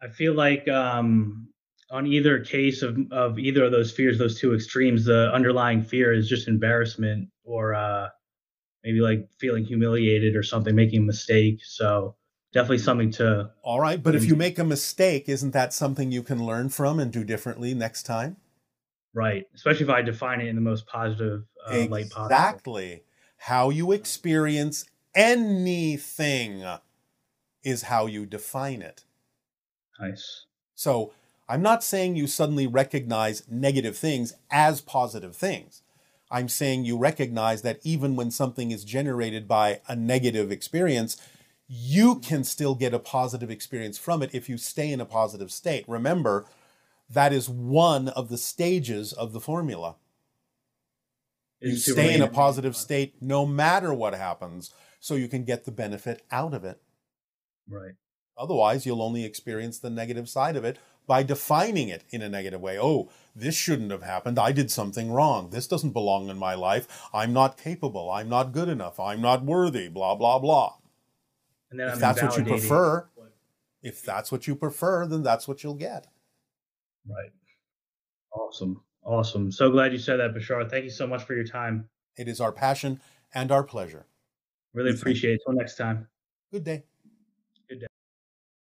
I 0.00 0.08
feel 0.08 0.32
like 0.32 0.66
um, 0.68 1.48
on 1.92 2.06
either 2.06 2.40
case 2.40 2.82
of 2.82 2.98
of 3.12 3.38
either 3.38 3.64
of 3.64 3.70
those 3.70 3.92
fears, 3.92 4.18
those 4.18 4.40
two 4.40 4.54
extremes, 4.54 5.04
the 5.04 5.30
underlying 5.32 5.82
fear 5.82 6.12
is 6.12 6.28
just 6.28 6.48
embarrassment 6.48 7.28
or 7.44 7.74
uh, 7.74 8.08
maybe 8.82 9.00
like 9.00 9.28
feeling 9.38 9.64
humiliated 9.64 10.34
or 10.34 10.42
something, 10.42 10.74
making 10.74 11.00
a 11.00 11.04
mistake. 11.04 11.60
So 11.62 12.16
definitely 12.52 12.78
something 12.78 13.12
to 13.12 13.50
All 13.62 13.80
right, 13.80 14.02
but 14.02 14.16
if 14.16 14.26
you 14.26 14.34
make 14.34 14.58
a 14.58 14.64
mistake, 14.64 15.28
isn't 15.28 15.52
that 15.52 15.72
something 15.72 16.10
you 16.10 16.22
can 16.22 16.44
learn 16.44 16.70
from 16.70 16.98
and 16.98 17.12
do 17.12 17.22
differently 17.22 17.74
next 17.74 18.04
time? 18.04 18.38
right, 19.14 19.44
especially 19.54 19.84
if 19.84 19.90
I 19.90 20.02
define 20.02 20.40
it 20.40 20.48
in 20.48 20.54
the 20.54 20.62
most 20.62 20.86
positive 20.86 21.44
uh, 21.68 21.86
light 21.88 22.10
possible. 22.10 22.30
exactly. 22.30 23.02
How 23.36 23.70
you 23.70 23.92
experience 23.92 24.86
anything 25.14 26.64
is 27.62 27.82
how 27.82 28.06
you 28.06 28.24
define 28.24 28.82
it. 28.82 29.04
Nice. 30.00 30.46
So 30.74 31.12
I'm 31.52 31.60
not 31.60 31.84
saying 31.84 32.16
you 32.16 32.28
suddenly 32.28 32.66
recognize 32.66 33.42
negative 33.46 33.94
things 33.94 34.32
as 34.50 34.80
positive 34.80 35.36
things. 35.36 35.82
I'm 36.30 36.48
saying 36.48 36.86
you 36.86 36.96
recognize 36.96 37.60
that 37.60 37.78
even 37.82 38.16
when 38.16 38.30
something 38.30 38.70
is 38.70 38.84
generated 38.84 39.46
by 39.46 39.82
a 39.86 39.94
negative 39.94 40.50
experience, 40.50 41.20
you 41.68 42.20
can 42.20 42.42
still 42.42 42.74
get 42.74 42.94
a 42.94 42.98
positive 42.98 43.50
experience 43.50 43.98
from 43.98 44.22
it 44.22 44.30
if 44.32 44.48
you 44.48 44.56
stay 44.56 44.90
in 44.90 44.98
a 44.98 45.04
positive 45.04 45.52
state. 45.52 45.84
Remember, 45.86 46.46
that 47.10 47.34
is 47.34 47.50
one 47.50 48.08
of 48.08 48.30
the 48.30 48.38
stages 48.38 49.12
of 49.12 49.34
the 49.34 49.40
formula. 49.40 49.96
You 51.60 51.76
stay 51.76 52.14
in 52.14 52.22
a 52.22 52.28
positive 52.28 52.76
state 52.76 53.16
no 53.20 53.44
matter 53.44 53.92
what 53.92 54.14
happens, 54.14 54.70
so 55.00 55.16
you 55.16 55.28
can 55.28 55.44
get 55.44 55.66
the 55.66 55.70
benefit 55.70 56.24
out 56.30 56.54
of 56.54 56.64
it. 56.64 56.80
Right. 57.68 57.92
Otherwise, 58.38 58.86
you'll 58.86 59.02
only 59.02 59.26
experience 59.26 59.78
the 59.78 59.90
negative 59.90 60.30
side 60.30 60.56
of 60.56 60.64
it 60.64 60.78
by 61.12 61.22
defining 61.22 61.90
it 61.90 62.04
in 62.08 62.22
a 62.22 62.28
negative 62.30 62.62
way. 62.62 62.78
Oh, 62.80 63.10
this 63.36 63.54
shouldn't 63.54 63.90
have 63.90 64.02
happened. 64.02 64.38
I 64.38 64.50
did 64.50 64.70
something 64.70 65.12
wrong. 65.12 65.50
This 65.50 65.66
doesn't 65.66 65.90
belong 65.90 66.30
in 66.30 66.38
my 66.38 66.54
life. 66.54 66.88
I'm 67.12 67.34
not 67.34 67.58
capable. 67.58 68.10
I'm 68.10 68.30
not 68.30 68.52
good 68.52 68.70
enough. 68.70 68.98
I'm 68.98 69.20
not 69.20 69.44
worthy. 69.44 69.88
Blah, 69.90 70.14
blah, 70.14 70.38
blah. 70.38 70.76
And 71.70 71.78
then 71.78 71.88
If 71.88 71.94
I'm 71.96 72.00
that's 72.00 72.22
what 72.22 72.38
you 72.38 72.44
prefer, 72.44 73.10
if 73.82 74.02
that's 74.02 74.32
what 74.32 74.46
you 74.46 74.56
prefer, 74.56 75.06
then 75.06 75.22
that's 75.22 75.46
what 75.46 75.62
you'll 75.62 75.74
get. 75.74 76.06
Right. 77.06 77.32
Awesome. 78.34 78.82
Awesome. 79.04 79.52
So 79.52 79.70
glad 79.70 79.92
you 79.92 79.98
said 79.98 80.16
that, 80.16 80.32
Bashar. 80.34 80.70
Thank 80.70 80.84
you 80.84 80.90
so 80.90 81.06
much 81.06 81.24
for 81.24 81.34
your 81.34 81.44
time. 81.44 81.90
It 82.16 82.26
is 82.26 82.40
our 82.40 82.52
passion 82.52 83.02
and 83.34 83.52
our 83.52 83.64
pleasure. 83.64 84.06
Really 84.72 84.92
appreciate 84.92 85.34
it. 85.34 85.40
Till 85.44 85.54
next 85.54 85.76
time. 85.76 86.08
Good 86.50 86.64
day. 86.64 86.84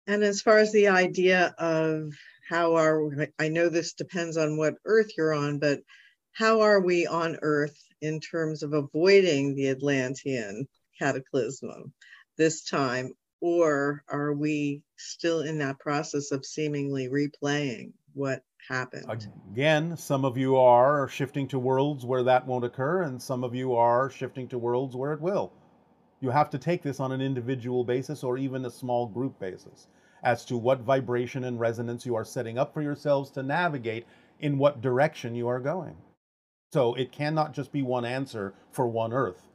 And 0.09 0.23
as 0.23 0.41
far 0.41 0.57
as 0.57 0.71
the 0.71 0.87
idea 0.87 1.53
of 1.59 2.13
how 2.49 2.75
are, 2.75 3.29
I 3.37 3.49
know 3.49 3.69
this 3.69 3.93
depends 3.93 4.37
on 4.37 4.57
what 4.57 4.73
earth 4.85 5.11
you're 5.15 5.33
on, 5.35 5.59
but 5.59 5.81
how 6.31 6.61
are 6.61 6.81
we 6.81 7.05
on 7.05 7.37
earth 7.43 7.77
in 8.01 8.19
terms 8.19 8.63
of 8.63 8.73
avoiding 8.73 9.55
the 9.55 9.69
Atlantean 9.69 10.67
cataclysm 10.99 11.93
this 12.37 12.63
time? 12.63 13.13
or 13.41 14.03
are 14.09 14.33
we 14.33 14.81
still 14.97 15.41
in 15.41 15.59
that 15.59 15.79
process 15.79 16.31
of 16.31 16.45
seemingly 16.45 17.07
replaying 17.07 17.93
what 18.13 18.43
happened? 18.67 19.05
Again, 19.53 19.95
some 19.95 20.25
of 20.25 20.37
you 20.37 20.57
are 20.57 21.07
shifting 21.07 21.47
to 21.49 21.59
worlds 21.59 22.05
where 22.05 22.23
that 22.23 22.45
won't 22.45 22.65
occur, 22.65 23.03
and 23.03 23.21
some 23.21 23.43
of 23.43 23.55
you 23.55 23.75
are 23.75 24.09
shifting 24.09 24.47
to 24.49 24.57
worlds 24.57 24.95
where 24.95 25.13
it 25.13 25.21
will. 25.21 25.53
You 26.19 26.31
have 26.31 26.49
to 26.49 26.57
take 26.57 26.81
this 26.81 26.99
on 26.99 27.13
an 27.13 27.21
individual 27.21 27.85
basis 27.85 28.23
or 28.23 28.37
even 28.37 28.65
a 28.65 28.71
small 28.71 29.07
group 29.07 29.39
basis 29.39 29.87
as 30.23 30.45
to 30.45 30.57
what 30.57 30.81
vibration 30.81 31.43
and 31.43 31.59
resonance 31.59 32.05
you 32.05 32.15
are 32.15 32.25
setting 32.25 32.57
up 32.57 32.73
for 32.73 32.81
yourselves 32.81 33.31
to 33.31 33.43
navigate 33.43 34.05
in 34.39 34.57
what 34.57 34.81
direction 34.81 35.35
you 35.35 35.47
are 35.47 35.59
going. 35.59 35.95
So 36.73 36.93
it 36.93 37.11
cannot 37.11 37.53
just 37.53 37.71
be 37.71 37.81
one 37.81 38.05
answer 38.05 38.53
for 38.71 38.87
one 38.87 39.13
Earth. 39.13 39.49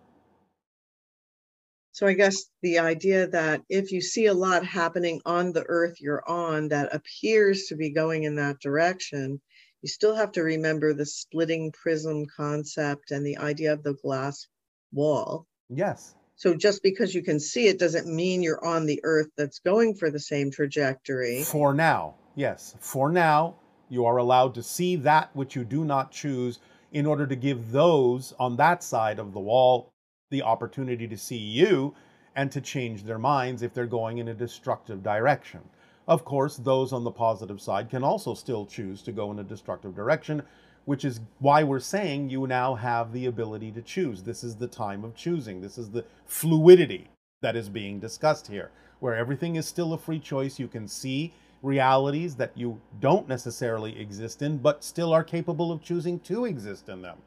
So 1.95 2.09
I 2.09 2.15
guess 2.15 2.47
the 2.61 2.81
idea 2.81 3.29
that 3.29 3.63
if 3.69 3.93
you 3.93 4.01
see 4.01 4.27
a 4.27 4.35
lot 4.35 4.67
happening 4.67 5.21
on 5.25 5.53
the 5.53 5.65
earth 5.69 6.01
you're 6.01 6.29
on 6.29 6.71
that 6.71 6.93
appears 6.93 7.67
to 7.67 7.77
be 7.77 7.91
going 7.91 8.25
in 8.25 8.35
that 8.35 8.59
direction, 8.59 9.41
you 9.81 9.89
still 9.89 10.17
have 10.17 10.33
to 10.33 10.43
remember 10.43 10.93
the 10.93 11.07
splitting 11.07 11.71
prism 11.71 12.27
concept 12.37 13.13
and 13.13 13.25
the 13.25 13.37
idea 13.37 13.73
of 13.73 13.85
the 13.85 13.95
glass 13.95 14.49
wall. 14.93 15.47
Yes. 15.69 16.17
So 16.37 16.55
just 16.55 16.83
because 16.83 17.15
you 17.15 17.23
can 17.23 17.39
see 17.39 17.69
it 17.69 17.79
doesn't 17.79 18.07
mean 18.07 18.43
you're 18.43 18.65
on 18.65 18.87
the 18.87 19.01
earth 19.05 19.29
that's 19.37 19.61
going 19.61 19.95
for 19.95 20.11
the 20.11 20.19
same 20.19 20.51
trajectory. 20.51 21.43
For 21.43 21.73
now, 21.73 22.15
yes. 22.35 22.75
For 22.81 23.11
now, 23.11 23.57
you 23.89 24.05
are 24.05 24.17
allowed 24.17 24.55
to 24.55 24.63
see 24.63 24.97
that 24.97 25.31
which 25.35 25.55
you 25.55 25.65
do 25.65 25.85
not 25.85 26.11
choose 26.11 26.59
in 26.93 27.07
order 27.07 27.27
to 27.27 27.37
give 27.37 27.71
those 27.71 28.35
on 28.39 28.57
that 28.57 28.83
side 28.83 29.19
of 29.19 29.33
the 29.33 29.41
wall 29.41 29.93
the 30.31 30.43
opportunity 30.43 31.07
to 31.07 31.17
see 31.17 31.37
you 31.37 31.95
and 32.35 32.51
to 32.51 32.61
change 32.61 33.05
their 33.05 33.19
minds 33.19 33.63
if 33.63 33.73
they're 33.73 33.87
going 33.87 34.19
in 34.19 34.29
a 34.29 34.35
destructive 34.35 35.03
direction. 35.03 35.61
Of 36.07 36.25
course, 36.25 36.57
those 36.57 36.93
on 36.93 37.05
the 37.05 37.11
positive 37.11 37.61
side 37.61 37.89
can 37.89 38.03
also 38.05 38.35
still 38.35 38.67
choose 38.67 39.03
to 39.03 39.13
go 39.13 39.31
in 39.31 39.39
a 39.39 39.45
destructive 39.45 39.95
direction, 39.95 40.43
which 40.85 41.05
is 41.05 41.21
why 41.39 41.63
we're 41.63 41.81
saying 41.81 42.29
you 42.29 42.47
now 42.47 42.75
have 42.75 43.13
the 43.13 43.27
ability 43.27 43.71
to 43.73 43.83
choose. 43.83 44.23
This 44.23 44.45
is 44.45 44.57
the 44.57 44.67
time 44.67 45.05
of 45.05 45.17
choosing. 45.17 45.61
This 45.61 45.79
is 45.79 45.91
the 45.91 46.05
fluidity 46.27 47.09
that 47.41 47.57
is 47.57 47.69
being 47.69 48.01
discussed 48.01 48.47
here, 48.49 48.71
where 49.01 49.15
everything 49.15 49.57
is 49.57 49.67
still 49.67 49.93
a 49.93 49.99
free 49.99 50.19
choice. 50.19 50.59
You 50.59 50.69
can 50.69 50.89
see 50.89 51.33
realities 51.63 52.37
that 52.37 52.53
you 52.55 52.81
don't 53.01 53.29
necessarily 53.29 53.99
exist 53.99 54.43
in, 54.43 54.59
but 54.59 54.85
still 54.85 55.13
are 55.13 55.25
capable 55.25 55.73
of 55.73 55.83
choosing 55.83 56.21
to 56.21 56.45
exist 56.45 56.89
in 56.89 57.03
them. 57.03 57.19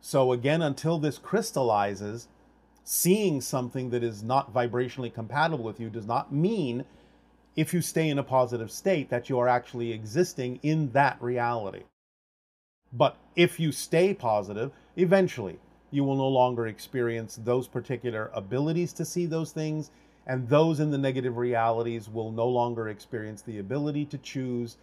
So, 0.00 0.32
again, 0.32 0.62
until 0.62 0.98
this 0.98 1.18
crystallizes, 1.18 2.28
seeing 2.84 3.40
something 3.40 3.90
that 3.90 4.02
is 4.02 4.22
not 4.22 4.54
vibrationally 4.54 5.12
compatible 5.12 5.64
with 5.64 5.80
you 5.80 5.90
does 5.90 6.06
not 6.06 6.32
mean 6.32 6.84
if 7.56 7.74
you 7.74 7.82
stay 7.82 8.08
in 8.08 8.18
a 8.18 8.22
positive 8.22 8.70
state 8.70 9.10
that 9.10 9.28
you 9.28 9.38
are 9.38 9.48
actually 9.48 9.92
existing 9.92 10.58
in 10.62 10.90
that 10.92 11.20
reality. 11.20 11.82
But 12.92 13.16
if 13.36 13.60
you 13.60 13.72
stay 13.72 14.14
positive, 14.14 14.72
eventually 14.96 15.58
you 15.90 16.04
will 16.04 16.16
no 16.16 16.28
longer 16.28 16.66
experience 16.66 17.38
those 17.42 17.68
particular 17.68 18.30
abilities 18.34 18.92
to 18.94 19.04
see 19.04 19.26
those 19.26 19.52
things, 19.52 19.90
and 20.26 20.48
those 20.48 20.80
in 20.80 20.90
the 20.90 20.98
negative 20.98 21.36
realities 21.36 22.08
will 22.08 22.30
no 22.30 22.48
longer 22.48 22.88
experience 22.88 23.42
the 23.42 23.58
ability 23.58 24.04
to 24.06 24.18
choose 24.18 24.76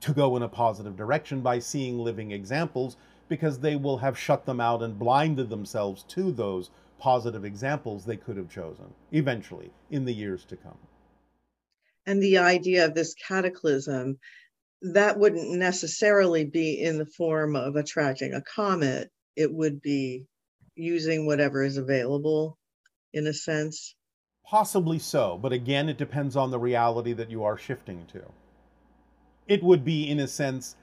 to 0.00 0.12
go 0.12 0.36
in 0.36 0.42
a 0.42 0.48
positive 0.48 0.96
direction 0.96 1.40
by 1.40 1.58
seeing 1.58 1.98
living 1.98 2.32
examples 2.32 2.96
because 3.28 3.58
they 3.58 3.76
will 3.76 3.98
have 3.98 4.18
shut 4.18 4.44
them 4.46 4.60
out 4.60 4.82
and 4.82 4.98
blinded 4.98 5.48
themselves 5.48 6.02
to 6.04 6.32
those 6.32 6.70
positive 6.98 7.44
examples 7.44 8.04
they 8.04 8.16
could 8.16 8.36
have 8.36 8.48
chosen 8.48 8.86
eventually 9.12 9.70
in 9.90 10.04
the 10.04 10.14
years 10.14 10.44
to 10.44 10.56
come. 10.56 10.78
And 12.06 12.22
the 12.22 12.38
idea 12.38 12.84
of 12.84 12.94
this 12.94 13.14
cataclysm, 13.14 14.18
that 14.82 15.18
wouldn't 15.18 15.56
necessarily 15.58 16.44
be 16.44 16.80
in 16.80 16.98
the 16.98 17.06
form 17.06 17.56
of 17.56 17.76
attracting 17.76 18.34
a 18.34 18.42
comet. 18.42 19.10
It 19.34 19.52
would 19.52 19.80
be 19.80 20.26
using 20.74 21.26
whatever 21.26 21.62
is 21.62 21.76
available 21.76 22.58
in 23.12 23.26
a 23.26 23.32
sense. 23.32 23.94
Possibly 24.44 24.98
so, 24.98 25.38
but 25.40 25.52
again, 25.52 25.88
it 25.88 25.98
depends 25.98 26.36
on 26.36 26.50
the 26.50 26.58
reality 26.58 27.12
that 27.14 27.30
you 27.30 27.42
are 27.42 27.58
shifting 27.58 28.06
to. 28.12 28.22
It 29.48 29.62
would 29.62 29.84
be, 29.84 30.08
in 30.08 30.20
a 30.20 30.28
sense, 30.28 30.76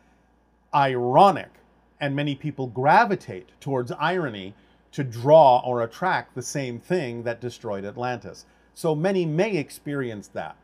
ironic, 0.74 1.52
and 2.00 2.16
many 2.16 2.36
people 2.36 2.68
gravitate 2.68 3.50
towards 3.62 3.92
irony 3.94 4.56
to 4.92 5.04
draw 5.04 5.62
or 5.66 5.82
attract 5.82 6.36
the 6.36 6.42
same 6.42 6.80
thing 6.80 7.24
that 7.24 7.42
destroyed 7.42 7.86
Atlantis. 7.86 8.46
So 8.74 8.96
many 8.96 9.26
may 9.26 9.56
experience 9.56 10.28
that, 10.30 10.58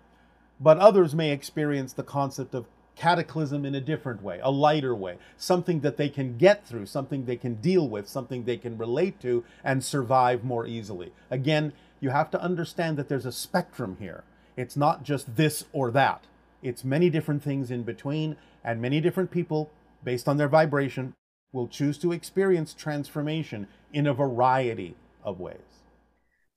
but 0.60 0.78
others 0.78 1.16
may 1.16 1.32
experience 1.32 1.94
the 1.94 2.04
concept 2.04 2.54
of 2.54 2.66
cataclysm 3.00 3.66
in 3.66 3.74
a 3.74 3.82
different 3.82 4.22
way, 4.22 4.39
a 4.43 4.52
lighter 4.52 4.93
way, 4.93 5.18
something 5.38 5.80
that 5.80 5.95
they 5.95 6.10
can 6.10 6.38
get 6.38 6.68
through, 6.68 6.86
something 6.86 7.24
they 7.24 7.38
can 7.38 7.56
deal 7.56 7.88
with, 7.88 8.10
something 8.10 8.43
they 8.43 8.58
can 8.58 8.78
relate 8.78 9.22
to 9.22 9.45
and 9.64 9.84
survive 9.84 10.43
more 10.43 10.68
easily. 10.68 11.14
Again, 11.32 11.72
you 12.02 12.10
have 12.10 12.30
to 12.32 12.41
understand 12.41 12.97
that 12.97 13.08
there's 13.08 13.26
a 13.26 13.32
spectrum 13.32 13.95
here. 14.02 14.26
It's 14.58 14.76
not 14.76 15.04
just 15.04 15.38
this 15.38 15.64
or 15.72 15.91
that. 15.91 16.26
It's 16.62 16.84
many 16.84 17.10
different 17.10 17.41
things 17.41 17.72
in 17.72 17.84
between, 17.84 18.36
and 18.66 18.82
many 18.82 19.00
different 19.00 19.32
people, 19.32 19.72
based 20.04 20.28
on 20.28 20.36
their 20.36 20.50
vibration, 20.50 21.14
will 21.54 21.70
choose 21.70 21.97
to 22.00 22.12
experience 22.12 22.74
transformation 22.74 23.68
in 23.93 24.08
a 24.08 24.14
variety 24.14 24.95
of 25.24 25.39
ways. 25.39 25.86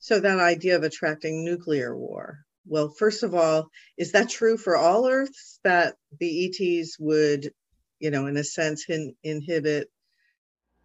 So, 0.00 0.18
that 0.18 0.40
idea 0.40 0.74
of 0.74 0.82
attracting 0.82 1.44
nuclear 1.44 1.96
war. 1.96 2.40
Well, 2.66 2.90
first 2.90 3.22
of 3.22 3.34
all, 3.34 3.68
is 3.98 4.12
that 4.12 4.28
true 4.28 4.56
for 4.56 4.76
all 4.76 5.08
Earths 5.08 5.58
that 5.64 5.96
the 6.20 6.46
ETs 6.46 6.96
would, 6.98 7.50
you 7.98 8.10
know, 8.10 8.26
in 8.26 8.36
a 8.36 8.44
sense, 8.44 8.86
in, 8.88 9.14
inhibit? 9.22 9.90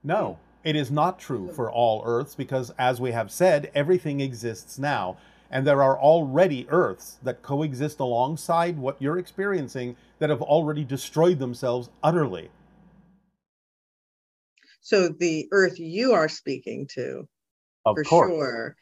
No, 0.04 0.40
it 0.64 0.76
is 0.76 0.90
not 0.90 1.20
true 1.20 1.50
oh. 1.50 1.54
for 1.54 1.72
all 1.72 2.02
Earths 2.06 2.36
because, 2.36 2.72
as 2.78 3.00
we 3.00 3.12
have 3.12 3.32
said, 3.32 3.72
everything 3.76 4.22
exists 4.22 4.80
now. 4.80 5.18
And 5.50 5.66
there 5.66 5.82
are 5.82 5.98
already 5.98 6.68
Earths 6.70 7.20
that 7.24 7.42
coexist 7.42 8.00
alongside 8.00 8.78
what 8.78 9.02
you're 9.02 9.18
experiencing 9.18 9.96
that 10.20 10.30
have 10.30 10.42
already 10.42 10.84
destroyed 10.84 11.40
themselves 11.40 11.90
utterly. 12.04 12.50
So 14.88 15.10
the 15.10 15.50
earth 15.52 15.80
you 15.80 16.14
are 16.14 16.30
speaking 16.30 16.88
to, 16.94 17.28
of 17.86 17.98
for 17.98 18.04
course. 18.06 18.32
sure. 18.32 18.76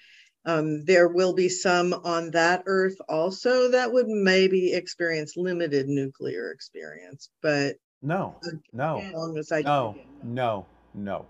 Um, 0.45 0.85
there 0.85 1.07
will 1.07 1.33
be 1.33 1.49
some 1.49 1.93
on 1.93 2.31
that 2.31 2.63
earth 2.67 2.97
also 3.09 3.71
that 3.71 3.91
would 3.91 4.07
maybe 4.07 4.73
experience 4.73 5.35
limited 5.35 5.87
nuclear 5.87 6.51
experience, 6.51 7.29
but 7.41 7.77
no, 8.03 8.35
no, 8.71 8.99
as 8.99 9.13
long 9.13 9.37
as 9.37 9.51
I 9.51 9.61
no, 9.61 9.97
no, 10.23 10.65
no. 10.93 11.25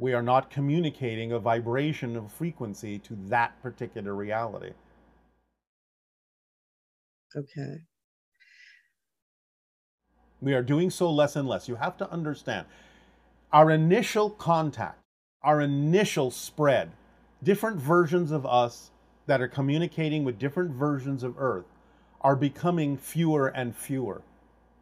We 0.00 0.14
are 0.14 0.22
not 0.22 0.50
communicating 0.50 1.32
a 1.32 1.38
vibration 1.38 2.16
of 2.16 2.32
frequency 2.32 2.98
to 3.00 3.16
that 3.26 3.60
particular 3.62 4.14
reality. 4.14 4.72
Okay. 7.36 7.78
We 10.40 10.54
are 10.54 10.62
doing 10.62 10.90
so 10.90 11.10
less 11.10 11.36
and 11.36 11.48
less. 11.48 11.68
You 11.68 11.76
have 11.76 11.96
to 11.98 12.10
understand 12.10 12.66
our 13.52 13.70
initial 13.70 14.30
contact, 14.30 15.00
our 15.42 15.60
initial 15.60 16.30
spread, 16.30 16.92
different 17.42 17.78
versions 17.78 18.30
of 18.30 18.46
us 18.46 18.90
that 19.26 19.40
are 19.40 19.48
communicating 19.48 20.24
with 20.24 20.38
different 20.38 20.70
versions 20.70 21.22
of 21.22 21.38
Earth 21.38 21.66
are 22.20 22.36
becoming 22.36 22.96
fewer 22.96 23.48
and 23.48 23.76
fewer, 23.76 24.22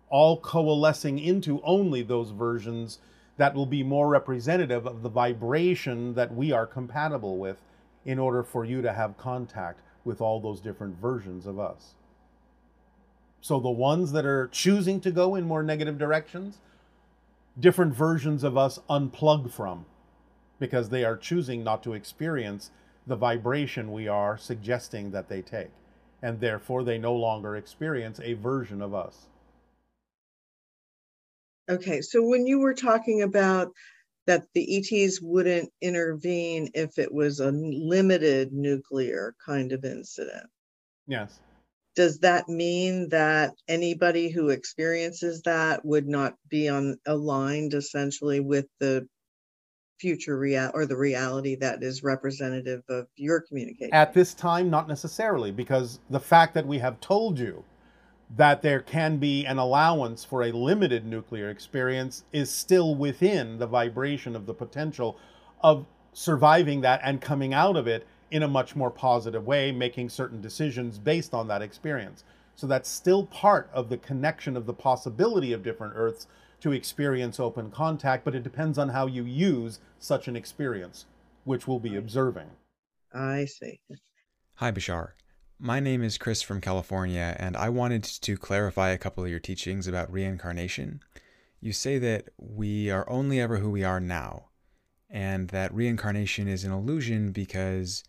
all 0.08 0.38
coalescing 0.38 1.18
into 1.18 1.60
only 1.62 2.02
those 2.02 2.30
versions 2.30 2.98
that 3.36 3.54
will 3.54 3.66
be 3.66 3.82
more 3.82 4.08
representative 4.08 4.86
of 4.86 5.02
the 5.02 5.08
vibration 5.08 6.14
that 6.14 6.34
we 6.34 6.52
are 6.52 6.66
compatible 6.66 7.38
with 7.38 7.58
in 8.04 8.18
order 8.18 8.42
for 8.42 8.64
you 8.64 8.80
to 8.80 8.92
have 8.92 9.18
contact 9.18 9.80
with 10.04 10.20
all 10.20 10.40
those 10.40 10.60
different 10.60 10.96
versions 10.98 11.46
of 11.46 11.58
us. 11.58 11.94
So 13.40 13.60
the 13.60 13.68
ones 13.68 14.12
that 14.12 14.24
are 14.24 14.48
choosing 14.48 15.00
to 15.00 15.10
go 15.10 15.34
in 15.34 15.44
more 15.44 15.62
negative 15.62 15.98
directions 15.98 16.58
different 17.58 17.94
versions 17.94 18.44
of 18.44 18.56
us 18.56 18.78
unplug 18.90 19.50
from 19.50 19.86
because 20.58 20.88
they 20.88 21.04
are 21.04 21.16
choosing 21.16 21.62
not 21.62 21.82
to 21.82 21.94
experience 21.94 22.70
the 23.06 23.16
vibration 23.16 23.92
we 23.92 24.08
are 24.08 24.36
suggesting 24.36 25.10
that 25.10 25.28
they 25.28 25.42
take. 25.42 25.70
And 26.22 26.40
therefore, 26.40 26.82
they 26.82 26.98
no 26.98 27.14
longer 27.14 27.56
experience 27.56 28.20
a 28.22 28.34
version 28.34 28.82
of 28.82 28.94
us. 28.94 29.26
Okay, 31.68 32.00
so 32.00 32.22
when 32.22 32.46
you 32.46 32.60
were 32.60 32.74
talking 32.74 33.22
about 33.22 33.72
that 34.26 34.44
the 34.54 34.78
ETs 34.78 35.20
wouldn't 35.20 35.70
intervene 35.80 36.70
if 36.74 36.98
it 36.98 37.12
was 37.12 37.38
a 37.38 37.52
limited 37.52 38.52
nuclear 38.52 39.34
kind 39.44 39.72
of 39.72 39.84
incident. 39.84 40.48
Yes 41.06 41.38
does 41.96 42.18
that 42.18 42.48
mean 42.48 43.08
that 43.08 43.54
anybody 43.66 44.28
who 44.28 44.50
experiences 44.50 45.42
that 45.42 45.84
would 45.84 46.06
not 46.06 46.34
be 46.48 46.68
on 46.68 46.98
aligned 47.06 47.72
essentially 47.72 48.38
with 48.38 48.66
the 48.78 49.08
future 49.98 50.38
real 50.38 50.70
or 50.74 50.86
the 50.86 50.96
reality 50.96 51.54
that 51.56 51.82
is 51.82 52.02
representative 52.02 52.82
of 52.88 53.06
your 53.16 53.40
communication. 53.40 53.94
At 53.94 54.14
this 54.14 54.34
time, 54.34 54.70
not 54.70 54.88
necessarily, 54.88 55.50
because 55.50 56.00
the 56.10 56.20
fact 56.20 56.54
that 56.54 56.66
we 56.66 56.78
have 56.78 57.00
told 57.00 57.38
you 57.38 57.64
that 58.36 58.60
there 58.62 58.80
can 58.80 59.18
be 59.18 59.44
an 59.46 59.58
allowance 59.58 60.24
for 60.24 60.42
a 60.42 60.52
limited 60.52 61.06
nuclear 61.06 61.48
experience 61.48 62.24
is 62.32 62.50
still 62.50 62.94
within 62.94 63.58
the 63.58 63.66
vibration 63.66 64.34
of 64.34 64.46
the 64.46 64.54
potential 64.54 65.16
of 65.60 65.86
surviving 66.12 66.80
that 66.80 67.00
and 67.04 67.20
coming 67.20 67.54
out 67.54 67.76
of 67.76 67.86
it 67.86 68.06
in 68.30 68.42
a 68.42 68.48
much 68.48 68.74
more 68.74 68.90
positive 68.90 69.46
way, 69.46 69.70
making 69.70 70.08
certain 70.08 70.40
decisions 70.40 70.98
based 70.98 71.32
on 71.32 71.46
that 71.46 71.62
experience. 71.62 72.24
So 72.56 72.66
that's 72.66 72.88
still 72.88 73.26
part 73.26 73.70
of 73.72 73.88
the 73.88 73.98
connection 73.98 74.56
of 74.56 74.66
the 74.66 74.72
possibility 74.72 75.52
of 75.52 75.62
different 75.62 75.92
Earths 75.94 76.26
to 76.60 76.72
experience 76.72 77.38
open 77.38 77.70
contact, 77.70 78.24
but 78.24 78.34
it 78.34 78.42
depends 78.42 78.78
on 78.78 78.90
how 78.90 79.06
you 79.06 79.24
use 79.24 79.80
such 79.98 80.28
an 80.28 80.36
experience, 80.36 81.06
which 81.44 81.66
we'll 81.66 81.78
be 81.78 81.96
observing. 81.96 82.50
I 83.12 83.46
see. 83.46 83.80
Hi, 84.56 84.72
Bashar. 84.72 85.10
My 85.58 85.80
name 85.80 86.02
is 86.02 86.18
Chris 86.18 86.42
from 86.42 86.60
California, 86.60 87.34
and 87.38 87.56
I 87.56 87.70
wanted 87.70 88.04
to 88.04 88.36
clarify 88.36 88.90
a 88.90 88.98
couple 88.98 89.24
of 89.24 89.30
your 89.30 89.38
teachings 89.38 89.86
about 89.86 90.12
reincarnation. 90.12 91.00
You 91.60 91.72
say 91.72 91.98
that 91.98 92.28
we 92.36 92.90
are 92.90 93.08
only 93.08 93.40
ever 93.40 93.58
who 93.58 93.70
we 93.70 93.82
are 93.82 94.00
now, 94.00 94.50
and 95.08 95.48
that 95.48 95.74
reincarnation 95.74 96.46
is 96.46 96.64
an 96.64 96.72
illusion 96.72 97.32
because 97.32 98.04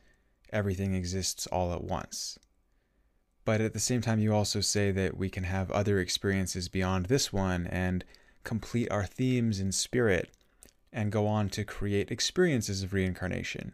everything 0.52 0.93
exists 0.93 1.48
all 1.48 1.74
at 1.74 1.84
once. 1.84 2.38
But 3.45 3.62
at 3.62 3.72
the 3.72 3.80
same 3.80 4.02
time, 4.02 4.20
you 4.20 4.34
also 4.34 4.60
say 4.60 4.91
that 4.91 5.16
we 5.16 5.30
can 5.30 5.45
have 5.45 5.72
other 5.72 6.00
experiences 6.00 6.68
beyond 6.68 7.06
this 7.06 7.32
one 7.32 7.66
and 7.68 8.04
complete 8.48 8.89
our 8.89 9.06
themes 9.06 9.60
in 9.60 9.74
spirit 9.74 10.32
and 10.93 11.12
go 11.12 11.28
on 11.28 11.50
to 11.50 11.66
create 11.66 12.10
experiences 12.10 12.82
of 12.82 12.93
reincarnation. 12.93 13.74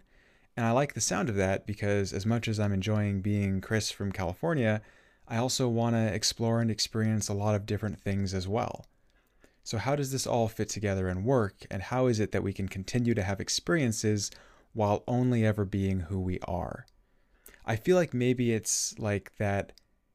And 0.58 0.66
I 0.66 0.72
like 0.72 0.94
the 0.94 1.00
sound 1.00 1.30
of 1.30 1.36
that 1.36 1.68
because, 1.68 2.12
as 2.12 2.26
much 2.26 2.48
as 2.48 2.60
I'm 2.60 2.74
enjoying 2.74 3.22
being 3.22 3.62
Chris 3.62 3.92
from 3.92 4.12
California, 4.12 4.82
I 5.28 5.38
also 5.38 5.70
want 5.70 5.96
to 5.96 6.14
explore 6.14 6.60
and 6.60 6.72
experience 6.72 7.30
a 7.30 7.36
lot 7.36 7.54
of 7.54 7.68
different 7.68 8.02
things 8.02 8.34
as 8.34 8.48
well. 8.48 8.88
So, 9.64 9.78
how 9.78 9.96
does 9.96 10.12
this 10.12 10.26
all 10.26 10.48
fit 10.48 10.70
together 10.70 11.08
and 11.08 11.24
work? 11.24 11.66
And 11.70 11.84
how 11.84 12.08
is 12.08 12.20
it 12.20 12.32
that 12.32 12.44
we 12.44 12.52
can 12.52 12.68
continue 12.68 13.14
to 13.14 13.24
have 13.24 13.40
experiences 13.40 14.32
while 14.74 15.04
only 15.08 15.46
ever 15.46 15.66
being 15.66 16.02
who 16.02 16.20
we 16.20 16.40
are? 16.48 16.88
I 17.64 17.76
feel 17.76 17.96
like 17.96 18.14
maybe 18.14 18.54
it's 18.54 18.98
like 18.98 19.34
that 19.38 19.72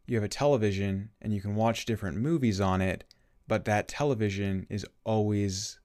you 0.06 0.16
have 0.16 0.24
a 0.24 0.28
television 0.28 1.10
and 1.22 1.32
you 1.32 1.40
can 1.40 1.54
watch 1.54 1.86
different 1.86 2.18
movies 2.18 2.60
on 2.60 2.80
it, 2.80 3.04
but 3.48 3.64
that 3.64 3.88
television 3.88 4.66
is 4.68 4.86
always 5.04 5.80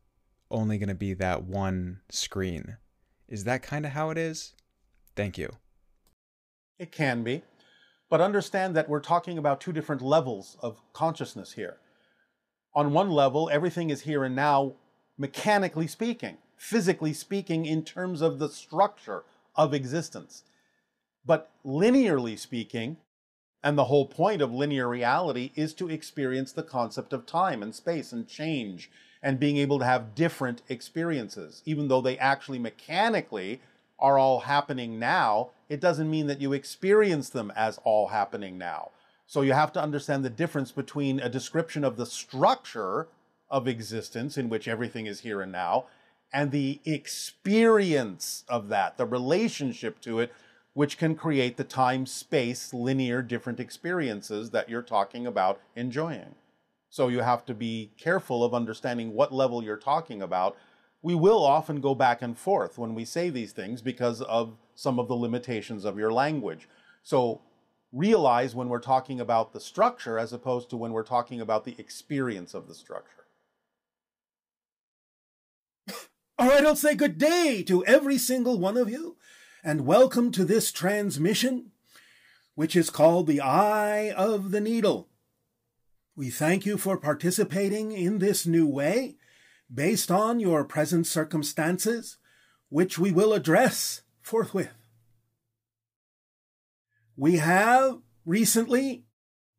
only 0.51 0.77
going 0.77 0.89
to 0.89 0.95
be 0.95 1.13
that 1.13 1.43
one 1.43 2.01
screen. 2.09 2.77
Is 3.27 3.45
that 3.45 3.63
kind 3.63 3.85
of 3.85 3.93
how 3.93 4.09
it 4.09 4.17
is? 4.17 4.53
Thank 5.15 5.37
you. 5.37 5.49
It 6.77 6.91
can 6.91 7.23
be. 7.23 7.41
But 8.09 8.21
understand 8.21 8.75
that 8.75 8.89
we're 8.89 8.99
talking 8.99 9.37
about 9.37 9.61
two 9.61 9.71
different 9.71 10.01
levels 10.01 10.57
of 10.61 10.81
consciousness 10.91 11.53
here. 11.53 11.77
On 12.75 12.93
one 12.93 13.09
level, 13.09 13.49
everything 13.51 13.89
is 13.89 14.01
here 14.01 14.23
and 14.23 14.35
now, 14.35 14.73
mechanically 15.17 15.87
speaking, 15.87 16.37
physically 16.57 17.13
speaking, 17.13 17.65
in 17.65 17.83
terms 17.83 18.21
of 18.21 18.37
the 18.37 18.49
structure 18.49 19.23
of 19.55 19.73
existence. 19.73 20.43
But 21.25 21.49
linearly 21.65 22.37
speaking, 22.37 22.97
and 23.63 23.77
the 23.77 23.85
whole 23.85 24.05
point 24.05 24.41
of 24.41 24.51
linear 24.51 24.87
reality 24.87 25.51
is 25.55 25.73
to 25.75 25.89
experience 25.89 26.51
the 26.51 26.63
concept 26.63 27.13
of 27.13 27.25
time 27.25 27.63
and 27.63 27.73
space 27.73 28.11
and 28.11 28.27
change 28.27 28.91
and 29.21 29.39
being 29.39 29.57
able 29.57 29.79
to 29.79 29.85
have 29.85 30.15
different 30.15 30.61
experiences. 30.67 31.61
Even 31.65 31.87
though 31.87 32.01
they 32.01 32.17
actually 32.17 32.59
mechanically 32.59 33.61
are 33.97 34.17
all 34.17 34.41
happening 34.41 34.99
now, 34.99 35.51
it 35.69 35.79
doesn't 35.79 36.11
mean 36.11 36.27
that 36.27 36.41
you 36.41 36.51
experience 36.51 37.29
them 37.29 37.51
as 37.55 37.79
all 37.85 38.09
happening 38.09 38.57
now. 38.57 38.91
So 39.25 39.41
you 39.41 39.53
have 39.53 39.71
to 39.73 39.81
understand 39.81 40.25
the 40.25 40.29
difference 40.29 40.71
between 40.71 41.21
a 41.21 41.29
description 41.29 41.85
of 41.85 41.95
the 41.95 42.05
structure 42.05 43.07
of 43.49 43.67
existence 43.67 44.37
in 44.37 44.49
which 44.49 44.67
everything 44.67 45.05
is 45.05 45.21
here 45.21 45.41
and 45.41 45.51
now 45.51 45.85
and 46.33 46.51
the 46.51 46.81
experience 46.83 48.43
of 48.49 48.67
that, 48.69 48.97
the 48.97 49.05
relationship 49.05 50.01
to 50.01 50.19
it, 50.19 50.33
which 50.73 50.97
can 50.97 51.15
create 51.15 51.57
the 51.57 51.63
time 51.63 52.05
space 52.05 52.73
linear 52.73 53.21
different 53.21 53.59
experiences 53.59 54.49
that 54.51 54.69
you're 54.69 54.81
talking 54.81 55.27
about 55.27 55.61
enjoying. 55.75 56.35
So 56.89 57.07
you 57.07 57.21
have 57.21 57.45
to 57.45 57.53
be 57.53 57.91
careful 57.97 58.43
of 58.43 58.53
understanding 58.53 59.13
what 59.13 59.33
level 59.33 59.63
you're 59.63 59.77
talking 59.77 60.21
about. 60.21 60.55
We 61.01 61.15
will 61.15 61.43
often 61.43 61.81
go 61.81 61.95
back 61.95 62.21
and 62.21 62.37
forth 62.37 62.77
when 62.77 62.95
we 62.95 63.05
say 63.05 63.29
these 63.29 63.51
things 63.51 63.81
because 63.81 64.21
of 64.21 64.57
some 64.75 64.99
of 64.99 65.07
the 65.07 65.15
limitations 65.15 65.85
of 65.85 65.97
your 65.97 66.13
language. 66.13 66.67
So 67.03 67.41
realize 67.91 68.55
when 68.55 68.69
we're 68.69 68.79
talking 68.79 69.19
about 69.19 69.53
the 69.53 69.59
structure 69.59 70.17
as 70.17 70.33
opposed 70.33 70.69
to 70.71 70.77
when 70.77 70.91
we're 70.91 71.03
talking 71.03 71.41
about 71.41 71.65
the 71.65 71.75
experience 71.77 72.53
of 72.53 72.67
the 72.67 72.73
structure. 72.73 73.25
All 76.39 76.47
right, 76.47 76.65
I'll 76.65 76.75
say 76.75 76.95
good 76.95 77.17
day 77.19 77.63
to 77.67 77.85
every 77.85 78.17
single 78.17 78.59
one 78.59 78.75
of 78.75 78.89
you, 78.89 79.17
and 79.65 79.85
welcome 79.85 80.29
to 80.29 80.43
this 80.43 80.73
transmission, 80.73 81.71
which 82.53 82.75
is 82.75 82.89
called 82.89 83.27
the 83.27 83.39
Eye 83.39 84.11
of 84.11 84.51
the 84.51 84.59
Needle. 84.59 85.07
We 86.17 86.29
thank 86.29 86.65
you 86.65 86.77
for 86.77 86.97
participating 86.97 87.93
in 87.93 88.19
this 88.19 88.45
new 88.45 88.67
way, 88.67 89.15
based 89.73 90.11
on 90.11 90.41
your 90.41 90.65
present 90.65 91.07
circumstances, 91.07 92.17
which 92.67 92.99
we 92.99 93.13
will 93.13 93.31
address 93.31 94.01
forthwith. 94.21 94.73
We 97.15 97.37
have 97.37 97.99
recently, 98.25 99.05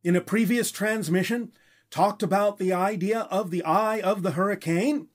in 0.02 0.16
a 0.16 0.20
previous 0.20 0.70
transmission, 0.70 1.50
talked 1.90 2.22
about 2.22 2.58
the 2.58 2.74
idea 2.74 3.20
of 3.30 3.50
the 3.50 3.64
eye 3.64 4.00
of 4.02 4.22
the 4.22 4.32
hurricane, 4.32 5.08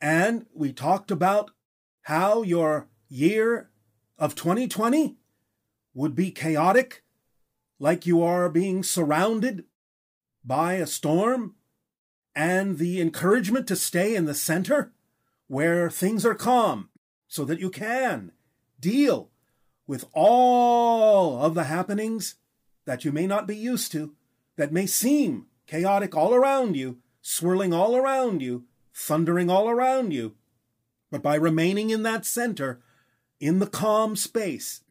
and 0.00 0.46
we 0.54 0.72
talked 0.72 1.10
about 1.10 1.50
how 2.02 2.42
your 2.42 2.88
year 3.12 3.68
of 4.18 4.34
2020 4.34 5.16
would 5.94 6.14
be 6.14 6.30
chaotic, 6.30 7.02
like 7.78 8.06
you 8.06 8.22
are 8.22 8.48
being 8.48 8.82
surrounded 8.82 9.64
by 10.42 10.74
a 10.74 10.86
storm, 10.86 11.54
and 12.34 12.78
the 12.78 13.00
encouragement 13.00 13.66
to 13.68 13.76
stay 13.76 14.14
in 14.14 14.24
the 14.24 14.34
center 14.34 14.92
where 15.46 15.90
things 15.90 16.24
are 16.24 16.34
calm 16.34 16.88
so 17.28 17.44
that 17.44 17.60
you 17.60 17.68
can 17.68 18.32
deal 18.80 19.28
with 19.86 20.06
all 20.14 21.42
of 21.42 21.54
the 21.54 21.64
happenings 21.64 22.36
that 22.86 23.04
you 23.04 23.12
may 23.12 23.26
not 23.26 23.46
be 23.46 23.56
used 23.56 23.92
to, 23.92 24.14
that 24.56 24.72
may 24.72 24.86
seem 24.86 25.46
chaotic 25.66 26.16
all 26.16 26.32
around 26.32 26.76
you, 26.76 26.98
swirling 27.20 27.74
all 27.74 27.94
around 27.94 28.40
you, 28.40 28.64
thundering 28.94 29.50
all 29.50 29.68
around 29.68 30.12
you. 30.12 30.34
But 31.10 31.22
by 31.22 31.34
remaining 31.34 31.90
in 31.90 32.02
that 32.04 32.24
center, 32.24 32.80
in 33.42 33.58
the 33.58 33.66
calm 33.66 34.14
space, 34.14 34.84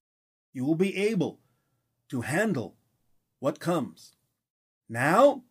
you 0.52 0.66
will 0.66 0.76
be 0.76 0.98
able 0.98 1.40
to 2.10 2.20
handle 2.20 2.76
what 3.40 3.62
comes. 3.62 4.12
Now, 4.90 5.44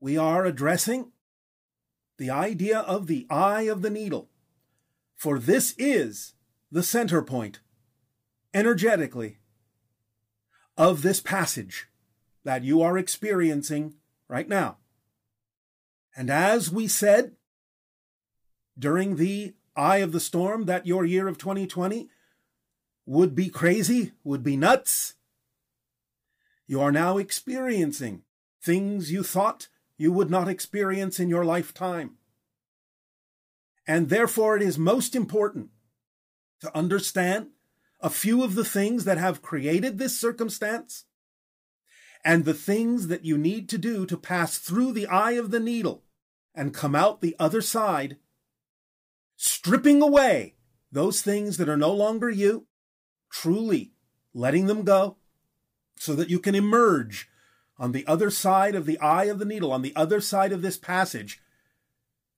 we 0.00 0.16
are 0.16 0.46
addressing 0.46 1.12
the 2.16 2.30
idea 2.30 2.78
of 2.78 3.08
the 3.08 3.26
eye 3.28 3.64
of 3.64 3.82
the 3.82 3.90
needle, 3.90 4.30
for 5.16 5.38
this 5.38 5.74
is 5.76 6.32
the 6.72 6.82
center 6.82 7.20
point, 7.20 7.60
energetically, 8.54 9.36
of 10.78 11.02
this 11.02 11.20
passage 11.20 11.88
that 12.42 12.64
you 12.64 12.80
are 12.80 12.96
experiencing 12.96 13.96
right 14.28 14.48
now. 14.48 14.78
And 16.16 16.30
as 16.30 16.72
we 16.72 16.88
said 16.88 17.32
during 18.78 19.16
the 19.16 19.52
eye 19.76 19.98
of 19.98 20.12
the 20.12 20.20
storm, 20.20 20.64
that 20.64 20.86
your 20.86 21.04
year 21.04 21.28
of 21.28 21.36
2020 21.36 22.08
would 23.10 23.34
be 23.34 23.48
crazy, 23.48 24.12
would 24.22 24.44
be 24.44 24.56
nuts. 24.56 25.14
You 26.68 26.80
are 26.80 26.92
now 26.92 27.18
experiencing 27.18 28.22
things 28.62 29.10
you 29.10 29.24
thought 29.24 29.66
you 29.98 30.12
would 30.12 30.30
not 30.30 30.46
experience 30.46 31.18
in 31.18 31.28
your 31.28 31.44
lifetime. 31.44 32.18
And 33.84 34.10
therefore, 34.10 34.56
it 34.56 34.62
is 34.62 34.78
most 34.78 35.16
important 35.16 35.70
to 36.60 36.74
understand 36.76 37.48
a 37.98 38.10
few 38.10 38.44
of 38.44 38.54
the 38.54 38.64
things 38.64 39.02
that 39.06 39.18
have 39.18 39.42
created 39.42 39.98
this 39.98 40.16
circumstance 40.16 41.06
and 42.24 42.44
the 42.44 42.54
things 42.54 43.08
that 43.08 43.24
you 43.24 43.36
need 43.36 43.68
to 43.70 43.78
do 43.78 44.06
to 44.06 44.16
pass 44.16 44.56
through 44.56 44.92
the 44.92 45.08
eye 45.08 45.32
of 45.32 45.50
the 45.50 45.58
needle 45.58 46.04
and 46.54 46.72
come 46.72 46.94
out 46.94 47.22
the 47.22 47.34
other 47.40 47.60
side, 47.60 48.18
stripping 49.34 50.00
away 50.00 50.54
those 50.92 51.22
things 51.22 51.56
that 51.56 51.68
are 51.68 51.76
no 51.76 51.92
longer 51.92 52.30
you 52.30 52.68
truly 53.30 53.92
letting 54.34 54.66
them 54.66 54.82
go 54.82 55.16
so 55.96 56.14
that 56.14 56.30
you 56.30 56.38
can 56.38 56.54
emerge 56.54 57.28
on 57.78 57.92
the 57.92 58.06
other 58.06 58.30
side 58.30 58.74
of 58.74 58.84
the 58.84 58.98
eye 58.98 59.24
of 59.24 59.38
the 59.38 59.44
needle, 59.44 59.72
on 59.72 59.82
the 59.82 59.94
other 59.96 60.20
side 60.20 60.52
of 60.52 60.62
this 60.62 60.76
passage, 60.76 61.40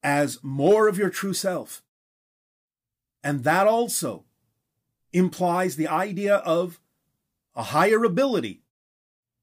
as 0.03 0.39
more 0.43 0.89
of 0.89 0.99
your 0.99 1.11
true 1.11 1.35
self, 1.35 1.83
And 3.23 3.45
that 3.45 3.67
also 3.67 4.25
implies 5.13 5.77
the 5.77 5.89
idea 5.89 6.37
of 6.37 6.81
a 7.55 7.65
higher 7.65 8.03
ability 8.05 8.63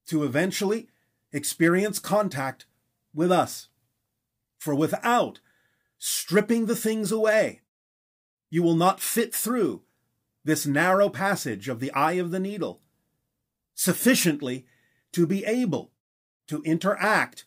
to 0.06 0.24
eventually 0.24 0.88
experience 1.32 1.98
contact 1.98 2.66
with 3.14 3.32
us. 3.32 3.68
For 4.58 4.74
without 4.74 5.40
stripping 5.98 6.66
the 6.66 6.76
things 6.76 7.10
away, 7.12 7.60
you 8.50 8.62
will 8.62 8.76
not 8.76 9.00
fit 9.00 9.34
through 9.34 9.82
this 10.44 10.66
narrow 10.66 11.08
passage 11.08 11.68
of 11.68 11.80
the 11.80 11.92
eye 11.92 12.12
of 12.12 12.30
the 12.30 12.40
needle 12.40 12.80
sufficiently 13.74 14.66
to 15.12 15.26
be 15.26 15.44
able 15.44 15.90
to 16.46 16.62
interact 16.62 17.44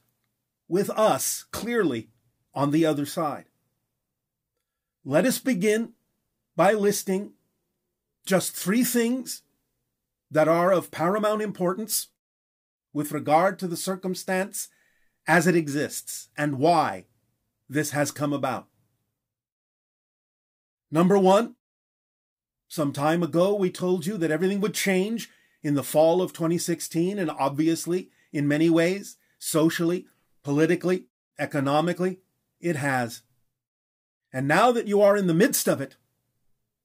with 0.67 0.89
us 0.91 1.45
clearly 1.51 2.09
on 2.53 2.71
the 2.71 2.85
other 2.85 3.05
side. 3.05 3.45
Let 5.05 5.25
us 5.25 5.39
begin 5.39 5.93
by 6.55 6.73
listing 6.73 7.33
just 8.25 8.53
three 8.53 8.83
things 8.83 9.41
that 10.31 10.47
are 10.47 10.71
of 10.71 10.91
paramount 10.91 11.41
importance 11.41 12.07
with 12.93 13.11
regard 13.11 13.59
to 13.59 13.67
the 13.67 13.77
circumstance 13.77 14.69
as 15.27 15.47
it 15.47 15.55
exists 15.55 16.29
and 16.37 16.59
why 16.59 17.05
this 17.69 17.91
has 17.91 18.11
come 18.11 18.33
about. 18.33 18.67
Number 20.91 21.17
one, 21.17 21.55
some 22.73 22.91
time 22.91 23.21
ago 23.21 23.53
we 23.53 23.69
told 23.69 24.07
you 24.07 24.17
that 24.17 24.31
everything 24.31 24.59
would 24.59 24.73
change 24.73 25.29
in 25.61 25.75
the 25.75 25.83
fall 25.83 26.23
of 26.23 26.33
2016, 26.33 27.19
and 27.19 27.29
obviously, 27.29 28.09
in 28.31 28.47
many 28.47 28.67
ways, 28.67 29.15
socially, 29.37 30.07
politically, 30.43 31.05
economically, 31.37 32.17
it 32.59 32.75
has. 32.75 33.21
And 34.33 34.47
now 34.47 34.71
that 34.71 34.87
you 34.87 35.03
are 35.03 35.15
in 35.15 35.27
the 35.27 35.35
midst 35.35 35.67
of 35.67 35.81
it, 35.81 35.97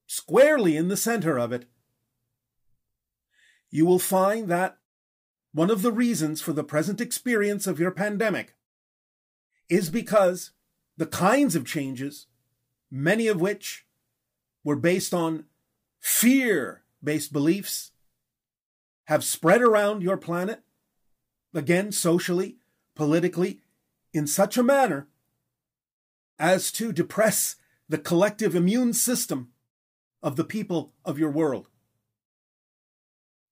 squarely 0.05 0.77
in 0.77 0.89
the 0.89 0.95
center 0.95 1.39
of 1.39 1.51
it, 1.51 1.65
you 3.71 3.83
will 3.83 3.97
find 3.97 4.47
that 4.47 4.77
one 5.53 5.71
of 5.71 5.81
the 5.81 5.91
reasons 5.91 6.39
for 6.39 6.53
the 6.53 6.63
present 6.63 7.01
experience 7.01 7.65
of 7.65 7.79
your 7.79 7.89
pandemic 7.89 8.53
is 9.69 9.89
because 9.89 10.51
the 10.97 11.07
kinds 11.07 11.55
of 11.55 11.65
changes, 11.65 12.27
many 12.91 13.25
of 13.25 13.41
which 13.41 13.87
were 14.63 14.75
based 14.75 15.15
on 15.15 15.45
fear 15.99 16.83
based 17.03 17.31
beliefs, 17.31 17.91
have 19.05 19.23
spread 19.23 19.61
around 19.61 20.03
your 20.03 20.17
planet, 20.17 20.61
again, 21.53 21.91
socially, 21.91 22.57
politically, 22.95 23.61
in 24.13 24.27
such 24.27 24.57
a 24.57 24.63
manner 24.63 25.07
as 26.37 26.71
to 26.71 26.91
depress 26.91 27.55
the 27.87 27.97
collective 27.97 28.55
immune 28.55 28.93
system 28.93 29.49
of 30.21 30.35
the 30.35 30.43
people 30.43 30.93
of 31.03 31.17
your 31.17 31.31
world. 31.31 31.67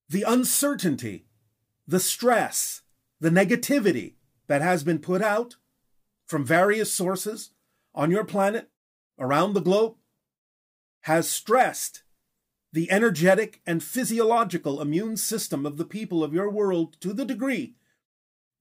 The 0.10 0.24
uncertainty, 0.24 1.26
the 1.88 2.00
stress, 2.00 2.82
the 3.20 3.30
negativity 3.30 4.14
that 4.48 4.62
has 4.62 4.84
been 4.84 5.00
put 5.00 5.22
out 5.22 5.56
from 6.26 6.46
various 6.46 6.94
sources 6.94 7.52
on 7.96 8.12
your 8.12 8.24
planet 8.24 8.70
around 9.20 9.54
the 9.54 9.62
globe 9.62 9.96
has 11.02 11.30
stressed 11.30 12.04
the 12.74 12.92
energetic 12.92 13.62
and 13.66 13.84
physiological 13.84 14.82
immune 14.82 15.18
system 15.18 15.66
of 15.66 15.78
the 15.78 15.86
people 15.86 16.24
of 16.24 16.34
your 16.34 16.50
world 16.50 16.98
to 17.02 17.14
the 17.14 17.26
degree 17.26 17.76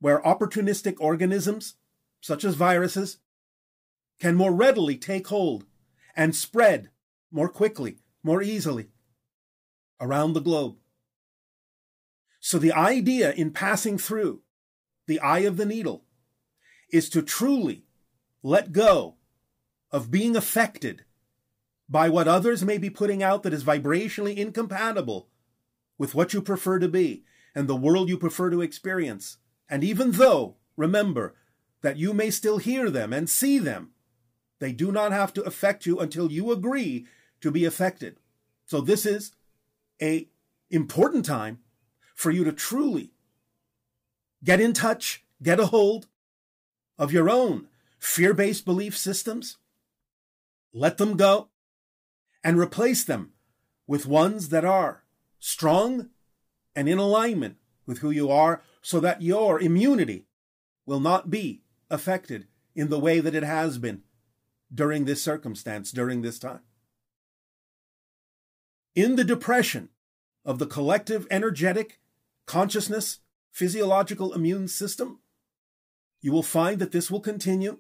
where 0.01 0.21
opportunistic 0.23 0.97
organisms, 1.01 1.75
such 2.21 2.45
as 2.45 2.55
viruses, 2.55 3.19
can 4.21 4.35
more 4.35 4.53
readily 4.53 4.97
take 4.97 5.27
hold 5.29 5.65
and 6.15 6.35
spread 6.35 6.91
more 7.31 7.49
quickly, 7.49 7.99
more 8.23 8.43
easily 8.43 8.89
around 10.01 10.33
the 10.33 10.41
globe. 10.41 10.77
So, 12.41 12.59
the 12.59 12.73
idea 12.73 13.33
in 13.33 13.51
passing 13.51 13.99
through 13.99 14.43
the 15.07 15.21
eye 15.21 15.41
of 15.41 15.57
the 15.57 15.67
needle 15.67 16.05
is 16.93 17.09
to 17.11 17.23
truly 17.23 17.85
let 18.43 18.73
go 18.73 19.17
of 19.91 20.11
being 20.11 20.37
affected 20.37 21.05
by 21.89 22.09
what 22.09 22.29
others 22.29 22.65
may 22.65 22.79
be 22.79 22.91
putting 22.91 23.23
out 23.23 23.43
that 23.43 23.53
is 23.53 23.65
vibrationally 23.65 24.37
incompatible 24.37 25.29
with 25.99 26.15
what 26.15 26.33
you 26.33 26.43
prefer 26.43 26.79
to 26.79 26.89
be 26.89 27.25
and 27.55 27.69
the 27.69 27.77
world 27.77 28.09
you 28.09 28.19
prefer 28.19 28.51
to 28.51 28.61
experience. 28.61 29.39
And 29.69 29.83
even 29.83 30.13
though, 30.13 30.57
remember, 30.77 31.35
that 31.83 31.97
you 31.97 32.13
may 32.13 32.31
still 32.31 32.59
hear 32.59 32.91
them 32.91 33.13
and 33.13 33.31
see 33.31 33.59
them, 33.59 33.93
they 34.59 34.73
do 34.73 34.91
not 34.91 35.13
have 35.13 35.33
to 35.35 35.43
affect 35.43 35.87
you 35.87 35.99
until 35.99 36.31
you 36.31 36.51
agree 36.51 37.07
to 37.41 37.51
be 37.51 37.65
affected. 37.65 38.19
So 38.67 38.81
this 38.81 39.07
is 39.07 39.33
a 40.03 40.29
important 40.71 41.25
time 41.25 41.61
for 42.15 42.31
you 42.31 42.45
to 42.45 42.53
truly 42.53 43.13
get 44.43 44.61
in 44.61 44.73
touch, 44.73 45.25
get 45.43 45.61
a 45.61 45.67
hold 45.67 46.09
of 46.99 47.13
your 47.13 47.31
own 47.31 47.69
fear-based 47.99 48.65
belief 48.65 48.97
systems, 48.97 49.59
let 50.73 50.99
them 50.99 51.17
go 51.17 51.49
and 52.47 52.61
replace 52.61 53.03
them 53.03 53.33
with 53.89 54.07
ones 54.07 54.51
that 54.51 54.65
are 54.65 55.03
strong 55.41 56.11
and 56.77 56.89
in 56.89 56.97
alignment 56.97 57.57
with 57.87 57.99
who 57.99 58.11
you 58.13 58.31
are 58.31 58.63
so 58.81 59.01
that 59.01 59.21
your 59.21 59.61
immunity 59.61 60.27
will 60.87 61.01
not 61.01 61.29
be 61.29 61.65
affected 61.91 62.47
in 62.73 62.89
the 62.89 63.01
way 63.01 63.19
that 63.19 63.35
it 63.35 63.43
has 63.43 63.79
been 63.79 64.03
during 64.73 65.07
this 65.07 65.21
circumstance, 65.21 65.91
during 65.91 66.23
this 66.23 66.39
time. 66.39 66.61
In 68.95 69.17
the 69.17 69.25
depression 69.25 69.89
of 70.45 70.61
the 70.61 70.67
collective 70.67 71.27
energetic 71.29 71.99
consciousness 72.47 73.19
physiological 73.51 74.33
immune 74.33 74.69
system, 74.69 75.19
you 76.21 76.31
will 76.31 76.45
find 76.45 76.79
that 76.79 76.93
this 76.93 77.11
will 77.11 77.19
continue 77.19 77.79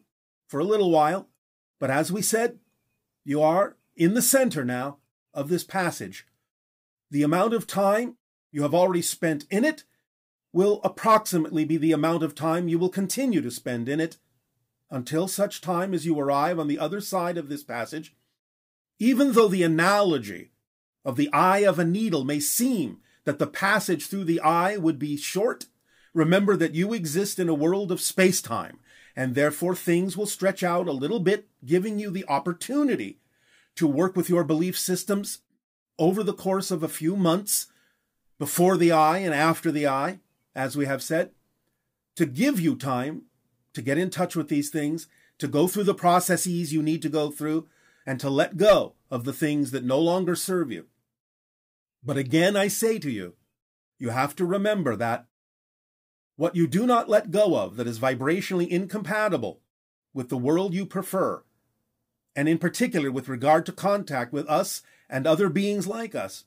for 0.48 0.58
a 0.58 0.64
little 0.64 0.90
while. 0.90 1.28
But 1.78 1.92
as 1.92 2.10
we 2.10 2.20
said, 2.20 2.58
you 3.24 3.40
are 3.40 3.76
in 3.97 4.14
the 4.14 4.22
center 4.22 4.64
now 4.64 4.99
of 5.32 5.49
this 5.49 5.64
passage. 5.64 6.26
The 7.11 7.22
amount 7.22 7.55
of 7.55 7.66
time 7.66 8.16
you 8.53 8.62
have 8.62 8.74
already 8.74 9.03
spent 9.03 9.47
in 9.51 9.64
it 9.64 9.84
will 10.53 10.80
approximately 10.84 11.64
be 11.64 11.76
the 11.76 11.92
amount 11.92 12.22
of 12.22 12.34
time 12.34 12.68
you 12.68 12.78
will 12.78 12.88
continue 12.88 13.40
to 13.40 13.51
spend 13.51 13.88
in 13.88 14.01
it 14.01 14.16
until 14.90 15.28
such 15.28 15.61
time 15.61 15.92
as 15.92 16.07
you 16.07 16.18
arrive 16.18 16.59
on 16.59 16.68
the 16.68 16.78
other 16.78 17.01
side 17.01 17.36
of 17.36 17.49
this 17.49 17.64
passage, 17.64 18.14
even 18.99 19.32
though 19.32 19.49
the 19.49 19.62
analogy 19.62 20.53
of 21.05 21.16
the 21.16 21.32
eye 21.32 21.59
of 21.59 21.78
a 21.78 21.84
needle 21.84 22.24
may 22.24 22.40
seem 22.40 22.99
that 23.24 23.38
the 23.38 23.47
passage 23.47 24.07
through 24.07 24.24
the 24.24 24.40
eye 24.40 24.76
would 24.76 24.99
be 24.99 25.16
short, 25.16 25.66
remember 26.14 26.57
that 26.57 26.74
you 26.74 26.92
exist 26.92 27.38
in 27.38 27.49
a 27.49 27.55
world 27.55 27.90
of 27.90 28.01
space 28.01 28.40
time, 28.40 28.78
and 29.14 29.34
therefore 29.34 29.74
things 29.74 30.16
will 30.16 30.26
stretch 30.26 30.62
out 30.62 30.88
a 30.88 30.92
little 30.92 31.20
bit, 31.20 31.49
giving 31.64 31.99
you 31.99 32.11
the 32.11 32.25
opportunity 32.29 33.18
to 33.76 33.86
work 33.86 34.16
with 34.16 34.28
your 34.28 34.44
belief 34.44 34.78
systems 34.78 35.40
over 35.98 36.22
the 36.22 36.34
course 36.34 36.70
of 36.70 36.82
a 36.82 36.88
few 36.88 37.16
months 37.16 37.68
before 38.38 38.76
the 38.76 38.92
eye 38.92 39.18
and 39.18 39.34
after 39.34 39.70
the 39.70 39.86
eye, 39.86 40.18
as 40.54 40.76
we 40.76 40.86
have 40.86 41.03
said, 41.03 41.30
to 42.16 42.26
give 42.26 42.58
you 42.58 42.74
time 42.74 43.22
to 43.72 43.82
get 43.82 43.98
in 43.98 44.11
touch 44.11 44.34
with 44.34 44.48
these 44.48 44.70
things, 44.70 45.07
to 45.38 45.46
go 45.46 45.68
through 45.68 45.84
the 45.84 45.94
processes 45.94 46.72
you 46.72 46.82
need 46.82 47.03
to 47.03 47.08
go 47.08 47.30
through, 47.30 47.68
and 48.07 48.18
to 48.20 48.30
let 48.30 48.57
go 48.57 48.94
of 49.11 49.24
the 49.24 49.32
things 49.32 49.70
that 49.70 49.84
no 49.84 49.98
longer 49.98 50.34
serve 50.34 50.70
you. 50.70 50.86
But 52.03 52.16
again, 52.16 52.57
I 52.57 52.68
say 52.68 52.98
to 52.98 53.11
you, 53.11 53.34
you 53.98 54.11
have 54.11 54.36
to 54.36 54.44
remember 54.44 54.96
that 54.96 55.26
what 56.36 56.54
you 56.54 56.66
do 56.66 56.86
not 56.86 57.08
let 57.08 57.30
go 57.30 57.57
of 57.57 57.76
that 57.76 57.86
is 57.86 57.98
vibrationally 57.98 58.68
incompatible 58.68 59.61
with 60.14 60.28
the 60.28 60.36
world 60.36 60.72
you 60.72 60.86
prefer, 60.86 61.42
and 62.37 62.49
in 62.49 62.58
particular 62.58 63.11
with 63.11 63.29
regard 63.29 63.64
to 63.67 63.72
contact 63.72 64.33
with 64.33 64.46
us 64.49 64.83
and 65.08 65.26
other 65.26 65.49
beings 65.49 65.87
like 65.87 66.14
us, 66.14 66.45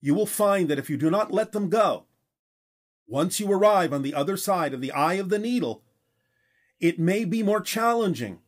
you 0.00 0.14
will 0.14 0.26
find 0.26 0.68
that 0.68 0.78
if 0.78 0.88
you 0.88 0.96
do 0.96 1.10
not 1.10 1.32
let 1.32 1.52
them 1.52 1.68
go, 1.68 2.06
once 3.06 3.38
you 3.38 3.52
arrive 3.52 3.92
on 3.92 4.02
the 4.02 4.14
other 4.14 4.36
side 4.36 4.72
of 4.72 4.80
the 4.80 4.92
eye 4.92 5.14
of 5.14 5.28
the 5.28 5.38
needle, 5.38 5.82
it 6.80 6.98
may 6.98 7.24
be 7.24 7.42
more 7.42 7.60
challenging 7.60 8.38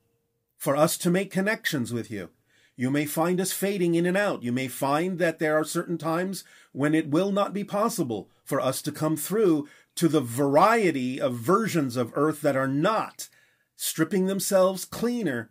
for 0.56 0.76
us 0.76 0.96
to 0.98 1.10
make 1.10 1.30
connections 1.30 1.92
with 1.92 2.10
you. 2.10 2.30
You 2.76 2.90
may 2.90 3.04
find 3.04 3.40
us 3.40 3.52
fading 3.52 3.94
in 3.94 4.06
and 4.06 4.16
out. 4.16 4.42
You 4.42 4.52
may 4.52 4.68
find 4.68 5.18
that 5.18 5.38
there 5.38 5.54
are 5.54 5.64
certain 5.64 5.98
times 5.98 6.44
when 6.72 6.94
it 6.94 7.10
will 7.10 7.32
not 7.32 7.52
be 7.52 7.64
possible 7.64 8.30
for 8.44 8.60
us 8.60 8.80
to 8.82 8.92
come 8.92 9.16
through 9.16 9.68
to 9.96 10.08
the 10.08 10.20
variety 10.20 11.20
of 11.20 11.34
versions 11.34 11.96
of 11.96 12.12
Earth 12.14 12.40
that 12.40 12.56
are 12.56 12.68
not 12.68 13.28
stripping 13.76 14.26
themselves 14.26 14.84
cleaner 14.84 15.50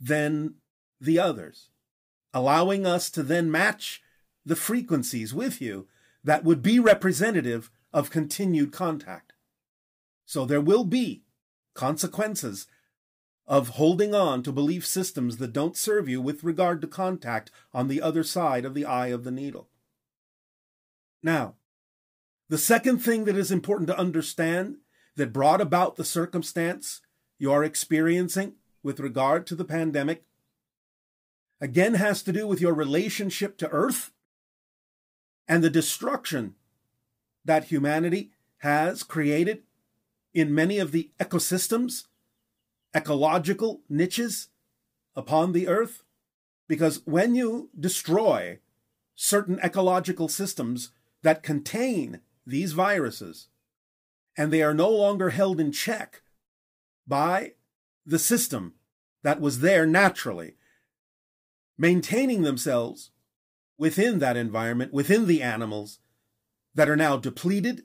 than 0.00 0.54
the 1.00 1.18
others, 1.18 1.70
allowing 2.32 2.86
us 2.86 3.10
to 3.10 3.22
then 3.22 3.50
match 3.50 4.02
the 4.44 4.56
frequencies 4.56 5.32
with 5.32 5.60
you 5.60 5.86
that 6.22 6.44
would 6.44 6.62
be 6.62 6.78
representative 6.78 7.70
of 7.92 8.10
continued 8.10 8.72
contact. 8.72 9.32
So 10.26 10.44
there 10.44 10.60
will 10.60 10.84
be 10.84 11.22
consequences 11.74 12.66
of 13.46 13.70
holding 13.70 14.14
on 14.14 14.42
to 14.42 14.52
belief 14.52 14.86
systems 14.86 15.36
that 15.36 15.52
don't 15.52 15.76
serve 15.76 16.08
you 16.08 16.20
with 16.20 16.44
regard 16.44 16.80
to 16.80 16.86
contact 16.86 17.50
on 17.72 17.88
the 17.88 18.00
other 18.00 18.22
side 18.24 18.64
of 18.64 18.74
the 18.74 18.86
eye 18.86 19.08
of 19.08 19.24
the 19.24 19.30
needle. 19.30 19.68
Now, 21.22 21.54
the 22.48 22.58
second 22.58 22.98
thing 22.98 23.24
that 23.24 23.36
is 23.36 23.50
important 23.50 23.88
to 23.88 23.98
understand 23.98 24.76
that 25.16 25.32
brought 25.32 25.60
about 25.60 25.96
the 25.96 26.04
circumstance 26.04 27.00
you 27.38 27.52
are 27.52 27.64
experiencing 27.64 28.54
with 28.84 29.00
regard 29.00 29.46
to 29.48 29.56
the 29.56 29.64
pandemic 29.64 30.22
again 31.60 31.94
has 31.94 32.22
to 32.22 32.32
do 32.32 32.46
with 32.46 32.60
your 32.60 32.74
relationship 32.74 33.56
to 33.56 33.68
Earth 33.70 34.12
and 35.48 35.64
the 35.64 35.70
destruction 35.70 36.54
that 37.44 37.64
humanity 37.64 38.30
has 38.58 39.02
created 39.02 39.62
in 40.32 40.54
many 40.54 40.78
of 40.78 40.92
the 40.92 41.10
ecosystems, 41.18 42.04
ecological 42.94 43.80
niches 43.88 44.48
upon 45.16 45.52
the 45.52 45.66
Earth. 45.66 46.02
Because 46.68 47.00
when 47.06 47.34
you 47.34 47.70
destroy 47.78 48.58
certain 49.14 49.58
ecological 49.62 50.28
systems 50.28 50.90
that 51.22 51.42
contain 51.42 52.20
these 52.46 52.72
viruses, 52.72 53.48
and 54.36 54.52
they 54.52 54.62
are 54.62 54.74
no 54.74 54.90
longer 54.90 55.30
held 55.30 55.60
in 55.60 55.72
check 55.72 56.22
by 57.06 57.52
the 58.06 58.18
system 58.18 58.74
that 59.22 59.40
was 59.40 59.60
there 59.60 59.86
naturally, 59.86 60.56
maintaining 61.78 62.42
themselves 62.42 63.10
within 63.78 64.18
that 64.18 64.36
environment, 64.36 64.92
within 64.92 65.26
the 65.26 65.42
animals 65.42 65.98
that 66.74 66.88
are 66.88 66.96
now 66.96 67.16
depleted 67.16 67.84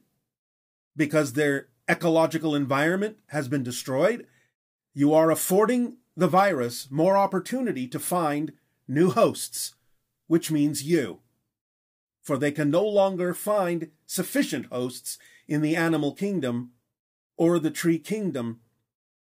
because 0.96 1.34
their 1.34 1.70
ecological 1.90 2.54
environment 2.56 3.18
has 3.28 3.48
been 3.48 3.64
destroyed, 3.64 4.28
you 4.94 5.14
are 5.14 5.32
affording 5.32 5.98
the 6.16 6.28
virus 6.28 6.91
more 6.91 7.18
opportunity 7.18 7.88
to 7.88 8.00
find 8.00 8.54
new 8.88 9.10
hosts, 9.10 9.76
which 10.28 10.52
means 10.52 10.84
you. 10.84 11.20
For 12.22 12.38
they 12.38 12.52
can 12.52 12.70
no 12.70 12.84
longer 12.84 13.34
find 13.34 13.91
sufficient 14.06 14.68
hosts 14.68 15.18
in 15.48 15.62
the 15.62 15.76
animal 15.76 16.14
kingdom 16.14 16.72
or 17.38 17.58
the 17.58 17.72
tree 17.72 17.98
kingdom 17.98 18.60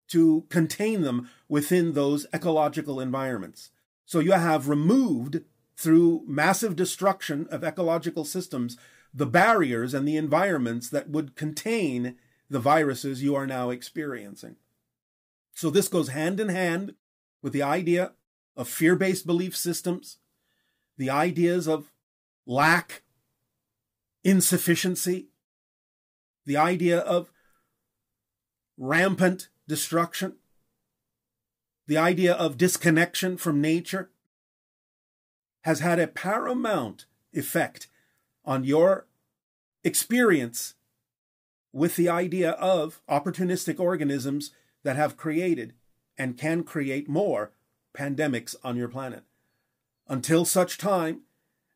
to 0.07 0.45
contain 0.49 1.01
them 1.01 1.29
within 1.49 1.93
those 1.93 2.25
ecological 2.33 2.99
environments. 2.99 3.71
So 4.05 4.19
you 4.19 4.31
have 4.31 4.69
removed, 4.69 5.41
through 5.75 6.23
massive 6.25 6.75
destruction 6.75 7.47
of 7.51 7.63
ecological 7.63 8.25
systems, 8.25 8.77
the 9.13 9.25
barriers 9.25 9.93
and 9.93 10.07
the 10.07 10.17
environments 10.17 10.89
that 10.89 11.09
would 11.09 11.35
contain 11.35 12.15
the 12.49 12.59
viruses 12.59 13.21
you 13.21 13.35
are 13.35 13.47
now 13.47 13.69
experiencing. 13.69 14.55
So 15.53 15.69
this 15.69 15.87
goes 15.87 16.09
hand 16.09 16.39
in 16.39 16.49
hand 16.49 16.95
with 17.41 17.53
the 17.53 17.63
idea 17.63 18.13
of 18.55 18.67
fear 18.67 18.95
based 18.95 19.27
belief 19.27 19.55
systems, 19.55 20.17
the 20.97 21.09
ideas 21.09 21.67
of 21.67 21.91
lack, 22.45 23.03
insufficiency, 24.23 25.29
the 26.45 26.57
idea 26.57 26.99
of 26.99 27.31
rampant 28.77 29.49
destruction, 29.67 30.35
the 31.87 31.97
idea 31.97 32.33
of 32.33 32.57
disconnection 32.57 33.37
from 33.37 33.61
nature 33.61 34.09
has 35.61 35.79
had 35.79 35.99
a 35.99 36.07
paramount 36.07 37.05
effect 37.33 37.87
on 38.45 38.63
your 38.63 39.07
experience 39.83 40.75
with 41.73 41.95
the 41.95 42.09
idea 42.09 42.51
of 42.51 43.01
opportunistic 43.09 43.79
organisms 43.79 44.51
that 44.83 44.95
have 44.95 45.17
created 45.17 45.73
and 46.17 46.37
can 46.37 46.63
create 46.63 47.09
more 47.09 47.51
pandemics 47.95 48.55
on 48.63 48.75
your 48.75 48.87
planet. 48.87 49.23
Until 50.07 50.45
such 50.45 50.77
time 50.77 51.21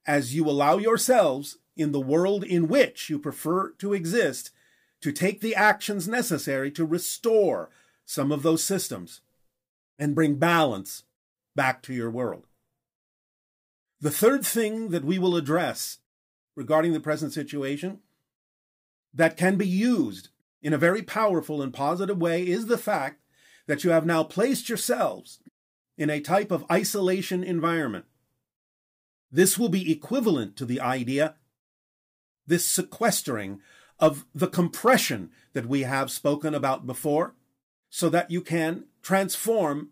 as 0.06 0.34
you 0.34 0.50
allow 0.50 0.78
yourselves 0.78 1.58
in 1.76 1.92
the 1.92 2.00
world 2.00 2.44
in 2.44 2.68
which 2.68 3.10
you 3.10 3.20
prefer 3.20 3.72
to 3.72 3.94
exist 3.94 4.52
to 5.02 5.12
take 5.12 5.42
the 5.42 5.56
actions 5.56 6.08
necessary 6.08 6.72
to 6.72 6.86
restore 6.86 7.70
some 8.12 8.30
of 8.30 8.44
those 8.44 8.62
systems 8.62 9.22
and 9.98 10.14
bring 10.14 10.36
balance 10.36 11.04
back 11.56 11.82
to 11.82 11.94
your 11.94 12.12
world. 12.12 12.46
The 14.02 14.12
third 14.12 14.46
thing 14.46 14.90
that 14.90 15.06
we 15.06 15.18
will 15.18 15.38
address 15.38 16.00
regarding 16.54 16.92
the 16.92 17.00
present 17.00 17.32
situation 17.32 18.00
that 19.14 19.38
can 19.38 19.56
be 19.56 19.68
used 19.68 20.28
in 20.62 20.74
a 20.74 20.78
very 20.78 21.02
powerful 21.02 21.62
and 21.62 21.74
positive 21.74 22.18
way 22.18 22.46
is 22.46 22.66
the 22.66 22.78
fact 22.78 23.22
that 23.68 23.86
you 23.86 23.92
have 23.92 24.06
now 24.06 24.26
placed 24.26 24.68
yourselves 24.68 25.40
in 25.98 26.10
a 26.10 26.20
type 26.20 26.52
of 26.52 26.66
isolation 26.70 27.46
environment. 27.46 28.04
This 29.32 29.58
will 29.58 29.70
be 29.70 29.90
equivalent 29.90 30.58
to 30.58 30.66
the 30.66 30.82
idea, 30.82 31.36
this 32.46 32.68
sequestering 32.68 33.62
of 34.00 34.26
the 34.36 34.48
compression 34.48 35.30
that 35.54 35.68
we 35.68 35.84
have 35.84 36.12
spoken 36.12 36.54
about 36.54 36.86
before, 36.86 37.36
so 37.92 38.10
that 38.10 38.32
you 38.32 38.42
can 38.42 38.86
transform 39.04 39.90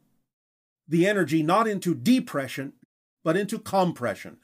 the 0.87 1.05
energy 1.05 1.43
not 1.43 1.67
into 1.67 1.93
depression, 1.93 2.73
but 3.23 3.37
into 3.37 3.59
compression, 3.59 4.37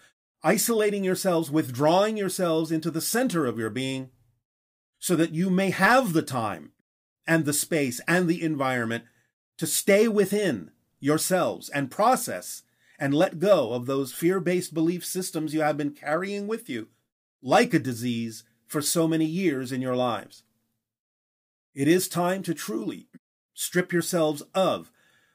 isolating 0.44 1.04
yourselves, 1.04 1.50
withdrawing 1.50 2.18
yourselves 2.18 2.72
into 2.72 2.92
the 2.92 3.02
center 3.02 3.46
of 3.48 3.58
your 3.58 3.70
being, 3.72 4.12
so 5.00 5.16
that 5.16 5.34
you 5.34 5.50
may 5.50 5.72
have 5.72 6.14
the 6.14 6.22
time 6.22 6.74
and 7.26 7.46
the 7.46 7.54
space 7.54 8.02
and 8.08 8.28
the 8.28 8.44
environment 8.44 9.06
to 9.58 9.66
stay 9.66 10.08
within 10.08 10.70
yourselves 11.00 11.70
and 11.70 11.90
process 11.90 12.64
and 13.00 13.14
let 13.14 13.40
go 13.40 13.72
of 13.72 13.86
those 13.86 14.12
fear 14.12 14.42
based 14.42 14.74
belief 14.74 15.06
systems 15.06 15.54
you 15.54 15.62
have 15.62 15.78
been 15.78 15.92
carrying 15.92 16.46
with 16.46 16.70
you 16.70 16.90
like 17.42 17.74
a 17.74 17.80
disease 17.80 18.44
for 18.68 18.82
so 18.82 19.08
many 19.08 19.26
years 19.26 19.72
in 19.72 19.82
your 19.82 19.96
lives. 19.96 20.44
It 21.74 21.88
is 21.88 22.08
time 22.10 22.44
to 22.44 22.54
truly 22.54 23.08
strip 23.56 23.92
yourselves 23.92 24.44
of 24.54 24.92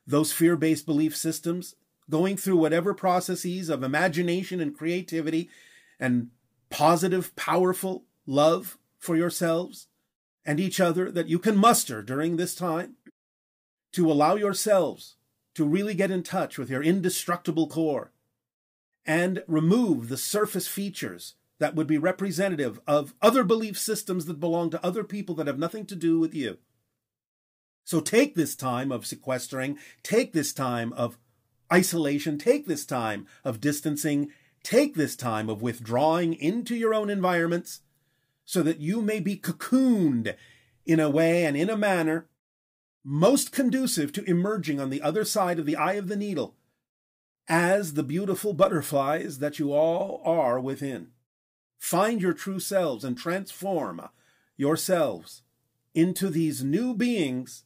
those 0.06 0.32
fear 0.32 0.55
based 0.55 0.86
belief 0.86 1.16
systems, 1.16 1.74
going 2.09 2.36
through 2.36 2.56
whatever 2.56 2.94
processes 2.94 3.68
of 3.68 3.82
imagination 3.82 4.60
and 4.60 4.76
creativity 4.76 5.51
and 5.98 6.28
positive, 6.68 7.34
powerful 7.34 8.05
love 8.26 8.78
for 8.98 9.16
yourselves 9.16 9.88
and 10.44 10.60
each 10.60 10.80
other 10.80 11.10
that 11.10 11.28
you 11.28 11.38
can 11.38 11.56
muster 11.56 12.02
during 12.02 12.36
this 12.36 12.55
time 12.55 12.94
to 13.92 14.10
allow 14.10 14.36
yourselves 14.36 15.16
to 15.55 15.64
really 15.64 15.94
get 15.94 16.10
in 16.10 16.22
touch 16.22 16.59
with 16.59 16.70
your 16.70 16.82
indestructible 16.82 17.66
core 17.66 18.12
and 19.05 19.42
remove 19.47 20.09
the 20.09 20.16
surface 20.16 20.68
features 20.68 21.34
that 21.59 21.74
would 21.74 21.86
be 21.86 21.98
representative 21.98 22.80
of 22.86 23.14
other 23.20 23.44
belief 23.44 23.78
systems 23.78 24.26
that 24.26 24.40
belong 24.40 24.70
to 24.70 24.84
other 24.84 25.05
people 25.05 25.34
that 25.34 25.47
have 25.47 25.59
nothing 25.59 25.84
to 25.86 25.97
do 25.97 26.18
with 26.18 26.34
you. 26.34 26.59
So 27.90 27.98
take 27.98 28.36
this 28.36 28.54
time 28.54 28.92
of 28.92 29.04
sequestering, 29.04 29.76
take 30.04 30.32
this 30.32 30.52
time 30.52 30.92
of 30.92 31.18
isolation, 31.72 32.38
take 32.38 32.68
this 32.68 32.86
time 32.86 33.26
of 33.42 33.60
distancing, 33.60 34.30
take 34.62 34.94
this 34.94 35.16
time 35.16 35.50
of 35.50 35.60
withdrawing 35.60 36.34
into 36.34 36.76
your 36.76 36.94
own 36.94 37.10
environments 37.10 37.80
so 38.44 38.62
that 38.62 38.78
you 38.78 39.02
may 39.02 39.18
be 39.18 39.36
cocooned 39.36 40.36
in 40.86 41.00
a 41.00 41.10
way 41.10 41.44
and 41.44 41.56
in 41.56 41.68
a 41.68 41.76
manner 41.76 42.28
most 43.02 43.50
conducive 43.50 44.12
to 44.12 44.22
emerging 44.30 44.78
on 44.78 44.90
the 44.90 45.02
other 45.02 45.24
side 45.24 45.58
of 45.58 45.66
the 45.66 45.74
eye 45.74 45.94
of 45.94 46.06
the 46.06 46.14
needle 46.14 46.54
as 47.48 47.94
the 47.94 48.04
beautiful 48.04 48.52
butterflies 48.52 49.40
that 49.40 49.58
you 49.58 49.72
all 49.72 50.22
are 50.24 50.60
within. 50.60 51.08
Find 51.80 52.22
your 52.22 52.34
true 52.34 52.60
selves 52.60 53.02
and 53.02 53.18
transform 53.18 54.00
yourselves 54.56 55.42
into 55.92 56.30
these 56.30 56.62
new 56.62 56.94
beings 56.94 57.64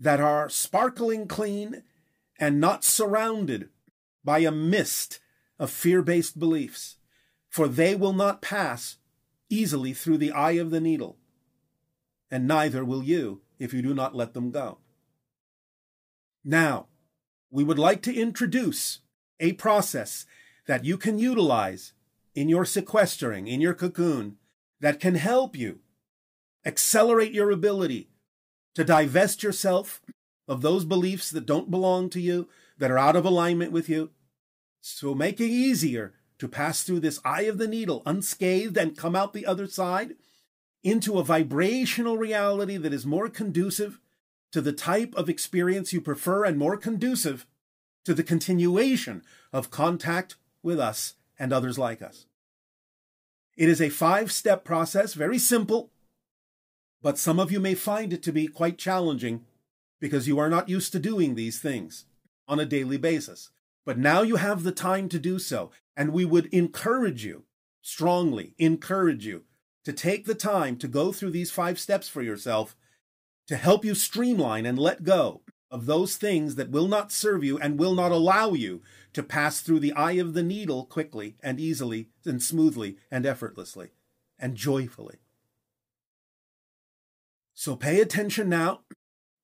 that 0.00 0.18
are 0.18 0.48
sparkling 0.48 1.28
clean 1.28 1.82
and 2.38 2.58
not 2.58 2.82
surrounded 2.82 3.68
by 4.24 4.38
a 4.38 4.50
mist 4.50 5.20
of 5.58 5.70
fear 5.70 6.00
based 6.00 6.38
beliefs, 6.38 6.96
for 7.50 7.68
they 7.68 7.94
will 7.94 8.14
not 8.14 8.40
pass 8.40 8.96
easily 9.50 9.92
through 9.92 10.16
the 10.16 10.32
eye 10.32 10.52
of 10.52 10.70
the 10.70 10.80
needle, 10.80 11.18
and 12.30 12.48
neither 12.48 12.82
will 12.82 13.02
you 13.02 13.42
if 13.58 13.74
you 13.74 13.82
do 13.82 13.92
not 13.92 14.14
let 14.14 14.32
them 14.32 14.50
go. 14.50 14.78
Now, 16.42 16.86
we 17.50 17.62
would 17.62 17.78
like 17.78 18.00
to 18.02 18.14
introduce 18.14 19.00
a 19.38 19.52
process 19.54 20.24
that 20.66 20.84
you 20.84 20.96
can 20.96 21.18
utilize 21.18 21.92
in 22.34 22.48
your 22.48 22.64
sequestering, 22.64 23.48
in 23.48 23.60
your 23.60 23.74
cocoon, 23.74 24.36
that 24.80 25.00
can 25.00 25.16
help 25.16 25.56
you 25.56 25.80
accelerate 26.64 27.32
your 27.32 27.50
ability 27.50 28.09
to 28.80 28.84
divest 28.84 29.42
yourself 29.42 30.00
of 30.48 30.62
those 30.62 30.86
beliefs 30.86 31.30
that 31.30 31.44
don't 31.44 31.70
belong 31.70 32.08
to 32.08 32.18
you, 32.18 32.48
that 32.78 32.90
are 32.90 32.96
out 32.96 33.14
of 33.14 33.26
alignment 33.26 33.72
with 33.72 33.90
you. 33.90 34.08
So 34.80 35.14
make 35.14 35.38
it 35.38 35.50
easier 35.50 36.14
to 36.38 36.48
pass 36.48 36.82
through 36.82 37.00
this 37.00 37.20
eye 37.22 37.42
of 37.42 37.58
the 37.58 37.68
needle 37.68 38.02
unscathed 38.06 38.78
and 38.78 38.96
come 38.96 39.14
out 39.14 39.34
the 39.34 39.44
other 39.44 39.66
side 39.66 40.14
into 40.82 41.18
a 41.18 41.24
vibrational 41.24 42.16
reality 42.16 42.78
that 42.78 42.94
is 42.94 43.04
more 43.04 43.28
conducive 43.28 44.00
to 44.50 44.62
the 44.62 44.72
type 44.72 45.14
of 45.14 45.28
experience 45.28 45.92
you 45.92 46.00
prefer 46.00 46.46
and 46.46 46.56
more 46.56 46.78
conducive 46.78 47.46
to 48.06 48.14
the 48.14 48.22
continuation 48.22 49.22
of 49.52 49.70
contact 49.70 50.36
with 50.62 50.80
us 50.80 51.16
and 51.38 51.52
others 51.52 51.78
like 51.78 52.00
us. 52.00 52.24
It 53.58 53.68
is 53.68 53.82
a 53.82 53.90
five 53.90 54.32
step 54.32 54.64
process, 54.64 55.12
very 55.12 55.38
simple, 55.38 55.90
but 57.02 57.18
some 57.18 57.38
of 57.40 57.50
you 57.50 57.60
may 57.60 57.74
find 57.74 58.12
it 58.12 58.22
to 58.22 58.32
be 58.32 58.46
quite 58.46 58.78
challenging 58.78 59.44
because 60.00 60.28
you 60.28 60.38
are 60.38 60.50
not 60.50 60.68
used 60.68 60.92
to 60.92 60.98
doing 60.98 61.34
these 61.34 61.58
things 61.58 62.06
on 62.48 62.60
a 62.60 62.66
daily 62.66 62.96
basis. 62.96 63.50
But 63.84 63.98
now 63.98 64.22
you 64.22 64.36
have 64.36 64.62
the 64.62 64.72
time 64.72 65.08
to 65.08 65.18
do 65.18 65.38
so, 65.38 65.70
and 65.96 66.12
we 66.12 66.24
would 66.24 66.46
encourage 66.46 67.24
you, 67.24 67.44
strongly 67.82 68.54
encourage 68.58 69.26
you, 69.26 69.44
to 69.84 69.92
take 69.92 70.26
the 70.26 70.34
time 70.34 70.76
to 70.76 70.88
go 70.88 71.12
through 71.12 71.30
these 71.30 71.50
five 71.50 71.78
steps 71.78 72.08
for 72.08 72.22
yourself 72.22 72.76
to 73.46 73.56
help 73.56 73.84
you 73.84 73.94
streamline 73.94 74.66
and 74.66 74.78
let 74.78 75.02
go 75.02 75.40
of 75.70 75.86
those 75.86 76.16
things 76.16 76.56
that 76.56 76.70
will 76.70 76.88
not 76.88 77.10
serve 77.10 77.42
you 77.42 77.58
and 77.58 77.78
will 77.78 77.94
not 77.94 78.12
allow 78.12 78.52
you 78.52 78.82
to 79.12 79.22
pass 79.22 79.60
through 79.60 79.80
the 79.80 79.92
eye 79.92 80.12
of 80.12 80.34
the 80.34 80.42
needle 80.42 80.84
quickly 80.84 81.36
and 81.42 81.58
easily 81.58 82.08
and 82.24 82.42
smoothly 82.42 82.96
and 83.10 83.26
effortlessly 83.26 83.90
and 84.38 84.54
joyfully. 84.54 85.16
So 87.60 87.76
pay 87.76 88.00
attention 88.00 88.48
now 88.48 88.84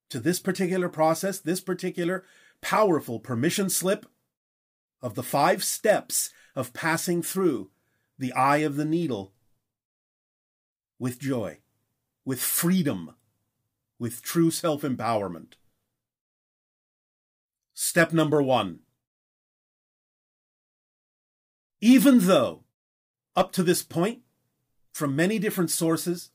to 0.08 0.18
this 0.18 0.40
particular 0.40 0.88
process, 0.88 1.38
this 1.38 1.60
particular 1.60 2.24
powerful 2.62 3.20
permission 3.20 3.68
slip 3.68 4.06
of 5.02 5.16
the 5.16 5.22
five 5.22 5.62
steps 5.62 6.30
of 6.54 6.72
passing 6.72 7.22
through 7.22 7.68
the 8.18 8.32
eye 8.32 8.64
of 8.64 8.76
the 8.76 8.86
needle 8.86 9.34
with 10.98 11.18
joy, 11.18 11.58
with 12.24 12.40
freedom, 12.40 13.14
with 13.98 14.22
true 14.22 14.50
self 14.50 14.80
empowerment. 14.80 15.56
Step 17.74 18.14
number 18.14 18.42
one. 18.42 18.78
Even 21.82 22.20
though, 22.20 22.64
up 23.36 23.52
to 23.52 23.62
this 23.62 23.82
point, 23.82 24.20
from 24.90 25.14
many 25.14 25.38
different 25.38 25.70
sources, 25.70 26.30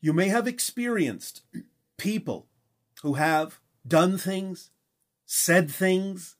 you 0.00 0.12
may 0.12 0.28
have 0.28 0.46
experienced 0.46 1.42
people 1.96 2.46
who 3.02 3.14
have 3.14 3.60
done 3.86 4.18
things, 4.18 4.70
said 5.26 5.70
things 5.70 6.36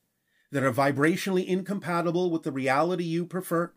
that 0.51 0.63
are 0.63 0.73
vibrationally 0.73 1.47
incompatible 1.47 2.31
with 2.31 2.43
the 2.43 2.53
reality 2.53 3.05
you 3.05 3.27
prefer, 3.27 3.73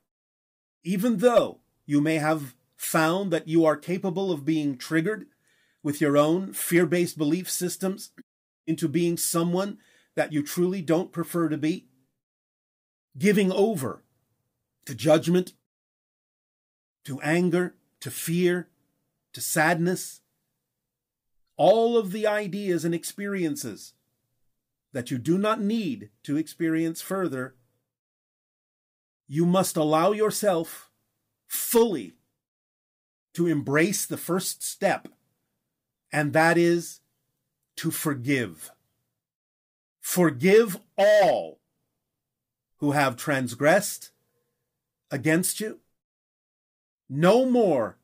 even 0.83 1.17
though 1.17 1.59
you 1.85 1.99
may 2.01 2.15
have 2.15 2.55
found 2.77 3.31
that 3.31 3.47
you 3.47 3.65
are 3.65 3.75
capable 3.75 4.31
of 4.31 4.45
being 4.45 4.77
triggered 4.77 5.25
with 5.83 5.99
your 5.99 6.17
own 6.17 6.53
fear 6.53 6.85
based 6.85 7.17
belief 7.17 7.49
systems 7.49 8.11
into 8.65 8.87
being 8.87 9.17
someone 9.17 9.77
that 10.15 10.31
you 10.31 10.43
truly 10.43 10.81
don't 10.81 11.11
prefer 11.11 11.49
to 11.49 11.57
be, 11.57 11.87
giving 13.17 13.51
over 13.51 14.03
to 14.85 14.95
judgment, 14.95 15.53
to 17.05 17.19
anger, 17.21 17.75
to 17.99 18.11
fear, 18.11 18.67
to 19.33 19.41
sadness, 19.41 20.21
all 21.57 21.97
of 21.97 22.11
the 22.11 22.25
ideas 22.25 22.83
and 22.83 22.93
experiences 22.93 23.93
that 24.93 25.11
you 25.11 25.17
do 25.17 25.37
not 25.37 25.61
need 25.61 26.09
to 26.23 26.37
experience 26.37 27.01
further, 27.01 27.55
you 29.27 29.45
must 29.45 29.77
allow 29.77 30.11
yourself 30.11 30.89
fully 31.47 32.15
to 33.33 33.47
embrace 33.47 34.05
the 34.05 34.17
first 34.17 34.63
step, 34.63 35.07
and 36.11 36.33
that 36.33 36.57
is 36.57 36.99
to 37.77 37.91
forgive. 37.91 38.71
Forgive 40.01 40.79
all 40.97 41.59
who 42.77 42.91
have 42.91 43.15
transgressed 43.15 44.11
against 45.09 45.59
you. 45.59 45.79
No 47.07 47.45
more 47.45 47.97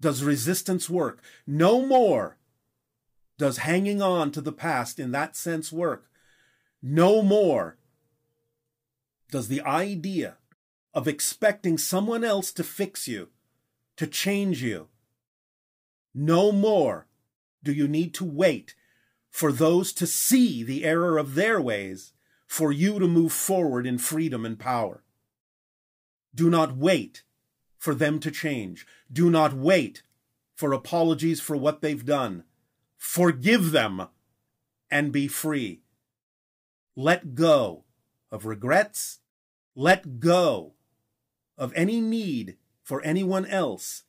does 0.00 0.22
resistance 0.22 0.88
work. 0.88 1.20
No 1.46 1.84
more 1.84 2.38
does 3.36 3.58
hanging 3.58 4.02
on 4.02 4.30
to 4.32 4.40
the 4.40 4.52
past 4.52 4.98
in 4.98 5.12
that 5.12 5.36
sense 5.36 5.72
work. 5.72 6.08
No 6.82 7.22
more 7.22 7.76
does 9.30 9.48
the 9.48 9.60
idea 9.62 10.36
of 10.94 11.06
expecting 11.06 11.78
someone 11.78 12.24
else 12.24 12.52
to 12.52 12.64
fix 12.64 13.06
you, 13.06 13.28
to 13.96 14.06
change 14.06 14.62
you. 14.62 14.88
No 16.14 16.50
more 16.50 17.06
do 17.62 17.72
you 17.72 17.86
need 17.86 18.14
to 18.14 18.24
wait 18.24 18.74
for 19.30 19.52
those 19.52 19.92
to 19.92 20.06
see 20.06 20.62
the 20.62 20.84
error 20.84 21.18
of 21.18 21.34
their 21.34 21.60
ways 21.60 22.12
for 22.46 22.72
you 22.72 22.98
to 22.98 23.06
move 23.06 23.32
forward 23.32 23.86
in 23.86 23.98
freedom 23.98 24.44
and 24.44 24.58
power. 24.58 25.04
Do 26.34 26.48
not 26.48 26.76
wait 26.76 27.22
for 27.78 27.94
them 27.94 28.18
to 28.20 28.30
change. 28.30 28.86
Do 29.10 29.30
not 29.30 29.54
wait 29.54 30.02
for 30.54 30.72
apologies 30.72 31.40
for 31.40 31.56
what 31.56 31.80
they've 31.80 32.04
done. 32.04 32.44
Forgive 32.96 33.70
them 33.70 34.08
and 34.90 35.12
be 35.12 35.28
free. 35.28 35.82
Let 36.96 37.34
go 37.34 37.84
of 38.30 38.44
regrets. 38.44 39.20
Let 39.76 40.18
go 40.18 40.74
of 41.56 41.72
any 41.76 42.00
need 42.00 42.56
for 42.82 43.00
anyone 43.02 43.46
else 43.46 44.02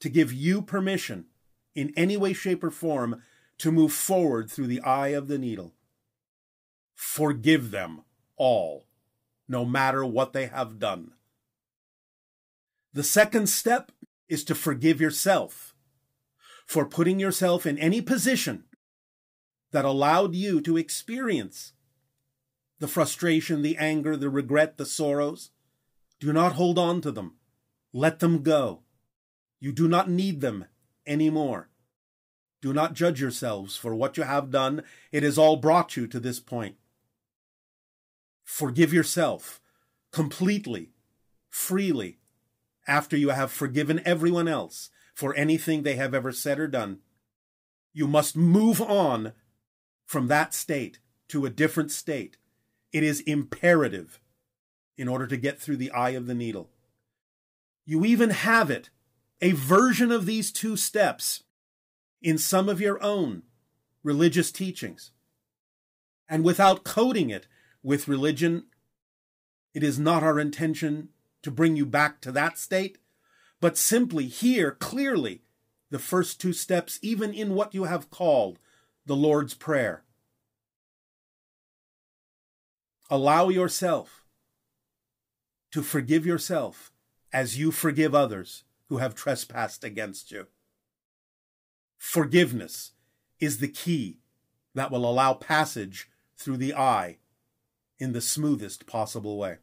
to 0.00 0.08
give 0.08 0.32
you 0.32 0.60
permission 0.60 1.26
in 1.74 1.92
any 1.96 2.16
way, 2.16 2.32
shape, 2.32 2.64
or 2.64 2.70
form 2.70 3.22
to 3.58 3.70
move 3.70 3.92
forward 3.92 4.50
through 4.50 4.66
the 4.66 4.80
eye 4.80 5.08
of 5.08 5.28
the 5.28 5.38
needle. 5.38 5.74
Forgive 6.94 7.70
them 7.70 8.02
all, 8.36 8.86
no 9.48 9.64
matter 9.64 10.04
what 10.04 10.32
they 10.32 10.46
have 10.46 10.78
done. 10.78 11.12
The 12.94 13.02
second 13.02 13.48
step 13.48 13.90
is 14.28 14.44
to 14.44 14.54
forgive 14.54 15.00
yourself 15.00 15.74
for 16.64 16.86
putting 16.86 17.18
yourself 17.18 17.66
in 17.66 17.76
any 17.76 18.00
position 18.00 18.64
that 19.72 19.84
allowed 19.84 20.36
you 20.36 20.60
to 20.60 20.76
experience 20.76 21.72
the 22.78 22.86
frustration, 22.86 23.62
the 23.62 23.76
anger, 23.76 24.16
the 24.16 24.30
regret, 24.30 24.78
the 24.78 24.86
sorrows. 24.86 25.50
Do 26.20 26.32
not 26.32 26.52
hold 26.52 26.78
on 26.78 27.00
to 27.00 27.10
them. 27.10 27.34
Let 27.92 28.20
them 28.20 28.44
go. 28.44 28.82
You 29.58 29.72
do 29.72 29.88
not 29.88 30.08
need 30.08 30.40
them 30.40 30.66
anymore. 31.04 31.70
Do 32.62 32.72
not 32.72 32.94
judge 32.94 33.20
yourselves 33.20 33.76
for 33.76 33.94
what 33.94 34.16
you 34.16 34.22
have 34.22 34.52
done. 34.52 34.84
It 35.10 35.24
has 35.24 35.36
all 35.36 35.56
brought 35.56 35.96
you 35.96 36.06
to 36.06 36.20
this 36.20 36.38
point. 36.38 36.76
Forgive 38.44 38.92
yourself 38.92 39.60
completely, 40.12 40.92
freely, 41.48 42.20
after 42.86 43.16
you 43.16 43.30
have 43.30 43.50
forgiven 43.50 44.00
everyone 44.04 44.48
else 44.48 44.90
for 45.14 45.34
anything 45.34 45.82
they 45.82 45.96
have 45.96 46.14
ever 46.14 46.32
said 46.32 46.58
or 46.58 46.66
done. 46.66 46.98
You 47.92 48.06
must 48.06 48.36
move 48.36 48.80
on 48.80 49.32
from 50.04 50.28
that 50.28 50.52
state 50.52 50.98
to 51.28 51.46
a 51.46 51.50
different 51.50 51.90
state. 51.90 52.36
It 52.92 53.02
is 53.02 53.20
imperative 53.20 54.20
in 54.96 55.08
order 55.08 55.26
to 55.26 55.36
get 55.36 55.60
through 55.60 55.76
the 55.76 55.90
eye 55.90 56.10
of 56.10 56.26
the 56.26 56.34
needle. 56.34 56.70
You 57.86 58.04
even 58.04 58.30
have 58.30 58.70
it, 58.70 58.90
a 59.40 59.52
version 59.52 60.10
of 60.10 60.26
these 60.26 60.52
two 60.52 60.76
steps 60.76 61.44
in 62.22 62.38
some 62.38 62.68
of 62.68 62.80
your 62.80 63.02
own 63.02 63.42
religious 64.02 64.50
teachings. 64.50 65.10
And 66.28 66.44
without 66.44 66.84
coding 66.84 67.30
it 67.30 67.46
with 67.82 68.08
religion, 68.08 68.64
it 69.74 69.82
is 69.82 69.98
not 69.98 70.22
our 70.22 70.38
intention 70.38 71.10
to 71.44 71.50
bring 71.50 71.76
you 71.76 71.84
back 71.84 72.20
to 72.22 72.32
that 72.32 72.58
state, 72.58 72.98
but 73.60 73.76
simply 73.76 74.26
hear 74.26 74.72
clearly 74.72 75.42
the 75.90 75.98
first 75.98 76.40
two 76.40 76.54
steps, 76.54 76.98
even 77.02 77.32
in 77.32 77.54
what 77.54 77.74
you 77.74 77.84
have 77.84 78.10
called 78.10 78.58
the 79.04 79.14
Lord's 79.14 79.52
Prayer. 79.52 80.02
Allow 83.10 83.50
yourself 83.50 84.24
to 85.70 85.82
forgive 85.82 86.24
yourself 86.24 86.90
as 87.30 87.58
you 87.58 87.70
forgive 87.70 88.14
others 88.14 88.64
who 88.88 88.96
have 88.96 89.14
trespassed 89.14 89.84
against 89.84 90.32
you. 90.32 90.46
Forgiveness 91.98 92.92
is 93.38 93.58
the 93.58 93.68
key 93.68 94.20
that 94.74 94.90
will 94.90 95.08
allow 95.08 95.34
passage 95.34 96.08
through 96.38 96.56
the 96.56 96.74
eye 96.74 97.18
in 97.98 98.12
the 98.12 98.22
smoothest 98.22 98.86
possible 98.86 99.36
way. 99.36 99.58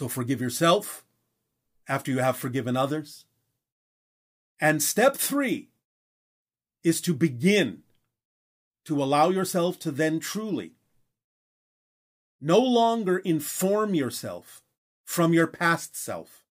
So 0.00 0.08
forgive 0.08 0.40
yourself 0.40 1.04
after 1.86 2.10
you 2.10 2.20
have 2.20 2.38
forgiven 2.38 2.74
others. 2.74 3.26
And 4.58 4.82
step 4.82 5.14
three 5.14 5.68
is 6.82 7.02
to 7.02 7.12
begin 7.12 7.82
to 8.86 9.02
allow 9.02 9.28
yourself 9.28 9.78
to 9.80 9.90
then 9.90 10.18
truly 10.18 10.72
no 12.40 12.58
longer 12.58 13.18
inform 13.18 13.94
yourself 13.94 14.62
from 15.04 15.34
your 15.34 15.46
past 15.46 15.94
self. 15.94 16.46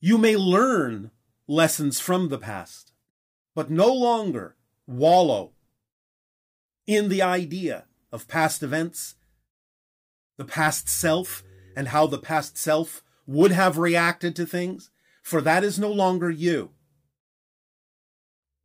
You 0.00 0.16
may 0.16 0.36
learn 0.36 1.10
lessons 1.48 1.98
from 1.98 2.28
the 2.28 2.38
past 2.38 2.92
but 3.56 3.70
no 3.72 3.92
longer 3.92 4.54
wallow 4.86 5.50
in 6.86 7.08
the 7.08 7.22
idea 7.22 7.86
of 8.12 8.28
past 8.28 8.62
events, 8.62 9.16
the 10.36 10.44
past 10.44 10.88
self, 10.88 11.42
and 11.80 11.88
how 11.88 12.06
the 12.06 12.18
past 12.18 12.58
self 12.58 13.02
would 13.26 13.52
have 13.52 13.78
reacted 13.78 14.36
to 14.36 14.44
things, 14.44 14.90
for 15.22 15.40
that 15.40 15.64
is 15.64 15.78
no 15.78 15.90
longer 15.90 16.28
you. 16.28 16.72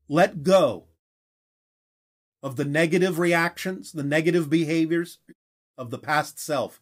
Let 0.10 0.44
go 0.44 0.88
of 2.44 2.58
the 2.58 2.66
negative 2.66 3.18
reactions, 3.18 3.94
the 3.94 4.04
negative 4.04 4.50
behaviors 4.50 5.20
of 5.78 5.92
the 5.92 5.98
past 5.98 6.40
self. 6.40 6.82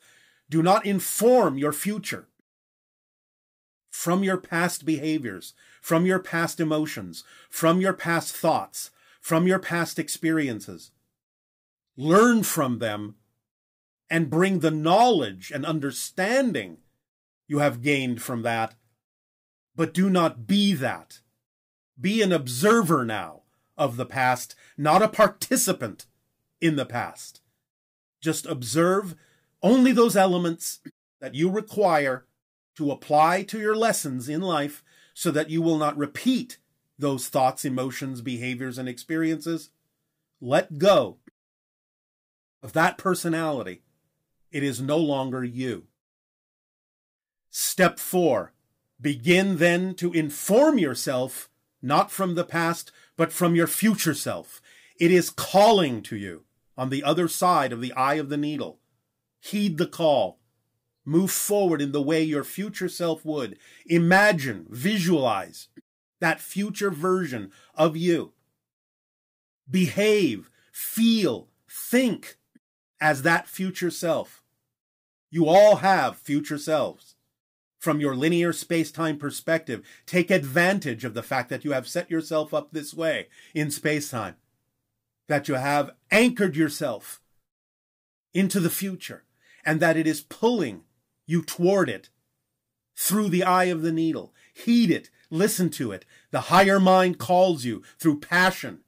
Do 0.50 0.64
not 0.64 0.88
inform 0.88 1.60
your 1.60 1.72
future 1.72 2.30
from 3.92 4.24
your 4.24 4.38
past 4.38 4.86
behaviors, 4.86 5.54
from 5.84 6.08
your 6.08 6.18
past 6.18 6.60
emotions, 6.60 7.24
from 7.48 7.80
your 7.80 7.94
past 7.94 8.36
thoughts, 8.36 8.90
from 9.22 9.46
your 9.46 9.60
past 9.60 10.00
experiences. 10.00 10.90
Learn 11.96 12.42
from 12.42 12.80
them 12.80 13.18
and 14.14 14.30
bring 14.30 14.60
the 14.60 14.70
knowledge 14.70 15.52
and 15.52 15.66
understanding 15.66 16.78
you 17.48 17.58
have 17.58 17.82
gained 17.82 18.22
from 18.22 18.44
that, 18.44 18.76
but 19.76 19.92
do 19.92 20.08
not 20.08 20.46
be 20.46 20.72
that. 20.76 21.22
Be 22.00 22.22
an 22.22 22.32
observer 22.32 23.04
now 23.04 23.42
of 23.76 23.98
the 23.98 24.06
past, 24.06 24.54
not 24.78 25.02
a 25.02 25.08
participant 25.08 26.06
in 26.62 26.76
the 26.76 26.86
past. 26.86 27.42
Just 28.22 28.46
observe 28.46 29.16
only 29.64 29.92
those 29.92 30.16
elements 30.16 30.82
that 31.20 31.34
you 31.34 31.50
require 31.50 32.28
to 32.76 32.92
apply 32.92 33.42
to 33.42 33.60
your 33.60 33.76
lessons 33.76 34.30
in 34.30 34.42
life 34.42 34.84
so 35.16 35.32
that 35.32 35.50
you 35.50 35.60
will 35.60 35.80
not 35.80 35.98
repeat 35.98 36.60
those 37.00 37.30
thoughts, 37.30 37.66
emotions, 37.66 38.22
behaviors, 38.22 38.78
and 38.78 38.88
experiences. 38.88 39.72
Let 40.40 40.78
go 40.78 41.18
of 42.62 42.74
that 42.74 43.00
personality. 43.00 43.82
It 44.54 44.64
is 44.64 44.80
no 44.80 44.98
longer 44.98 45.44
you. 45.44 45.88
Step 47.50 48.00
four, 48.00 48.54
begin 49.02 49.58
then 49.58 49.96
to 49.96 50.14
inform 50.14 50.78
yourself 50.78 51.50
not 51.82 52.12
from 52.12 52.36
the 52.36 52.46
past, 52.46 52.92
but 53.18 53.34
from 53.34 53.56
your 53.56 53.68
future 53.68 54.14
self. 54.14 54.62
It 55.00 55.10
is 55.10 55.32
calling 55.32 56.04
to 56.04 56.16
you 56.16 56.44
on 56.78 56.90
the 56.90 57.04
other 57.04 57.28
side 57.28 57.74
of 57.74 57.82
the 57.82 57.92
eye 57.94 58.14
of 58.16 58.30
the 58.30 58.38
needle. 58.38 58.80
Heed 59.40 59.78
the 59.80 59.88
call. 59.88 60.40
Move 61.04 61.32
forward 61.32 61.82
in 61.82 61.92
the 61.92 62.02
way 62.02 62.22
your 62.22 62.44
future 62.44 62.88
self 62.88 63.26
would. 63.26 63.58
Imagine, 63.88 64.68
visualize 64.70 65.68
that 66.22 66.40
future 66.40 66.92
version 66.92 67.52
of 67.74 67.98
you. 67.98 68.34
Behave, 69.70 70.52
feel, 70.72 71.50
think 71.68 72.38
as 73.02 73.24
that 73.24 73.50
future 73.50 73.92
self. 73.92 74.43
You 75.34 75.48
all 75.48 75.78
have 75.78 76.18
future 76.18 76.60
selves. 76.60 77.16
From 77.80 78.00
your 78.00 78.16
linear 78.16 78.54
space 78.54 78.92
time 78.92 79.18
perspective, 79.18 79.84
take 80.06 80.30
advantage 80.30 81.04
of 81.04 81.16
the 81.16 81.24
fact 81.24 81.50
that 81.50 81.66
you 81.66 81.72
have 81.72 81.88
set 81.88 82.12
yourself 82.12 82.54
up 82.54 82.72
this 82.72 82.94
way 82.94 83.30
in 83.56 83.72
space 83.72 84.12
time, 84.12 84.36
that 85.28 85.48
you 85.48 85.56
have 85.56 85.96
anchored 86.12 86.56
yourself 86.56 87.20
into 88.36 88.60
the 88.60 88.70
future, 88.70 89.24
and 89.66 89.80
that 89.80 89.98
it 89.98 90.06
is 90.06 90.22
pulling 90.22 90.84
you 91.26 91.42
toward 91.42 91.90
it 91.90 92.10
through 92.96 93.30
the 93.30 93.44
eye 93.44 93.66
of 93.66 93.82
the 93.82 93.92
needle. 93.92 94.36
Heed 94.54 94.92
it, 94.92 95.10
listen 95.32 95.72
to 95.72 95.92
it. 95.92 96.06
The 96.30 96.42
higher 96.42 96.80
mind 96.80 97.18
calls 97.18 97.66
you 97.66 97.82
through 97.98 98.20
passion. 98.20 98.82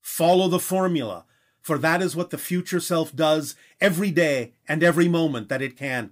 Follow 0.00 0.46
the 0.46 0.60
formula, 0.60 1.24
for 1.62 1.78
that 1.78 2.02
is 2.02 2.16
what 2.16 2.30
the 2.30 2.38
future 2.38 2.80
self 2.80 3.14
does 3.14 3.54
every 3.80 4.10
day 4.10 4.52
and 4.68 4.82
every 4.82 5.08
moment 5.08 5.48
that 5.48 5.62
it 5.62 5.76
can. 5.76 6.10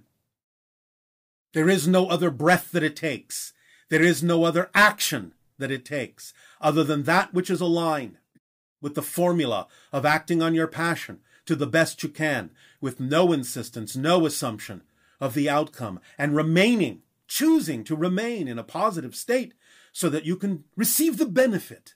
There 1.53 1.69
is 1.69 1.87
no 1.87 2.07
other 2.07 2.31
breath 2.31 2.71
that 2.71 2.83
it 2.83 2.95
takes. 2.95 3.53
There 3.89 4.01
is 4.01 4.23
no 4.23 4.45
other 4.45 4.71
action 4.73 5.33
that 5.57 5.71
it 5.71 5.85
takes 5.85 6.33
other 6.61 6.83
than 6.83 7.03
that 7.03 7.33
which 7.33 7.49
is 7.49 7.61
aligned 7.61 8.17
with 8.81 8.95
the 8.95 9.01
formula 9.01 9.67
of 9.91 10.05
acting 10.05 10.41
on 10.41 10.55
your 10.55 10.67
passion 10.67 11.19
to 11.45 11.55
the 11.55 11.67
best 11.67 12.01
you 12.01 12.09
can 12.09 12.51
with 12.79 12.99
no 12.99 13.31
insistence, 13.31 13.95
no 13.95 14.25
assumption 14.25 14.81
of 15.19 15.33
the 15.33 15.49
outcome 15.49 15.99
and 16.17 16.35
remaining, 16.35 17.01
choosing 17.27 17.83
to 17.83 17.95
remain 17.95 18.47
in 18.47 18.57
a 18.57 18.63
positive 18.63 19.15
state 19.15 19.53
so 19.91 20.09
that 20.09 20.25
you 20.25 20.35
can 20.35 20.63
receive 20.75 21.17
the 21.17 21.25
benefit 21.25 21.95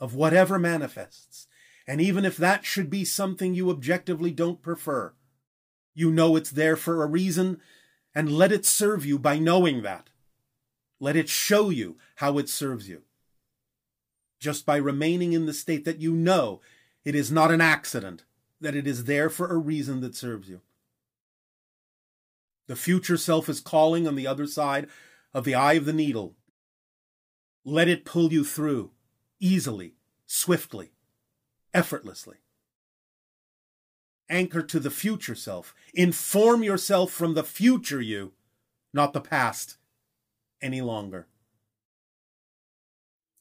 of 0.00 0.14
whatever 0.14 0.58
manifests. 0.58 1.46
And 1.86 2.00
even 2.00 2.24
if 2.24 2.36
that 2.36 2.64
should 2.64 2.88
be 2.88 3.04
something 3.04 3.54
you 3.54 3.70
objectively 3.70 4.30
don't 4.30 4.62
prefer, 4.62 5.12
you 5.94 6.10
know 6.10 6.36
it's 6.36 6.50
there 6.50 6.76
for 6.76 7.02
a 7.02 7.06
reason 7.06 7.60
and 8.14 8.32
let 8.32 8.52
it 8.52 8.64
serve 8.64 9.04
you 9.04 9.18
by 9.18 9.38
knowing 9.38 9.82
that. 9.82 10.10
Let 11.00 11.16
it 11.16 11.28
show 11.28 11.70
you 11.70 11.96
how 12.16 12.38
it 12.38 12.48
serves 12.48 12.88
you. 12.88 13.02
Just 14.40 14.64
by 14.64 14.76
remaining 14.76 15.32
in 15.32 15.46
the 15.46 15.52
state 15.52 15.84
that 15.84 16.00
you 16.00 16.12
know 16.12 16.60
it 17.04 17.14
is 17.14 17.30
not 17.30 17.50
an 17.50 17.60
accident, 17.60 18.24
that 18.60 18.74
it 18.74 18.86
is 18.86 19.04
there 19.04 19.28
for 19.28 19.48
a 19.48 19.58
reason 19.58 20.00
that 20.00 20.14
serves 20.14 20.48
you. 20.48 20.60
The 22.66 22.76
future 22.76 23.18
self 23.18 23.48
is 23.48 23.60
calling 23.60 24.08
on 24.08 24.14
the 24.14 24.26
other 24.26 24.46
side 24.46 24.88
of 25.34 25.44
the 25.44 25.54
eye 25.54 25.74
of 25.74 25.84
the 25.84 25.92
needle. 25.92 26.34
Let 27.64 27.88
it 27.88 28.04
pull 28.04 28.32
you 28.32 28.44
through 28.44 28.92
easily, 29.38 29.94
swiftly, 30.26 30.93
effortlessly. 31.74 32.36
Anchor 34.30 34.62
to 34.62 34.80
the 34.80 34.90
future 34.90 35.34
self. 35.34 35.74
Inform 35.92 36.62
yourself 36.62 37.10
from 37.10 37.34
the 37.34 37.44
future 37.44 38.00
you, 38.00 38.32
not 38.94 39.12
the 39.12 39.20
past, 39.20 39.76
any 40.62 40.80
longer. 40.80 41.26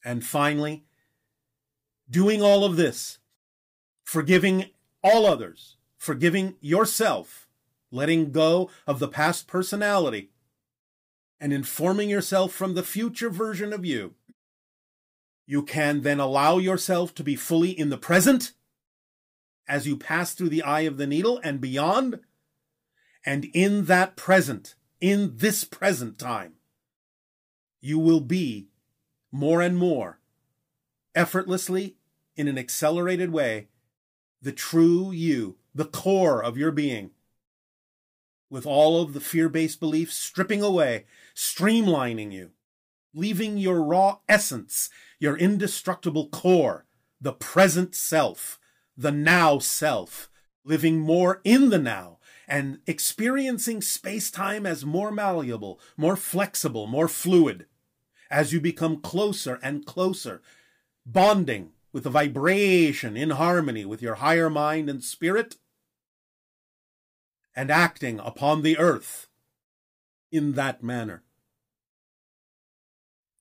And 0.03 0.26
finally, 0.26 0.84
doing 2.10 2.41
all 2.41 2.65
of 2.65 2.76
this, 2.76 3.19
forgiving 4.03 4.65
all 5.01 5.26
others, 5.26 5.77
forgiving 5.97 6.55
yourself, 6.60 7.47
letting 7.91 8.31
go 8.31 8.69
of 8.85 8.99
the 8.99 9.07
past 9.07 9.47
personality, 9.47 10.31
and 11.39 11.53
informing 11.53 12.10
yourself 12.10 12.51
from 12.51 12.73
the 12.73 12.84
future 12.84 13.30
version 13.30 13.72
of 13.72 13.85
you, 13.85 14.15
you 15.45 15.64
can 15.64 16.02
then 16.02 16.20
allow 16.20 16.57
yourself 16.57 17.14
to 17.15 17.24
be 17.24 17.36
fully 17.36 17.72
in 17.72 17.90
the 17.90 17.98
present 17.98 18.53
as 19.68 19.88
you 19.88 19.98
pass 19.98 20.34
through 20.34 20.49
the 20.49 20.64
eye 20.64 20.82
of 20.82 20.98
the 20.98 21.07
needle 21.07 21.40
and 21.44 21.61
beyond. 21.61 22.20
And 23.26 23.45
in 23.53 23.86
that 23.86 24.15
present, 24.15 24.76
in 24.99 25.38
this 25.38 25.64
present 25.64 26.20
time, 26.20 26.53
you 27.82 27.99
will 27.99 28.22
be 28.22 28.68
more 29.32 29.61
and 29.61 29.78
more 29.78 30.20
effortlessly, 31.15 31.95
in 32.36 32.48
an 32.48 32.57
accelerated 32.57 33.32
way, 33.32 33.68
the 34.41 34.52
true 34.52 35.11
you, 35.11 35.57
the 35.76 35.86
core 35.86 36.44
of 36.44 36.57
your 36.57 36.72
being, 36.72 37.11
with 38.49 38.65
all 38.65 39.02
of 39.02 39.14
the 39.14 39.20
fear 39.20 39.49
based 39.49 39.80
beliefs 39.80 40.15
stripping 40.15 40.61
away, 40.61 41.06
streamlining 41.36 42.32
you, 42.32 42.52
leaving 43.14 43.57
your 43.57 43.84
raw 43.84 44.18
essence, 44.28 44.90
your 45.24 45.38
indestructible 45.38 46.28
core, 46.28 46.86
the 47.22 47.32
present 47.32 47.95
self, 47.95 48.60
the 48.98 49.10
now 49.10 49.58
self, 49.58 50.30
living 50.66 51.00
more 51.00 51.40
in 51.45 51.70
the 51.70 51.80
now 51.80 52.20
and 52.45 52.80
experiencing 52.86 53.82
space 53.82 54.30
time 54.30 54.66
as 54.66 54.86
more 54.86 55.14
malleable, 55.14 55.80
more 55.95 56.18
flexible, 56.18 56.88
more 56.88 57.08
fluid. 57.08 57.66
As 58.30 58.52
you 58.52 58.60
become 58.60 59.00
closer 59.00 59.60
and 59.64 59.86
closer, 59.86 60.41
bonding 61.06 61.72
with 61.94 62.04
the 62.04 62.10
vibration 62.10 63.16
in 63.16 63.30
harmony 63.30 63.86
with 63.86 64.02
your 64.02 64.16
higher 64.16 64.50
mind 64.50 64.90
and 64.90 65.02
spirit, 65.02 65.56
and 67.56 67.72
acting 67.72 68.20
upon 68.20 68.62
the 68.62 68.78
earth 68.78 69.30
in 70.34 70.52
that 70.54 70.84
manner. 70.84 71.24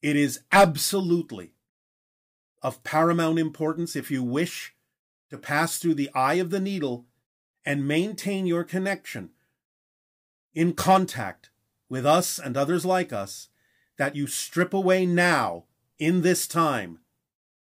It 0.00 0.14
is 0.14 0.42
absolutely 0.52 1.54
of 2.62 2.82
paramount 2.84 3.38
importance 3.38 3.96
if 3.96 4.10
you 4.10 4.22
wish 4.22 4.74
to 5.30 5.38
pass 5.38 5.78
through 5.78 5.94
the 5.94 6.10
eye 6.14 6.34
of 6.34 6.50
the 6.50 6.60
needle 6.60 7.06
and 7.64 7.88
maintain 7.88 8.46
your 8.46 8.64
connection 8.64 9.30
in 10.54 10.72
contact 10.74 11.50
with 11.88 12.04
us 12.06 12.38
and 12.38 12.56
others 12.56 12.84
like 12.84 13.12
us, 13.12 13.48
that 13.98 14.16
you 14.16 14.26
strip 14.26 14.74
away 14.74 15.06
now, 15.06 15.64
in 15.98 16.22
this 16.22 16.48
time, 16.48 16.98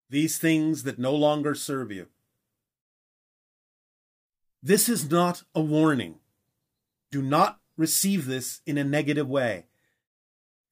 these 0.09 0.37
things 0.37 0.83
that 0.83 0.97
no 0.97 1.13
longer 1.13 1.53
serve 1.53 1.91
you. 1.91 2.07
This 4.63 4.87
is 4.87 5.09
not 5.09 5.43
a 5.53 5.61
warning. 5.61 6.19
Do 7.11 7.21
not 7.21 7.59
receive 7.75 8.27
this 8.27 8.61
in 8.65 8.77
a 8.77 8.85
negative 8.85 9.27
way. 9.27 9.65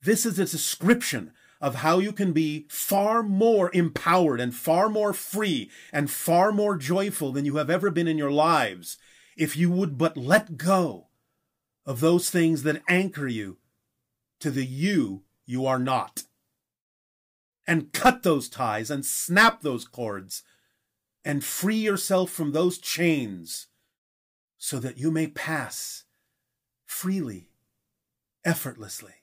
This 0.01 0.25
is 0.25 0.39
a 0.39 0.45
description 0.45 1.33
of 1.61 1.75
how 1.75 1.99
you 1.99 2.13
can 2.13 2.31
be 2.31 2.65
far 2.69 3.21
more 3.21 3.69
empowered 3.73 4.39
and 4.39 4.55
far 4.55 4.89
more 4.89 5.13
free 5.13 5.69
and 5.91 6.09
far 6.09 6.51
more 6.51 6.77
joyful 6.77 7.31
than 7.31 7.45
you 7.45 7.57
have 7.57 7.69
ever 7.69 7.91
been 7.91 8.07
in 8.07 8.17
your 8.17 8.31
lives 8.31 8.97
if 9.35 9.57
you 9.57 9.69
would 9.69 9.97
but 9.97 10.15
let 10.15 10.57
go 10.57 11.07
of 11.85 11.99
those 11.99 12.29
things 12.29 12.63
that 12.63 12.81
anchor 12.87 13.27
you 13.27 13.57
to 14.39 14.51
the 14.51 14.65
you 14.65 15.23
you 15.45 15.65
are 15.65 15.79
not. 15.79 16.23
And 17.67 17.91
cut 17.93 18.23
those 18.23 18.49
ties 18.49 18.89
and 18.89 19.05
snap 19.05 19.61
those 19.61 19.85
cords 19.85 20.43
and 21.23 21.43
free 21.43 21.75
yourself 21.75 22.31
from 22.31 22.51
those 22.51 22.77
chains 22.77 23.67
so 24.57 24.79
that 24.79 24.97
you 24.97 25.11
may 25.11 25.27
pass 25.27 26.03
freely, 26.85 27.51
effortlessly, 28.43 29.13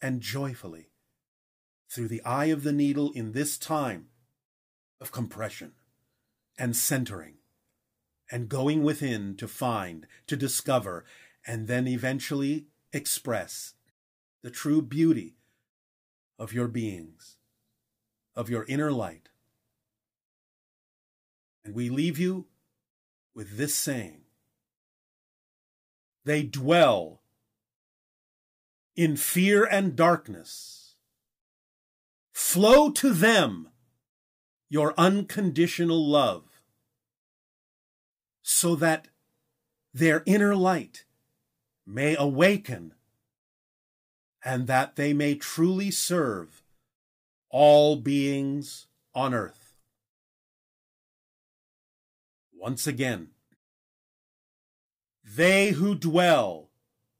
and 0.00 0.20
joyfully 0.20 0.89
through 1.90 2.08
the 2.08 2.22
eye 2.24 2.46
of 2.46 2.62
the 2.62 2.72
needle 2.72 3.10
in 3.12 3.32
this 3.32 3.58
time 3.58 4.06
of 5.00 5.10
compression 5.10 5.72
and 6.56 6.76
centering 6.76 7.34
and 8.30 8.48
going 8.48 8.84
within 8.84 9.36
to 9.36 9.48
find, 9.48 10.06
to 10.28 10.36
discover, 10.36 11.04
and 11.44 11.66
then 11.66 11.88
eventually 11.88 12.66
express 12.92 13.74
the 14.42 14.50
true 14.50 14.80
beauty 14.80 15.36
of 16.38 16.52
your 16.52 16.68
beings, 16.68 17.36
of 18.36 18.48
your 18.48 18.64
inner 18.68 18.92
light. 18.92 19.30
And 21.64 21.74
we 21.74 21.90
leave 21.90 22.18
you 22.18 22.46
with 23.34 23.56
this 23.56 23.74
saying 23.74 24.22
They 26.24 26.42
dwell 26.44 27.22
in 28.94 29.16
fear 29.16 29.64
and 29.64 29.96
darkness. 29.96 30.79
Flow 32.42 32.90
to 32.90 33.12
them 33.12 33.68
your 34.68 34.92
unconditional 34.98 36.04
love 36.04 36.42
so 38.42 38.74
that 38.74 39.06
their 39.94 40.24
inner 40.26 40.56
light 40.56 41.04
may 41.86 42.16
awaken 42.16 42.94
and 44.44 44.66
that 44.66 44.96
they 44.96 45.12
may 45.12 45.36
truly 45.36 45.92
serve 45.92 46.64
all 47.50 47.94
beings 47.94 48.88
on 49.14 49.32
earth. 49.32 49.76
Once 52.52 52.84
again, 52.84 53.28
they 55.22 55.70
who 55.70 55.94
dwell 55.94 56.70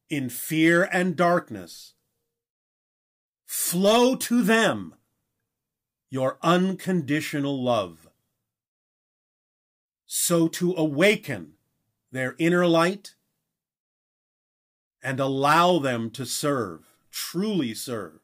in 0.09 0.29
fear 0.29 0.89
and 0.91 1.15
darkness, 1.15 1.95
flow 3.47 4.17
to 4.17 4.43
them 4.43 4.97
your 6.11 6.39
unconditional 6.43 7.63
love. 7.63 8.09
So 10.07 10.49
to 10.49 10.75
awaken 10.77 11.53
their 12.11 12.35
inner 12.39 12.67
light 12.67 13.15
and 15.03 15.21
allow 15.21 15.79
them 15.79 16.11
to 16.11 16.27
serve 16.27 16.91
truly 17.11 17.75
serve 17.75 18.21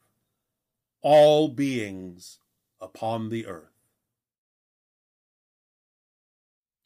all 1.03 1.49
beings 1.49 2.39
upon 2.81 3.29
the 3.29 3.47
earth. 3.47 3.71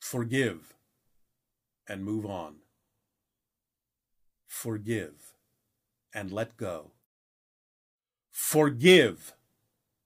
Forgive 0.01 0.75
and 1.89 2.05
move 2.05 2.27
on. 2.27 2.57
Forgive 4.47 5.33
and 6.13 6.33
let 6.33 6.57
go. 6.57 6.93
Forgive 8.31 9.35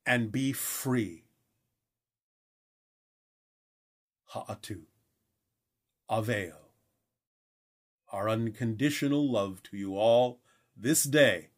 and 0.07 0.31
be 0.31 0.53
free. 0.53 1.25
Ha'atu. 4.31 4.83
Aveo. 6.11 6.57
Our 8.13 8.29
unconditional 8.29 9.31
love 9.31 9.63
to 9.65 9.77
you 9.77 9.97
all 9.97 10.41
this 10.77 11.05
day 11.05 11.51